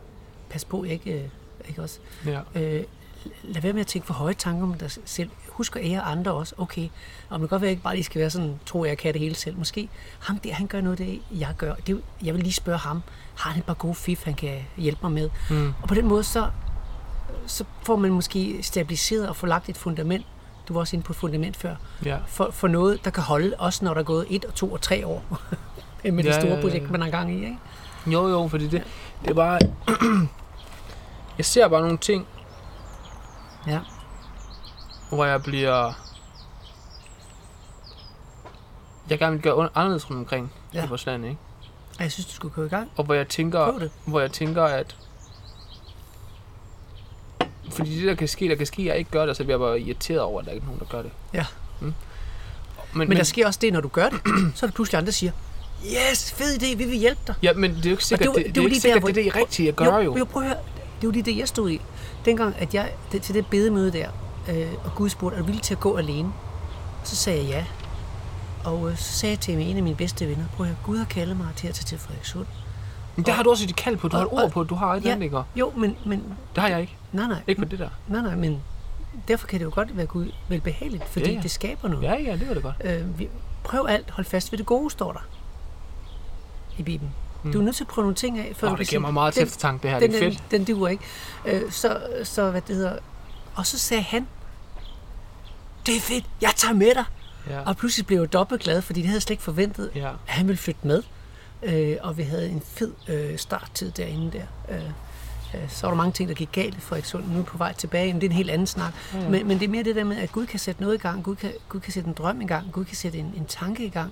passe 0.49 0.67
på, 0.67 0.83
jeg 0.83 0.93
ikke, 0.93 1.13
øh, 1.13 1.29
ikke 1.67 1.81
også. 1.81 1.99
Ja. 2.25 2.41
Øh, 2.55 2.83
lad 3.43 3.61
være 3.61 3.73
med 3.73 3.81
at 3.81 3.87
tænke 3.87 4.07
for 4.07 4.13
høje 4.13 4.33
tanker 4.33 4.63
om 4.63 4.73
dig 4.73 4.91
selv. 5.05 5.29
Husk 5.49 5.75
at 5.75 5.85
ære 5.85 6.01
andre 6.01 6.31
også. 6.31 6.55
Okay, 6.57 6.89
og 7.29 7.39
det 7.39 7.39
kan 7.39 7.47
godt 7.47 7.49
være, 7.49 7.57
at 7.57 7.61
jeg 7.61 7.71
ikke 7.71 7.83
bare 7.83 7.95
lige 7.95 8.03
skal 8.03 8.21
være 8.21 8.29
sådan, 8.29 8.59
tror 8.65 8.85
jeg 8.85 8.97
kan 8.97 9.13
det 9.13 9.21
hele 9.21 9.35
selv. 9.35 9.57
Måske 9.57 9.89
ham 10.19 10.39
der, 10.39 10.53
han 10.53 10.67
gør 10.67 10.81
noget 10.81 10.97
det, 10.97 11.21
jeg 11.31 11.53
gør. 11.57 11.73
Det, 11.73 12.01
jeg 12.23 12.33
vil 12.33 12.43
lige 12.43 12.53
spørge 12.53 12.77
ham, 12.77 13.01
har 13.35 13.51
han 13.51 13.59
et 13.59 13.65
par 13.65 13.73
gode 13.73 13.95
fif, 13.95 14.23
han 14.23 14.33
kan 14.33 14.59
hjælpe 14.77 14.99
mig 15.01 15.11
med? 15.11 15.29
Mm. 15.49 15.73
Og 15.81 15.87
på 15.87 15.95
den 15.95 16.07
måde, 16.07 16.23
så, 16.23 16.49
så 17.45 17.63
får 17.83 17.95
man 17.95 18.11
måske 18.11 18.63
stabiliseret 18.63 19.29
og 19.29 19.35
få 19.35 19.45
lagt 19.45 19.69
et 19.69 19.77
fundament. 19.77 20.25
Du 20.69 20.73
var 20.73 20.79
også 20.79 20.95
inde 20.95 21.05
på 21.05 21.13
fundament 21.13 21.57
før. 21.57 21.75
Ja. 22.05 22.17
For, 22.27 22.49
for 22.51 22.67
noget, 22.67 23.05
der 23.05 23.11
kan 23.11 23.23
holde, 23.23 23.55
også 23.59 23.85
når 23.85 23.93
der 23.93 24.01
er 24.01 24.05
gået 24.05 24.25
et, 24.29 24.45
og 24.45 24.53
to 24.55 24.71
og 24.71 24.81
tre 24.81 25.07
år. 25.07 25.23
med 26.03 26.11
det 26.11 26.25
Ja, 26.25 26.31
store 26.31 26.49
ja, 26.49 26.55
ja, 26.55 26.61
projekt, 26.61 26.91
man 26.91 27.01
har 27.01 27.09
gang 27.09 27.31
i. 27.31 27.35
Ikke? 27.35 27.57
Jo, 28.07 28.27
jo, 28.27 28.47
fordi 28.47 28.67
det, 28.67 28.83
det 29.21 29.29
er 29.29 29.33
bare... 29.33 29.59
jeg 31.37 31.45
ser 31.45 31.67
bare 31.67 31.81
nogle 31.81 31.97
ting, 31.97 32.27
Ja. 33.67 33.79
hvor 35.09 35.25
jeg 35.25 35.43
bliver... 35.43 35.93
jeg 39.09 39.19
gerne 39.19 39.33
vil 39.33 39.41
gøre 39.41 39.69
anderledes 39.75 40.09
rundt 40.09 40.19
omkring 40.19 40.53
ja. 40.73 40.85
I 40.85 40.87
vores 40.87 41.05
land, 41.05 41.25
ikke? 41.25 41.37
Og 41.97 42.03
jeg 42.03 42.11
synes, 42.11 42.25
du 42.25 42.31
skulle 42.33 42.53
gå 42.53 42.63
i 42.63 42.67
gang. 42.67 42.91
Og 42.97 43.03
hvor 43.03 43.13
jeg 43.13 43.27
tænker, 43.27 43.77
det. 43.79 43.91
hvor 44.05 44.19
jeg 44.19 44.31
tænker, 44.31 44.63
at 44.63 44.97
fordi 47.79 47.99
det, 47.99 48.07
der 48.07 48.15
kan 48.15 48.27
ske, 48.27 48.49
der 48.49 48.55
kan 48.55 48.65
ske, 48.65 48.85
jeg 48.85 48.97
ikke 48.97 49.11
gør 49.11 49.25
det, 49.25 49.37
så 49.37 49.43
bliver 49.43 49.53
jeg 49.55 49.59
bare 49.59 49.79
irriteret 49.81 50.19
over, 50.21 50.39
at 50.39 50.45
der 50.45 50.51
ikke 50.51 50.63
er 50.63 50.65
nogen, 50.67 50.79
der 50.79 50.85
gør 50.85 51.01
det. 51.01 51.11
Ja. 51.33 51.45
Mm. 51.79 51.85
Men, 51.85 51.93
Men, 52.93 53.09
men 53.09 53.17
der 53.17 53.23
sker 53.23 53.47
også 53.47 53.59
det, 53.61 53.73
når 53.73 53.81
du 53.81 53.87
gør 53.87 54.09
det, 54.09 54.19
så 54.55 54.65
er 54.65 54.67
der 54.69 54.73
pludselig 54.75 54.97
andre, 54.97 55.05
der 55.05 55.11
siger, 55.11 55.31
yes, 56.11 56.31
fed 56.31 56.61
idé, 56.61 56.75
vi 56.77 56.83
vil 56.83 56.97
hjælpe 56.97 57.21
dig. 57.27 57.35
Ja, 57.43 57.53
men 57.53 57.71
det 57.75 57.85
er 57.85 57.89
jo 57.89 57.93
ikke 57.93 58.05
sikkert, 58.05 58.27
var- 58.27 58.33
det, 58.33 58.45
det, 58.45 58.55
var 58.55 58.61
er 58.61 58.67
ikke 58.69 58.79
sikkert, 58.81 59.01
hvor- 59.01 59.09
det 59.09 59.27
er 59.27 59.31
det 59.31 59.35
rigtige 59.35 59.69
at 59.69 59.75
gøre 59.75 59.95
jo. 59.95 60.01
jo. 60.01 60.17
Jo, 60.17 60.25
prøv 60.25 60.41
at 60.43 60.47
høre. 60.47 60.57
Det 61.01 61.07
var 61.07 61.13
lige 61.13 61.23
det, 61.23 61.37
jeg 61.37 61.47
stod 61.47 61.69
i. 61.69 61.81
Dengang, 62.25 62.55
at 62.59 62.73
jeg 62.73 62.91
det, 63.11 63.21
til 63.21 63.35
det 63.35 63.45
bedemøde 63.47 63.91
der, 63.91 64.09
øh, 64.49 64.67
og 64.83 64.91
Gud 64.95 65.09
spurgte, 65.09 65.35
er 65.35 65.39
du 65.39 65.45
villig 65.45 65.63
til 65.63 65.73
at 65.73 65.79
gå 65.79 65.97
alene? 65.97 66.29
Så 67.03 67.15
sagde 67.15 67.39
jeg 67.39 67.47
ja. 67.49 67.65
Og 68.69 68.89
øh, 68.91 68.97
så 68.97 69.13
sagde 69.13 69.31
jeg 69.33 69.39
til 69.39 69.53
en 69.53 69.77
af 69.77 69.83
mine 69.83 69.95
bedste 69.95 70.27
venner, 70.27 70.45
prøv 70.55 70.65
at 70.65 70.69
høre, 70.69 70.77
Gud 70.83 70.97
har 70.97 71.05
kaldet 71.05 71.37
mig 71.37 71.47
til 71.55 71.67
at 71.67 71.73
tage 71.73 71.85
til 71.85 71.97
Frederikssund. 71.99 72.45
Men 73.19 73.25
der 73.25 73.31
har 73.31 73.43
du 73.43 73.49
også 73.49 73.63
et 73.65 73.75
kald 73.75 73.97
på, 73.97 74.07
du 74.07 74.15
har 74.17 74.23
et 74.23 74.29
og- 74.31 74.43
ord 74.43 74.51
på, 74.51 74.63
du 74.63 74.75
har 74.75 74.95
et 74.95 75.05
Ja. 75.05 75.09
andet, 75.11 75.23
ikke? 75.23 75.41
Jo, 75.55 75.71
men, 75.77 75.97
men 76.05 76.23
Det 76.55 76.61
har 76.61 76.67
jeg 76.67 76.81
ikke. 76.81 76.95
nej, 77.11 77.27
nej, 77.27 77.41
Ikke 77.47 77.61
på 77.61 77.65
det 77.67 77.79
der. 77.79 77.89
nej, 78.07 78.21
nej, 78.21 78.35
men 78.35 78.61
derfor 79.27 79.47
kan 79.47 79.59
det 79.59 79.65
jo 79.65 79.71
godt 79.73 79.97
være 79.97 80.05
Gud 80.05 80.31
velbehageligt, 80.49 81.03
fordi 81.09 81.25
Ja, 81.29 81.35
ja, 81.35 81.41
det 81.41 81.51
skaber 81.51 81.87
noget. 81.87 82.03
Ja, 82.03 82.13
ja, 82.15 82.31
det 82.35 82.47
var 82.47 82.53
det 82.53 82.63
godt. 82.63 82.75
Øh, 82.83 83.19
vi, 83.19 83.29
prøv 83.63 83.85
alt, 83.89 84.11
hold 84.11 84.25
fast 84.25 84.51
ved 84.51 84.57
det 84.57 84.65
gode, 84.65 84.89
står 84.91 85.11
der 85.11 85.19
i 86.77 86.83
Bibelen. 86.83 87.11
Mm. 87.43 87.51
Du 87.51 87.59
er 87.59 87.63
nødt 87.63 87.75
til 87.75 87.83
at 87.83 87.87
prøve 87.87 88.03
nogle 88.03 88.15
ting 88.15 88.39
af, 88.39 88.51
før 88.55 88.67
Åh, 88.67 88.71
du 88.71 88.75
kan 88.75 88.79
det 88.79 88.87
sige, 88.87 88.97
giver 88.97 89.01
mig 89.07 89.13
meget 89.13 89.33
til 89.33 89.43
eftertanke, 89.43 89.83
det 89.83 89.91
her. 89.91 89.99
den, 89.99 90.11
Det 90.11 90.23
er 90.23 90.29
fedt. 90.31 90.43
Den, 90.51 90.65
den 90.65 90.75
duer 90.75 90.87
ikke. 90.87 91.03
Øh, 91.45 91.71
så, 91.71 92.01
så, 92.23 92.51
hvad 92.51 92.61
det 92.61 92.75
hedder... 92.75 92.97
Og 93.55 93.65
så 93.65 93.77
sagde 93.79 94.03
han, 94.03 94.27
det 95.85 95.95
er 95.95 95.99
fedt, 96.01 96.25
jeg 96.41 96.51
tager 96.55 96.73
med 96.73 96.95
dig. 96.95 97.03
Ja. 97.49 97.59
Og 97.65 97.77
pludselig 97.77 98.07
blev 98.07 98.19
jeg 98.19 98.33
dobbelt 98.33 98.61
glad, 98.61 98.81
fordi 98.81 98.99
det 98.99 99.07
havde 99.07 99.15
jeg 99.15 99.21
slet 99.21 99.31
ikke 99.33 99.43
forventet, 99.43 99.89
Ja. 99.95 100.07
at 100.09 100.13
han 100.25 100.47
ville 100.47 100.57
flytte 100.57 100.87
med. 100.87 101.03
Øh, 101.63 101.97
og 102.01 102.17
vi 102.17 102.23
havde 102.23 102.49
en 102.49 102.61
fed 102.65 102.91
øh, 103.07 103.37
starttid 103.37 103.91
derinde 103.91 104.31
der. 104.31 104.75
Øh, 104.75 104.83
øh, 105.53 105.69
så 105.69 105.87
var 105.87 105.89
der 105.91 105.97
mange 105.97 106.11
ting, 106.11 106.29
der 106.29 106.35
gik 106.35 106.49
galt 106.51 106.77
i 106.77 106.79
Frederikssund. 106.79 107.23
Nu 107.33 107.39
er 107.39 107.43
på 107.43 107.57
vej 107.57 107.73
tilbage, 107.73 108.13
men 108.13 108.21
det 108.21 108.27
er 108.27 108.29
en 108.31 108.35
helt 108.35 108.49
anden 108.49 108.67
snak. 108.67 108.93
Ja. 109.13 109.29
Men, 109.29 109.47
men 109.47 109.59
det 109.59 109.65
er 109.65 109.69
mere 109.69 109.83
det 109.83 109.95
der 109.95 110.03
med, 110.03 110.17
at 110.17 110.31
Gud 110.31 110.45
kan 110.45 110.59
sætte 110.59 110.81
noget 110.81 110.95
i 110.95 110.97
gang. 110.97 111.23
Gud 111.23 111.35
kan, 111.35 111.51
Gud 111.69 111.79
kan 111.79 111.93
sætte 111.93 112.07
en 112.07 112.13
drøm 112.13 112.41
i 112.41 112.45
gang. 112.45 112.71
Gud 112.71 112.85
kan 112.85 112.95
sætte 112.95 113.17
en, 113.17 113.33
en 113.37 113.45
tanke 113.45 113.85
i 113.85 113.89
gang, 113.89 114.11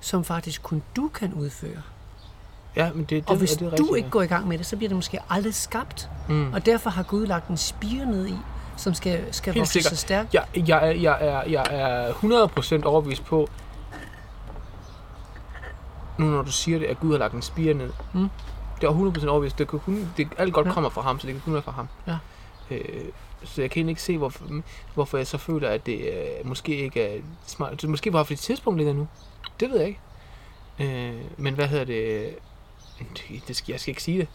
som 0.00 0.24
faktisk 0.24 0.62
kun 0.62 0.82
du 0.96 1.08
kan 1.08 1.32
udføre. 1.34 1.82
Ja, 2.76 2.92
men 2.92 3.00
det, 3.04 3.10
det, 3.10 3.24
Og 3.28 3.36
hvis 3.36 3.50
det 3.50 3.56
er 3.62 3.70
du 3.70 3.70
rigtigt, 3.84 3.96
ikke 3.96 4.10
går 4.10 4.22
i 4.22 4.26
gang 4.26 4.48
med 4.48 4.58
det, 4.58 4.66
så 4.66 4.76
bliver 4.76 4.88
det 4.88 4.96
måske 4.96 5.18
aldrig 5.30 5.54
skabt. 5.54 6.08
Mm. 6.28 6.52
Og 6.52 6.66
derfor 6.66 6.90
har 6.90 7.02
Gud 7.02 7.26
lagt 7.26 7.48
en 7.48 7.56
spire 7.56 8.06
ned 8.06 8.26
i, 8.28 8.34
som 8.76 8.94
skal, 8.94 9.24
skal 9.34 9.54
vokse 9.54 9.82
sig 9.82 9.98
stærkt. 9.98 10.34
Jeg, 10.34 10.44
jeg, 10.56 10.88
er- 10.88 10.92
jeg, 10.92 11.16
er, 11.20 11.42
jeg 11.50 11.66
er 11.70 12.12
100% 12.82 12.84
overbevist 12.84 13.24
på, 13.24 13.48
nu 16.18 16.26
når 16.26 16.42
du 16.42 16.52
siger 16.52 16.78
det, 16.78 16.86
at 16.86 17.00
Gud 17.00 17.10
har 17.10 17.18
lagt 17.18 17.34
en 17.34 17.42
spire 17.42 17.74
ned. 17.74 17.90
Mm. 18.14 18.28
Det 18.80 18.86
er 18.86 19.12
100% 19.22 19.26
overbevist. 19.28 19.58
Det 19.58 19.68
kan 19.68 19.78
kun, 19.78 20.10
det, 20.16 20.28
alt 20.38 20.52
godt 20.54 20.66
Ja. 20.66 20.72
kommer 20.72 20.90
fra 20.90 21.02
ham, 21.02 21.20
så 21.20 21.26
det 21.26 21.34
kan 21.34 21.42
kun 21.44 21.52
være 21.52 21.62
fra 21.62 21.72
ham. 21.72 21.88
Ja. 22.06 22.16
Øh, 22.70 23.04
så 23.44 23.60
jeg 23.60 23.70
kan 23.70 23.88
ikke 23.88 24.02
se, 24.02 24.18
hvorfor, 24.18 24.44
hvorfor 24.94 25.16
jeg 25.16 25.26
så 25.26 25.38
føler, 25.38 25.68
at 25.68 25.86
det 25.86 26.00
øh, 26.00 26.46
måske 26.48 26.76
ikke 26.76 27.02
er 27.02 27.20
smart. 27.46 27.82
Det 27.82 27.88
måske 27.90 28.10
bare 28.10 28.24
fordi 28.24 28.36
tidspunkt 28.36 28.78
ligger 28.78 28.92
nu. 28.94 29.08
Det 29.60 29.70
ved 29.70 29.78
jeg 29.78 29.86
ikke. 29.88 30.00
Øh, 30.80 31.20
men 31.36 31.54
hvad 31.54 31.66
hedder 31.68 31.84
det? 31.84 32.34
Det, 32.98 33.48
det 33.48 33.56
skal, 33.56 33.72
jeg 33.72 33.80
skal 33.80 33.90
ikke 33.90 34.02
sige 34.02 34.18
det. 34.18 34.28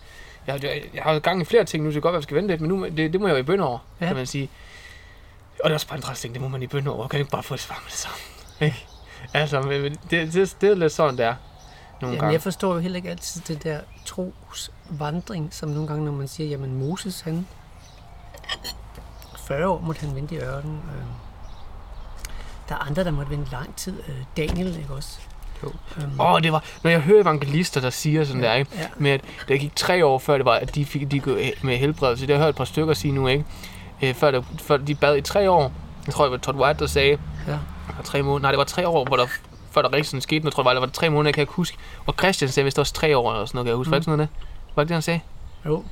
Jeg, 0.48 0.64
jeg, 0.64 0.82
jeg 0.94 1.04
har 1.04 1.20
gang 1.20 1.42
i 1.42 1.46
flere 1.46 1.64
ting 1.64 1.84
nu, 1.84 1.92
så 1.92 1.96
det 1.96 2.02
kan 2.04 2.12
godt 2.12 2.14
være, 2.14 2.18
at 2.18 2.22
jeg 2.22 2.24
skal 2.24 2.36
vente 2.38 2.48
lidt, 2.54 2.62
men 2.62 2.70
nu, 2.70 2.86
det, 2.86 3.14
det 3.14 3.22
må 3.22 3.28
jeg 3.28 3.34
jo 3.34 3.40
i 3.40 3.44
bøn 3.44 3.60
over, 3.60 3.80
Ja. 4.02 4.06
kan 4.08 4.16
man 4.16 4.26
sige. 4.26 4.50
Og 5.60 5.64
det 5.64 5.70
er 5.70 5.74
også 5.74 5.88
bare 5.88 5.96
en 5.98 6.02
træls 6.02 6.22
ting, 6.22 6.34
det 6.34 6.42
må 6.42 6.48
man 6.48 6.64
i 6.64 6.68
bøn 6.68 6.88
over. 6.88 7.08
Kan 7.08 7.20
ikke 7.20 7.32
bare 7.32 7.44
få 7.44 7.54
et 7.54 7.60
svar 7.60 7.76
med 7.84 7.90
det 7.90 7.98
samme? 7.98 8.18
Ikke? 8.62 8.86
altså, 9.34 9.62
men, 9.62 9.82
det, 9.84 10.34
det, 10.34 10.56
det, 10.62 10.70
er 10.70 10.76
lidt 10.76 10.92
sådan, 10.94 11.18
det 11.18 11.26
er. 11.26 11.36
Nogle 12.02 12.14
Jamen, 12.16 12.20
gange. 12.20 12.34
jeg 12.34 12.42
forstår 12.42 12.74
jo 12.74 12.80
heller 12.80 12.96
ikke 12.98 13.10
altid 13.10 13.42
det 13.42 13.64
der 13.64 13.80
trosvandring, 14.06 15.54
som 15.54 15.70
nogle 15.70 15.88
gange, 15.88 16.06
når 16.06 16.12
man 16.12 16.28
siger, 16.28 16.50
jamen 16.50 16.76
Moses, 16.80 17.22
han 17.22 17.48
40 19.48 19.68
år 19.68 19.80
måtte 19.86 20.02
han 20.06 20.16
vente 20.16 20.36
i 20.36 20.40
ørken. 20.40 20.72
Øh, 20.72 21.04
der 22.70 22.76
er 22.76 22.80
andre, 22.80 23.04
der 23.04 23.12
måtte 23.12 23.32
vente 23.32 23.52
lang 23.52 23.76
tid. 23.76 23.94
Øh, 24.08 24.16
Daniel, 24.38 24.78
ikke 24.78 24.94
også? 24.94 25.20
Jo. 25.64 25.72
Øhm, 25.98 26.20
Åh, 26.20 26.32
oh, 26.34 26.42
det 26.42 26.52
var, 26.52 26.64
når 26.84 26.92
jeg 26.92 27.00
hører 27.02 27.22
evangelister, 27.22 27.82
der 27.82 27.90
siger 27.90 28.24
sådan 28.24 28.42
Ja, 28.42 28.48
der, 28.50 28.54
ikke? 28.56 28.72
ja. 28.76 28.88
med 28.98 29.12
at 29.12 29.22
der 29.48 29.58
gik 29.58 29.76
tre 29.76 30.06
år 30.06 30.20
før 30.20 30.38
det 30.38 30.46
var, 30.46 30.54
at 30.56 30.76
de 30.76 30.86
fik 30.86 31.02
de 31.12 31.20
gik 31.20 31.64
med 31.64 31.78
helbredelse. 31.78 32.28
Det 32.28 32.36
har 32.36 32.40
jeg 32.40 32.46
hørt 32.46 32.50
et 32.50 32.56
par 32.58 32.66
stykker 32.66 32.94
sige 32.94 33.12
nu, 33.12 33.28
ikke? 33.28 33.46
Øh, 34.02 34.16
før, 34.16 34.32
der, 34.32 34.42
før 34.60 34.78
de 34.78 34.96
bad 34.96 35.18
i 35.18 35.22
tre 35.22 35.50
år. 35.52 35.72
Jeg 36.06 36.14
tror, 36.14 36.24
det 36.24 36.32
var 36.32 36.38
Todd 36.38 36.58
White, 36.58 36.80
der 36.80 36.88
sagde, 36.88 37.18
ja. 37.48 37.52
det 37.52 37.60
var 37.98 38.04
tre 38.04 38.22
måneder. 38.22 38.42
Nej, 38.42 38.52
det 38.52 38.58
var 38.58 38.64
tre 38.64 38.88
år, 38.88 39.06
hvor 39.06 39.16
der, 39.18 39.26
før 39.72 39.82
der 39.82 39.94
rigtig 39.94 40.08
sådan 40.08 40.22
skete 40.22 40.40
noget, 40.40 40.54
tror 40.54 40.64
jeg, 40.64 40.66
var, 40.66 40.74
det 40.74 40.82
var 40.82 40.88
tre 40.88 41.10
måneder, 41.10 41.28
jeg 41.28 41.34
kan 41.34 41.42
ikke 41.42 41.54
huske. 41.54 41.78
Og 42.06 42.14
Christian 42.20 42.50
sagde, 42.50 42.64
hvis 42.64 42.74
det 42.74 42.80
også 42.80 42.94
tre 42.94 43.18
år 43.18 43.32
eller 43.32 43.46
sådan 43.46 43.58
noget, 43.58 43.66
kan 43.66 43.70
jeg 43.70 43.76
huske. 43.76 43.90
Mm. 43.90 43.92
Var 43.92 43.98
det 43.98 44.06
sådan 44.06 44.18
noget, 44.18 44.30
der? 44.30 44.46
Var 44.76 44.84
det 44.84 44.90
det, 44.90 44.96
han 44.96 45.02
sagde? 45.02 45.20
Jo. 45.66 45.84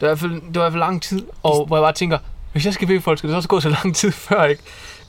var 0.00 0.06
i 0.06 0.10
hvert 0.10 0.18
fald, 0.18 0.32
det 0.32 0.42
var 0.42 0.60
i 0.60 0.62
hvert 0.62 0.72
fald 0.72 0.80
lang 0.80 1.02
tid, 1.02 1.26
og 1.42 1.66
hvor 1.66 1.76
jeg 1.76 1.82
bare 1.82 1.92
tænker, 1.92 2.18
hvis 2.52 2.64
jeg 2.64 2.74
skal 2.74 2.88
bede 2.88 3.00
folk, 3.00 3.18
skal 3.18 3.28
det 3.28 3.32
så 3.32 3.36
også 3.36 3.48
gå 3.48 3.60
så 3.60 3.68
lang 3.68 3.96
tid 3.96 4.12
før, 4.12 4.44
ikke? 4.44 4.62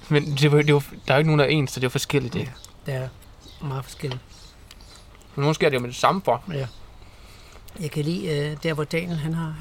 Men 0.10 0.36
det 0.36 0.52
var, 0.52 0.62
det 0.62 0.74
var, 0.74 0.84
der 1.08 1.14
er 1.14 1.18
jo 1.18 1.18
ikke 1.18 1.30
nogen, 1.30 1.40
der 1.40 1.46
er 1.46 1.50
ens, 1.50 1.72
så 1.72 1.80
det 1.80 1.84
er 1.84 1.88
jo 1.88 1.90
forskelligt, 1.90 2.36
ikke? 2.36 2.52
Det 2.86 2.94
er 2.94 3.08
meget 3.62 3.84
forskelligt. 3.84 4.22
Men 5.36 5.42
nogle 5.42 5.56
sker 5.56 5.70
det 5.70 5.76
jo 5.76 5.82
med 5.82 5.90
det 5.90 5.98
samme 5.98 6.22
for. 6.26 6.44
Ja. 6.54 6.68
Jeg 7.80 7.92
kan 7.92 8.06
lide 8.06 8.28
øh, 8.28 8.58
der, 8.64 8.74
hvor 8.74 8.84
Daniel 8.84 9.18
han, 9.18 9.34
har, 9.34 9.56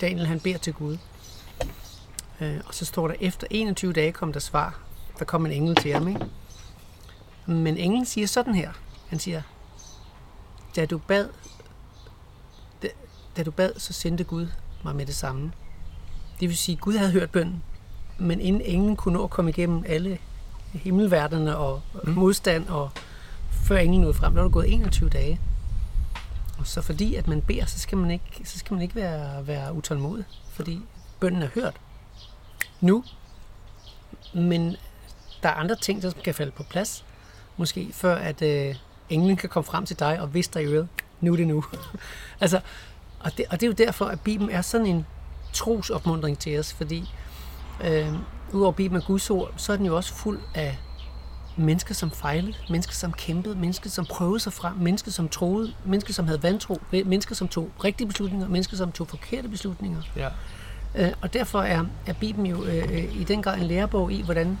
Daniel 0.00 0.26
han 0.26 0.40
beder 0.40 0.58
til 0.58 0.72
Gud. 0.72 0.98
Øh, 2.40 2.56
og 2.66 2.74
så 2.74 2.84
står 2.84 3.08
der, 3.08 3.14
efter 3.20 3.46
21 3.50 3.92
dage 3.92 4.12
kom 4.12 4.32
der 4.32 4.40
svar. 4.40 4.78
Der 5.18 5.24
kom 5.24 5.46
en 5.46 5.52
engel 5.52 5.76
til 5.76 5.92
ham, 5.92 6.08
ikke? 6.08 6.20
Men 7.48 7.76
englen 7.76 8.06
siger 8.06 8.26
sådan 8.26 8.54
her. 8.54 8.72
Han 9.08 9.18
siger, 9.18 9.42
da 10.76 10.86
du 10.86 10.98
bad, 10.98 11.28
da, 12.82 12.88
da 13.36 13.42
du 13.42 13.50
bad, 13.50 13.72
så 13.76 13.92
sendte 13.92 14.24
Gud 14.24 14.46
mig 14.84 14.96
med 14.96 15.06
det 15.06 15.14
samme. 15.14 15.52
Det 16.40 16.48
vil 16.48 16.56
sige, 16.56 16.76
Gud 16.76 16.96
havde 16.96 17.12
hørt 17.12 17.30
bønnen, 17.30 17.62
men 18.18 18.40
inden 18.40 18.62
englen 18.62 18.96
kunne 18.96 19.14
nå 19.14 19.24
at 19.24 19.30
komme 19.30 19.50
igennem 19.50 19.84
alle 19.86 20.18
himmelverdene 20.72 21.56
og 21.56 21.82
mm. 22.04 22.12
modstand, 22.12 22.68
og 22.68 22.90
før 23.50 23.76
englen 23.76 24.00
nåede 24.00 24.14
frem, 24.14 24.34
der 24.34 24.40
var 24.40 24.48
der 24.48 24.52
gået 24.52 24.72
21 24.72 25.08
dage. 25.08 25.40
Og 26.58 26.66
så 26.66 26.82
fordi 26.82 27.14
at 27.14 27.28
man 27.28 27.42
beder, 27.42 27.66
så 27.66 27.78
skal 27.78 27.98
man 27.98 28.10
ikke, 28.10 28.42
så 28.44 28.58
skal 28.58 28.74
man 28.74 28.82
ikke 28.82 28.94
være, 28.94 29.46
være 29.46 29.72
utålmodig, 29.74 30.24
fordi 30.52 30.80
bønnen 31.20 31.42
er 31.42 31.48
hørt 31.54 31.80
nu. 32.80 33.04
Men 34.34 34.76
der 35.42 35.48
er 35.48 35.54
andre 35.54 35.76
ting, 35.76 36.02
der 36.02 36.10
kan 36.24 36.34
falde 36.34 36.52
på 36.52 36.62
plads, 36.62 37.04
måske 37.58 37.88
før 37.92 38.14
at 38.14 38.42
øh, 38.42 38.74
englen 39.10 39.36
kan 39.36 39.48
komme 39.48 39.64
frem 39.64 39.86
til 39.86 39.98
dig 39.98 40.20
og 40.20 40.34
viske 40.34 40.54
dig 40.54 40.62
i 40.62 40.66
øret, 40.66 40.88
nu 41.20 41.32
er 41.32 41.36
det 41.36 41.46
nu. 41.46 41.64
altså, 42.40 42.60
og 43.20 43.36
det, 43.36 43.44
og 43.50 43.60
det 43.60 43.62
er 43.62 43.66
jo 43.66 43.86
derfor, 43.86 44.04
at 44.04 44.20
Bibelen 44.20 44.50
er 44.50 44.62
sådan 44.62 44.86
en 44.86 45.06
trosopmundring 45.52 46.38
til 46.38 46.58
os, 46.58 46.72
fordi 46.72 47.14
øh, 47.84 48.12
udover 48.52 48.72
Bibelen 48.72 49.02
er 49.02 49.06
Guds 49.06 49.30
ord, 49.30 49.54
så 49.56 49.72
er 49.72 49.76
den 49.76 49.86
jo 49.86 49.96
også 49.96 50.14
fuld 50.14 50.40
af 50.54 50.78
mennesker, 51.56 51.94
som 51.94 52.10
fejlede, 52.10 52.54
mennesker, 52.70 52.94
som 52.94 53.12
kæmpede, 53.12 53.54
mennesker, 53.54 53.90
som 53.90 54.06
prøvede 54.06 54.40
sig 54.40 54.52
frem, 54.52 54.76
mennesker, 54.76 55.10
som 55.10 55.28
troede, 55.28 55.72
mennesker, 55.84 56.12
som 56.12 56.26
havde 56.26 56.42
vantro, 56.42 56.80
mennesker, 56.92 57.34
som 57.34 57.48
tog 57.48 57.70
rigtige 57.84 58.06
beslutninger, 58.06 58.48
mennesker, 58.48 58.76
som 58.76 58.92
tog 58.92 59.08
forkerte 59.08 59.48
beslutninger. 59.48 60.02
Ja. 60.16 60.28
Øh, 60.94 61.12
og 61.22 61.32
derfor 61.32 61.62
er, 61.62 61.84
er 62.06 62.12
Bibelen 62.12 62.46
jo 62.46 62.64
øh, 62.64 62.84
øh, 62.92 63.20
i 63.20 63.24
den 63.24 63.42
grad 63.42 63.58
en 63.58 63.66
lærebog 63.66 64.12
i, 64.12 64.22
hvordan 64.22 64.58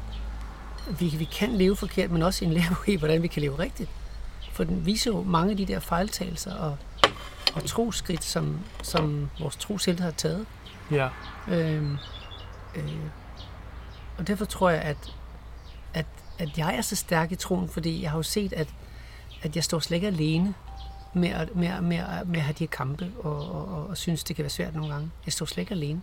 vi, 0.98 1.08
vi 1.08 1.24
kan 1.24 1.52
leve 1.52 1.76
forkert, 1.76 2.10
men 2.10 2.22
også 2.22 2.44
en 2.44 2.52
lærebog 2.52 2.88
i, 2.94 2.96
hvordan 2.96 3.22
vi 3.22 3.28
kan 3.28 3.42
leve 3.42 3.58
rigtigt. 3.58 3.90
For 4.52 4.64
den 4.64 4.86
viser 4.86 5.10
jo 5.10 5.22
mange 5.22 5.50
af 5.50 5.56
de 5.56 5.66
der 5.66 5.80
fejltagelser 5.80 6.54
og, 6.54 6.76
og 7.54 7.64
troskridt, 7.64 8.24
som, 8.24 8.60
som 8.82 9.30
vores 9.40 9.56
troshelte 9.56 10.02
har 10.02 10.10
taget. 10.10 10.46
Ja. 10.90 11.08
Øh, 11.48 11.92
øh, 12.76 12.94
og 14.18 14.26
derfor 14.26 14.44
tror 14.44 14.70
jeg, 14.70 14.80
at, 14.80 15.14
at, 15.94 16.06
at 16.38 16.58
jeg 16.58 16.76
er 16.76 16.80
så 16.80 16.96
stærk 16.96 17.32
i 17.32 17.36
troen, 17.36 17.68
fordi 17.68 18.02
jeg 18.02 18.10
har 18.10 18.18
jo 18.18 18.22
set, 18.22 18.52
at, 18.52 18.68
at 19.42 19.56
jeg 19.56 19.64
står 19.64 19.78
slet 19.78 19.94
ikke 19.96 20.06
alene 20.06 20.54
med 21.14 21.28
at, 21.28 21.56
med, 21.56 21.80
med, 21.80 21.98
med 22.24 22.38
at 22.38 22.42
have 22.42 22.52
de 22.52 22.64
her 22.64 22.66
kampe, 22.66 23.12
og, 23.18 23.50
og, 23.50 23.68
og, 23.68 23.86
og 23.86 23.96
synes, 23.96 24.24
det 24.24 24.36
kan 24.36 24.42
være 24.42 24.50
svært 24.50 24.74
nogle 24.74 24.92
gange. 24.92 25.10
Jeg 25.26 25.32
står 25.32 25.46
slet 25.46 25.62
ikke 25.62 25.74
alene. 25.74 26.00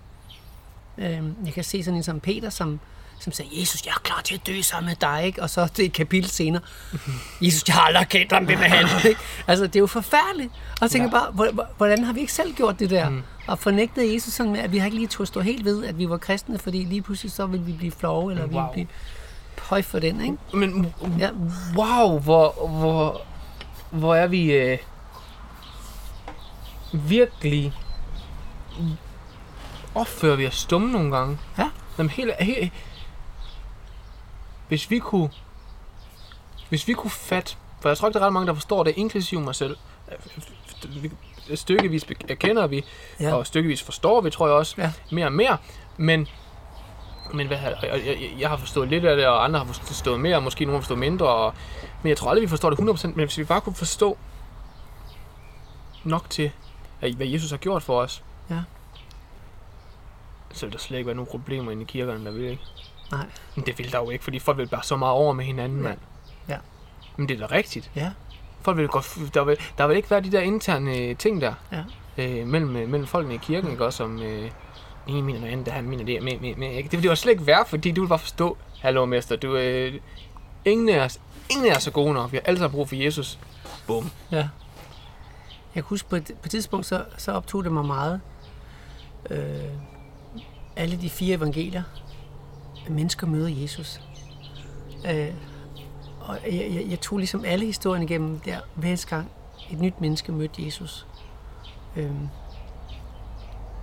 Øh, 0.97 1.23
jeg 1.45 1.53
kan 1.53 1.63
se 1.63 1.83
sådan 1.83 1.97
en 1.97 2.03
som 2.03 2.19
Peter, 2.19 2.49
som, 2.49 2.79
som 3.19 3.31
sagde, 3.33 3.59
Jesus, 3.61 3.85
jeg 3.85 3.91
er 3.91 3.99
klar 4.03 4.21
til 4.23 4.35
at 4.35 4.47
dø 4.47 4.61
sammen 4.61 4.87
med 4.89 4.95
dig, 4.95 5.25
ikke? 5.25 5.41
og 5.41 5.49
så 5.49 5.67
det 5.77 5.85
et 5.85 5.93
kapitel 5.93 6.29
senere, 6.29 6.61
Jesus, 7.41 7.63
jeg 7.67 7.75
har 7.75 7.81
aldrig 7.81 8.07
kendt 8.09 8.31
ham, 8.31 8.43
med 8.43 8.55
han. 8.55 8.87
Ikke? 9.09 9.19
Altså, 9.47 9.67
det 9.67 9.75
er 9.75 9.79
jo 9.79 9.87
forfærdeligt. 9.87 10.51
Og 10.71 10.77
jeg 10.81 10.91
tænker 10.91 11.07
Ja. 11.07 11.11
bare, 11.19 11.31
hvor- 11.31 11.51
hvor- 11.51 11.67
hvordan 11.77 12.03
har 12.03 12.13
vi 12.13 12.19
ikke 12.19 12.33
selv 12.33 12.53
gjort 12.55 12.79
det 12.79 12.89
der? 12.89 13.09
Mm. 13.09 13.21
Og 13.47 13.59
fornægtet 13.59 14.13
Jesus 14.13 14.33
sådan 14.33 14.51
med, 14.51 14.59
at 14.59 14.71
vi 14.71 14.77
har 14.77 14.85
ikke 14.85 14.97
lige 14.97 15.07
turde 15.07 15.27
stå 15.27 15.39
helt 15.41 15.65
ved, 15.65 15.85
at 15.85 15.97
vi 15.97 16.09
var 16.09 16.17
kristne, 16.17 16.59
fordi 16.59 16.83
lige 16.83 17.01
pludselig 17.01 17.31
så 17.31 17.45
ville 17.45 17.65
vi 17.65 17.71
blive 17.73 17.91
flove, 17.91 18.31
eller 18.31 18.47
vi 18.47 18.55
Wow. 18.55 18.61
ville 18.63 18.73
blive 18.73 18.87
høj 19.61 19.81
for 19.81 19.99
den, 19.99 20.21
ikke? 20.21 20.37
Men 20.53 20.93
Ja. 21.19 21.29
wow, 21.77 22.19
hvor, 22.19 22.67
hvor, 22.67 23.21
hvor 23.91 24.15
er 24.15 24.27
vi 24.27 24.51
øh, 24.51 24.77
virkelig 26.93 27.73
opfører 29.95 30.35
vi 30.35 30.47
os 30.47 30.55
stumme 30.55 30.91
nogle 30.91 31.17
gange. 31.17 31.37
Ja. 31.57 31.69
Jamen, 31.97 32.09
helt, 32.09 32.31
helt, 32.39 32.73
hvis 34.67 34.89
vi 34.91 34.99
kunne 34.99 35.29
Hvis 36.69 36.87
vi 36.87 36.93
kunne 36.93 37.11
fatte, 37.11 37.55
for 37.81 37.89
jeg 37.89 37.97
tror 37.97 38.07
ikke, 38.07 38.13
der 38.13 38.21
er 38.23 38.25
ret 38.27 38.33
mange, 38.33 38.47
der 38.47 38.53
forstår 38.53 38.83
det, 38.83 38.93
inklusive 38.97 39.41
mig 39.41 39.55
selv. 39.55 39.77
Vi- 40.89 41.11
Stykkevis 41.55 42.05
erkender 42.29 42.67
vi, 42.67 42.85
Ja. 43.19 43.33
og 43.35 43.47
stykkevis 43.47 43.83
forstår 43.83 44.21
vi, 44.21 44.29
tror 44.29 44.47
jeg 44.47 44.55
også, 44.55 44.75
Ja. 44.81 44.91
mere 45.11 45.25
og 45.25 45.31
mere. 45.33 45.57
Men, 45.97 46.27
men 47.33 47.47
hvad, 47.47 47.57
jeg, 47.57 47.77
jeg, 48.05 48.31
jeg 48.39 48.49
har 48.49 48.57
forstået 48.57 48.89
lidt 48.89 49.05
af 49.05 49.15
det, 49.15 49.27
og 49.27 49.43
andre 49.43 49.59
har 49.59 49.65
forstået 49.73 50.19
mere, 50.19 50.35
og 50.35 50.43
måske 50.43 50.65
nogle 50.65 50.77
har 50.77 50.81
forstået 50.81 50.99
mindre. 50.99 51.27
Og, 51.27 51.53
men 52.03 52.09
jeg 52.09 52.17
tror 52.17 52.29
aldrig, 52.29 52.41
vi 52.41 52.47
forstår 52.47 52.69
det 52.69 52.79
100%. 52.79 53.07
Men 53.07 53.25
hvis 53.25 53.37
vi 53.37 53.43
bare 53.43 53.61
kunne 53.61 53.75
forstå 53.75 54.17
nok 56.03 56.29
til, 56.29 56.51
hvad 56.99 57.27
Jesus 57.27 57.49
har 57.51 57.57
gjort 57.57 57.83
for 57.83 58.01
os, 58.01 58.23
Ja. 58.49 58.59
så 60.53 60.65
vil 60.65 60.73
der 60.73 60.79
slet 60.79 60.97
ikke 60.97 61.07
være 61.07 61.15
nogen 61.15 61.31
problemer 61.31 61.71
inde 61.71 61.81
i 61.83 61.85
kirkerne, 61.85 62.25
der 62.25 62.31
vil 62.31 62.43
ikke. 62.49 62.63
Nej. 63.11 63.25
Men 63.55 63.65
det 63.65 63.77
vil 63.79 63.91
der 63.91 63.99
jo 63.99 64.09
ikke, 64.09 64.23
fordi 64.23 64.39
folk 64.39 64.57
vil 64.57 64.67
bare 64.67 64.83
så 64.83 64.95
meget 64.95 65.13
over 65.13 65.33
med 65.33 65.45
hinanden, 65.45 65.77
Ja. 65.81 65.87
mand. 65.89 65.97
Ja. 66.49 66.57
Men 67.17 67.29
det 67.29 67.41
er 67.41 67.47
da 67.47 67.55
rigtigt. 67.55 67.91
Ja. 67.95 68.11
Folk 68.61 68.77
vil 68.77 68.87
godt, 68.87 69.17
der, 69.33 69.43
vil, 69.43 69.57
der 69.77 69.87
vil 69.87 69.97
ikke 69.97 70.11
være 70.11 70.21
de 70.21 70.31
der 70.31 70.41
interne 70.41 70.97
øh, 70.97 71.15
ting 71.17 71.41
der, 71.41 71.53
Ja. 71.71 71.83
øh, 72.17 72.47
mellem, 72.47 72.75
øh, 72.75 72.89
mellem 72.89 73.07
folkene 73.07 73.35
i 73.35 73.37
kirken, 73.37 73.71
ikke 73.71 73.85
også, 73.85 73.97
som 73.97 74.21
øh, 74.21 74.51
en 75.07 75.23
mener 75.25 75.39
noget 75.39 75.53
andet, 75.53 75.67
han 75.73 75.83
mener 75.89 76.05
det, 76.05 76.23
med, 76.23 76.39
med, 76.39 76.55
med, 76.55 76.71
ikke? 76.71 76.89
Det 76.89 76.99
vil 77.03 77.09
jo 77.09 77.15
slet 77.15 77.31
ikke 77.31 77.47
være, 77.47 77.65
fordi 77.67 77.91
du 77.91 78.01
vil 78.01 78.07
bare 78.07 78.19
forstå, 78.19 78.57
hallo 78.81 79.05
mester, 79.05 79.35
du, 79.35 79.55
øh, 79.55 79.93
ingen 80.65 80.89
af 80.89 80.99
os, 81.05 81.19
ingen 81.49 81.71
af 81.71 81.75
os 81.75 81.87
er 81.87 81.91
gode 81.91 82.13
nok, 82.13 82.31
vi 82.31 82.37
har 82.37 82.41
alle 82.45 82.57
sammen 82.59 82.75
brug 82.75 82.89
for 82.89 82.95
Jesus. 82.95 83.39
Bum. 83.87 84.11
Ja. 84.31 84.37
Jeg 84.37 84.47
kan 85.73 85.83
huske, 85.83 86.09
på 86.09 86.15
et, 86.15 86.25
på 86.27 86.45
et 86.45 86.51
tidspunkt, 86.51 86.85
så, 86.85 87.03
så 87.17 87.31
optog 87.31 87.63
det 87.63 87.71
mig 87.71 87.85
meget, 87.85 88.21
øh, 89.29 89.37
alle 90.75 91.01
de 91.01 91.09
fire 91.09 91.35
evangelier, 91.37 91.83
at 92.85 92.91
mennesker 92.91 93.27
møder 93.27 93.49
Jesus. 93.61 94.01
Øh, 95.07 95.33
og 96.19 96.37
jeg, 96.45 96.71
jeg, 96.73 96.85
jeg 96.89 96.99
tog 96.99 97.17
ligesom 97.17 97.45
alle 97.45 97.65
historierne 97.65 98.05
igennem 98.05 98.39
der, 98.39 98.59
hver 98.75 98.87
eneste 98.87 99.15
gang 99.15 99.31
et 99.71 99.79
nyt 99.79 100.01
menneske 100.01 100.31
mødte 100.31 100.65
Jesus. 100.65 101.07
Øh, 101.95 102.11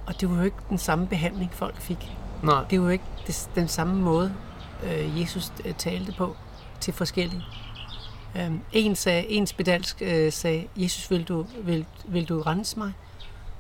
og 0.07 0.20
det 0.20 0.31
var 0.31 0.37
jo 0.37 0.43
ikke 0.43 0.57
den 0.70 0.79
samme 0.79 1.07
behandling, 1.07 1.53
folk 1.53 1.77
fik. 1.77 2.12
Nej. 2.43 2.65
Det 2.70 2.81
var 2.81 2.87
jo 2.87 2.93
ikke 2.93 3.05
det, 3.27 3.51
den 3.55 3.69
samme 3.69 4.03
måde, 4.03 4.35
øh, 4.85 5.20
Jesus 5.20 5.53
øh, 5.65 5.74
talte 5.74 6.12
på 6.12 6.37
til 6.81 6.95
forskellige. 6.95 7.43
Um, 8.47 8.61
en 8.73 8.97
sagde, 8.97 9.29
en 9.29 9.47
spedalsk 9.47 10.03
øh, 10.03 10.33
sagde, 10.33 10.66
Jesus, 10.77 11.11
vil 11.11 11.24
du, 11.24 11.47
vil, 11.62 11.87
vil 12.09 12.29
du 12.29 12.43
rense 12.43 12.79
mig? 12.79 12.93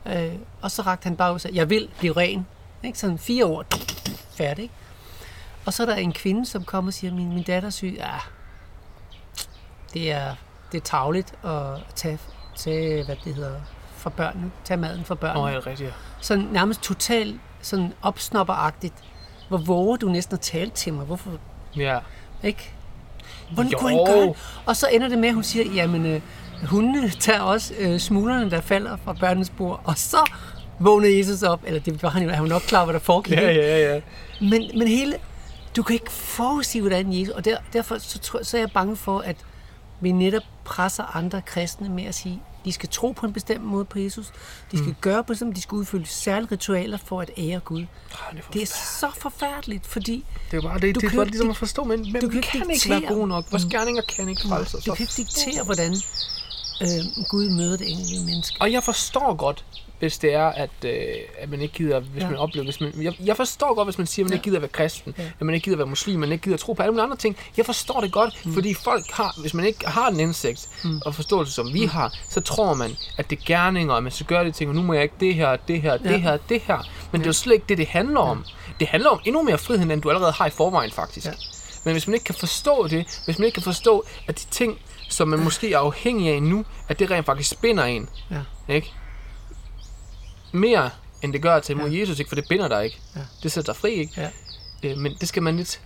Øh, 0.06 0.34
og 0.62 0.70
så 0.70 0.82
rakte 0.82 1.04
han 1.04 1.16
bare 1.16 1.30
ud 1.30 1.34
og 1.34 1.40
sagde, 1.40 1.56
jeg 1.56 1.70
vil 1.70 1.88
blive 1.98 2.12
ren. 2.12 2.46
Ikke? 2.82 2.98
Sådan 2.98 3.18
fire 3.18 3.44
ord, 3.44 3.66
færdig. 4.30 4.62
ikke? 4.62 4.74
Og 5.66 5.72
så 5.72 5.82
er 5.82 5.86
der 5.86 5.94
en 5.94 6.12
kvinde, 6.12 6.46
som 6.46 6.64
kommer 6.64 6.88
og 6.88 6.94
siger, 6.94 7.14
min, 7.14 7.28
min 7.34 7.42
datter 7.42 7.66
er 7.66 7.70
syg. 7.70 7.94
Ja, 7.98 8.08
det 9.94 10.12
er, 10.12 10.34
det 10.72 10.78
er 10.78 10.82
tavligt 10.84 11.34
at 11.44 11.60
tage, 11.94 12.18
tage, 12.56 13.04
hvad 13.04 13.16
det 13.24 13.34
hedder, 13.34 13.60
for 13.96 14.10
børnene. 14.10 14.50
Tage 14.64 14.78
maden 14.78 15.04
for 15.04 15.14
børnene 15.14 15.40
Åh, 15.40 15.46
oh, 15.46 15.52
ja, 15.52 15.58
rigtigt. 15.70 15.94
sådan 16.20 16.44
nærmest 16.52 16.80
totalt 16.82 17.40
sådan 17.62 17.92
opsnopperagtigt. 18.02 18.94
Hvor 19.48 19.58
våger 19.58 19.96
du 19.96 20.08
næsten 20.08 20.34
at 20.34 20.40
tale 20.40 20.70
til 20.70 20.92
mig? 20.94 21.04
Hvorfor 21.04 21.30
Ja. 21.76 21.98
ikke? 22.42 22.70
Hvordan 23.52 23.72
Jo. 23.72 23.78
kunne 23.78 23.90
han 23.96 24.06
gøre 24.06 24.20
det? 24.26 24.36
Og 24.66 24.76
så 24.76 24.86
ender 24.92 25.08
det 25.08 25.18
med, 25.18 25.28
at 25.28 25.34
hun 25.34 25.44
siger, 25.44 25.72
jamen, 25.72 26.06
øh, 26.06 26.20
hundene 26.66 27.10
tager 27.10 27.40
også 27.40 27.74
øh, 27.78 27.98
smuglerne, 28.00 28.50
der 28.50 28.60
falder 28.60 28.96
fra 29.04 29.12
børnenes 29.12 29.50
bord. 29.50 29.80
Og 29.84 29.98
så 29.98 30.30
vågnede 30.78 31.18
Jesus 31.18 31.42
op. 31.42 31.60
Eller 31.66 31.80
det 31.80 32.02
var 32.02 32.08
han 32.08 32.22
jo, 32.22 32.30
han 32.30 32.42
var 32.42 32.48
nok 32.48 32.62
klar, 32.62 32.84
hvad 32.84 32.94
der 32.94 33.00
foregik. 33.00 33.32
Ja, 33.32 33.52
ja, 33.52 33.94
ja. 33.94 34.00
Men, 34.40 34.70
men 34.78 34.88
hele, 34.88 35.16
du 35.76 35.82
kan 35.82 35.94
ikke 35.94 36.10
forudsige, 36.12 36.82
hvordan 36.82 37.12
Jesus... 37.12 37.34
Og 37.34 37.44
der, 37.44 37.56
derfor 37.72 37.98
så, 37.98 38.18
tror, 38.18 38.42
så 38.42 38.56
er 38.56 38.60
jeg 38.60 38.70
bange 38.70 38.96
for, 38.96 39.18
at 39.20 39.36
vi 40.00 40.12
netop 40.12 40.42
presser 40.64 41.16
andre 41.16 41.42
kristne 41.42 41.88
med 41.88 42.04
at 42.04 42.14
sige, 42.14 42.42
de 42.64 42.72
skal 42.72 42.88
tro 42.88 43.12
på 43.12 43.26
en 43.26 43.32
bestemt 43.32 43.64
måde 43.64 43.84
på 43.84 43.98
Jesus. 43.98 44.26
De 44.72 44.78
skal 44.78 44.88
mm. 44.88 44.96
gøre 45.00 45.24
på 45.24 45.34
sådan, 45.34 45.54
de 45.54 45.60
skal 45.60 45.76
udfylde 45.76 46.06
særlige 46.06 46.52
ritualer 46.52 46.96
for 47.04 47.20
at 47.20 47.30
ære 47.38 47.60
Gud. 47.60 47.80
Ah, 47.80 47.86
det, 48.36 48.38
er 48.38 48.50
Det 48.52 48.62
er 48.62 48.66
så 48.66 49.10
forfærdeligt, 49.18 49.86
fordi 49.86 50.24
det 50.50 50.56
er 50.56 50.60
bare 50.62 50.78
det, 50.80 50.94
du 50.94 51.00
det 51.00 51.10
kan 51.10 51.16
bare 51.16 51.26
ligesom 51.26 51.46
ikke- 51.46 51.50
at 51.50 51.56
forstå, 51.56 51.84
men, 51.84 52.12
men 52.12 52.22
du 52.22 52.28
kan 52.28 52.42
kan 52.42 52.70
ikke 52.70 52.90
være 52.90 53.00
gode 53.00 53.28
nok. 53.28 53.44
Vores 53.50 53.64
gerninger 53.64 54.02
kan 54.02 54.28
ikke 54.28 54.42
frelse 54.48 54.76
os. 54.76 54.84
du 54.84 54.94
kan 54.94 55.02
ikke 55.02 55.14
diktere, 55.16 55.64
hvordan 55.64 55.96
øh, 56.82 57.24
Gud 57.28 57.50
møder 57.50 57.76
det 57.76 57.90
enkelte 57.90 58.24
menneske. 58.24 58.56
Og 58.60 58.72
jeg 58.72 58.82
forstår 58.82 59.34
godt, 59.34 59.64
hvis 60.02 60.18
det 60.18 60.34
er, 60.34 60.46
at, 60.46 60.70
øh, 60.84 60.92
at 61.38 61.50
man 61.50 61.60
ikke 61.60 61.74
gider, 61.74 62.00
hvis 62.00 62.20
Ja. 62.20 62.24
ja. 62.26 62.30
man 62.30 62.38
oplever, 62.38 62.64
hvis 62.64 62.80
man, 62.80 62.92
jeg, 63.02 63.14
jeg 63.24 63.36
forstår 63.36 63.74
godt, 63.74 63.86
hvis 63.86 63.98
man 63.98 64.06
siger, 64.06 64.24
at 64.24 64.30
man 64.30 64.32
Ja. 64.32 64.36
ikke 64.36 64.44
gider 64.44 64.56
at 64.56 64.62
være 64.62 64.68
kristen, 64.68 65.14
Ja. 65.18 65.22
ja. 65.22 65.28
at 65.40 65.46
man 65.46 65.54
ikke 65.54 65.64
gider 65.64 65.74
at 65.74 65.78
være 65.78 65.86
muslim, 65.88 66.20
man 66.20 66.32
ikke 66.32 66.42
gider 66.44 66.54
at 66.56 66.60
tro 66.60 66.72
på 66.72 66.82
alle 66.82 66.92
mulige 66.92 67.02
andre 67.04 67.16
ting. 67.16 67.36
Jeg 67.56 67.66
forstår 67.66 68.00
det 68.00 68.12
godt, 68.12 68.46
mm. 68.46 68.54
fordi 68.54 68.74
folk 68.74 69.10
har, 69.10 69.34
hvis 69.40 69.54
man 69.54 69.64
ikke 69.64 69.86
har 69.88 70.10
den 70.10 70.20
indsigt 70.20 70.68
mm. 70.84 71.00
og 71.06 71.14
forståelse, 71.14 71.52
som 71.52 71.72
vi 71.72 71.84
har, 71.84 72.12
så 72.28 72.40
tror 72.40 72.74
man, 72.74 72.96
at 73.18 73.30
det 73.30 73.38
er 73.38 73.42
gerninger, 73.46 73.94
og 73.94 74.02
man 74.02 74.12
skal 74.12 74.26
gøre 74.26 74.44
de 74.44 74.50
ting, 74.52 74.70
og 74.70 74.74
nu 74.76 74.82
må 74.82 74.92
jeg 74.92 75.02
ikke 75.02 75.14
det 75.20 75.34
her, 75.34 75.56
det 75.56 75.82
her, 75.82 75.96
det 75.96 76.10
Ja. 76.10 76.16
her, 76.18 76.36
det 76.36 76.60
her. 76.66 76.78
Men 77.12 77.20
det 77.20 77.26
er 77.26 77.28
jo 77.28 77.32
slet 77.32 77.54
ikke 77.54 77.66
det, 77.68 77.78
det 77.78 77.86
handler 77.86 78.20
om. 78.20 78.44
Det 78.80 78.88
handler 78.88 79.10
om 79.10 79.20
endnu 79.24 79.42
mere 79.42 79.58
frihed, 79.58 79.90
end 79.90 80.02
du 80.02 80.10
allerede 80.10 80.32
har 80.32 80.46
i 80.46 80.50
forvejen, 80.50 80.90
faktisk. 80.90 81.26
Ja. 81.26 81.32
Men 81.84 81.92
hvis 81.92 82.06
man 82.06 82.14
ikke 82.14 82.24
kan 82.24 82.34
forstå 82.34 82.86
det, 82.88 83.20
hvis 83.24 83.38
man 83.38 83.46
ikke 83.46 83.54
kan 83.54 83.62
forstå, 83.62 84.04
at 84.28 84.38
de 84.38 84.44
ting, 84.50 84.78
som 85.08 85.28
man 85.28 85.38
måske 85.44 85.72
er 85.72 85.78
afhængig 85.78 86.32
af 86.34 86.42
nu, 86.42 86.64
at 86.88 86.98
det 86.98 87.10
rent 87.10 87.26
faktisk 87.26 87.50
spinder 87.50 87.84
en, 87.84 88.08
Ja. 88.30 88.36
ikke? 88.74 88.92
Mere 90.52 90.90
end 91.22 91.32
det 91.32 91.42
gør 91.42 91.54
at 91.54 91.62
tage 91.62 91.78
imod 91.78 91.90
Ja. 91.90 92.00
Jesus, 92.00 92.18
ikke? 92.18 92.28
For 92.28 92.34
det 92.34 92.44
binder 92.48 92.68
dig 92.68 92.84
ikke. 92.84 92.98
Ja. 93.16 93.20
Det 93.42 93.52
sætter 93.52 93.72
dig 93.72 93.80
fri, 93.80 93.90
ikke? 93.92 94.12
Ja. 94.20 94.30
Øh, 94.90 94.98
men 94.98 95.14
det 95.20 95.28
skal 95.28 95.42
man 95.42 95.56
lidt... 95.56 95.80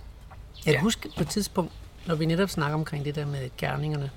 Jeg 0.65 0.73
Ja. 0.73 0.79
huske 0.81 1.09
på 1.17 1.23
et 1.23 1.29
tidspunkt, 1.29 1.71
når 2.05 2.15
vi 2.15 2.25
netop 2.25 2.49
snakker 2.49 2.75
omkring 2.77 3.05
det 3.05 3.15
der 3.15 3.25
med 3.25 3.49
gerningerne. 3.57 4.09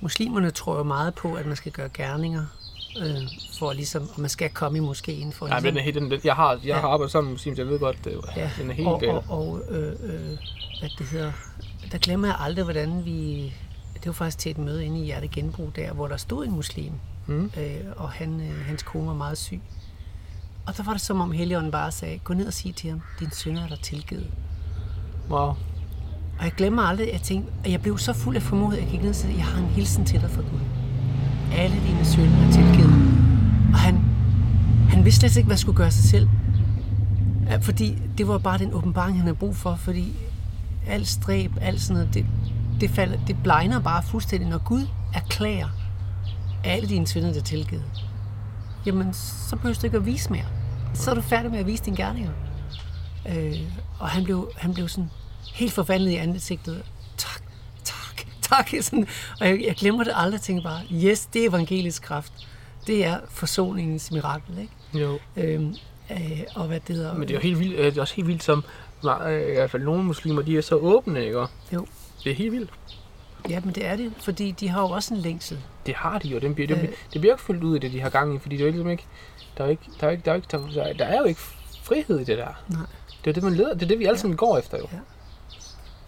Muslimerne 0.00 0.50
tror 0.50 0.76
jo 0.76 0.82
meget 0.82 1.14
på, 1.14 1.34
at 1.34 1.46
man 1.46 1.56
skal 1.56 1.72
gøre 1.72 1.88
gerninger, 1.94 2.44
øh, 3.00 3.16
for 3.58 3.72
ligesom, 3.72 4.02
og 4.14 4.20
man 4.20 4.30
skal 4.30 4.50
komme 4.50 4.78
i 4.78 4.80
moskeen 4.80 5.32
for 5.32 5.46
Ja, 5.46 5.52
ligesom, 5.52 5.64
den 5.68 5.76
er 5.76 5.82
helt, 5.82 5.94
den, 5.96 6.20
jeg 6.24 6.34
har, 6.34 6.52
jeg 6.52 6.60
Ja. 6.64 6.74
har 6.80 6.88
arbejdet 6.88 7.12
sammen 7.12 7.28
med 7.28 7.34
muslimer, 7.34 7.56
jeg 7.58 7.66
ved 7.66 7.78
godt, 7.78 8.04
det, 8.04 8.20
Ja, 8.36 8.50
den 8.58 8.70
er 8.70 8.74
helt 8.74 8.88
og, 8.88 9.02
og, 9.08 9.24
og 9.28 9.60
øh, 9.70 9.88
øh, 10.02 10.38
hvad 10.80 10.88
det 10.98 11.06
hedder, 11.06 11.32
der 11.92 11.98
glemmer 11.98 12.28
jeg 12.28 12.36
aldrig, 12.40 12.64
hvordan 12.64 13.04
vi, 13.04 13.42
det 13.94 14.06
var 14.06 14.12
faktisk 14.12 14.38
til 14.38 14.50
et 14.50 14.58
møde 14.58 14.84
inde 14.84 15.00
i 15.00 15.04
Hjerte 15.04 15.28
Genbrug 15.28 15.72
der, 15.76 15.92
hvor 15.92 16.08
der 16.08 16.16
stod 16.16 16.44
en 16.46 16.52
muslim, 16.52 16.92
Mm. 17.26 17.50
øh, 17.56 17.92
og 17.96 18.10
han, 18.10 18.40
øh, 18.40 18.66
hans 18.66 18.82
kone 18.82 19.06
var 19.06 19.14
meget 19.14 19.38
syg. 19.38 19.60
Og 20.66 20.76
der 20.76 20.82
var 20.82 20.92
det 20.92 21.00
som 21.00 21.20
om 21.20 21.32
Helligånden 21.32 21.72
bare 21.72 21.92
sagde, 21.92 22.18
gå 22.18 22.34
ned 22.34 22.46
og 22.46 22.52
sig 22.52 22.74
til 22.74 22.90
ham, 22.90 23.00
din 23.20 23.30
synder 23.30 23.64
er 23.64 23.68
der 23.68 23.76
tilgivet. 23.76 24.30
Wow. 25.30 25.56
Og 26.38 26.44
jeg 26.44 26.52
glemmer 26.52 26.82
aldrig, 26.82 27.06
at 27.06 27.12
jeg 27.12 27.20
tænkte, 27.20 27.52
at 27.64 27.70
jeg 27.70 27.82
blev 27.82 27.98
så 27.98 28.12
fuld 28.12 28.36
af 28.36 28.42
formod, 28.42 28.74
at 28.74 28.82
jeg 28.82 28.90
gik 28.90 29.00
ned 29.00 29.10
og 29.10 29.14
sagde, 29.14 29.36
jeg 29.36 29.44
har 29.44 29.58
en 29.58 29.66
hilsen 29.66 30.04
til 30.04 30.20
dig 30.20 30.30
fra 30.30 30.42
Gud. 30.42 30.60
Alle 31.52 31.76
dine 31.86 32.04
synder 32.04 32.46
er 32.46 32.52
tilgivet. 32.52 32.94
Og 33.72 33.78
han, 33.78 33.94
han 34.90 35.04
vidste 35.04 35.20
slet 35.20 35.36
ikke, 35.36 35.46
hvad 35.46 35.56
skulle 35.56 35.76
gøre 35.76 35.90
sig 35.90 36.04
selv. 36.04 36.28
Fordi 37.60 37.98
det 38.18 38.28
var 38.28 38.38
bare 38.38 38.58
den 38.58 38.74
åbenbaring, 38.74 39.16
han 39.16 39.26
havde 39.26 39.36
brug 39.36 39.56
for, 39.56 39.74
fordi 39.74 40.16
alt 40.86 41.08
stræb, 41.08 41.52
alt 41.60 41.80
sådan 41.80 41.94
noget, 41.94 42.14
det, 42.14 42.26
det, 42.80 42.90
falder, 42.90 43.18
det 43.26 43.36
blegner 43.42 43.80
bare 43.80 44.02
fuldstændig, 44.02 44.48
når 44.48 44.58
Gud 44.58 44.86
erklærer, 45.14 45.68
alle 46.66 46.88
dine 46.88 47.06
synder 47.06 47.34
er 47.34 47.40
tilgivet. 47.40 47.84
Jamen, 48.86 49.14
så 49.48 49.56
behøver 49.56 49.74
du 49.74 49.86
ikke 49.86 49.96
at 49.96 50.06
vise 50.06 50.32
mere. 50.32 50.46
Så 50.94 51.10
er 51.10 51.14
du 51.14 51.20
færdig 51.20 51.50
med 51.50 51.58
at 51.58 51.66
vise 51.66 51.84
dine 51.84 51.96
gerninger. 51.96 52.32
Øh, 53.28 53.60
og 53.98 54.08
han 54.08 54.24
blev, 54.24 54.50
han 54.56 54.74
blev 54.74 54.88
sådan 54.88 55.10
helt 55.54 55.72
forvandlet 55.72 56.10
i 56.10 56.14
ansigtet. 56.14 56.84
Tak, 57.16 57.42
tak, 57.84 58.26
tak. 58.42 58.68
Sådan, 58.80 59.08
og 59.40 59.46
jeg, 59.48 59.60
jeg 59.66 59.74
glemmer 59.74 60.04
det 60.04 60.12
aldrig. 60.16 60.32
Jeg 60.32 60.42
tænker 60.42 60.62
bare, 60.62 60.82
yes, 60.92 61.26
det 61.26 61.44
er 61.44 61.48
evangelisk 61.48 62.02
kraft. 62.02 62.32
Det 62.86 63.04
er 63.04 63.18
forsoningens 63.28 64.10
mirakel, 64.10 64.58
ikke? 64.58 65.04
Jo. 65.04 65.18
Øhm, 65.36 65.74
øh, 66.10 66.40
og 66.54 66.66
hvad 66.66 66.80
det 66.80 66.96
hedder... 66.96 67.14
Men 67.14 67.22
det 67.22 67.30
er 67.30 67.34
jo 67.34 67.40
helt 67.40 67.58
vildt, 67.58 67.74
øh, 67.74 67.84
det 67.84 67.96
er 67.96 68.00
også 68.00 68.14
helt 68.14 68.28
vildt 68.28 68.44
som, 68.44 68.64
øh, 69.04 69.48
i 69.48 69.52
hvert 69.54 69.70
fald 69.70 69.82
nogle 69.82 70.04
muslimer, 70.04 70.42
de 70.42 70.58
er 70.58 70.62
så 70.62 70.74
åbne, 70.74 71.24
ikke? 71.24 71.46
Jo. 71.72 71.86
Det 72.24 72.32
er 72.32 72.36
helt 72.36 72.52
vildt. 72.52 72.70
Ja, 73.48 73.60
men 73.64 73.74
det 73.74 73.86
er 73.86 73.96
det, 73.96 74.12
fordi 74.20 74.50
de 74.50 74.68
har 74.68 74.80
jo 74.80 74.88
også 74.88 75.14
en 75.14 75.20
længsel. 75.20 75.58
Det 75.86 75.94
har 75.94 76.18
de 76.18 76.28
jo, 76.28 76.38
den 76.38 76.54
bliver, 76.54 76.66
det, 76.66 76.74
Øh. 76.74 76.80
bliver, 76.80 76.94
det 77.12 77.20
bliver 77.20 77.34
ikke 77.34 77.44
fyldt 77.44 77.64
ud 77.64 77.74
af 77.74 77.80
det, 77.80 77.92
de 77.92 78.00
har 78.00 78.08
gang 78.10 78.34
i, 78.34 78.38
fordi 78.38 78.56
det 78.56 78.62
er 78.62 78.66
jo 78.66 78.72
ligesom 78.72 78.90
ikke, 78.90 79.04
der 79.58 79.64
er 79.64 79.68
ikke, 79.68 79.82
der 80.00 80.06
er 80.06 80.10
ikke, 80.10 80.22
der 80.24 80.30
er 80.30 80.36
ikke, 80.36 80.48
der, 80.50 80.82
er- 80.82 80.92
der 80.92 81.04
er 81.04 81.18
jo 81.18 81.24
ikke 81.24 81.40
frihed 81.82 82.18
i 82.20 82.24
det 82.24 82.38
der. 82.38 82.62
Nej. 82.68 82.80
Det 83.24 83.30
er 83.30 83.34
det, 83.34 83.42
man 83.42 83.54
leder, 83.54 83.74
det 83.74 83.82
er 83.82 83.86
det, 83.86 83.98
vi 83.98 84.04
alle 84.06 84.18
sammen 84.18 84.36
går 84.36 84.58
efter 84.58 84.78
jo. 84.78 84.86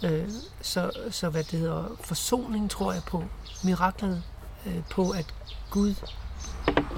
Ja. 0.02 0.10
Øh, 0.10 0.28
så, 0.62 0.90
så 1.10 1.28
hvad 1.28 1.44
det 1.44 1.58
hedder, 1.58 1.84
forsoning 2.00 2.70
tror 2.70 2.92
jeg 2.92 3.02
på, 3.06 3.24
miraklet 3.64 4.22
øh, 4.66 4.74
på, 4.90 5.10
at 5.10 5.34
Gud 5.70 5.94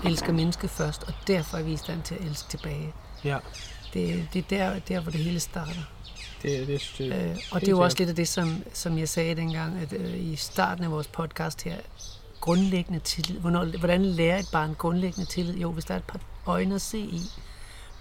elsker 0.05 0.33
mennesket 0.33 0.71
først, 0.71 1.03
og 1.03 1.13
derfor 1.27 1.57
er 1.59 1.63
vi 1.63 1.73
i 1.73 1.77
stand 1.77 2.03
til 2.03 2.15
at 2.15 2.21
elske 2.21 2.49
tilbage. 2.49 2.93
Ja, 3.25 3.39
Det, 3.95 4.29
det 4.33 4.39
er 4.39 4.49
der, 4.73 4.79
der, 4.89 5.01
hvor 5.01 5.11
det 5.13 5.21
hele 5.21 5.41
starter. 5.41 5.73
Det, 6.43 6.67
det, 6.69 6.95
det, 6.99 7.13
Øh, 7.13 7.39
og 7.53 7.61
det 7.61 7.69
er 7.69 7.73
jo 7.73 7.81
også 7.81 7.97
lidt 7.99 8.09
af 8.09 8.17
det, 8.17 8.29
som, 8.29 8.63
som 8.73 8.99
jeg 8.99 9.09
sagde 9.09 9.35
dengang, 9.35 9.79
at 9.83 9.93
øh, 9.93 10.21
i 10.33 10.37
starten 10.37 10.85
af 10.85 10.91
vores 10.91 11.07
podcast 11.07 11.63
her, 11.63 11.77
grundlæggende 12.41 13.01
tillid. 13.01 13.41
Hvornår, 13.41 13.65
hvordan 13.79 14.05
lærer 14.05 14.39
et 14.39 14.49
barn 14.53 14.75
grundlæggende 14.79 15.31
tillid? 15.31 15.57
Jo, 15.57 15.73
hvis 15.73 15.85
der 15.85 15.95
er 15.95 15.99
et 15.99 16.05
par 16.05 16.21
øjne 16.47 16.75
at 16.75 16.81
se 16.81 16.99
i. 16.99 17.21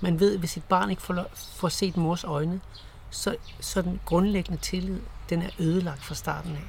Man 0.02 0.20
ved, 0.20 0.38
hvis 0.38 0.58
et 0.58 0.64
barn 0.64 0.90
ikke 0.90 1.02
får, 1.02 1.26
får 1.56 1.70
set 1.70 1.98
mors 1.98 2.24
øjne, 2.24 2.62
så, 3.10 3.36
så 3.60 3.82
den 3.82 4.00
grundlæggende 4.06 4.62
tillid, 4.62 5.00
den 5.30 5.42
er 5.42 5.50
ødelagt 5.60 6.04
fra 6.06 6.16
starten 6.16 6.52
af. 6.52 6.64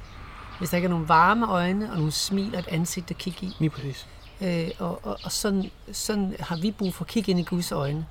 hvis 0.59 0.69
der 0.69 0.77
ikke 0.77 0.85
er 0.85 0.89
nogle 0.89 1.07
varme 1.07 1.47
øjne 1.51 1.91
og 1.91 1.97
nogle 1.97 2.11
smil 2.11 2.53
og 2.53 2.59
et 2.59 2.67
ansigt 2.67 3.11
at 3.11 3.17
kigge 3.17 3.45
i. 3.45 3.55
Lige 3.59 3.69
præcis. 3.69 4.07
Øh, 4.41 4.69
og 4.79 4.99
og, 5.03 5.17
og 5.23 5.31
sådan, 5.31 5.71
sådan 5.91 6.35
har 6.39 6.55
vi 6.55 6.71
brug 6.71 6.93
for 6.93 7.03
at 7.03 7.09
kigge 7.09 7.31
ind 7.31 7.39
i 7.39 7.43
Guds 7.43 7.71
øjne 7.71 8.05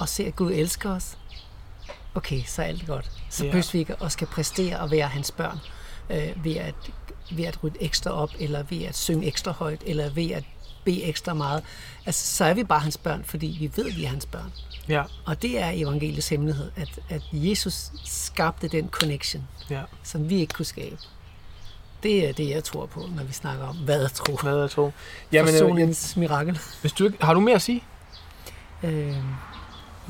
og 0.00 0.08
se, 0.08 0.26
at 0.26 0.36
Gud 0.36 0.52
elsker 0.52 0.90
os. 0.90 1.18
Okay, 2.14 2.42
så 2.46 2.62
er 2.62 2.66
alt 2.66 2.86
godt. 2.86 3.10
Så 3.30 3.44
yeah. 3.44 3.74
ikke 3.74 3.94
at 4.02 4.12
skal 4.12 4.26
præstere 4.26 4.80
og 4.80 4.90
være 4.90 5.08
hans 5.08 5.30
børn 5.30 5.58
øh, 6.10 6.44
ved, 6.44 6.56
at, 6.56 6.74
ved 7.32 7.44
at 7.44 7.64
rydde 7.64 7.82
ekstra 7.82 8.10
op, 8.10 8.30
eller 8.38 8.62
ved 8.62 8.82
at 8.82 8.96
synge 8.96 9.26
ekstra 9.26 9.52
højt, 9.52 9.82
eller 9.86 10.10
ved 10.10 10.30
at 10.30 10.44
bede 10.84 11.02
ekstra 11.02 11.34
meget. 11.34 11.64
Altså, 12.06 12.36
så 12.36 12.44
er 12.44 12.54
vi 12.54 12.64
bare 12.64 12.80
hans 12.80 12.96
børn, 12.98 13.24
fordi 13.24 13.56
vi 13.60 13.70
ved, 13.76 13.90
at 13.90 13.96
vi 13.96 14.04
er 14.04 14.08
hans 14.08 14.26
børn. 14.26 14.52
Ja, 14.88 15.02
Og 15.24 15.42
det 15.42 15.58
er 15.58 15.70
evangeliets 15.70 16.28
hemmelighed, 16.28 16.70
at, 16.76 16.98
at 17.08 17.22
Jesus 17.32 17.90
skabte 18.04 18.68
den 18.68 18.88
connection, 18.88 19.48
ja. 19.70 19.82
som 20.02 20.30
vi 20.30 20.40
ikke 20.40 20.54
kunne 20.54 20.66
skabe. 20.66 20.98
Det 22.02 22.28
er 22.28 22.32
det, 22.32 22.50
jeg 22.50 22.64
tror 22.64 22.86
på, 22.86 23.08
når 23.16 23.24
vi 23.24 23.32
snakker 23.32 23.66
om, 23.66 23.76
hvad 23.76 24.04
at 24.04 24.12
tro. 24.12 24.36
Hvad 24.42 24.56
jeg 24.56 24.70
tror. 24.70 24.92
Jamen, 25.32 25.54
øh, 25.54 25.60
Forsoningens 25.60 26.16
mirakel. 26.16 26.58
hvis 26.80 26.92
du 26.92 27.04
ikke, 27.04 27.24
har 27.24 27.34
du 27.34 27.40
mere 27.40 27.54
at 27.54 27.62
sige? 27.62 27.84
Øh, 28.82 29.16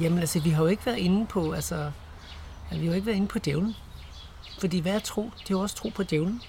jamen 0.01 0.19
altså, 0.19 0.41
vi 0.41 0.51
har 0.51 0.63
jo 0.63 0.69
ikke 0.69 0.87
været 0.87 0.99
inde 0.99 1.27
på, 1.27 1.53
altså, 1.53 1.91
ja, 2.73 2.77
vi 2.77 2.85
har 2.85 2.87
jo 2.87 2.93
ikke 2.93 3.07
været 3.07 3.17
inde 3.17 3.29
på 3.29 3.39
djævlen. 3.39 3.77
Fordi 4.61 4.79
hvad 4.79 4.93
er 4.93 4.99
tro? 4.99 5.23
Det 5.23 5.45
er 5.45 5.47
jo 5.51 5.61
også 5.61 5.77
tro 5.77 5.89
på 5.89 6.03
djævlen. 6.03 6.43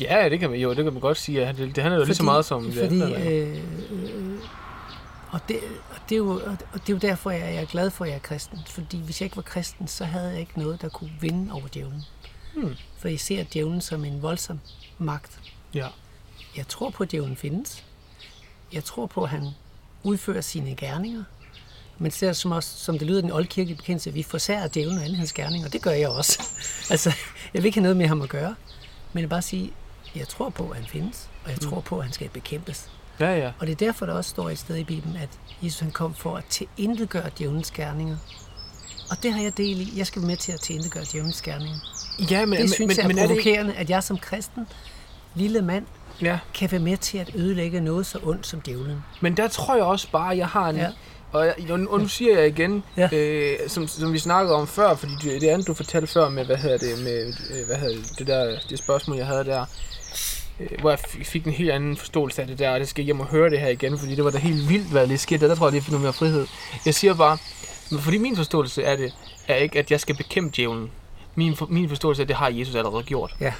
Ja, 0.00 0.28
det 0.28 0.40
kan 0.40 0.50
man 0.50 0.58
jo, 0.58 0.68
det 0.68 0.84
kan 0.84 0.92
man 0.92 1.00
godt 1.00 1.18
sige. 1.18 1.46
at 1.46 1.56
Det, 1.56 1.76
det 1.76 1.82
handler 1.82 2.00
jo 2.00 2.04
lige 2.04 2.14
så 2.14 2.22
meget 2.22 2.44
som 2.44 2.64
det 2.64 2.74
fordi, 2.74 3.00
andet, 3.00 3.18
ikke? 3.18 3.52
øh, 3.52 4.32
øh, 4.32 4.38
og, 5.30 5.40
det, 5.48 5.56
og, 5.90 5.96
det 6.08 6.14
er 6.14 6.18
jo, 6.18 6.30
og 6.72 6.80
det 6.80 6.88
er 6.88 6.92
jo 6.92 6.98
derfor, 6.98 7.30
jeg, 7.30 7.40
jeg 7.40 7.62
er 7.62 7.66
glad 7.66 7.90
for, 7.90 8.04
at 8.04 8.10
jeg 8.10 8.16
er 8.16 8.20
kristen. 8.20 8.58
Fordi 8.66 9.00
hvis 9.00 9.20
jeg 9.20 9.26
ikke 9.26 9.36
var 9.36 9.42
kristen, 9.42 9.88
så 9.88 10.04
havde 10.04 10.30
jeg 10.30 10.40
ikke 10.40 10.58
noget, 10.58 10.82
der 10.82 10.88
kunne 10.88 11.10
vinde 11.20 11.52
over 11.52 11.68
djævlen. 11.74 12.02
Hmm. 12.54 12.74
For 12.98 13.08
jeg 13.08 13.20
ser 13.20 13.44
djævlen 13.44 13.80
som 13.80 14.04
en 14.04 14.22
voldsom 14.22 14.60
magt. 14.98 15.40
Ja. 15.74 15.88
Jeg 16.56 16.68
tror 16.68 16.90
på, 16.90 17.02
at 17.02 17.12
djævlen 17.12 17.36
findes. 17.36 17.84
Jeg 18.72 18.84
tror 18.84 19.06
på, 19.06 19.22
at 19.22 19.30
han 19.30 19.48
udfører 20.02 20.40
sine 20.40 20.74
gerninger. 20.76 21.24
Men 22.02 22.10
ser 22.10 22.32
som, 22.32 22.52
også, 22.52 22.78
som 22.78 22.98
det 22.98 23.06
lyder 23.08 23.18
i 23.18 23.22
den 23.22 23.32
oldkirkelige 23.32 23.76
bekendelse, 23.76 24.10
at 24.10 24.14
vi 24.14 24.22
forsager 24.22 24.68
djævlen 24.68 24.98
og 24.98 25.04
alle 25.04 25.16
hans 25.16 25.32
gerninger. 25.32 25.68
Det 25.68 25.82
gør 25.82 25.90
jeg 25.90 26.08
også. 26.08 26.42
altså, 26.90 27.12
jeg 27.54 27.62
vil 27.62 27.66
ikke 27.66 27.76
have 27.76 27.82
noget 27.82 27.96
med 27.96 28.06
ham 28.06 28.22
at 28.22 28.28
gøre. 28.28 28.54
Men 29.12 29.20
jeg 29.20 29.22
vil 29.22 29.28
bare 29.28 29.42
sige, 29.42 29.72
jeg 30.16 30.28
tror 30.28 30.48
på, 30.50 30.68
at 30.68 30.76
han 30.76 30.86
findes. 30.86 31.28
Og 31.44 31.50
jeg 31.50 31.60
tror 31.60 31.80
på, 31.80 31.98
at 31.98 32.04
han 32.04 32.12
skal 32.12 32.28
bekæmpes. 32.28 32.88
Ja, 33.20 33.36
ja. 33.38 33.52
Og 33.58 33.66
det 33.66 33.72
er 33.72 33.76
derfor, 33.76 34.06
der 34.06 34.12
også 34.12 34.30
står 34.30 34.50
et 34.50 34.58
sted 34.58 34.76
i 34.76 34.84
Bibelen, 34.84 35.16
at 35.16 35.28
Jesus 35.62 35.80
han 35.80 35.90
kom 35.90 36.14
for 36.14 36.36
at 36.36 36.44
tilintetgøre 36.50 37.30
djævelens 37.38 37.70
gerninger. 37.70 38.16
Og 39.10 39.22
det 39.22 39.32
har 39.32 39.42
jeg 39.42 39.56
del 39.56 39.80
i. 39.80 39.92
Jeg 39.96 40.06
skal 40.06 40.22
være 40.22 40.26
med 40.26 40.36
til 40.36 40.52
at 40.52 40.60
tilintetgøre 40.60 41.04
djævelens 41.12 41.42
gerninger. 41.42 41.78
Ja, 42.30 42.46
men, 42.46 42.60
Det 42.60 42.70
synes 42.74 42.96
jeg 42.96 43.04
er 43.04 43.08
men 43.08 43.18
er 43.18 43.22
det 43.22 43.30
provokerende, 43.30 43.74
at 43.74 43.90
jeg 43.90 44.02
som 44.02 44.18
kristen, 44.18 44.66
lille 45.34 45.62
mand, 45.62 45.86
Ja, 46.22 46.38
kan 46.54 46.70
være 46.72 46.80
med 46.80 46.96
til 46.96 47.18
at 47.18 47.30
ødelægge 47.34 47.80
noget 47.80 48.06
så 48.06 48.18
ondt 48.22 48.46
som 48.46 48.60
djævlen. 48.60 49.04
men 49.20 49.36
der 49.36 49.48
tror 49.48 49.74
jeg 49.74 49.84
også 49.84 50.10
bare, 50.10 50.32
at 50.32 50.38
jeg 50.38 50.46
har 50.48 50.68
en... 50.68 50.76
Ja. 50.76 50.88
Og, 51.32 51.46
jeg, 51.46 51.54
og, 51.70 51.80
nu- 51.80 51.88
og 51.90 52.00
nu 52.00 52.08
siger 52.08 52.38
jeg 52.38 52.48
igen, 52.48 52.84
Ja. 52.96 53.08
øh, 53.12 53.58
som, 53.68 53.88
som 53.88 54.12
vi 54.12 54.18
snakkede 54.18 54.54
om 54.54 54.66
før, 54.66 54.94
fordi 54.94 55.12
det, 55.22 55.40
det 55.40 55.48
andet, 55.48 55.66
du 55.66 55.74
fortalte 55.74 56.06
før 56.06 56.28
med, 56.28 56.44
hvad 56.44 56.56
hedder 56.56 56.78
det, 56.78 56.98
med, 57.04 57.34
øh, 57.60 57.66
hvad 57.66 57.76
hedder 57.76 57.94
det, 57.96 58.18
det 58.18 58.26
der, 58.26 58.58
det 58.70 58.78
spørgsmål, 58.78 59.16
jeg 59.16 59.26
havde 59.26 59.44
der, 59.44 59.64
øh, 60.60 60.80
hvor 60.80 60.90
jeg 60.90 60.98
fik 61.24 61.44
en 61.44 61.52
helt 61.52 61.70
anden 61.70 61.96
forståelse 61.96 62.42
af 62.42 62.48
det 62.48 62.58
der, 62.58 62.70
og 62.70 62.80
det 62.80 62.88
skal 62.88 63.04
jeg 63.04 63.16
må 63.16 63.24
høre 63.24 63.50
det 63.50 63.60
her 63.60 63.68
igen, 63.68 63.98
fordi 63.98 64.14
det 64.14 64.24
var 64.24 64.30
da 64.30 64.38
helt 64.38 64.68
vildt, 64.68 64.88
hvad 64.90 65.00
der 65.00 65.06
lige 65.06 65.18
skete, 65.18 65.40
der, 65.40 65.48
der 65.48 65.54
tror 65.54 65.66
jeg, 65.66 65.72
det 65.72 65.86
er 65.86 65.90
noget 65.90 66.02
mere 66.02 66.12
frihed. 66.12 66.46
Jeg 66.86 66.94
siger 66.94 67.14
bare, 67.14 67.38
fordi 68.00 68.18
min 68.18 68.36
forståelse 68.36 68.84
af 68.84 68.96
det, 68.96 69.12
er 69.48 69.54
ikke, 69.54 69.78
at 69.78 69.90
jeg 69.90 70.00
skal 70.00 70.16
bekæmpe 70.16 70.52
djævlen. 70.56 70.90
Min, 71.34 71.56
for, 71.56 71.66
min 71.66 71.88
forståelse 71.88 72.22
af 72.22 72.26
det 72.28 72.36
har 72.36 72.48
Jesus 72.50 72.74
allerede 72.74 73.02
gjort. 73.02 73.34
Ja. 73.40 73.52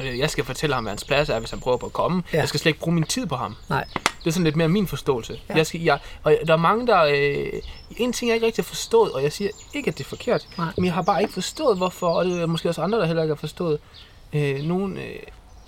Øh, 0.00 0.18
Jeg 0.18 0.30
skal 0.30 0.44
fortælle 0.44 0.74
ham, 0.74 0.84
hvad 0.84 0.90
hans 0.90 1.04
plads 1.04 1.28
er, 1.28 1.38
hvis 1.38 1.50
han 1.50 1.60
prøver 1.60 1.76
på 1.76 1.86
at 1.86 1.92
komme. 1.92 2.22
Ja. 2.32 2.38
Jeg 2.38 2.48
skal 2.48 2.60
slet 2.60 2.70
ikke 2.70 2.80
bruge 2.80 2.94
min 2.94 3.04
tid 3.04 3.26
på 3.26 3.36
ham. 3.36 3.56
Nej. 3.68 3.84
Det 3.94 4.26
er 4.26 4.30
sådan 4.30 4.44
lidt 4.44 4.56
mere 4.56 4.68
min 4.68 4.86
forståelse. 4.86 5.40
Ja. 5.48 5.54
Jeg 5.56 5.66
skal, 5.66 5.80
jeg, 5.80 5.98
og 6.22 6.38
der 6.46 6.52
er 6.52 6.56
mange, 6.56 6.86
der... 6.86 7.02
Øh, 7.04 7.52
en 7.96 8.12
ting, 8.12 8.28
jeg 8.28 8.34
ikke 8.34 8.46
rigtig 8.46 8.64
har 8.64 8.68
forstået, 8.68 9.12
og 9.12 9.22
jeg 9.22 9.32
siger 9.32 9.50
ikke, 9.74 9.88
at 9.88 9.98
det 9.98 10.04
er 10.04 10.08
forkert, 10.08 10.48
Nej. 10.58 10.72
men 10.76 10.84
jeg 10.84 10.94
har 10.94 11.02
bare 11.02 11.22
ikke 11.22 11.34
forstået, 11.34 11.76
hvorfor, 11.76 12.08
og 12.08 12.24
det 12.24 12.42
er 12.42 12.46
måske 12.46 12.68
også 12.68 12.82
andre, 12.82 12.98
der 12.98 13.06
heller 13.06 13.22
ikke 13.22 13.34
har 13.34 13.40
forstået. 13.40 13.78
Øh, 14.32 14.60
nogen, 14.62 14.96
øh, 14.98 15.14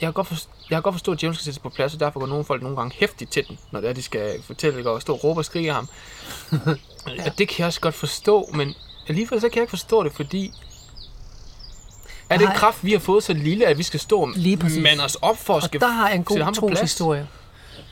jeg, 0.01 0.07
har 0.07 0.13
godt 0.13 0.27
forstå, 0.27 0.51
jeg 0.71 0.77
har 0.77 0.83
godt 0.83 0.95
forstået, 0.95 1.17
at 1.17 1.21
djævlen 1.21 1.35
skal 1.35 1.45
sættes 1.45 1.59
på 1.59 1.69
plads, 1.69 1.95
og 1.95 2.01
derfor 2.01 2.21
går 2.21 2.27
nogle 2.27 2.45
folk 2.45 2.63
nogle 2.63 2.77
gange 2.77 2.97
hæftigt 2.99 3.31
til 3.33 3.49
den, 3.49 3.59
når 3.71 3.81
det 3.81 3.89
er, 3.91 3.95
de 3.95 4.03
skal 4.03 4.43
fortælle, 4.43 4.91
og 4.91 5.03
stå 5.03 5.13
og 5.13 5.25
råbe 5.25 5.41
og 5.41 5.45
skrige 5.45 5.69
af 5.69 5.75
ham. 5.75 5.89
ja. 6.53 6.59
Og 7.31 7.39
det 7.39 7.49
kan 7.49 7.59
jeg 7.59 7.67
også 7.67 7.81
godt 7.81 7.95
forstå, 7.95 8.51
men 8.55 8.75
alligevel 9.09 9.41
så 9.41 9.49
kan 9.49 9.57
jeg 9.57 9.63
ikke 9.63 9.71
forstå 9.71 10.05
det, 10.05 10.13
fordi... 10.13 10.53
Er 12.31 12.39
det 12.39 12.49
kraft, 12.55 12.85
vi 12.85 12.93
har 12.93 12.99
fået 12.99 13.25
så 13.25 13.33
lille, 13.33 13.67
at 13.67 13.79
vi 13.79 13.83
skal 13.83 14.01
stå 14.01 14.21
og 14.21 14.29
mande 14.83 15.05
os 15.05 15.15
op 15.15 15.39
for 15.39 15.55
at 15.55 15.63
Og 15.63 15.63
skal 15.63 15.81
der 15.81 15.89
har 15.89 16.09
jeg 16.09 16.17
en 16.17 16.25
god 16.25 16.53
troshistorie. 16.55 17.29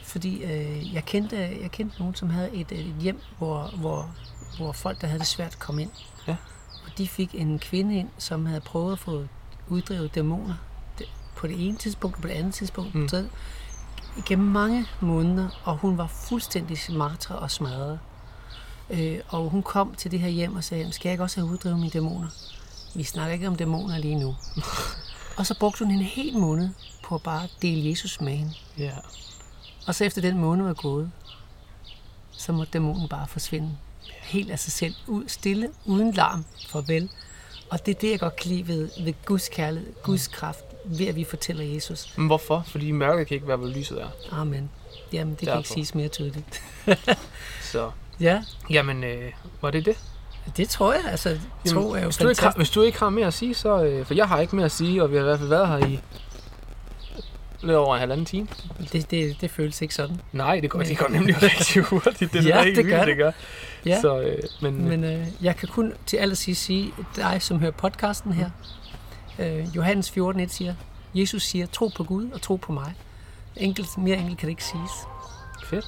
Fordi 0.05 0.43
øh, 0.43 0.95
jeg, 0.95 1.05
kendte, 1.05 1.37
jeg 1.37 1.71
kendte 1.73 1.99
nogen, 1.99 2.15
som 2.15 2.31
havde 2.31 2.51
et, 2.55 2.73
et 2.73 2.95
hjem, 3.01 3.21
hvor, 3.39 3.71
hvor, 3.77 4.11
hvor 4.57 4.73
folk, 4.73 5.01
der 5.01 5.07
havde 5.07 5.19
det 5.19 5.27
svært, 5.27 5.59
kom 5.59 5.79
ind. 5.79 5.91
Ja. 6.29 6.37
Og 6.87 6.99
de 6.99 7.09
fik 7.09 7.35
en 7.35 7.59
kvinde 7.59 7.97
ind, 7.97 8.09
som 8.19 8.47
havde 8.47 8.61
prøvet 8.61 8.93
at 8.93 8.99
få 8.99 9.25
uddrevet 9.69 10.15
dæmoner 10.15 10.55
på 11.37 11.47
det 11.47 11.67
ene 11.69 11.77
tidspunkt 11.77 12.17
og 12.17 12.23
på 12.23 12.29
det 12.29 12.35
andet 12.35 12.55
tidspunkt. 12.55 12.95
Mm. 12.95 13.09
Så 13.09 13.25
igennem 14.19 14.49
mange 14.49 14.87
måneder, 15.01 15.49
og 15.65 15.77
hun 15.77 15.99
var 15.99 16.07
fuldstændig 16.07 16.79
martre 16.91 17.37
og 17.37 17.51
smadret. 17.51 17.99
Øh, 18.91 19.19
og 19.29 19.49
hun 19.51 19.63
kom 19.63 19.95
til 19.95 20.11
det 20.11 20.21
her 20.21 20.29
hjem 20.29 20.57
og 20.57 20.65
sagde, 20.65 20.93
skal 20.93 21.09
jeg 21.09 21.13
ikke 21.13 21.25
også 21.25 21.41
have 21.41 21.51
uddrevet 21.51 21.79
mine 21.79 21.91
dæmoner? 21.91 22.29
Vi 22.95 23.03
snakker 23.03 23.33
ikke 23.35 23.49
om 23.49 23.57
dæmoner 23.57 23.99
lige 23.99 24.15
nu. 24.15 24.37
og 25.39 25.47
så 25.47 25.55
brugte 25.59 25.85
hun 25.85 25.95
en 25.95 26.03
hel 26.03 26.39
måned 26.39 26.69
på 27.05 27.15
at 27.15 27.23
bare 27.23 27.49
dele 27.63 27.89
Jesus 27.91 28.21
med 28.21 28.33
hende. 28.37 28.53
Ja. 28.79 28.93
Og 29.87 29.95
så 29.95 30.05
efter 30.05 30.21
den 30.21 30.39
måned 30.39 30.65
var 30.67 30.75
gået, 30.75 31.11
så 32.31 32.53
måtte 32.53 32.73
dæmonen 32.73 33.09
bare 33.09 33.27
forsvinde. 33.29 33.71
Helt 34.23 34.51
af 34.51 34.59
sig 34.59 34.73
selv. 34.73 34.95
Ud, 35.07 35.25
stille, 35.29 35.69
uden 35.85 36.13
larm. 36.13 36.45
Farvel. 36.69 37.11
Og 37.71 37.87
det 37.87 37.95
er 37.97 38.01
det, 38.01 38.11
jeg 38.11 38.21
godt 38.21 38.37
kan 38.37 38.51
lide 38.51 38.69
ved, 38.69 38.91
ved 39.05 39.15
Guds 39.25 39.49
kærlighed, 39.49 39.93
Guds 40.03 40.29
kraft, 40.29 40.65
ved 40.85 41.07
at 41.07 41.17
vi 41.17 41.25
fortæller 41.25 41.65
Jesus. 41.65 42.19
Men 42.19 42.27
hvorfor? 42.27 42.65
Fordi 42.67 42.91
mørket 42.91 43.27
kan 43.27 43.35
ikke 43.35 43.49
være, 43.49 43.57
hvor 43.57 43.69
lyset 43.69 44.03
er. 44.03 44.09
Amen. 44.31 44.71
Jamen, 45.13 45.31
det 45.31 45.39
kan 45.39 45.47
Derfor. 45.49 45.59
ikke 45.59 45.69
siges 45.69 45.95
mere 45.95 46.09
tydeligt. 46.09 46.63
Så, 47.73 47.91
Ja, 48.21 48.45
jamen, 48.71 49.05
øh, 49.05 49.33
var 49.61 49.71
det 49.71 49.85
det? 49.87 49.97
Det 50.57 50.69
tror 50.69 50.93
jeg. 50.93 51.03
Altså, 51.11 51.39
tro 51.67 51.91
er 51.93 51.99
jo 51.99 52.05
hvis, 52.05 52.17
du 52.17 52.29
ikke 52.29 52.43
har, 52.43 52.53
hvis 52.57 52.71
du 52.71 52.83
ikke 52.83 52.99
har 52.99 53.11
mere 53.11 53.27
at 53.27 53.35
sige, 53.35 53.55
så... 53.55 53.83
Øh, 53.85 54.07
for 54.07 54.15
jeg 54.15 54.29
har 54.29 54.41
ikke 54.41 54.57
mere 54.57 54.65
at 54.65 54.73
sige, 54.73 55.03
og 55.03 55.11
vi 55.11 55.17
har 55.17 55.23
i 55.23 55.25
hvert 55.25 55.39
fald 55.39 55.49
været 55.49 55.69
her 55.69 55.87
i 55.87 56.01
lidt 57.63 57.77
over 57.77 57.95
en 57.95 58.01
halvanden 58.01 58.27
time. 58.27 58.49
Det, 58.93 59.11
det, 59.11 59.41
det 59.41 59.51
føles 59.51 59.83
ikke 59.83 59.95
sådan. 59.95 60.21
Nej, 60.33 60.61
det 60.61 60.71
går, 60.71 60.83
det 60.83 60.99
går 60.99 61.09
nemlig 61.09 61.43
rigtig 61.43 61.83
hurtigt. 61.83 62.33
Det 62.33 62.39
er 62.39 62.43
Ja, 62.57 62.63
helt 62.63 62.77
det 62.77 62.85
vildt, 62.87 62.99
gør 62.99 63.05
det 63.05 63.17
gør. 63.17 63.31
Ja. 63.87 64.01
Så, 64.01 64.21
øh, 64.21 64.39
men, 64.63 64.89
men 64.89 65.01
Men 65.01 65.05
øh, 65.21 65.27
jeg 65.43 65.57
kan 65.57 65.69
kun 65.69 65.93
til 66.07 66.17
allersidst 66.17 66.65
sige, 66.65 66.93
dig 67.17 67.43
som 67.43 67.61
hører 67.61 67.71
podcasten 67.71 68.33
her, 68.33 68.51
øh, 69.39 69.77
Johannes 69.77 70.11
14.1 70.11 70.49
siger, 70.49 70.75
Jesus 71.15 71.43
siger, 71.43 71.67
tro 71.67 71.89
på 71.97 72.05
Gud 72.05 72.31
og 72.31 72.43
tro 72.43 72.57
på 72.57 72.73
mig. 72.73 72.95
Enkelt, 73.57 73.99
mere 73.99 74.17
enkelt 74.17 74.39
kan 74.39 74.47
det 74.47 74.53
ikke 74.53 74.65
siges. 74.65 74.91
fedt. 75.65 75.87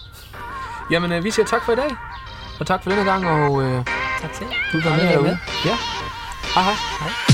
Jamen, 0.90 1.12
øh, 1.12 1.24
vi 1.24 1.30
siger 1.30 1.46
tak 1.46 1.64
for 1.64 1.72
i 1.72 1.76
dag. 1.76 1.90
Og 2.60 2.66
tak 2.66 2.82
for 2.82 2.90
denne 2.90 3.04
gang, 3.04 3.26
og 3.28 3.62
øh, 3.62 3.84
Tak 4.20 4.32
til 4.32 4.46
du 4.72 4.88
var 4.88 4.96
med 4.96 5.08
derude. 5.08 5.38
Ja. 5.64 5.76
Hej 6.54 6.62
hej. 6.62 6.74
Hej. 7.00 7.33